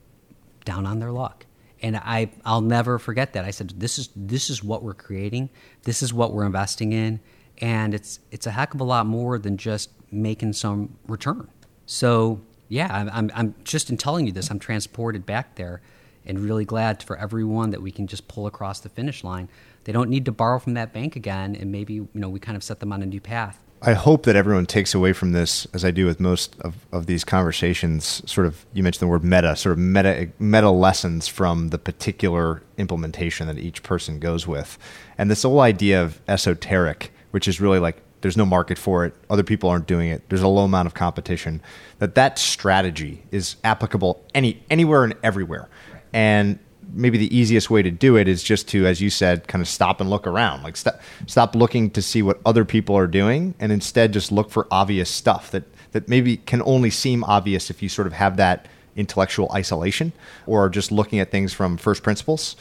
down 0.72 0.86
on 0.86 1.00
their 1.00 1.12
luck. 1.12 1.46
And 1.82 1.98
I, 1.98 2.30
I'll 2.46 2.62
never 2.62 3.00
forget 3.00 3.34
that. 3.34 3.44
I 3.44 3.52
said, 3.52 3.74
this 3.78 3.98
is, 3.98 4.10
this 4.16 4.50
is 4.50 4.64
what 4.64 4.84
we're 4.84 4.94
creating. 4.94 5.50
This 5.84 6.04
is 6.04 6.14
what 6.14 6.32
we're 6.34 6.46
investing 6.46 6.94
in. 6.94 7.20
And 7.60 7.94
it's, 7.94 8.20
it's 8.32 8.48
a 8.48 8.52
heck 8.52 8.74
of 8.74 8.82
a 8.82 8.84
lot 8.84 9.06
more 9.06 9.40
than 9.40 9.58
just 9.58 9.90
making 10.12 10.54
some 10.54 10.98
return. 11.08 11.48
So, 11.86 12.42
yeah, 12.70 12.88
I'm, 12.92 13.10
I'm, 13.10 13.32
I'm 13.34 13.56
just 13.64 13.90
in 13.90 13.98
telling 13.98 14.26
you 14.28 14.32
this, 14.32 14.50
I'm 14.52 14.60
transported 14.60 15.26
back 15.26 15.56
there 15.56 15.82
and 16.26 16.40
really 16.40 16.66
glad 16.66 17.02
for 17.04 17.18
everyone 17.18 17.72
that 17.72 17.82
we 17.82 17.92
can 17.92 18.08
just 18.08 18.28
pull 18.28 18.48
across 18.48 18.80
the 18.80 18.90
finish 18.90 19.24
line. 19.24 19.50
They 19.84 19.92
don't 19.92 20.10
need 20.10 20.26
to 20.26 20.32
borrow 20.32 20.60
from 20.60 20.76
that 20.76 20.94
bank 20.94 21.16
again, 21.16 21.56
and 21.56 21.72
maybe 21.72 21.96
you 21.96 22.08
know 22.14 22.30
we 22.30 22.40
kind 22.40 22.56
of 22.56 22.64
set 22.64 22.80
them 22.80 22.94
on 22.94 23.02
a 23.02 23.06
new 23.06 23.20
path. 23.20 23.60
I 23.84 23.94
hope 23.94 24.24
that 24.24 24.36
everyone 24.36 24.68
takes 24.68 24.94
away 24.94 25.12
from 25.12 25.32
this, 25.32 25.66
as 25.74 25.84
I 25.84 25.90
do 25.90 26.06
with 26.06 26.20
most 26.20 26.56
of, 26.62 26.86
of 26.92 27.08
these 27.08 27.24
conversations, 27.24 28.22
sort 28.30 28.46
of 28.46 28.64
you 28.74 28.84
mentioned 28.84 29.02
the 29.02 29.08
word 29.08 29.24
meta, 29.24 29.56
sort 29.56 29.74
of 29.74 29.80
meta 29.80 30.30
meta 30.38 30.70
lessons 30.70 31.28
from 31.28 31.70
the 31.70 31.80
particular 31.80 32.62
implementation 32.78 33.48
that 33.48 33.58
each 33.58 33.82
person 33.82 34.20
goes 34.20 34.46
with, 34.46 34.78
and 35.18 35.32
this 35.32 35.42
whole 35.42 35.62
idea 35.62 36.04
of 36.04 36.22
esoteric, 36.28 37.12
which 37.32 37.48
is 37.48 37.60
really 37.60 37.80
like 37.80 38.04
there's 38.22 38.38
no 38.38 38.46
market 38.46 38.78
for 38.78 39.04
it, 39.04 39.16
other 39.32 39.42
people 39.42 39.68
aren't 39.68 39.88
doing 39.88 40.10
it, 40.10 40.30
there's 40.30 40.44
a 40.44 40.48
low 40.48 40.66
amount 40.66 40.86
of 40.86 40.94
competition. 40.94 41.60
That 41.98 42.14
that 42.14 42.38
strategy 42.38 43.24
is 43.32 43.56
applicable 43.64 44.24
any 44.36 44.64
anywhere 44.70 45.06
and 45.06 45.16
everywhere. 45.24 45.70
And 46.14 46.60
maybe 46.94 47.18
the 47.18 47.36
easiest 47.36 47.70
way 47.70 47.82
to 47.82 47.92
do 47.92 48.16
it 48.16 48.28
is 48.28 48.44
just 48.44 48.68
to, 48.70 48.86
as 48.86 49.02
you 49.02 49.10
said, 49.10 49.48
kind 49.48 49.62
of 49.62 49.68
stop 49.68 50.02
and 50.02 50.10
look 50.10 50.28
around. 50.28 50.64
Like 50.64 50.78
stop, 50.78 51.02
stop 51.28 51.56
looking 51.56 51.90
to 51.92 52.02
see 52.02 52.22
what 52.22 52.40
other 52.46 52.66
people 52.66 52.98
are 52.98 53.08
doing, 53.08 53.56
and 53.60 53.72
instead 53.72 54.14
just 54.14 54.32
look 54.32 54.50
for 54.50 54.68
obvious 54.72 55.10
stuff 55.10 55.52
that 55.52 55.64
that 55.92 56.08
maybe 56.08 56.38
can 56.38 56.62
only 56.64 56.90
seem 56.90 57.24
obvious 57.26 57.70
if 57.70 57.82
you 57.82 57.90
sort 57.90 58.08
of 58.08 58.14
have 58.14 58.38
that 58.38 58.68
intellectual 58.96 59.52
isolation 59.54 60.12
or 60.46 60.70
just 60.70 60.92
looking 60.92 61.20
at 61.20 61.32
things 61.32 61.54
from 61.54 61.78
first 61.78 62.04
principles. 62.04 62.56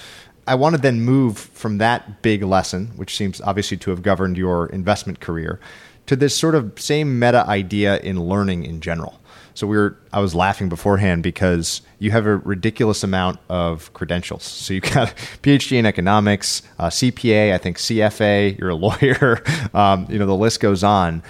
I 0.47 0.55
want 0.55 0.74
to 0.74 0.81
then 0.81 1.03
move 1.03 1.39
from 1.39 1.78
that 1.78 2.22
big 2.22 2.43
lesson, 2.43 2.89
which 2.97 3.16
seems 3.16 3.41
obviously 3.41 3.76
to 3.78 3.91
have 3.91 4.03
governed 4.03 4.37
your 4.37 4.66
investment 4.66 5.20
career, 5.20 5.61
to 6.07 6.16
this 6.16 6.37
sort 6.37 6.55
of 6.55 6.72
same 6.76 7.18
meta 7.18 7.47
idea 7.47 7.99
in 8.01 8.20
learning 8.20 8.64
in 8.64 8.81
general. 8.81 9.20
So 9.55 9.66
we 9.66 9.76
were, 9.76 9.97
I 10.12 10.20
was 10.20 10.35
laughing 10.35 10.68
beforehand 10.68 11.22
because 11.22 11.83
you 12.01 12.11
have 12.11 12.26
a 12.26 12.38
ridiculous 12.38 13.05
amount 13.05 13.38
of 13.48 13.92
credentials. 13.92 14.42
So 14.42 14.74
you've 14.74 14.82
got 14.84 15.11
a 15.12 15.14
PhD 15.42 15.76
in 15.76 15.86
economics, 15.86 16.62
uh, 16.78 16.88
CPA, 16.88 17.55
I 17.55 17.59
think 17.59 17.76
CFA. 17.76 18.59
You're 18.59 18.70
a 18.70 18.74
lawyer. 18.74 19.42
Um, 19.74 20.07
you 20.09 20.18
know 20.18 20.26
the 20.26 20.34
list 20.34 20.59
goes 20.59 20.82
on. 20.82 21.22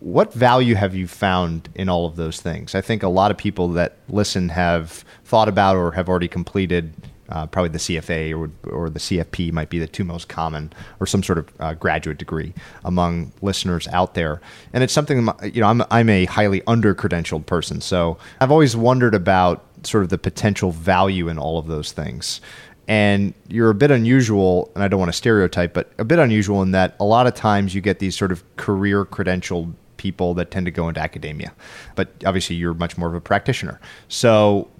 What 0.00 0.32
value 0.32 0.74
have 0.74 0.94
you 0.94 1.08
found 1.08 1.68
in 1.74 1.88
all 1.88 2.06
of 2.06 2.16
those 2.16 2.40
things? 2.40 2.74
I 2.74 2.80
think 2.80 3.02
a 3.02 3.08
lot 3.08 3.30
of 3.30 3.38
people 3.38 3.68
that 3.70 3.96
listen 4.08 4.50
have 4.50 5.04
thought 5.24 5.48
about 5.48 5.76
or 5.76 5.92
have 5.92 6.08
already 6.08 6.28
completed 6.28 6.92
uh, 7.28 7.46
probably 7.46 7.70
the 7.70 7.78
CFA 7.78 8.38
or, 8.38 8.50
or 8.70 8.88
the 8.90 8.98
CFP 8.98 9.52
might 9.52 9.68
be 9.68 9.78
the 9.78 9.86
two 9.86 10.04
most 10.04 10.28
common, 10.28 10.72
or 11.00 11.06
some 11.06 11.22
sort 11.22 11.38
of 11.38 11.48
uh, 11.60 11.74
graduate 11.74 12.18
degree 12.18 12.54
among 12.84 13.32
listeners 13.42 13.88
out 13.88 14.14
there. 14.14 14.40
And 14.72 14.82
it's 14.82 14.92
something 14.92 15.28
you 15.42 15.60
know 15.60 15.66
I'm 15.66 15.82
I'm 15.90 16.08
a 16.08 16.24
highly 16.26 16.62
under 16.66 16.94
credentialed 16.94 17.46
person, 17.46 17.80
so 17.80 18.18
I've 18.40 18.50
always 18.50 18.76
wondered 18.76 19.14
about 19.14 19.64
sort 19.82 20.04
of 20.04 20.10
the 20.10 20.18
potential 20.18 20.72
value 20.72 21.28
in 21.28 21.38
all 21.38 21.58
of 21.58 21.66
those 21.66 21.92
things. 21.92 22.40
And 22.86 23.34
you're 23.48 23.68
a 23.68 23.74
bit 23.74 23.90
unusual, 23.90 24.72
and 24.74 24.82
I 24.82 24.88
don't 24.88 24.98
want 24.98 25.10
to 25.10 25.16
stereotype, 25.16 25.74
but 25.74 25.92
a 25.98 26.04
bit 26.04 26.18
unusual 26.18 26.62
in 26.62 26.70
that 26.70 26.96
a 26.98 27.04
lot 27.04 27.26
of 27.26 27.34
times 27.34 27.74
you 27.74 27.82
get 27.82 27.98
these 27.98 28.16
sort 28.16 28.32
of 28.32 28.42
career 28.56 29.04
credentialed 29.04 29.74
people 29.98 30.32
that 30.34 30.50
tend 30.50 30.64
to 30.64 30.72
go 30.72 30.88
into 30.88 31.00
academia. 31.00 31.52
But 31.96 32.12
obviously, 32.24 32.56
you're 32.56 32.72
much 32.72 32.96
more 32.96 33.08
of 33.08 33.14
a 33.14 33.20
practitioner. 33.20 33.78
So, 34.08 34.70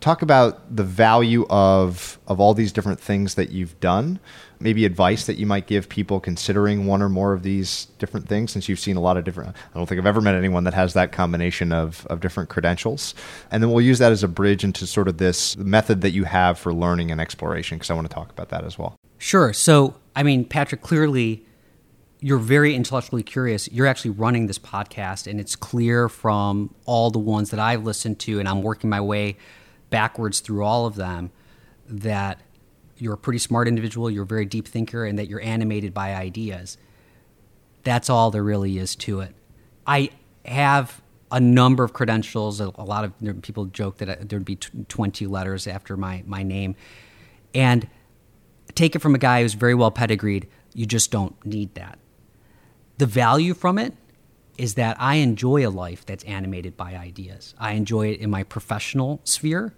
talk 0.00 0.22
about 0.22 0.74
the 0.74 0.84
value 0.84 1.46
of 1.50 2.18
of 2.26 2.40
all 2.40 2.54
these 2.54 2.72
different 2.72 3.00
things 3.00 3.34
that 3.34 3.50
you've 3.50 3.78
done. 3.80 4.20
Maybe 4.60 4.84
advice 4.84 5.26
that 5.26 5.36
you 5.36 5.46
might 5.46 5.66
give 5.66 5.88
people 5.88 6.18
considering 6.18 6.86
one 6.86 7.00
or 7.00 7.08
more 7.08 7.32
of 7.32 7.42
these 7.42 7.86
different 7.98 8.28
things 8.28 8.50
since 8.50 8.68
you've 8.68 8.80
seen 8.80 8.96
a 8.96 9.00
lot 9.00 9.16
of 9.16 9.22
different 9.22 9.54
i 9.72 9.78
don't 9.78 9.88
think 9.88 10.00
i've 10.00 10.06
ever 10.06 10.20
met 10.20 10.34
anyone 10.34 10.64
that 10.64 10.74
has 10.74 10.94
that 10.94 11.12
combination 11.12 11.72
of, 11.72 12.06
of 12.06 12.20
different 12.20 12.48
credentials. 12.48 13.14
And 13.50 13.62
then 13.62 13.70
we'll 13.70 13.84
use 13.84 13.98
that 14.00 14.12
as 14.12 14.24
a 14.24 14.28
bridge 14.28 14.64
into 14.64 14.86
sort 14.86 15.08
of 15.08 15.18
this 15.18 15.56
method 15.56 16.00
that 16.00 16.10
you 16.10 16.24
have 16.24 16.58
for 16.58 16.74
learning 16.74 17.10
and 17.10 17.20
exploration 17.20 17.78
because 17.78 17.90
i 17.90 17.94
want 17.94 18.08
to 18.08 18.14
talk 18.14 18.30
about 18.30 18.48
that 18.48 18.64
as 18.64 18.78
well. 18.78 18.96
Sure. 19.18 19.52
So 19.52 19.94
i 20.16 20.22
mean 20.22 20.44
patrick 20.44 20.82
clearly 20.82 21.44
you're 22.20 22.38
very 22.38 22.74
intellectually 22.74 23.22
curious. 23.22 23.70
You're 23.70 23.86
actually 23.86 24.10
running 24.10 24.48
this 24.48 24.58
podcast, 24.58 25.30
and 25.30 25.38
it's 25.38 25.54
clear 25.54 26.08
from 26.08 26.74
all 26.84 27.12
the 27.12 27.20
ones 27.20 27.50
that 27.50 27.60
I've 27.60 27.84
listened 27.84 28.18
to, 28.20 28.40
and 28.40 28.48
I'm 28.48 28.62
working 28.62 28.90
my 28.90 29.00
way 29.00 29.36
backwards 29.90 30.40
through 30.40 30.64
all 30.64 30.86
of 30.86 30.96
them 30.96 31.30
that 31.88 32.40
you're 32.96 33.14
a 33.14 33.18
pretty 33.18 33.38
smart 33.38 33.68
individual, 33.68 34.10
you're 34.10 34.24
a 34.24 34.26
very 34.26 34.44
deep 34.44 34.66
thinker, 34.66 35.04
and 35.04 35.18
that 35.18 35.28
you're 35.28 35.40
animated 35.40 35.94
by 35.94 36.14
ideas. 36.14 36.76
That's 37.84 38.10
all 38.10 38.30
there 38.30 38.42
really 38.42 38.78
is 38.78 38.96
to 38.96 39.20
it. 39.20 39.34
I 39.86 40.10
have 40.44 41.00
a 41.30 41.40
number 41.40 41.84
of 41.84 41.92
credentials. 41.92 42.60
A, 42.60 42.68
lot 42.68 43.04
of 43.04 43.42
people 43.42 43.66
joke 43.66 43.98
that 43.98 44.08
uh, 44.08 44.16
there'd 44.20 44.44
be 44.44 44.56
20 44.56 45.26
letters 45.26 45.66
after 45.66 45.96
my, 45.96 46.22
my 46.26 46.42
name. 46.42 46.74
And 47.54 47.88
take 48.74 48.94
it 48.94 49.00
from 49.00 49.14
a 49.14 49.18
guy 49.18 49.42
who's 49.42 49.54
very 49.54 49.74
well 49.74 49.90
pedigreed, 49.90 50.48
you 50.74 50.86
just 50.86 51.10
don't 51.10 51.44
need 51.44 51.74
that. 51.74 51.98
The 52.98 53.06
value 53.06 53.54
from 53.54 53.78
it 53.78 53.94
is 54.58 54.74
that 54.74 55.00
I 55.00 55.16
enjoy 55.16 55.66
a 55.66 55.70
life 55.70 56.04
that's 56.04 56.24
animated 56.24 56.76
by 56.76 56.96
ideas. 56.96 57.54
I 57.58 57.72
enjoy 57.72 58.08
it 58.08 58.20
in 58.20 58.28
my 58.28 58.42
professional 58.42 59.20
sphere, 59.22 59.72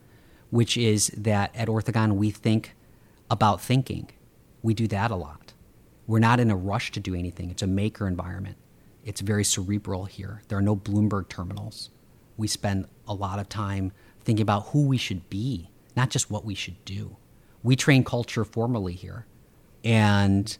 which 0.49 0.77
is 0.77 1.09
that 1.09 1.55
at 1.55 1.69
Orthogon 1.69 2.17
we 2.17 2.31
think 2.31 2.75
about 3.31 3.61
thinking. 3.61 4.11
We 4.63 4.75
do 4.75 4.89
that 4.89 5.11
a 5.11 5.17
lot. 5.17 5.53
We're 6.07 6.19
not 6.19 6.41
in 6.41 6.51
a 6.51 6.57
rush 6.57 6.91
to 6.93 7.01
do 7.01 7.15
anything. 7.15 7.51
It's 7.51 7.63
a 7.63 7.67
maker 7.67 8.09
environment. 8.09 8.57
It's 9.05 9.21
very 9.21 9.45
cerebral 9.45 10.07
here. 10.07 10.43
There 10.49 10.59
are 10.59 10.63
no 10.63 10.75
Bloomberg 10.75 11.29
terminals. 11.29 11.91
We 12.37 12.49
spend 12.49 12.87
a 13.07 13.15
lot 13.15 13.39
of 13.39 13.49
time 13.49 13.93
thinking 14.25 14.43
about 14.43 14.69
who 14.69 14.87
we 14.87 14.97
should 14.97 15.29
be, 15.31 15.71
not 15.95 16.11
just 16.11 16.31
what 16.31 16.45
we 16.45 16.55
should 16.55 16.85
do. 16.85 17.17
We 17.63 17.77
train 17.77 18.03
culture 18.03 18.45
formally 18.45 18.95
here. 18.95 19.27
And 19.85 20.57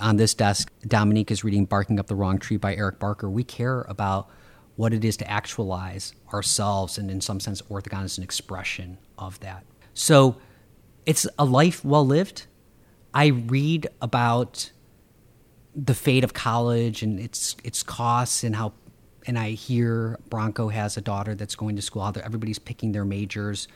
on 0.00 0.16
this 0.16 0.34
desk, 0.34 0.70
Dominique 0.86 1.30
is 1.30 1.44
reading 1.44 1.64
Barking 1.64 1.98
Up 1.98 2.06
the 2.06 2.14
Wrong 2.14 2.38
Tree 2.38 2.56
by 2.56 2.74
Eric 2.74 2.98
Barker. 2.98 3.30
We 3.30 3.44
care 3.44 3.82
about 3.82 4.28
what 4.76 4.92
it 4.92 5.04
is 5.04 5.16
to 5.18 5.30
actualize 5.30 6.14
ourselves, 6.32 6.98
and 6.98 7.10
in 7.10 7.20
some 7.20 7.40
sense, 7.40 7.62
Orthogon 7.62 8.04
is 8.04 8.18
an 8.18 8.24
expression 8.24 8.98
of 9.18 9.38
that. 9.40 9.64
So 9.94 10.36
it's 11.06 11.26
a 11.38 11.44
life 11.44 11.84
well 11.84 12.04
lived. 12.04 12.46
I 13.12 13.26
read 13.26 13.86
about 14.02 14.70
the 15.76 15.94
fate 15.94 16.24
of 16.24 16.34
college 16.34 17.02
and 17.02 17.18
its 17.18 17.56
its 17.64 17.82
costs 17.82 18.44
and 18.44 18.54
how 18.54 18.72
and 19.26 19.38
I 19.38 19.50
hear 19.50 20.18
Bronco 20.28 20.68
has 20.68 20.96
a 20.96 21.00
daughter 21.00 21.34
that's 21.34 21.54
going 21.54 21.76
to 21.76 21.82
school. 21.82 22.12
Everybody's 22.22 22.58
picking 22.58 22.92
their 22.92 23.04
majors 23.04 23.68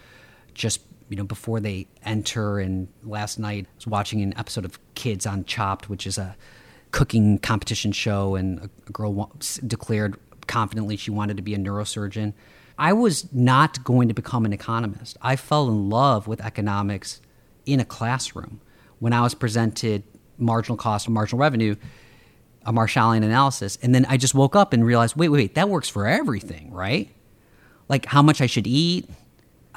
just 0.55 0.81
you 1.09 1.17
know 1.17 1.25
before 1.25 1.61
they 1.61 1.87
enter. 2.05 2.59
And 2.59 2.89
last 3.03 3.39
night 3.39 3.67
I 3.67 3.75
was 3.77 3.87
watching 3.87 4.23
an 4.23 4.37
episode 4.37 4.65
of 4.65 4.79
Kids 4.95 5.27
on 5.27 5.45
Chopped, 5.45 5.89
which 5.89 6.07
is 6.07 6.19
a 6.19 6.37
cooking 6.91 7.39
competition 7.39 7.93
show, 7.93 8.35
and 8.35 8.71
a 8.87 8.93
girl 8.93 9.31
declared 9.67 10.17
confidently 10.47 10.97
she 10.97 11.11
wanted 11.11 11.37
to 11.37 11.43
be 11.43 11.55
a 11.55 11.59
neurosurgeon. 11.59 12.33
I 12.79 12.93
was 12.93 13.33
not 13.33 13.83
going 13.85 14.09
to 14.09 14.15
become 14.15 14.45
an 14.45 14.53
economist. 14.53 15.17
I 15.21 15.37
fell 15.37 15.69
in 15.69 15.91
love 15.91 16.29
with 16.29 16.41
economics 16.41 17.21
in 17.67 17.81
a 17.81 17.85
classroom 17.85 18.61
when 19.01 19.13
I 19.13 19.21
was 19.21 19.35
presented 19.35 20.05
marginal 20.39 20.77
cost 20.77 21.07
and 21.07 21.15
marginal 21.15 21.41
revenue, 21.41 21.75
a 22.65 22.73
Marshallian 22.73 23.25
analysis. 23.25 23.79
And 23.83 23.95
then 23.95 24.07
I 24.09 24.17
just 24.17 24.35
woke 24.35 24.55
up 24.55 24.73
and 24.73 24.85
realized 24.85 25.17
wait, 25.17 25.29
wait, 25.29 25.39
wait, 25.39 25.55
that 25.55 25.69
works 25.69 25.89
for 25.89 26.07
everything, 26.07 26.73
right? 26.73 27.11
Like 27.89 28.07
how 28.07 28.23
much 28.23 28.41
I 28.41 28.47
should 28.47 28.67
eat, 28.67 29.09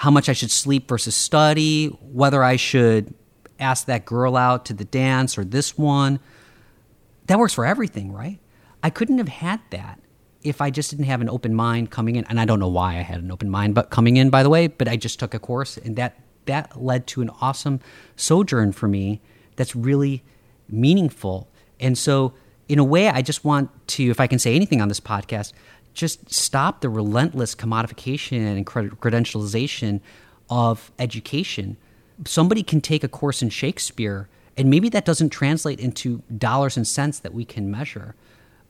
how 0.02 0.10
much 0.10 0.30
I 0.30 0.34
should 0.34 0.50
sleep 0.50 0.90
versus 0.90 1.16
study, 1.16 1.86
whether 2.02 2.44
I 2.44 2.56
should 2.56 3.14
ask 3.60 3.86
that 3.86 4.04
girl 4.04 4.36
out 4.36 4.66
to 4.66 4.74
the 4.74 4.84
dance 4.84 5.38
or 5.38 5.46
this 5.46 5.78
one. 5.78 6.20
That 7.28 7.38
works 7.38 7.54
for 7.54 7.68
everything, 7.68 8.12
right? 8.12 8.40
I 8.82 8.90
couldn't 8.90 9.20
have 9.20 9.28
had 9.28 9.62
that 9.70 10.00
if 10.42 10.60
I 10.60 10.72
just 10.72 10.90
didn't 10.90 11.06
have 11.06 11.22
an 11.22 11.30
open 11.30 11.54
mind 11.54 11.92
coming 11.92 12.16
in. 12.16 12.26
And 12.26 12.40
I 12.40 12.46
don't 12.46 12.60
know 12.60 12.68
why 12.68 12.98
I 12.98 13.02
had 13.02 13.20
an 13.20 13.32
open 13.32 13.48
mind, 13.48 13.76
but 13.76 13.92
coming 13.92 14.18
in, 14.18 14.32
by 14.32 14.42
the 14.42 14.50
way, 14.50 14.66
but 14.66 14.88
I 14.88 14.96
just 14.96 15.20
took 15.20 15.36
a 15.36 15.40
course 15.40 15.78
and 15.78 15.96
that 15.98 16.20
that 16.48 16.82
led 16.82 17.06
to 17.06 17.22
an 17.22 17.30
awesome 17.40 17.80
sojourn 18.16 18.72
for 18.72 18.88
me 18.88 19.22
that's 19.56 19.76
really 19.76 20.24
meaningful. 20.68 21.48
And 21.80 21.96
so, 21.96 22.34
in 22.68 22.80
a 22.80 22.84
way, 22.84 23.08
I 23.08 23.22
just 23.22 23.46
want 23.46 23.70
to, 23.90 24.10
if 24.10 24.20
I 24.20 24.26
can 24.26 24.40
say 24.40 24.56
anything 24.56 24.82
on 24.82 24.88
this 24.88 25.00
podcast, 25.00 25.54
just 25.94 26.34
stop 26.34 26.82
the 26.82 26.90
relentless 26.90 27.56
commodification 27.56 28.56
and 28.56 28.66
credentialization 28.66 30.02
of 30.50 30.92
education. 31.00 31.78
Somebody 32.26 32.64
can 32.64 32.82
take 32.82 33.04
a 33.04 33.08
course 33.08 33.42
in 33.42 33.50
Shakespeare, 33.50 34.30
and 34.58 34.70
maybe 34.70 34.90
that 34.90 35.06
doesn't 35.06 35.30
translate 35.30 35.80
into 35.80 36.24
dollars 36.38 36.78
and 36.78 36.88
cents 36.88 37.20
that 37.20 37.34
we 37.34 37.46
can 37.46 37.72
measure, 37.72 38.16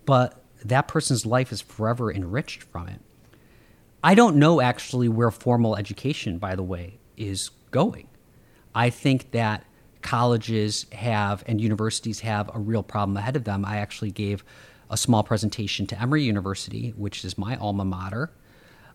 but 0.06 0.42
that 0.64 0.88
person's 0.88 1.26
life 1.26 1.52
is 1.52 1.62
forever 1.62 2.12
enriched 2.12 2.64
from 2.64 2.88
it. 2.88 3.02
I 4.04 4.16
don't 4.16 4.38
know 4.38 4.62
actually 4.62 5.10
where 5.10 5.32
formal 5.32 5.76
education, 5.76 6.38
by 6.38 6.56
the 6.56 6.64
way, 6.64 7.00
is 7.18 7.52
going. 7.72 8.08
I 8.74 8.90
think 8.90 9.32
that 9.32 9.66
colleges 10.02 10.88
have 10.92 11.44
and 11.46 11.62
universities 11.62 12.22
have 12.22 12.50
a 12.54 12.60
real 12.60 12.84
problem 12.84 13.18
ahead 13.18 13.36
of 13.36 13.44
them. 13.44 13.64
I 13.66 13.78
actually 13.78 14.12
gave 14.12 14.44
a 14.92 14.98
small 14.98 15.24
presentation 15.24 15.88
to 15.88 16.00
Emory 16.00 16.24
University, 16.24 16.94
which 16.98 17.26
is 17.26 17.38
my 17.38 17.56
alma 17.56 17.86
mater, 17.86 18.30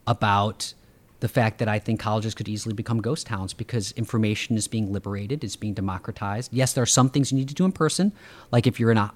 about 0.06 0.74
the 1.20 1.28
fact 1.28 1.58
that 1.58 1.68
I 1.68 1.78
think 1.78 1.98
colleges 1.98 2.34
could 2.34 2.48
easily 2.48 2.74
become 2.74 3.00
ghost 3.00 3.26
towns 3.26 3.54
because 3.54 3.92
information 3.92 4.56
is 4.56 4.68
being 4.68 4.92
liberated, 4.92 5.42
it's 5.42 5.56
being 5.56 5.72
democratized. 5.72 6.52
Yes, 6.52 6.74
there 6.74 6.82
are 6.82 6.86
some 6.86 7.08
things 7.08 7.32
you 7.32 7.38
need 7.38 7.48
to 7.48 7.54
do 7.54 7.64
in 7.64 7.72
person, 7.72 8.12
like 8.52 8.66
if 8.66 8.78
you're 8.78 8.90
in 8.90 8.98
a, 8.98 9.12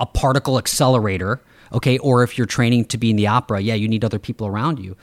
a 0.00 0.06
particle 0.06 0.56
accelerator, 0.56 1.42
okay, 1.72 1.98
or 1.98 2.22
if 2.22 2.38
you're 2.38 2.46
training 2.46 2.86
to 2.86 2.96
be 2.96 3.10
in 3.10 3.16
the 3.16 3.26
opera, 3.26 3.60
yeah, 3.60 3.74
you 3.74 3.86
need 3.86 4.04
other 4.04 4.18
people 4.18 4.46
around 4.46 4.78
you. 4.78 4.96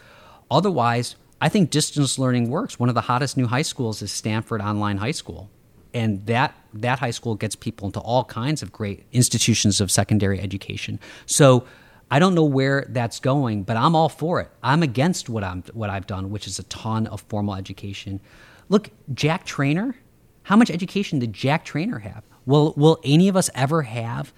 Otherwise, 0.50 1.16
I 1.40 1.50
think 1.50 1.70
distance 1.70 2.18
learning 2.18 2.50
works. 2.50 2.80
One 2.80 2.90
of 2.90 2.96
the 2.96 3.02
hottest 3.02 3.38
new 3.38 3.48
high 3.48 3.62
schools 3.62 4.02
is 4.02 4.12
Stanford 4.12 4.62
Online 4.62 4.98
High 4.98 5.12
School 5.12 5.52
and 5.94 6.26
that 6.26 6.56
that 6.74 7.00
high 7.00 7.12
school 7.12 7.36
gets 7.36 7.56
people 7.56 7.88
into 7.88 8.00
all 8.00 8.24
kinds 8.26 8.64
of 8.64 8.72
great 8.72 9.06
institutions 9.12 9.80
of 9.80 9.92
secondary 9.92 10.40
education. 10.40 11.00
So 11.26 11.66
I 12.10 12.20
don't 12.20 12.36
know 12.36 12.44
where 12.44 12.86
that's 12.90 13.20
going, 13.20 13.64
but 13.64 13.78
I'm 13.78 13.96
all 13.96 14.10
for 14.10 14.40
it. 14.42 14.50
I'm 14.62 14.84
against 14.84 15.30
what 15.30 15.44
I'm 15.44 15.64
what 15.74 15.90
I've 15.90 16.08
done, 16.08 16.30
which 16.30 16.48
is 16.48 16.60
a 16.60 16.64
ton 16.64 17.08
of 17.08 17.22
formal 17.22 17.56
education. 17.56 18.20
Look, 18.70 18.90
Jack 19.14 19.46
Treynor, 19.46 19.96
how 20.44 20.56
much 20.56 20.70
education 20.70 21.20
did 21.20 21.34
Jack 21.34 21.66
Treynor 21.66 22.02
have? 22.02 22.24
Will 22.46 22.74
will 22.78 23.00
any 23.04 23.28
of 23.30 23.36
us 23.36 23.50
ever 23.56 23.84
have 23.84 24.34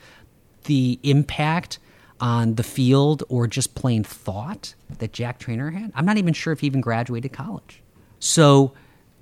the 0.66 0.99
impact 1.03 1.80
on 2.20 2.56
the 2.56 2.64
field 2.64 3.24
or 3.28 3.45
just 3.45 3.76
plain 3.76 4.03
thought 4.03 4.74
that 4.99 5.12
Jack 5.12 5.39
Treynor 5.39 5.74
had? 5.74 5.91
I'm 5.95 6.06
not 6.06 6.18
even 6.18 6.34
sure 6.34 6.53
if 6.53 6.62
he 6.62 6.68
even 6.68 6.82
graduated 6.82 7.34
college. 7.34 7.82
So 8.20 8.74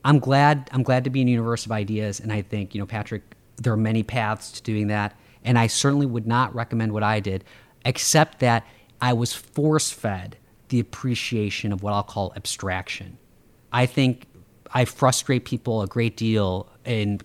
I'm 0.03 0.19
glad 0.19 0.69
I'm 0.71 0.83
glad 0.83 1.03
to 1.05 1.09
be 1.09 1.21
in 1.21 1.27
a 1.27 1.31
Universe 1.31 1.65
of 1.65 1.71
Ideas, 1.71 2.19
and 2.19 2.31
I 2.31 2.41
think 2.41 2.75
you 2.75 2.79
know 2.79 2.85
Patrick. 2.85 3.23
There 3.57 3.71
are 3.71 3.77
many 3.77 4.01
paths 4.01 4.51
to 4.53 4.63
doing 4.63 4.87
that, 4.87 5.15
and 5.43 5.59
I 5.59 5.67
certainly 5.67 6.07
would 6.07 6.25
not 6.25 6.53
recommend 6.55 6.91
what 6.91 7.03
I 7.03 7.19
did, 7.19 7.43
except 7.85 8.39
that 8.39 8.65
I 8.99 9.13
was 9.13 9.31
force 9.31 9.91
fed 9.91 10.37
the 10.69 10.79
appreciation 10.79 11.71
of 11.71 11.83
what 11.83 11.93
I'll 11.93 12.03
call 12.03 12.33
abstraction. 12.35 13.17
I 13.71 13.85
think 13.85 14.25
I 14.73 14.85
frustrate 14.85 15.45
people 15.45 15.83
a 15.83 15.87
great 15.87 16.17
deal 16.17 16.67
in 16.83 17.21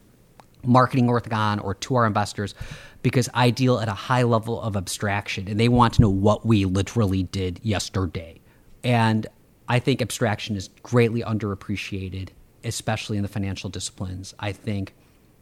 marketing 0.62 1.06
Orthogon 1.06 1.64
or 1.64 1.74
to 1.74 1.94
our 1.94 2.06
investors 2.06 2.54
because 3.02 3.28
I 3.32 3.50
deal 3.50 3.78
at 3.78 3.88
a 3.88 3.94
high 3.94 4.24
level 4.24 4.60
of 4.60 4.76
abstraction 4.76 5.48
and 5.48 5.58
they 5.58 5.68
want 5.68 5.94
to 5.94 6.02
know 6.02 6.10
what 6.10 6.44
we 6.44 6.64
literally 6.64 7.22
did 7.22 7.60
yesterday. 7.62 8.40
And 8.84 9.26
I 9.68 9.78
think 9.78 10.02
abstraction 10.02 10.56
is 10.56 10.68
greatly 10.82 11.22
underappreciated 11.22 12.30
especially 12.68 13.16
in 13.16 13.22
the 13.22 13.28
financial 13.28 13.70
disciplines. 13.70 14.34
I 14.38 14.52
think 14.52 14.94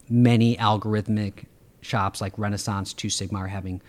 many 0.09 0.57
algorithmic 0.57 1.45
shops 1.81 2.21
like 2.21 2.37
Renaissance, 2.37 2.93
Two 2.93 3.09
Sigma 3.09 3.39
are 3.39 3.47
having 3.47 3.81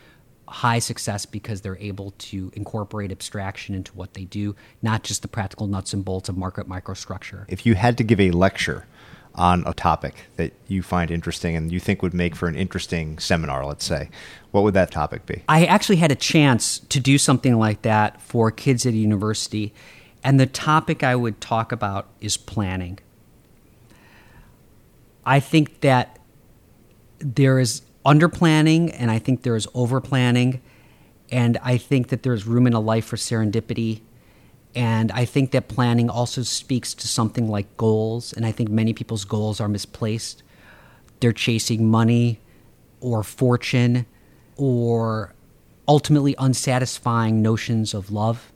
high 0.49 0.79
success 0.79 1.27
because 1.27 1.61
they're 1.61 1.79
able 1.79 2.13
to 2.19 2.51
incorporate 2.55 3.13
abstraction 3.13 3.75
into 3.75 3.93
what 3.93 4.15
they 4.15 4.25
do, 4.25 4.57
not 4.83 5.03
just 5.05 5.23
the 5.23 5.29
practical 5.29 5.67
nuts 5.67 5.93
and 5.93 6.05
bolts 6.05 6.29
of 6.29 6.37
market 6.37 6.69
microstructure. 6.69 7.45
If 7.49 7.67
you 7.67 7.75
had 7.75 7.99
to 7.99 8.05
give 8.05 8.19
a 8.21 8.31
lecture 8.31 8.87
on 9.35 9.63
a 9.67 9.75
topic 9.75 10.15
that 10.37 10.53
you 10.67 10.83
find 10.83 11.11
interesting 11.11 11.55
and 11.55 11.71
you 11.71 11.79
think 11.79 12.03
would 12.03 12.15
make 12.15 12.35
for 12.35 12.49
an 12.49 12.57
interesting 12.57 13.19
seminar, 13.19 13.65
let's 13.65 13.85
say, 13.85 14.09
what 14.51 14.65
would 14.65 14.75
that 14.75 14.91
topic 14.91 15.27
be? 15.27 15.43
I 15.49 15.67
actually 15.67 15.97
had 15.97 16.11
a 16.11 16.17
chance 16.17 16.79
to 16.81 16.99
do 16.99 17.19
something 17.19 17.57
like 17.59 17.83
that 17.83 18.21
for 18.21 18.51
kids 18.51 18.87
at 18.87 18.95
a 18.95 18.97
university, 18.97 19.75
and 20.25 20.41
the 20.41 20.47
topic 20.47 21.05
I 21.05 21.15
would 21.15 21.41
talk 21.41 21.73
about 21.73 22.09
is 22.21 22.37
planning. 22.37 22.99
I 25.29 25.41
think 25.41 25.83
that 25.83 26.19
there 27.19 27.59
is 27.59 27.83
under 28.03 28.31
planning 28.31 28.91
and 28.93 29.11
I 29.11 29.19
think 29.19 29.43
there 29.43 29.57
is 29.57 29.69
over 29.75 30.01
planning. 30.01 30.63
And 31.31 31.59
I 31.63 31.77
think 31.77 32.09
that 32.09 32.23
there's 32.23 32.47
room 32.47 32.67
in 32.67 32.73
a 32.73 32.81
life 32.81 33.05
for 33.05 33.17
serendipity. 33.17 34.01
And 34.75 35.13
I 35.13 35.27
think 35.27 35.51
that 35.51 35.69
planning 35.69 36.09
also 36.09 36.43
speaks 36.43 36.95
to 36.95 37.07
something 37.07 37.47
like 37.47 37.77
goals. 37.77 38.33
And 38.33 38.47
I 38.47 38.53
think 38.53 38.71
many 38.71 38.95
people's 38.95 39.27
goals 39.27 39.61
are 39.61 39.69
misplaced. 39.69 40.43
They're 41.21 41.33
chasing 41.33 41.91
money 41.91 42.41
or 43.03 43.23
fortune 43.23 44.07
or 44.57 45.35
ultimately 45.87 46.35
unsatisfying 46.39 47.43
notions 47.43 47.93
of 47.93 48.11
love 48.11 48.51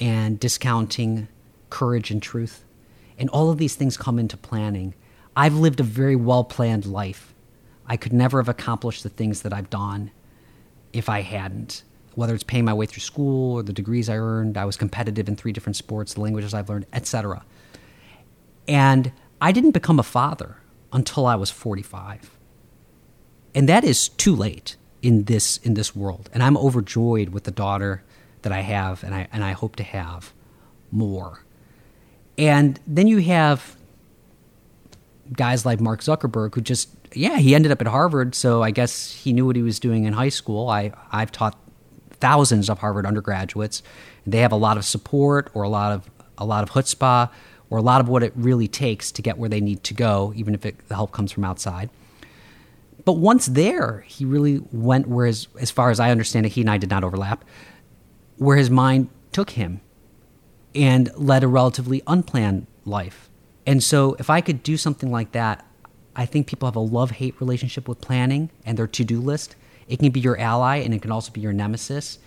and 0.00 0.40
discounting 0.40 1.28
courage 1.70 2.10
and 2.10 2.20
truth. 2.20 2.64
And 3.16 3.30
all 3.30 3.50
of 3.50 3.58
these 3.58 3.76
things 3.76 3.96
come 3.96 4.18
into 4.18 4.36
planning. 4.36 4.94
I've 5.36 5.54
lived 5.54 5.80
a 5.80 5.84
very 5.84 6.16
well 6.16 6.44
planned 6.44 6.86
life. 6.86 7.34
I 7.86 7.96
could 7.96 8.12
never 8.12 8.38
have 8.38 8.48
accomplished 8.48 9.02
the 9.02 9.08
things 9.08 9.42
that 9.42 9.52
I've 9.52 9.70
done 9.70 10.10
if 10.92 11.08
I 11.08 11.22
hadn't. 11.22 11.82
Whether 12.14 12.34
it's 12.34 12.44
paying 12.44 12.66
my 12.66 12.74
way 12.74 12.86
through 12.86 13.00
school 13.00 13.54
or 13.54 13.62
the 13.62 13.72
degrees 13.72 14.08
I 14.08 14.18
earned, 14.18 14.58
I 14.58 14.66
was 14.66 14.76
competitive 14.76 15.28
in 15.28 15.36
three 15.36 15.52
different 15.52 15.76
sports, 15.76 16.14
the 16.14 16.20
languages 16.20 16.52
I've 16.52 16.68
learned, 16.68 16.86
etc. 16.92 17.44
And 18.68 19.12
I 19.40 19.50
didn't 19.50 19.70
become 19.72 19.98
a 19.98 20.02
father 20.02 20.56
until 20.92 21.26
I 21.26 21.34
was 21.36 21.50
45. 21.50 22.38
And 23.54 23.68
that 23.68 23.84
is 23.84 24.10
too 24.10 24.36
late 24.36 24.76
in 25.00 25.24
this 25.24 25.56
in 25.58 25.74
this 25.74 25.96
world. 25.96 26.28
And 26.32 26.42
I'm 26.42 26.56
overjoyed 26.56 27.30
with 27.30 27.44
the 27.44 27.50
daughter 27.50 28.02
that 28.42 28.52
I 28.52 28.60
have 28.60 29.02
and 29.02 29.14
I 29.14 29.28
and 29.32 29.42
I 29.42 29.52
hope 29.52 29.76
to 29.76 29.82
have 29.82 30.32
more. 30.90 31.44
And 32.38 32.78
then 32.86 33.06
you 33.06 33.18
have 33.18 33.76
guys 35.32 35.66
like 35.66 35.80
Mark 35.80 36.00
Zuckerberg, 36.00 36.54
who 36.54 36.60
just 36.60 36.88
yeah, 37.14 37.38
he 37.38 37.54
ended 37.54 37.72
up 37.72 37.80
at 37.80 37.86
Harvard, 37.86 38.34
so 38.34 38.62
I 38.62 38.70
guess 38.70 39.12
he 39.12 39.32
knew 39.32 39.46
what 39.46 39.56
he 39.56 39.62
was 39.62 39.78
doing 39.78 40.04
in 40.04 40.12
high 40.12 40.28
school. 40.28 40.68
I 40.68 40.92
I've 41.10 41.32
taught 41.32 41.58
thousands 42.10 42.70
of 42.70 42.78
Harvard 42.78 43.06
undergraduates. 43.06 43.82
They 44.26 44.38
have 44.38 44.52
a 44.52 44.56
lot 44.56 44.76
of 44.76 44.84
support 44.84 45.50
or 45.54 45.62
a 45.62 45.68
lot 45.68 45.92
of 45.92 46.10
a 46.38 46.44
lot 46.44 46.62
of 46.62 46.70
chutzpah 46.70 47.30
or 47.70 47.78
a 47.78 47.82
lot 47.82 48.00
of 48.00 48.08
what 48.08 48.22
it 48.22 48.32
really 48.36 48.68
takes 48.68 49.10
to 49.12 49.22
get 49.22 49.38
where 49.38 49.48
they 49.48 49.60
need 49.60 49.82
to 49.84 49.94
go, 49.94 50.32
even 50.36 50.54
if 50.54 50.66
it, 50.66 50.76
the 50.88 50.94
help 50.94 51.10
comes 51.10 51.32
from 51.32 51.42
outside. 51.42 51.88
But 53.04 53.14
once 53.14 53.46
there, 53.46 54.04
he 54.06 54.24
really 54.26 54.60
went 54.72 55.08
where, 55.08 55.26
his, 55.26 55.48
as 55.58 55.70
far 55.70 55.90
as 55.90 55.98
I 55.98 56.10
understand 56.10 56.46
it, 56.46 56.50
he 56.50 56.60
and 56.60 56.70
I 56.70 56.76
did 56.76 56.90
not 56.90 57.02
overlap, 57.02 57.44
where 58.36 58.58
his 58.58 58.70
mind 58.70 59.08
took 59.32 59.50
him 59.50 59.80
and 60.74 61.10
led 61.16 61.42
a 61.42 61.48
relatively 61.48 62.02
unplanned 62.06 62.66
life. 62.84 63.30
And 63.66 63.82
so 63.82 64.16
if 64.18 64.28
I 64.30 64.40
could 64.40 64.62
do 64.62 64.76
something 64.76 65.10
like 65.10 65.32
that, 65.32 65.66
I 66.14 66.26
think 66.26 66.46
people 66.46 66.66
have 66.66 66.76
a 66.76 66.80
love 66.80 67.12
hate 67.12 67.34
relationship 67.40 67.88
with 67.88 68.00
planning 68.00 68.50
and 68.66 68.76
their 68.76 68.86
to 68.86 69.04
do 69.04 69.20
list. 69.20 69.56
It 69.88 69.98
can 69.98 70.10
be 70.10 70.20
your 70.20 70.38
ally, 70.38 70.76
and 70.76 70.92
it 70.94 71.02
can 71.02 71.10
also 71.10 71.32
be 71.32 71.40
your 71.40 71.52
nemesis. 71.52 72.18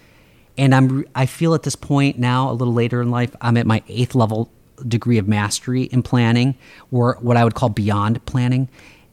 And 0.57 0.74
I'm 0.74 1.06
I 1.14 1.26
feel 1.26 1.53
at 1.53 1.64
this 1.64 1.76
point 1.76 2.18
now, 2.18 2.49
a 2.49 2.53
little 2.53 2.74
later 2.74 3.02
in 3.02 3.12
life, 3.12 3.36
I'm 3.41 3.57
at 3.57 3.66
my 3.66 3.84
eighth 3.88 4.16
level 4.16 4.52
degree 4.88 5.18
of 5.18 5.28
mastery 5.28 5.84
in 5.84 6.03
planning, 6.03 6.56
or 6.91 7.18
what 7.22 7.38
I 7.38 7.44
would 7.44 7.56
call 7.56 7.70
beyond 7.70 8.24
planning, 8.26 8.70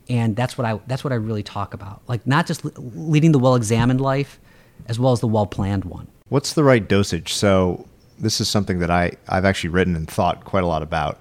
and 0.09 0.35
that's 0.35 0.57
what 0.57 0.65
I 0.65 0.79
that's 0.87 1.03
what 1.03 1.13
I 1.13 1.17
really 1.17 1.43
talk 1.43 1.73
about. 1.73 2.01
Like 2.07 2.25
not 2.25 2.47
just 2.47 2.65
leading 2.77 3.31
the 3.31 3.39
well-examined 3.39 4.01
life, 4.01 4.39
as 4.87 4.99
well 4.99 5.11
as 5.11 5.19
the 5.19 5.27
well-planned 5.27 5.85
one. 5.85 6.07
What's 6.29 6.53
the 6.53 6.63
right 6.63 6.87
dosage? 6.87 7.33
So 7.33 7.87
this 8.19 8.41
is 8.41 8.49
something 8.49 8.79
that 8.79 8.91
I 8.91 9.11
I've 9.27 9.45
actually 9.45 9.69
written 9.69 9.95
and 9.95 10.07
thought 10.07 10.45
quite 10.45 10.63
a 10.63 10.67
lot 10.67 10.81
about, 10.81 11.19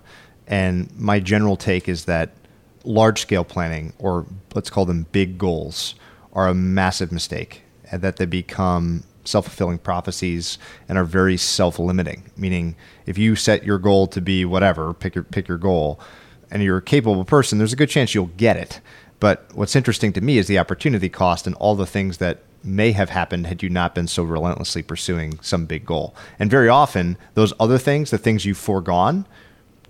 and 0.53 0.95
my 1.01 1.19
general 1.19 1.57
take 1.57 1.89
is 1.89 2.05
that 2.05 2.29
large-scale 2.85 3.45
planning, 3.45 3.95
or 3.99 4.27
let's 4.55 4.69
call 4.69 4.85
them 4.85 5.07
big 5.11 5.39
goals, 5.39 5.95
are 6.35 6.47
a 6.47 6.53
massive 6.53 7.11
mistake, 7.11 7.62
and 7.91 8.03
that 8.03 8.16
they 8.16 8.27
become 8.27 9.03
self 9.24 9.47
fulfilling 9.47 9.79
prophecies 9.79 10.59
and 10.91 10.99
are 10.99 11.05
very 11.05 11.39
self 11.39 11.79
limiting. 11.79 12.31
Meaning, 12.37 12.77
if 13.07 13.16
you 13.16 13.35
set 13.35 13.65
your 13.65 13.79
goal 13.79 14.07
to 14.09 14.20
be 14.20 14.45
whatever, 14.45 14.93
pick 14.93 15.15
your 15.15 15.24
pick 15.24 15.49
your 15.49 15.57
goal, 15.57 15.99
and 16.51 16.62
you're 16.62 16.77
a 16.77 16.83
capable 16.83 17.24
person, 17.24 17.57
there's 17.57 17.73
a 17.73 17.77
good 17.77 17.89
chance 17.89 18.15
you'll 18.15 18.27
get 18.37 18.59
it. 18.59 18.83
But 19.20 19.47
what's 19.55 19.74
interesting 19.74 20.12
to 20.12 20.20
me 20.20 20.37
is 20.37 20.49
the 20.49 20.59
opportunity 20.59 21.09
cost 21.09 21.47
and 21.47 21.57
all 21.57 21.77
the 21.77 21.87
things 21.87 22.19
that 22.19 22.43
may 22.62 22.93
have 22.93 23.09
happened 23.09 23.47
had 23.47 23.62
you 23.62 23.70
not 23.70 23.95
been 23.95 24.07
so 24.07 24.23
relentlessly 24.23 24.83
pursuing 24.83 25.39
some 25.41 25.65
big 25.65 25.87
goal. 25.87 26.15
And 26.39 26.51
very 26.51 26.69
often, 26.69 27.16
those 27.33 27.55
other 27.59 27.79
things, 27.79 28.11
the 28.11 28.19
things 28.19 28.45
you've 28.45 28.59
foregone 28.59 29.27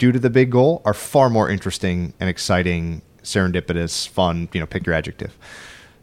due 0.03 0.11
to 0.11 0.19
the 0.19 0.31
big 0.31 0.51
goal, 0.51 0.83
are 0.85 0.95
far 0.95 1.31
more 1.31 1.49
interesting 1.49 2.13
and 2.19 2.29
exciting, 2.29 3.01
serendipitous, 3.23 4.09
fun. 4.09 4.49
You 4.53 4.59
know, 4.59 4.67
pick 4.67 4.85
your 4.85 4.97
adjective. 4.97 5.39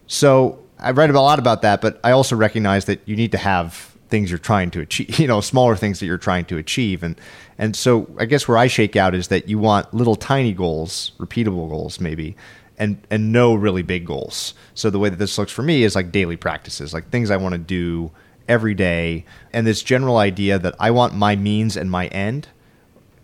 So 0.06 0.58
I 0.78 0.92
read 0.92 1.10
a 1.10 1.20
lot 1.20 1.38
about 1.38 1.60
that, 1.60 1.82
but 1.82 2.00
I 2.02 2.12
also 2.12 2.34
recognize 2.34 2.86
that 2.86 3.02
you 3.04 3.14
need 3.14 3.30
to 3.32 3.36
have 3.36 3.94
things 4.08 4.30
you're 4.30 4.38
trying 4.38 4.70
to 4.70 4.80
achieve, 4.80 5.18
you 5.18 5.26
know, 5.26 5.42
smaller 5.42 5.76
things 5.76 6.00
that 6.00 6.06
you're 6.06 6.16
trying 6.16 6.46
to 6.46 6.56
achieve. 6.56 7.02
And, 7.02 7.20
and 7.58 7.76
so 7.76 8.08
I 8.18 8.24
guess 8.24 8.48
where 8.48 8.56
I 8.56 8.68
shake 8.68 8.96
out 8.96 9.14
is 9.14 9.28
that 9.28 9.50
you 9.50 9.58
want 9.58 9.92
little 9.92 10.16
tiny 10.16 10.54
goals, 10.54 11.12
repeatable 11.18 11.68
goals 11.68 12.00
maybe, 12.00 12.36
and, 12.78 13.06
and 13.10 13.32
no 13.32 13.52
really 13.52 13.82
big 13.82 14.06
goals. 14.06 14.54
So 14.72 14.88
the 14.88 14.98
way 14.98 15.10
that 15.10 15.18
this 15.18 15.36
looks 15.36 15.52
for 15.52 15.62
me 15.62 15.82
is 15.82 15.94
like 15.94 16.10
daily 16.10 16.38
practices, 16.38 16.94
like 16.94 17.10
things 17.10 17.30
I 17.30 17.36
want 17.36 17.52
to 17.52 17.58
do 17.58 18.12
every 18.48 18.72
day. 18.72 19.26
And 19.52 19.66
this 19.66 19.82
general 19.82 20.16
idea 20.16 20.58
that 20.58 20.74
I 20.80 20.90
want 20.90 21.14
my 21.14 21.36
means 21.36 21.76
and 21.76 21.90
my 21.90 22.06
end 22.06 22.48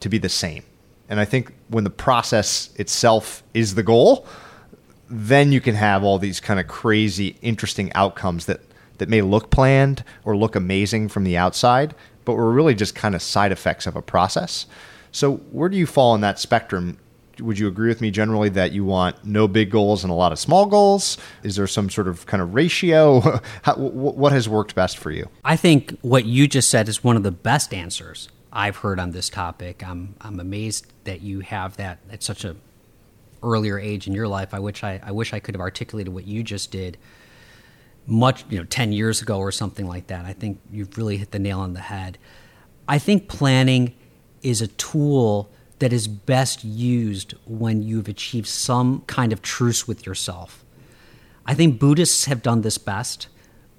to 0.01 0.09
be 0.09 0.18
the 0.18 0.28
same. 0.28 0.62
And 1.09 1.20
I 1.20 1.24
think 1.24 1.52
when 1.68 1.85
the 1.85 1.90
process 1.90 2.70
itself 2.77 3.43
is 3.55 3.74
the 3.74 3.82
goal, 3.82 4.27
then 5.09 5.52
you 5.52 5.60
can 5.60 5.74
have 5.74 6.02
all 6.02 6.18
these 6.18 6.40
kind 6.40 6.59
of 6.59 6.66
crazy, 6.66 7.36
interesting 7.43 7.93
outcomes 7.94 8.47
that, 8.47 8.60
that 8.98 9.09
may 9.09 9.23
look 9.23 9.51
planned 9.51 10.02
or 10.24 10.36
look 10.36 10.56
amazing 10.56 11.09
from 11.09 11.24
the 11.24 11.36
outside, 11.36 11.94
but 12.24 12.35
were 12.35 12.51
really 12.51 12.74
just 12.74 12.94
kind 12.94 13.14
of 13.14 13.23
side 13.23 13.52
effects 13.52 13.86
of 13.86 13.94
a 13.94 14.02
process. 14.02 14.66
So, 15.12 15.36
where 15.52 15.68
do 15.68 15.77
you 15.77 15.86
fall 15.86 16.14
in 16.14 16.20
that 16.23 16.39
spectrum? 16.39 16.98
Would 17.39 17.59
you 17.59 17.68
agree 17.68 17.89
with 17.89 18.01
me 18.01 18.10
generally 18.10 18.48
that 18.51 18.73
you 18.73 18.85
want 18.85 19.24
no 19.24 19.47
big 19.47 19.70
goals 19.70 20.02
and 20.02 20.10
a 20.10 20.14
lot 20.14 20.32
of 20.32 20.39
small 20.39 20.66
goals? 20.66 21.18
Is 21.43 21.56
there 21.56 21.66
some 21.66 21.89
sort 21.90 22.09
of 22.09 22.27
kind 22.27 22.43
of 22.43 22.55
ratio? 22.55 23.20
How, 23.62 23.74
what 23.77 24.32
has 24.32 24.48
worked 24.48 24.74
best 24.74 24.98
for 24.98 25.10
you? 25.10 25.28
I 25.44 25.56
think 25.56 25.97
what 26.01 26.24
you 26.24 26.48
just 26.48 26.70
said 26.70 26.89
is 26.89 27.05
one 27.05 27.16
of 27.16 27.23
the 27.23 27.31
best 27.31 27.73
answers 27.73 28.28
I've 28.52 28.77
heard 28.77 28.98
on 28.98 29.10
this 29.10 29.28
topic. 29.28 29.86
I'm, 29.86 30.14
I'm 30.20 30.40
amazed 30.40 30.93
that 31.05 31.20
you 31.20 31.40
have 31.40 31.77
that 31.77 31.98
at 32.10 32.23
such 32.23 32.44
a 32.44 32.56
earlier 33.43 33.78
age 33.78 34.06
in 34.06 34.12
your 34.12 34.28
life. 34.28 34.55
I 34.55 34.59
wish 34.59 34.82
I, 34.82 35.01
I 35.02 35.12
wish 35.12 35.32
I 35.32 35.40
could 35.40 35.55
have 35.55 35.60
articulated 35.60 36.12
what 36.12 36.27
you 36.27 36.43
just 36.43 36.70
did 36.70 36.97
much, 38.06 38.44
you 38.48 38.59
know, 38.59 38.64
10 38.64 38.93
years 38.93 39.20
ago 39.20 39.39
or 39.39 39.51
something 39.51 39.86
like 39.86 40.06
that. 40.06 40.24
I 40.24 40.32
think 40.32 40.60
you've 40.70 40.97
really 40.97 41.16
hit 41.16 41.32
the 41.32 41.39
nail 41.39 41.60
on 41.60 41.74
the 41.74 41.81
head. 41.81 42.18
I 42.89 42.98
think 42.98 43.28
planning 43.28 43.94
is 44.43 44.62
a 44.62 44.68
tool 44.68 45.51
that 45.81 45.93
is 45.93 46.09
best 46.09 46.64
used 46.64 47.35
when 47.47 47.82
you've 47.82 48.09
achieved 48.09 48.47
some 48.47 49.02
kind 49.02 49.32
of 49.32 49.43
truce 49.43 49.86
with 49.86 50.06
yourself. 50.06 50.64
I 51.44 51.55
think 51.55 51.78
Buddhists 51.78 52.24
have 52.27 52.43
done 52.43 52.62
this 52.62 52.78
best, 52.78 53.28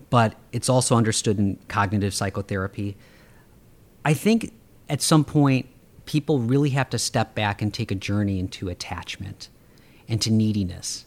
but 0.09 0.35
it's 0.51 0.69
also 0.69 0.95
understood 0.95 1.39
in 1.39 1.57
cognitive 1.67 2.13
psychotherapy. 2.13 2.95
I 4.05 4.13
think 4.13 4.53
at 4.89 5.01
some 5.01 5.23
point, 5.23 5.67
people 6.05 6.39
really 6.39 6.71
have 6.71 6.89
to 6.89 6.99
step 6.99 7.35
back 7.35 7.61
and 7.61 7.73
take 7.73 7.91
a 7.91 7.95
journey 7.95 8.39
into 8.39 8.69
attachment 8.69 9.49
and 10.07 10.21
to 10.21 10.31
neediness. 10.31 11.05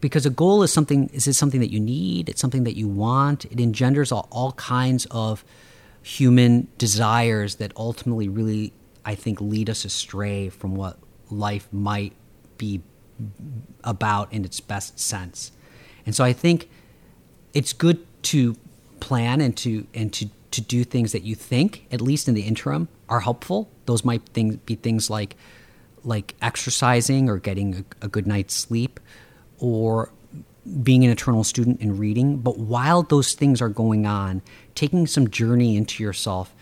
Because 0.00 0.26
a 0.26 0.30
goal 0.30 0.62
is 0.62 0.72
something 0.72 1.08
is 1.14 1.26
it 1.26 1.32
something 1.32 1.60
that 1.60 1.70
you 1.70 1.80
need, 1.80 2.28
it's 2.28 2.40
something 2.40 2.64
that 2.64 2.76
you 2.76 2.86
want, 2.88 3.46
it 3.46 3.58
engenders 3.58 4.12
all, 4.12 4.28
all 4.30 4.52
kinds 4.52 5.06
of 5.10 5.44
human 6.02 6.68
desires 6.76 7.56
that 7.56 7.72
ultimately 7.76 8.28
really 8.28 8.72
I 9.04 9.14
think 9.14 9.40
lead 9.40 9.70
us 9.70 9.84
astray 9.84 10.50
from 10.50 10.74
what 10.74 10.98
life 11.30 11.68
might 11.72 12.12
be 12.58 12.82
about 13.82 14.32
in 14.32 14.44
its 14.44 14.60
best 14.60 14.98
sense. 14.98 15.52
And 16.04 16.14
so 16.14 16.24
I 16.24 16.32
think 16.32 16.68
it's 17.54 17.72
good 17.72 18.04
to 18.24 18.56
plan 19.00 19.40
and 19.40 19.56
to 19.58 19.86
and 19.94 20.12
to 20.14 20.28
to 20.54 20.60
do 20.60 20.84
things 20.84 21.12
that 21.12 21.22
you 21.22 21.34
think, 21.34 21.86
at 21.92 22.00
least 22.00 22.28
in 22.28 22.34
the 22.34 22.42
interim, 22.42 22.88
are 23.08 23.20
helpful. 23.20 23.70
Those 23.86 24.04
might 24.04 24.32
be 24.32 24.74
things 24.76 25.10
like 25.10 25.36
like 26.06 26.34
exercising 26.42 27.30
or 27.30 27.38
getting 27.38 27.86
a, 28.02 28.04
a 28.06 28.08
good 28.08 28.26
night's 28.26 28.52
sleep 28.54 29.00
or 29.58 30.12
being 30.82 31.04
an 31.04 31.10
eternal 31.10 31.44
student 31.44 31.80
and 31.80 31.98
reading. 31.98 32.38
But 32.38 32.58
while 32.58 33.02
those 33.02 33.32
things 33.32 33.62
are 33.62 33.68
going 33.68 34.06
on, 34.06 34.42
taking 34.74 35.06
some 35.06 35.30
journey 35.30 35.76
into 35.76 36.02
yourself 36.02 36.54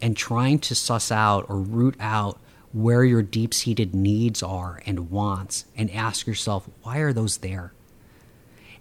and 0.00 0.16
trying 0.16 0.58
to 0.60 0.74
suss 0.74 1.12
out 1.12 1.46
or 1.48 1.56
root 1.56 1.96
out 2.00 2.38
where 2.72 3.04
your 3.04 3.22
deep 3.22 3.54
seated 3.54 3.94
needs 3.94 4.42
are 4.42 4.82
and 4.86 5.10
wants 5.10 5.64
and 5.76 5.90
ask 5.90 6.26
yourself, 6.26 6.68
why 6.82 6.98
are 6.98 7.12
those 7.12 7.38
there? 7.38 7.72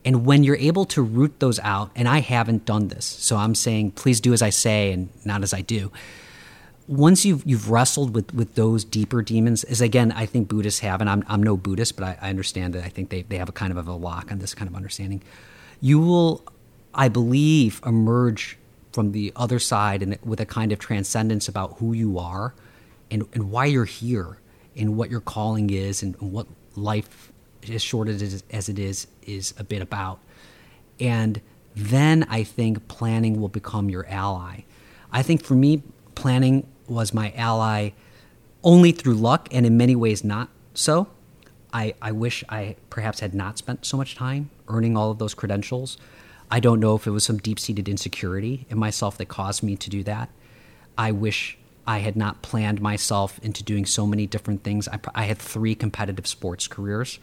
And 0.05 0.25
when 0.25 0.43
you're 0.43 0.55
able 0.55 0.85
to 0.85 1.01
root 1.01 1.39
those 1.39 1.59
out, 1.59 1.89
and 1.95 2.07
I 2.07 2.19
haven't 2.19 2.65
done 2.65 2.89
this, 2.89 3.05
so 3.05 3.37
I'm 3.37 3.55
saying, 3.55 3.91
please 3.91 4.21
do 4.21 4.33
as 4.33 4.41
I 4.41 4.51
say 4.51 4.91
and 4.91 5.09
not 5.25 5.41
as 5.41 5.53
I 5.53 5.61
do 5.61 5.91
once 6.87 7.25
you've 7.25 7.43
you've 7.45 7.69
wrestled 7.69 8.13
with 8.13 8.33
with 8.33 8.55
those 8.55 8.83
deeper 8.83 9.21
demons, 9.21 9.63
as 9.63 9.81
again 9.81 10.11
I 10.11 10.25
think 10.25 10.47
Buddhists 10.47 10.81
have, 10.81 11.01
and 11.01 11.09
I'm 11.09 11.23
I'm 11.27 11.41
no 11.41 11.57
Buddhist, 11.57 11.95
but 11.95 12.05
I, 12.05 12.17
I 12.21 12.29
understand 12.29 12.73
that 12.73 12.83
I 12.83 12.89
think 12.89 13.09
they 13.09 13.23
they 13.23 13.37
have 13.37 13.49
a 13.49 13.53
kind 13.53 13.75
of 13.75 13.87
a 13.87 13.93
lock 13.93 14.31
on 14.31 14.39
this 14.39 14.53
kind 14.53 14.69
of 14.69 14.75
understanding. 14.75 15.23
You 15.81 15.99
will, 15.99 16.43
I 16.93 17.09
believe, 17.09 17.81
emerge 17.85 18.57
from 18.91 19.11
the 19.11 19.33
other 19.35 19.59
side 19.59 20.01
and 20.01 20.17
with 20.23 20.39
a 20.39 20.45
kind 20.45 20.71
of 20.71 20.79
transcendence 20.79 21.47
about 21.47 21.77
who 21.79 21.93
you 21.93 22.19
are, 22.19 22.53
and 23.09 23.27
and 23.33 23.51
why 23.51 23.65
you're 23.65 23.85
here, 23.85 24.37
and 24.75 24.95
what 24.95 25.09
your 25.09 25.21
calling 25.21 25.69
is, 25.69 26.03
and, 26.03 26.15
and 26.21 26.31
what 26.31 26.47
life, 26.75 27.31
as 27.69 27.83
short 27.83 28.07
as, 28.07 28.43
as 28.49 28.69
it 28.69 28.79
is, 28.79 29.07
is 29.23 29.53
a 29.57 29.63
bit 29.63 29.81
about, 29.81 30.19
and 30.99 31.41
then 31.75 32.25
I 32.29 32.43
think 32.43 32.87
planning 32.87 33.41
will 33.41 33.49
become 33.49 33.89
your 33.89 34.07
ally. 34.07 34.61
I 35.11 35.21
think 35.21 35.43
for 35.43 35.55
me, 35.55 35.83
planning 36.15 36.67
was 36.87 37.13
my 37.13 37.31
ally 37.35 37.91
only 38.63 38.91
through 38.91 39.15
luck 39.15 39.49
and 39.51 39.65
in 39.65 39.77
many 39.77 39.95
ways 39.95 40.23
not 40.23 40.49
so. 40.73 41.07
I, 41.73 41.93
I 42.01 42.13
wish 42.13 42.43
I 42.47 42.77
perhaps 42.89 43.19
had 43.19 43.33
not 43.33 43.57
spent 43.57 43.85
so 43.85 43.97
much 43.97 44.15
time 44.15 44.49
earning 44.69 44.95
all 44.95 45.11
of 45.11 45.19
those 45.19 45.33
credentials. 45.33 45.97
I 46.49 46.59
don't 46.59 46.79
know 46.79 46.95
if 46.95 47.05
it 47.05 47.11
was 47.11 47.25
some 47.25 47.37
deep 47.37 47.59
seated 47.59 47.89
insecurity 47.89 48.65
in 48.69 48.77
myself 48.77 49.17
that 49.17 49.25
caused 49.25 49.61
me 49.61 49.75
to 49.75 49.89
do 49.89 50.03
that. 50.03 50.29
I 50.97 51.11
wish 51.11 51.57
I 51.85 51.99
had 51.99 52.15
not 52.15 52.41
planned 52.41 52.81
myself 52.81 53.39
into 53.43 53.63
doing 53.63 53.85
so 53.85 54.07
many 54.07 54.25
different 54.25 54.63
things. 54.63 54.87
I, 54.87 54.99
I 55.13 55.23
had 55.25 55.37
three 55.37 55.75
competitive 55.75 56.27
sports 56.27 56.67
careers 56.67 57.19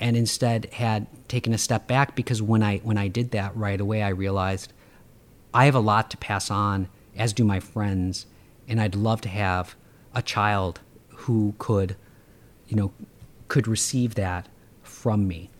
and 0.00 0.16
instead 0.16 0.66
had 0.74 1.06
taken 1.28 1.52
a 1.52 1.58
step 1.58 1.86
back 1.86 2.14
because 2.14 2.40
when 2.40 2.62
I 2.62 2.78
when 2.78 2.98
I 2.98 3.08
did 3.08 3.32
that 3.32 3.56
right 3.56 3.80
away 3.80 4.02
I 4.02 4.08
realized 4.08 4.72
I 5.52 5.64
have 5.64 5.74
a 5.74 5.80
lot 5.80 6.10
to 6.10 6.16
pass 6.16 6.50
on 6.50 6.88
as 7.16 7.32
do 7.32 7.44
my 7.44 7.60
friends 7.60 8.26
and 8.68 8.80
I'd 8.80 8.94
love 8.94 9.20
to 9.22 9.28
have 9.28 9.74
a 10.14 10.22
child 10.22 10.80
who 11.08 11.54
could, 11.58 11.96
you 12.68 12.76
know, 12.76 12.92
could 13.48 13.66
receive 13.66 14.14
that 14.14 14.48
from 14.82 15.26
me. 15.26 15.50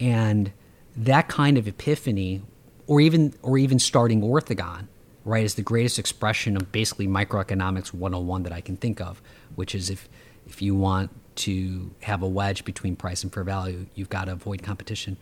And 0.00 0.52
that 0.96 1.28
kind 1.28 1.58
of 1.58 1.66
epiphany, 1.66 2.42
or 2.86 3.00
even 3.00 3.34
or 3.42 3.58
even 3.58 3.78
starting 3.78 4.22
Orthogon, 4.22 4.86
right, 5.24 5.44
is 5.44 5.54
the 5.54 5.62
greatest 5.62 5.98
expression 5.98 6.56
of 6.56 6.70
basically 6.70 7.08
microeconomics 7.08 7.92
101 7.92 8.44
that 8.44 8.52
I 8.52 8.60
can 8.60 8.76
think 8.76 9.00
of, 9.00 9.20
which 9.56 9.74
is 9.74 9.90
if 9.90 10.08
if 10.46 10.62
you 10.62 10.74
want 10.74 11.10
to 11.36 11.90
have 12.02 12.22
a 12.22 12.28
wedge 12.28 12.64
between 12.64 12.96
price 12.96 13.22
and 13.22 13.32
fair 13.32 13.44
value, 13.44 13.86
you've 13.94 14.10
got 14.10 14.26
to 14.26 14.32
avoid 14.32 14.62
competition. 14.62 15.16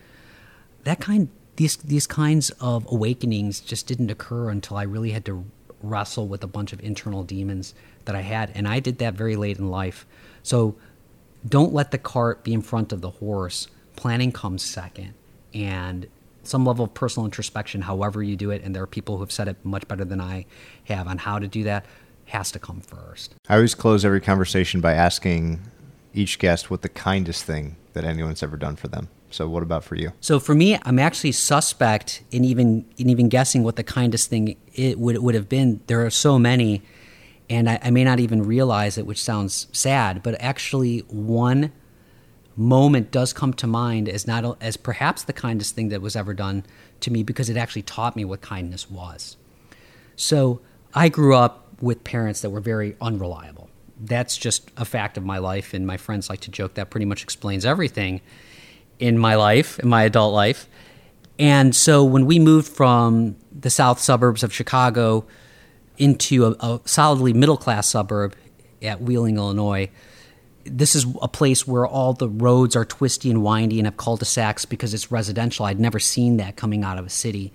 That 0.85 1.01
kind 1.01 1.29
these 1.57 1.77
these 1.77 2.07
kinds 2.07 2.51
of 2.61 2.91
awakenings 2.91 3.61
just 3.61 3.87
didn't 3.87 4.11
occur 4.11 4.51
until 4.51 4.77
I 4.77 4.85
really 4.85 5.11
had 5.11 5.25
to 5.27 5.45
wrestle 5.83 6.29
with 6.29 6.43
a 6.45 6.47
bunch 6.47 6.73
of 6.73 6.81
internal 6.81 7.25
demons 7.25 7.75
that 8.05 8.15
I 8.15 8.23
had. 8.23 8.53
And 8.55 8.69
I 8.69 8.81
did 8.81 8.99
that 8.99 9.15
very 9.15 9.37
late 9.37 9.59
in 9.59 9.71
life. 9.71 10.07
So 10.43 10.77
don't 11.47 11.73
let 11.73 11.91
the 11.91 11.99
cart 11.99 12.45
be 12.45 12.53
in 12.53 12.63
front 12.63 12.93
of 12.93 13.01
the 13.01 13.11
horse. 13.11 13.67
Planning 13.97 14.33
comes 14.33 14.63
second. 14.63 15.15
and 15.55 16.07
some 16.45 16.65
level 16.65 16.85
of 16.85 16.95
personal 16.95 17.25
introspection, 17.25 17.83
however 17.83 18.23
you 18.23 18.37
do 18.37 18.51
it, 18.51 18.63
and 18.65 18.75
there 18.75 18.83
are 18.83 18.87
people 18.89 19.17
who 19.17 19.23
have 19.23 19.33
said 19.33 19.49
it 19.49 19.57
much 19.65 19.87
better 19.87 20.05
than 20.05 20.21
I 20.21 20.47
have 20.85 21.07
on 21.07 21.19
how 21.19 21.39
to 21.39 21.47
do 21.47 21.63
that, 21.65 21.87
has 22.27 22.51
to 22.53 22.59
come 22.59 22.81
first. 22.81 23.35
I 23.49 23.55
always 23.55 23.75
close 23.75 24.05
every 24.05 24.21
conversation 24.21 24.81
by 24.81 24.93
asking 24.95 25.61
each 26.15 26.39
guest 26.39 26.71
what 26.71 26.83
the 26.83 26.89
kindest 26.89 27.45
thing 27.45 27.77
that 27.93 28.05
anyone's 28.05 28.43
ever 28.43 28.57
done 28.57 28.77
for 28.77 28.89
them. 28.89 29.09
So, 29.31 29.49
what 29.49 29.63
about 29.63 29.83
for 29.83 29.95
you? 29.95 30.13
So, 30.21 30.39
for 30.39 30.55
me, 30.55 30.79
I'm 30.83 30.99
actually 30.99 31.33
suspect 31.33 32.23
in 32.31 32.45
even 32.45 32.85
in 32.99 33.09
even 33.09 33.29
guessing 33.29 33.63
what 33.63 33.77
the 33.77 33.83
kindest 33.83 34.29
thing 34.29 34.57
it 34.75 34.99
would 34.99 35.19
would 35.19 35.35
have 35.35 35.49
been. 35.49 35.81
There 35.87 36.05
are 36.05 36.11
so 36.11 36.39
many, 36.39 36.83
and 37.49 37.69
I, 37.69 37.79
I 37.83 37.91
may 37.91 38.05
not 38.05 38.21
even 38.21 38.43
realize 38.43 38.99
it, 38.99 39.07
which 39.07 39.23
sounds 39.23 39.69
sad. 39.73 40.23
But 40.23 40.37
actually, 40.41 41.01
one 41.09 41.73
moment 42.57 43.11
does 43.11 43.33
come 43.33 43.55
to 43.55 43.67
mind 43.67 44.07
as 44.07 44.27
not 44.27 44.59
as 44.61 44.77
perhaps 44.77 45.23
the 45.23 45.33
kindest 45.33 45.75
thing 45.75 45.89
that 45.89 46.03
was 46.03 46.15
ever 46.15 46.35
done 46.35 46.65
to 47.01 47.11
me 47.11 47.23
because 47.23 47.49
it 47.49 47.57
actually 47.57 47.83
taught 47.83 48.15
me 48.15 48.27
what 48.27 48.43
kindness 48.43 48.91
was. 48.91 49.39
So, 50.15 50.61
I 50.93 51.09
grew 51.09 51.35
up 51.35 51.69
with 51.81 52.05
parents 52.05 52.43
that 52.43 52.51
were 52.51 52.61
very 52.61 52.97
unreliable. 53.01 53.62
That's 54.05 54.37
just 54.37 54.71
a 54.77 54.85
fact 54.85 55.17
of 55.17 55.25
my 55.25 55.39
life, 55.39 55.75
and 55.75 55.87
my 55.87 55.97
friends 55.97 56.29
like 56.29 56.41
to 56.41 56.51
joke 56.51 56.75
that 56.75 56.91
pretty 56.91 57.07
much 57.07 57.23
explains 57.23 57.65
everything 57.65 58.21
in 58.99 59.17
my 59.17 59.37
life, 59.37 59.79
in 59.79 59.89
my 59.89 60.03
adult 60.03 60.35
life. 60.35 60.69
And 61.39 61.75
so 61.75 62.03
when 62.05 62.27
we 62.27 62.39
moved 62.39 62.69
from 62.69 63.37
the 63.59 63.71
south 63.71 64.01
suburbs 64.01 64.43
of 64.43 64.53
Chicago 64.53 65.25
into 65.99 66.47
a, 66.47 66.51
a 66.61 66.81
solidly 66.85 67.33
middle 67.33 67.57
class 67.57 67.87
suburb 67.89 68.35
at 68.83 69.01
Wheeling, 69.01 69.37
Illinois, 69.37 69.89
this 70.65 70.95
is 70.95 71.07
a 71.21 71.29
place 71.29 71.67
where 71.67 71.87
all 71.87 72.13
the 72.13 72.29
roads 72.29 72.77
are 72.77 72.85
twisty 72.85 73.31
and 73.31 73.43
windy 73.43 73.79
and 73.79 73.87
have 73.87 73.97
cul-de-sacs 73.97 74.65
because 74.65 74.95
it's 74.95 75.11
residential. 75.11 75.65
I'd 75.65 75.81
never 75.81 75.99
seen 75.99 76.37
that 76.39 76.57
coming 76.57 76.85
out 76.85 76.99
of 76.99 77.07
a 77.07 77.11
city. 77.11 77.53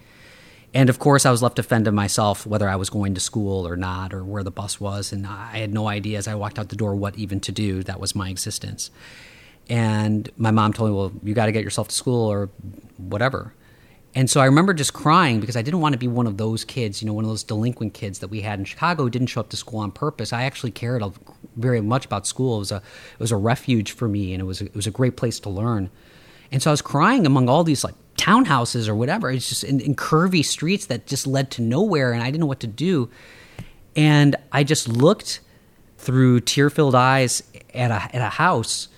And 0.77 0.91
of 0.91 0.99
course, 0.99 1.25
I 1.25 1.31
was 1.31 1.41
left 1.41 1.55
to 1.55 1.63
fend 1.63 1.85
to 1.85 1.91
myself 1.91 2.45
whether 2.45 2.69
I 2.69 2.75
was 2.75 2.91
going 2.91 3.15
to 3.15 3.19
school 3.19 3.67
or 3.67 3.75
not, 3.75 4.13
or 4.13 4.23
where 4.23 4.43
the 4.43 4.51
bus 4.51 4.79
was. 4.79 5.11
And 5.11 5.25
I 5.25 5.57
had 5.57 5.73
no 5.73 5.87
idea 5.87 6.19
as 6.19 6.27
I 6.27 6.35
walked 6.35 6.59
out 6.59 6.69
the 6.69 6.75
door 6.75 6.95
what 6.95 7.17
even 7.17 7.39
to 7.39 7.51
do. 7.51 7.81
That 7.81 7.99
was 7.99 8.13
my 8.13 8.29
existence. 8.29 8.91
And 9.67 10.29
my 10.37 10.51
mom 10.51 10.73
told 10.73 10.91
me, 10.91 10.95
well, 10.95 11.11
you 11.23 11.33
got 11.33 11.47
to 11.47 11.51
get 11.51 11.63
yourself 11.63 11.87
to 11.87 11.95
school 11.95 12.31
or 12.31 12.51
whatever. 12.97 13.55
And 14.13 14.29
so 14.29 14.39
I 14.39 14.45
remember 14.45 14.71
just 14.75 14.93
crying 14.93 15.39
because 15.39 15.55
I 15.55 15.63
didn't 15.63 15.79
want 15.79 15.93
to 15.93 15.99
be 15.99 16.07
one 16.07 16.27
of 16.27 16.37
those 16.37 16.63
kids, 16.63 17.01
you 17.01 17.07
know, 17.07 17.13
one 17.13 17.23
of 17.23 17.31
those 17.31 17.43
delinquent 17.43 17.95
kids 17.95 18.19
that 18.19 18.27
we 18.27 18.41
had 18.41 18.59
in 18.59 18.65
Chicago 18.65 19.01
who 19.01 19.09
didn't 19.09 19.29
show 19.29 19.41
up 19.41 19.49
to 19.49 19.57
school 19.57 19.79
on 19.79 19.91
purpose. 19.91 20.31
I 20.31 20.43
actually 20.43 20.71
cared 20.71 21.03
very 21.55 21.81
much 21.81 22.05
about 22.05 22.27
school. 22.27 22.57
It 22.57 22.59
was 22.59 22.71
a, 22.71 22.75
it 22.75 23.19
was 23.19 23.31
a 23.31 23.37
refuge 23.37 23.93
for 23.93 24.07
me 24.07 24.31
and 24.31 24.41
it 24.41 24.45
was 24.45 24.61
a, 24.61 24.65
it 24.65 24.75
was 24.75 24.85
a 24.85 24.91
great 24.91 25.17
place 25.17 25.39
to 25.39 25.49
learn. 25.49 25.89
And 26.51 26.61
so 26.61 26.69
I 26.69 26.73
was 26.73 26.83
crying 26.83 27.25
among 27.25 27.49
all 27.49 27.63
these 27.63 27.83
like 27.83 27.95
townhouses 28.27 28.87
or 28.87 28.95
whatever. 28.95 29.31
It's 29.31 29.47
just 29.47 29.63
in, 29.63 29.79
in 29.79 29.95
curvy 29.95 30.43
streets 30.43 30.87
that 30.87 31.07
just 31.07 31.25
led 31.25 31.49
to 31.51 31.61
nowhere 31.61 32.11
and 32.11 32.21
I 32.21 32.25
didn't 32.27 32.41
know 32.41 32.47
what 32.47 32.59
to 32.61 32.67
do. 32.67 33.09
And 33.95 34.35
I 34.51 34.63
just 34.63 34.87
looked 34.87 35.39
through 35.97 36.41
tear 36.41 36.69
filled 36.69 36.95
eyes 36.95 37.41
at 37.73 37.89
a, 37.89 38.15
at 38.15 38.21
a 38.21 38.29
house 38.29 38.89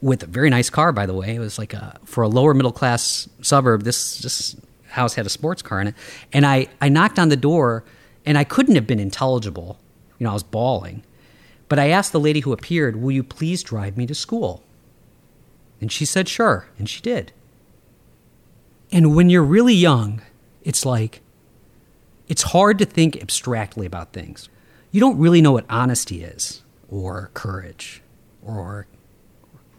with 0.00 0.22
a 0.22 0.26
very 0.26 0.50
nice 0.50 0.70
car, 0.70 0.92
by 0.92 1.06
the 1.06 1.14
way. 1.14 1.34
It 1.34 1.38
was 1.38 1.58
like 1.58 1.74
a, 1.74 1.98
for 2.04 2.22
a 2.22 2.28
lower 2.28 2.54
middle 2.54 2.72
class 2.72 3.28
suburb. 3.42 3.82
This 3.82 4.18
this 4.20 4.56
house 4.88 5.14
had 5.14 5.26
a 5.26 5.30
sports 5.30 5.62
car 5.62 5.80
in 5.80 5.88
it, 5.88 5.94
and 6.32 6.46
I 6.46 6.68
I 6.80 6.88
knocked 6.88 7.18
on 7.18 7.28
the 7.28 7.36
door, 7.36 7.84
and 8.24 8.38
I 8.38 8.44
couldn't 8.44 8.74
have 8.74 8.86
been 8.86 9.00
intelligible. 9.00 9.78
You 10.18 10.24
know, 10.24 10.30
I 10.30 10.34
was 10.34 10.42
bawling, 10.42 11.02
but 11.68 11.78
I 11.78 11.88
asked 11.88 12.12
the 12.12 12.20
lady 12.20 12.40
who 12.40 12.52
appeared, 12.52 12.96
"Will 12.96 13.12
you 13.12 13.22
please 13.22 13.62
drive 13.62 13.96
me 13.96 14.06
to 14.06 14.14
school?" 14.14 14.62
And 15.80 15.90
she 15.90 16.04
said, 16.04 16.28
"Sure," 16.28 16.66
and 16.78 16.88
she 16.88 17.00
did. 17.00 17.32
And 18.92 19.14
when 19.14 19.30
you're 19.30 19.42
really 19.42 19.74
young, 19.74 20.22
it's 20.62 20.86
like 20.86 21.20
it's 22.28 22.42
hard 22.42 22.78
to 22.78 22.84
think 22.84 23.20
abstractly 23.20 23.86
about 23.86 24.12
things. 24.12 24.48
You 24.90 25.00
don't 25.00 25.18
really 25.18 25.40
know 25.40 25.52
what 25.52 25.66
honesty 25.68 26.22
is, 26.22 26.62
or 26.88 27.30
courage, 27.34 28.02
or 28.42 28.86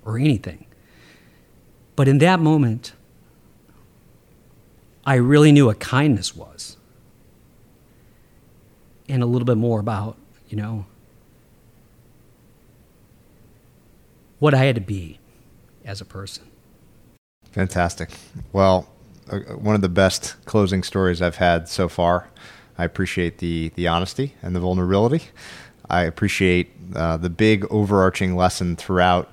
or 0.06 0.18
anything. 0.18 0.66
But 1.96 2.08
in 2.08 2.20
that 2.20 2.40
moment, 2.40 2.94
I 5.06 5.16
really 5.16 5.52
knew 5.52 5.66
what 5.66 5.80
kindness 5.80 6.36
was. 6.36 6.78
And 9.10 9.24
a 9.24 9.26
little 9.26 9.46
bit 9.46 9.58
more 9.58 9.80
about, 9.80 10.18
you 10.50 10.58
know, 10.58 10.86
what 14.40 14.54
I 14.54 14.66
had 14.66 14.76
to 14.76 14.82
be 14.82 15.20
as 15.86 16.02
a 16.02 16.06
person. 16.06 16.46
Fantastic. 17.52 18.10
Well, 18.52 18.88
uh, 19.30 19.40
one 19.56 19.76
of 19.76 19.82
the 19.82 19.90
best 19.90 20.36
closing 20.46 20.84
stories 20.84 21.22
I've 21.22 21.38
had 21.38 21.68
so 21.68 21.88
far. 21.88 22.30
I 22.78 22.86
appreciate 22.86 23.40
the 23.40 23.70
the 23.76 23.88
honesty 23.88 24.36
and 24.42 24.56
the 24.56 24.60
vulnerability. 24.60 25.24
I 25.90 26.04
appreciate 26.04 26.72
uh, 26.96 27.18
the 27.18 27.30
big 27.30 27.66
overarching 27.72 28.36
lesson 28.36 28.76
throughout 28.76 29.30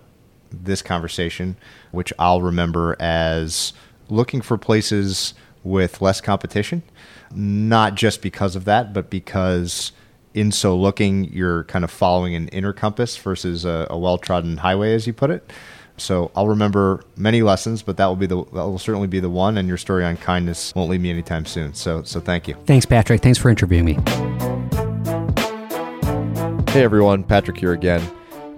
this 0.50 0.82
conversation, 0.82 1.56
which 1.90 2.12
I'll 2.18 2.42
remember 2.42 2.96
as 3.00 3.72
looking 4.08 4.40
for 4.40 4.56
places 4.56 5.34
with 5.64 6.00
less 6.00 6.20
competition, 6.20 6.82
not 7.34 7.94
just 7.94 8.22
because 8.22 8.54
of 8.54 8.64
that, 8.66 8.92
but 8.92 9.10
because 9.10 9.92
in 10.34 10.52
so 10.52 10.76
looking, 10.76 11.24
you're 11.32 11.64
kind 11.64 11.84
of 11.84 11.90
following 11.90 12.34
an 12.34 12.48
inner 12.48 12.72
compass 12.72 13.16
versus 13.16 13.64
a, 13.64 13.86
a 13.90 13.98
well 13.98 14.18
trodden 14.18 14.58
highway, 14.58 14.94
as 14.94 15.06
you 15.06 15.12
put 15.12 15.30
it. 15.30 15.50
So 15.96 16.30
I'll 16.34 16.48
remember 16.48 17.04
many 17.16 17.42
lessons, 17.42 17.82
but 17.82 17.96
that 17.98 18.06
will 18.06 18.16
be 18.16 18.26
the 18.26 18.44
that 18.44 18.52
will 18.52 18.78
certainly 18.78 19.06
be 19.06 19.20
the 19.20 19.30
one. 19.30 19.56
And 19.58 19.68
your 19.68 19.76
story 19.76 20.04
on 20.04 20.16
kindness 20.16 20.74
won't 20.74 20.90
leave 20.90 21.00
me 21.00 21.10
anytime 21.10 21.46
soon. 21.46 21.74
So 21.74 22.02
so 22.02 22.20
thank 22.20 22.48
you. 22.48 22.54
Thanks, 22.66 22.86
Patrick. 22.86 23.22
Thanks 23.22 23.38
for 23.38 23.48
interviewing 23.48 23.84
me. 23.84 23.98
Hey 26.72 26.82
everyone, 26.82 27.22
Patrick 27.22 27.56
here 27.56 27.72
again. 27.72 28.02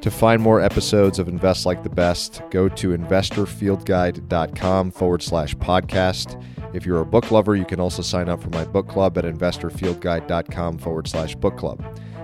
To 0.00 0.10
find 0.10 0.40
more 0.40 0.60
episodes 0.60 1.18
of 1.18 1.26
Invest 1.28 1.66
Like 1.66 1.82
the 1.82 1.90
Best, 1.90 2.40
go 2.50 2.68
to 2.68 2.96
investorfieldguide.com 2.96 4.90
forward 4.92 5.20
slash 5.20 5.54
podcast. 5.56 6.42
If 6.72 6.86
you're 6.86 7.00
a 7.00 7.04
book 7.04 7.30
lover, 7.30 7.56
you 7.56 7.64
can 7.64 7.80
also 7.80 8.02
sign 8.02 8.28
up 8.28 8.40
for 8.40 8.50
my 8.50 8.64
book 8.64 8.88
club 8.88 9.18
at 9.18 9.24
investorfieldguide.com 9.24 10.78
forward 10.78 11.08
slash 11.08 11.34
book 11.34 11.56
club. 11.56 11.84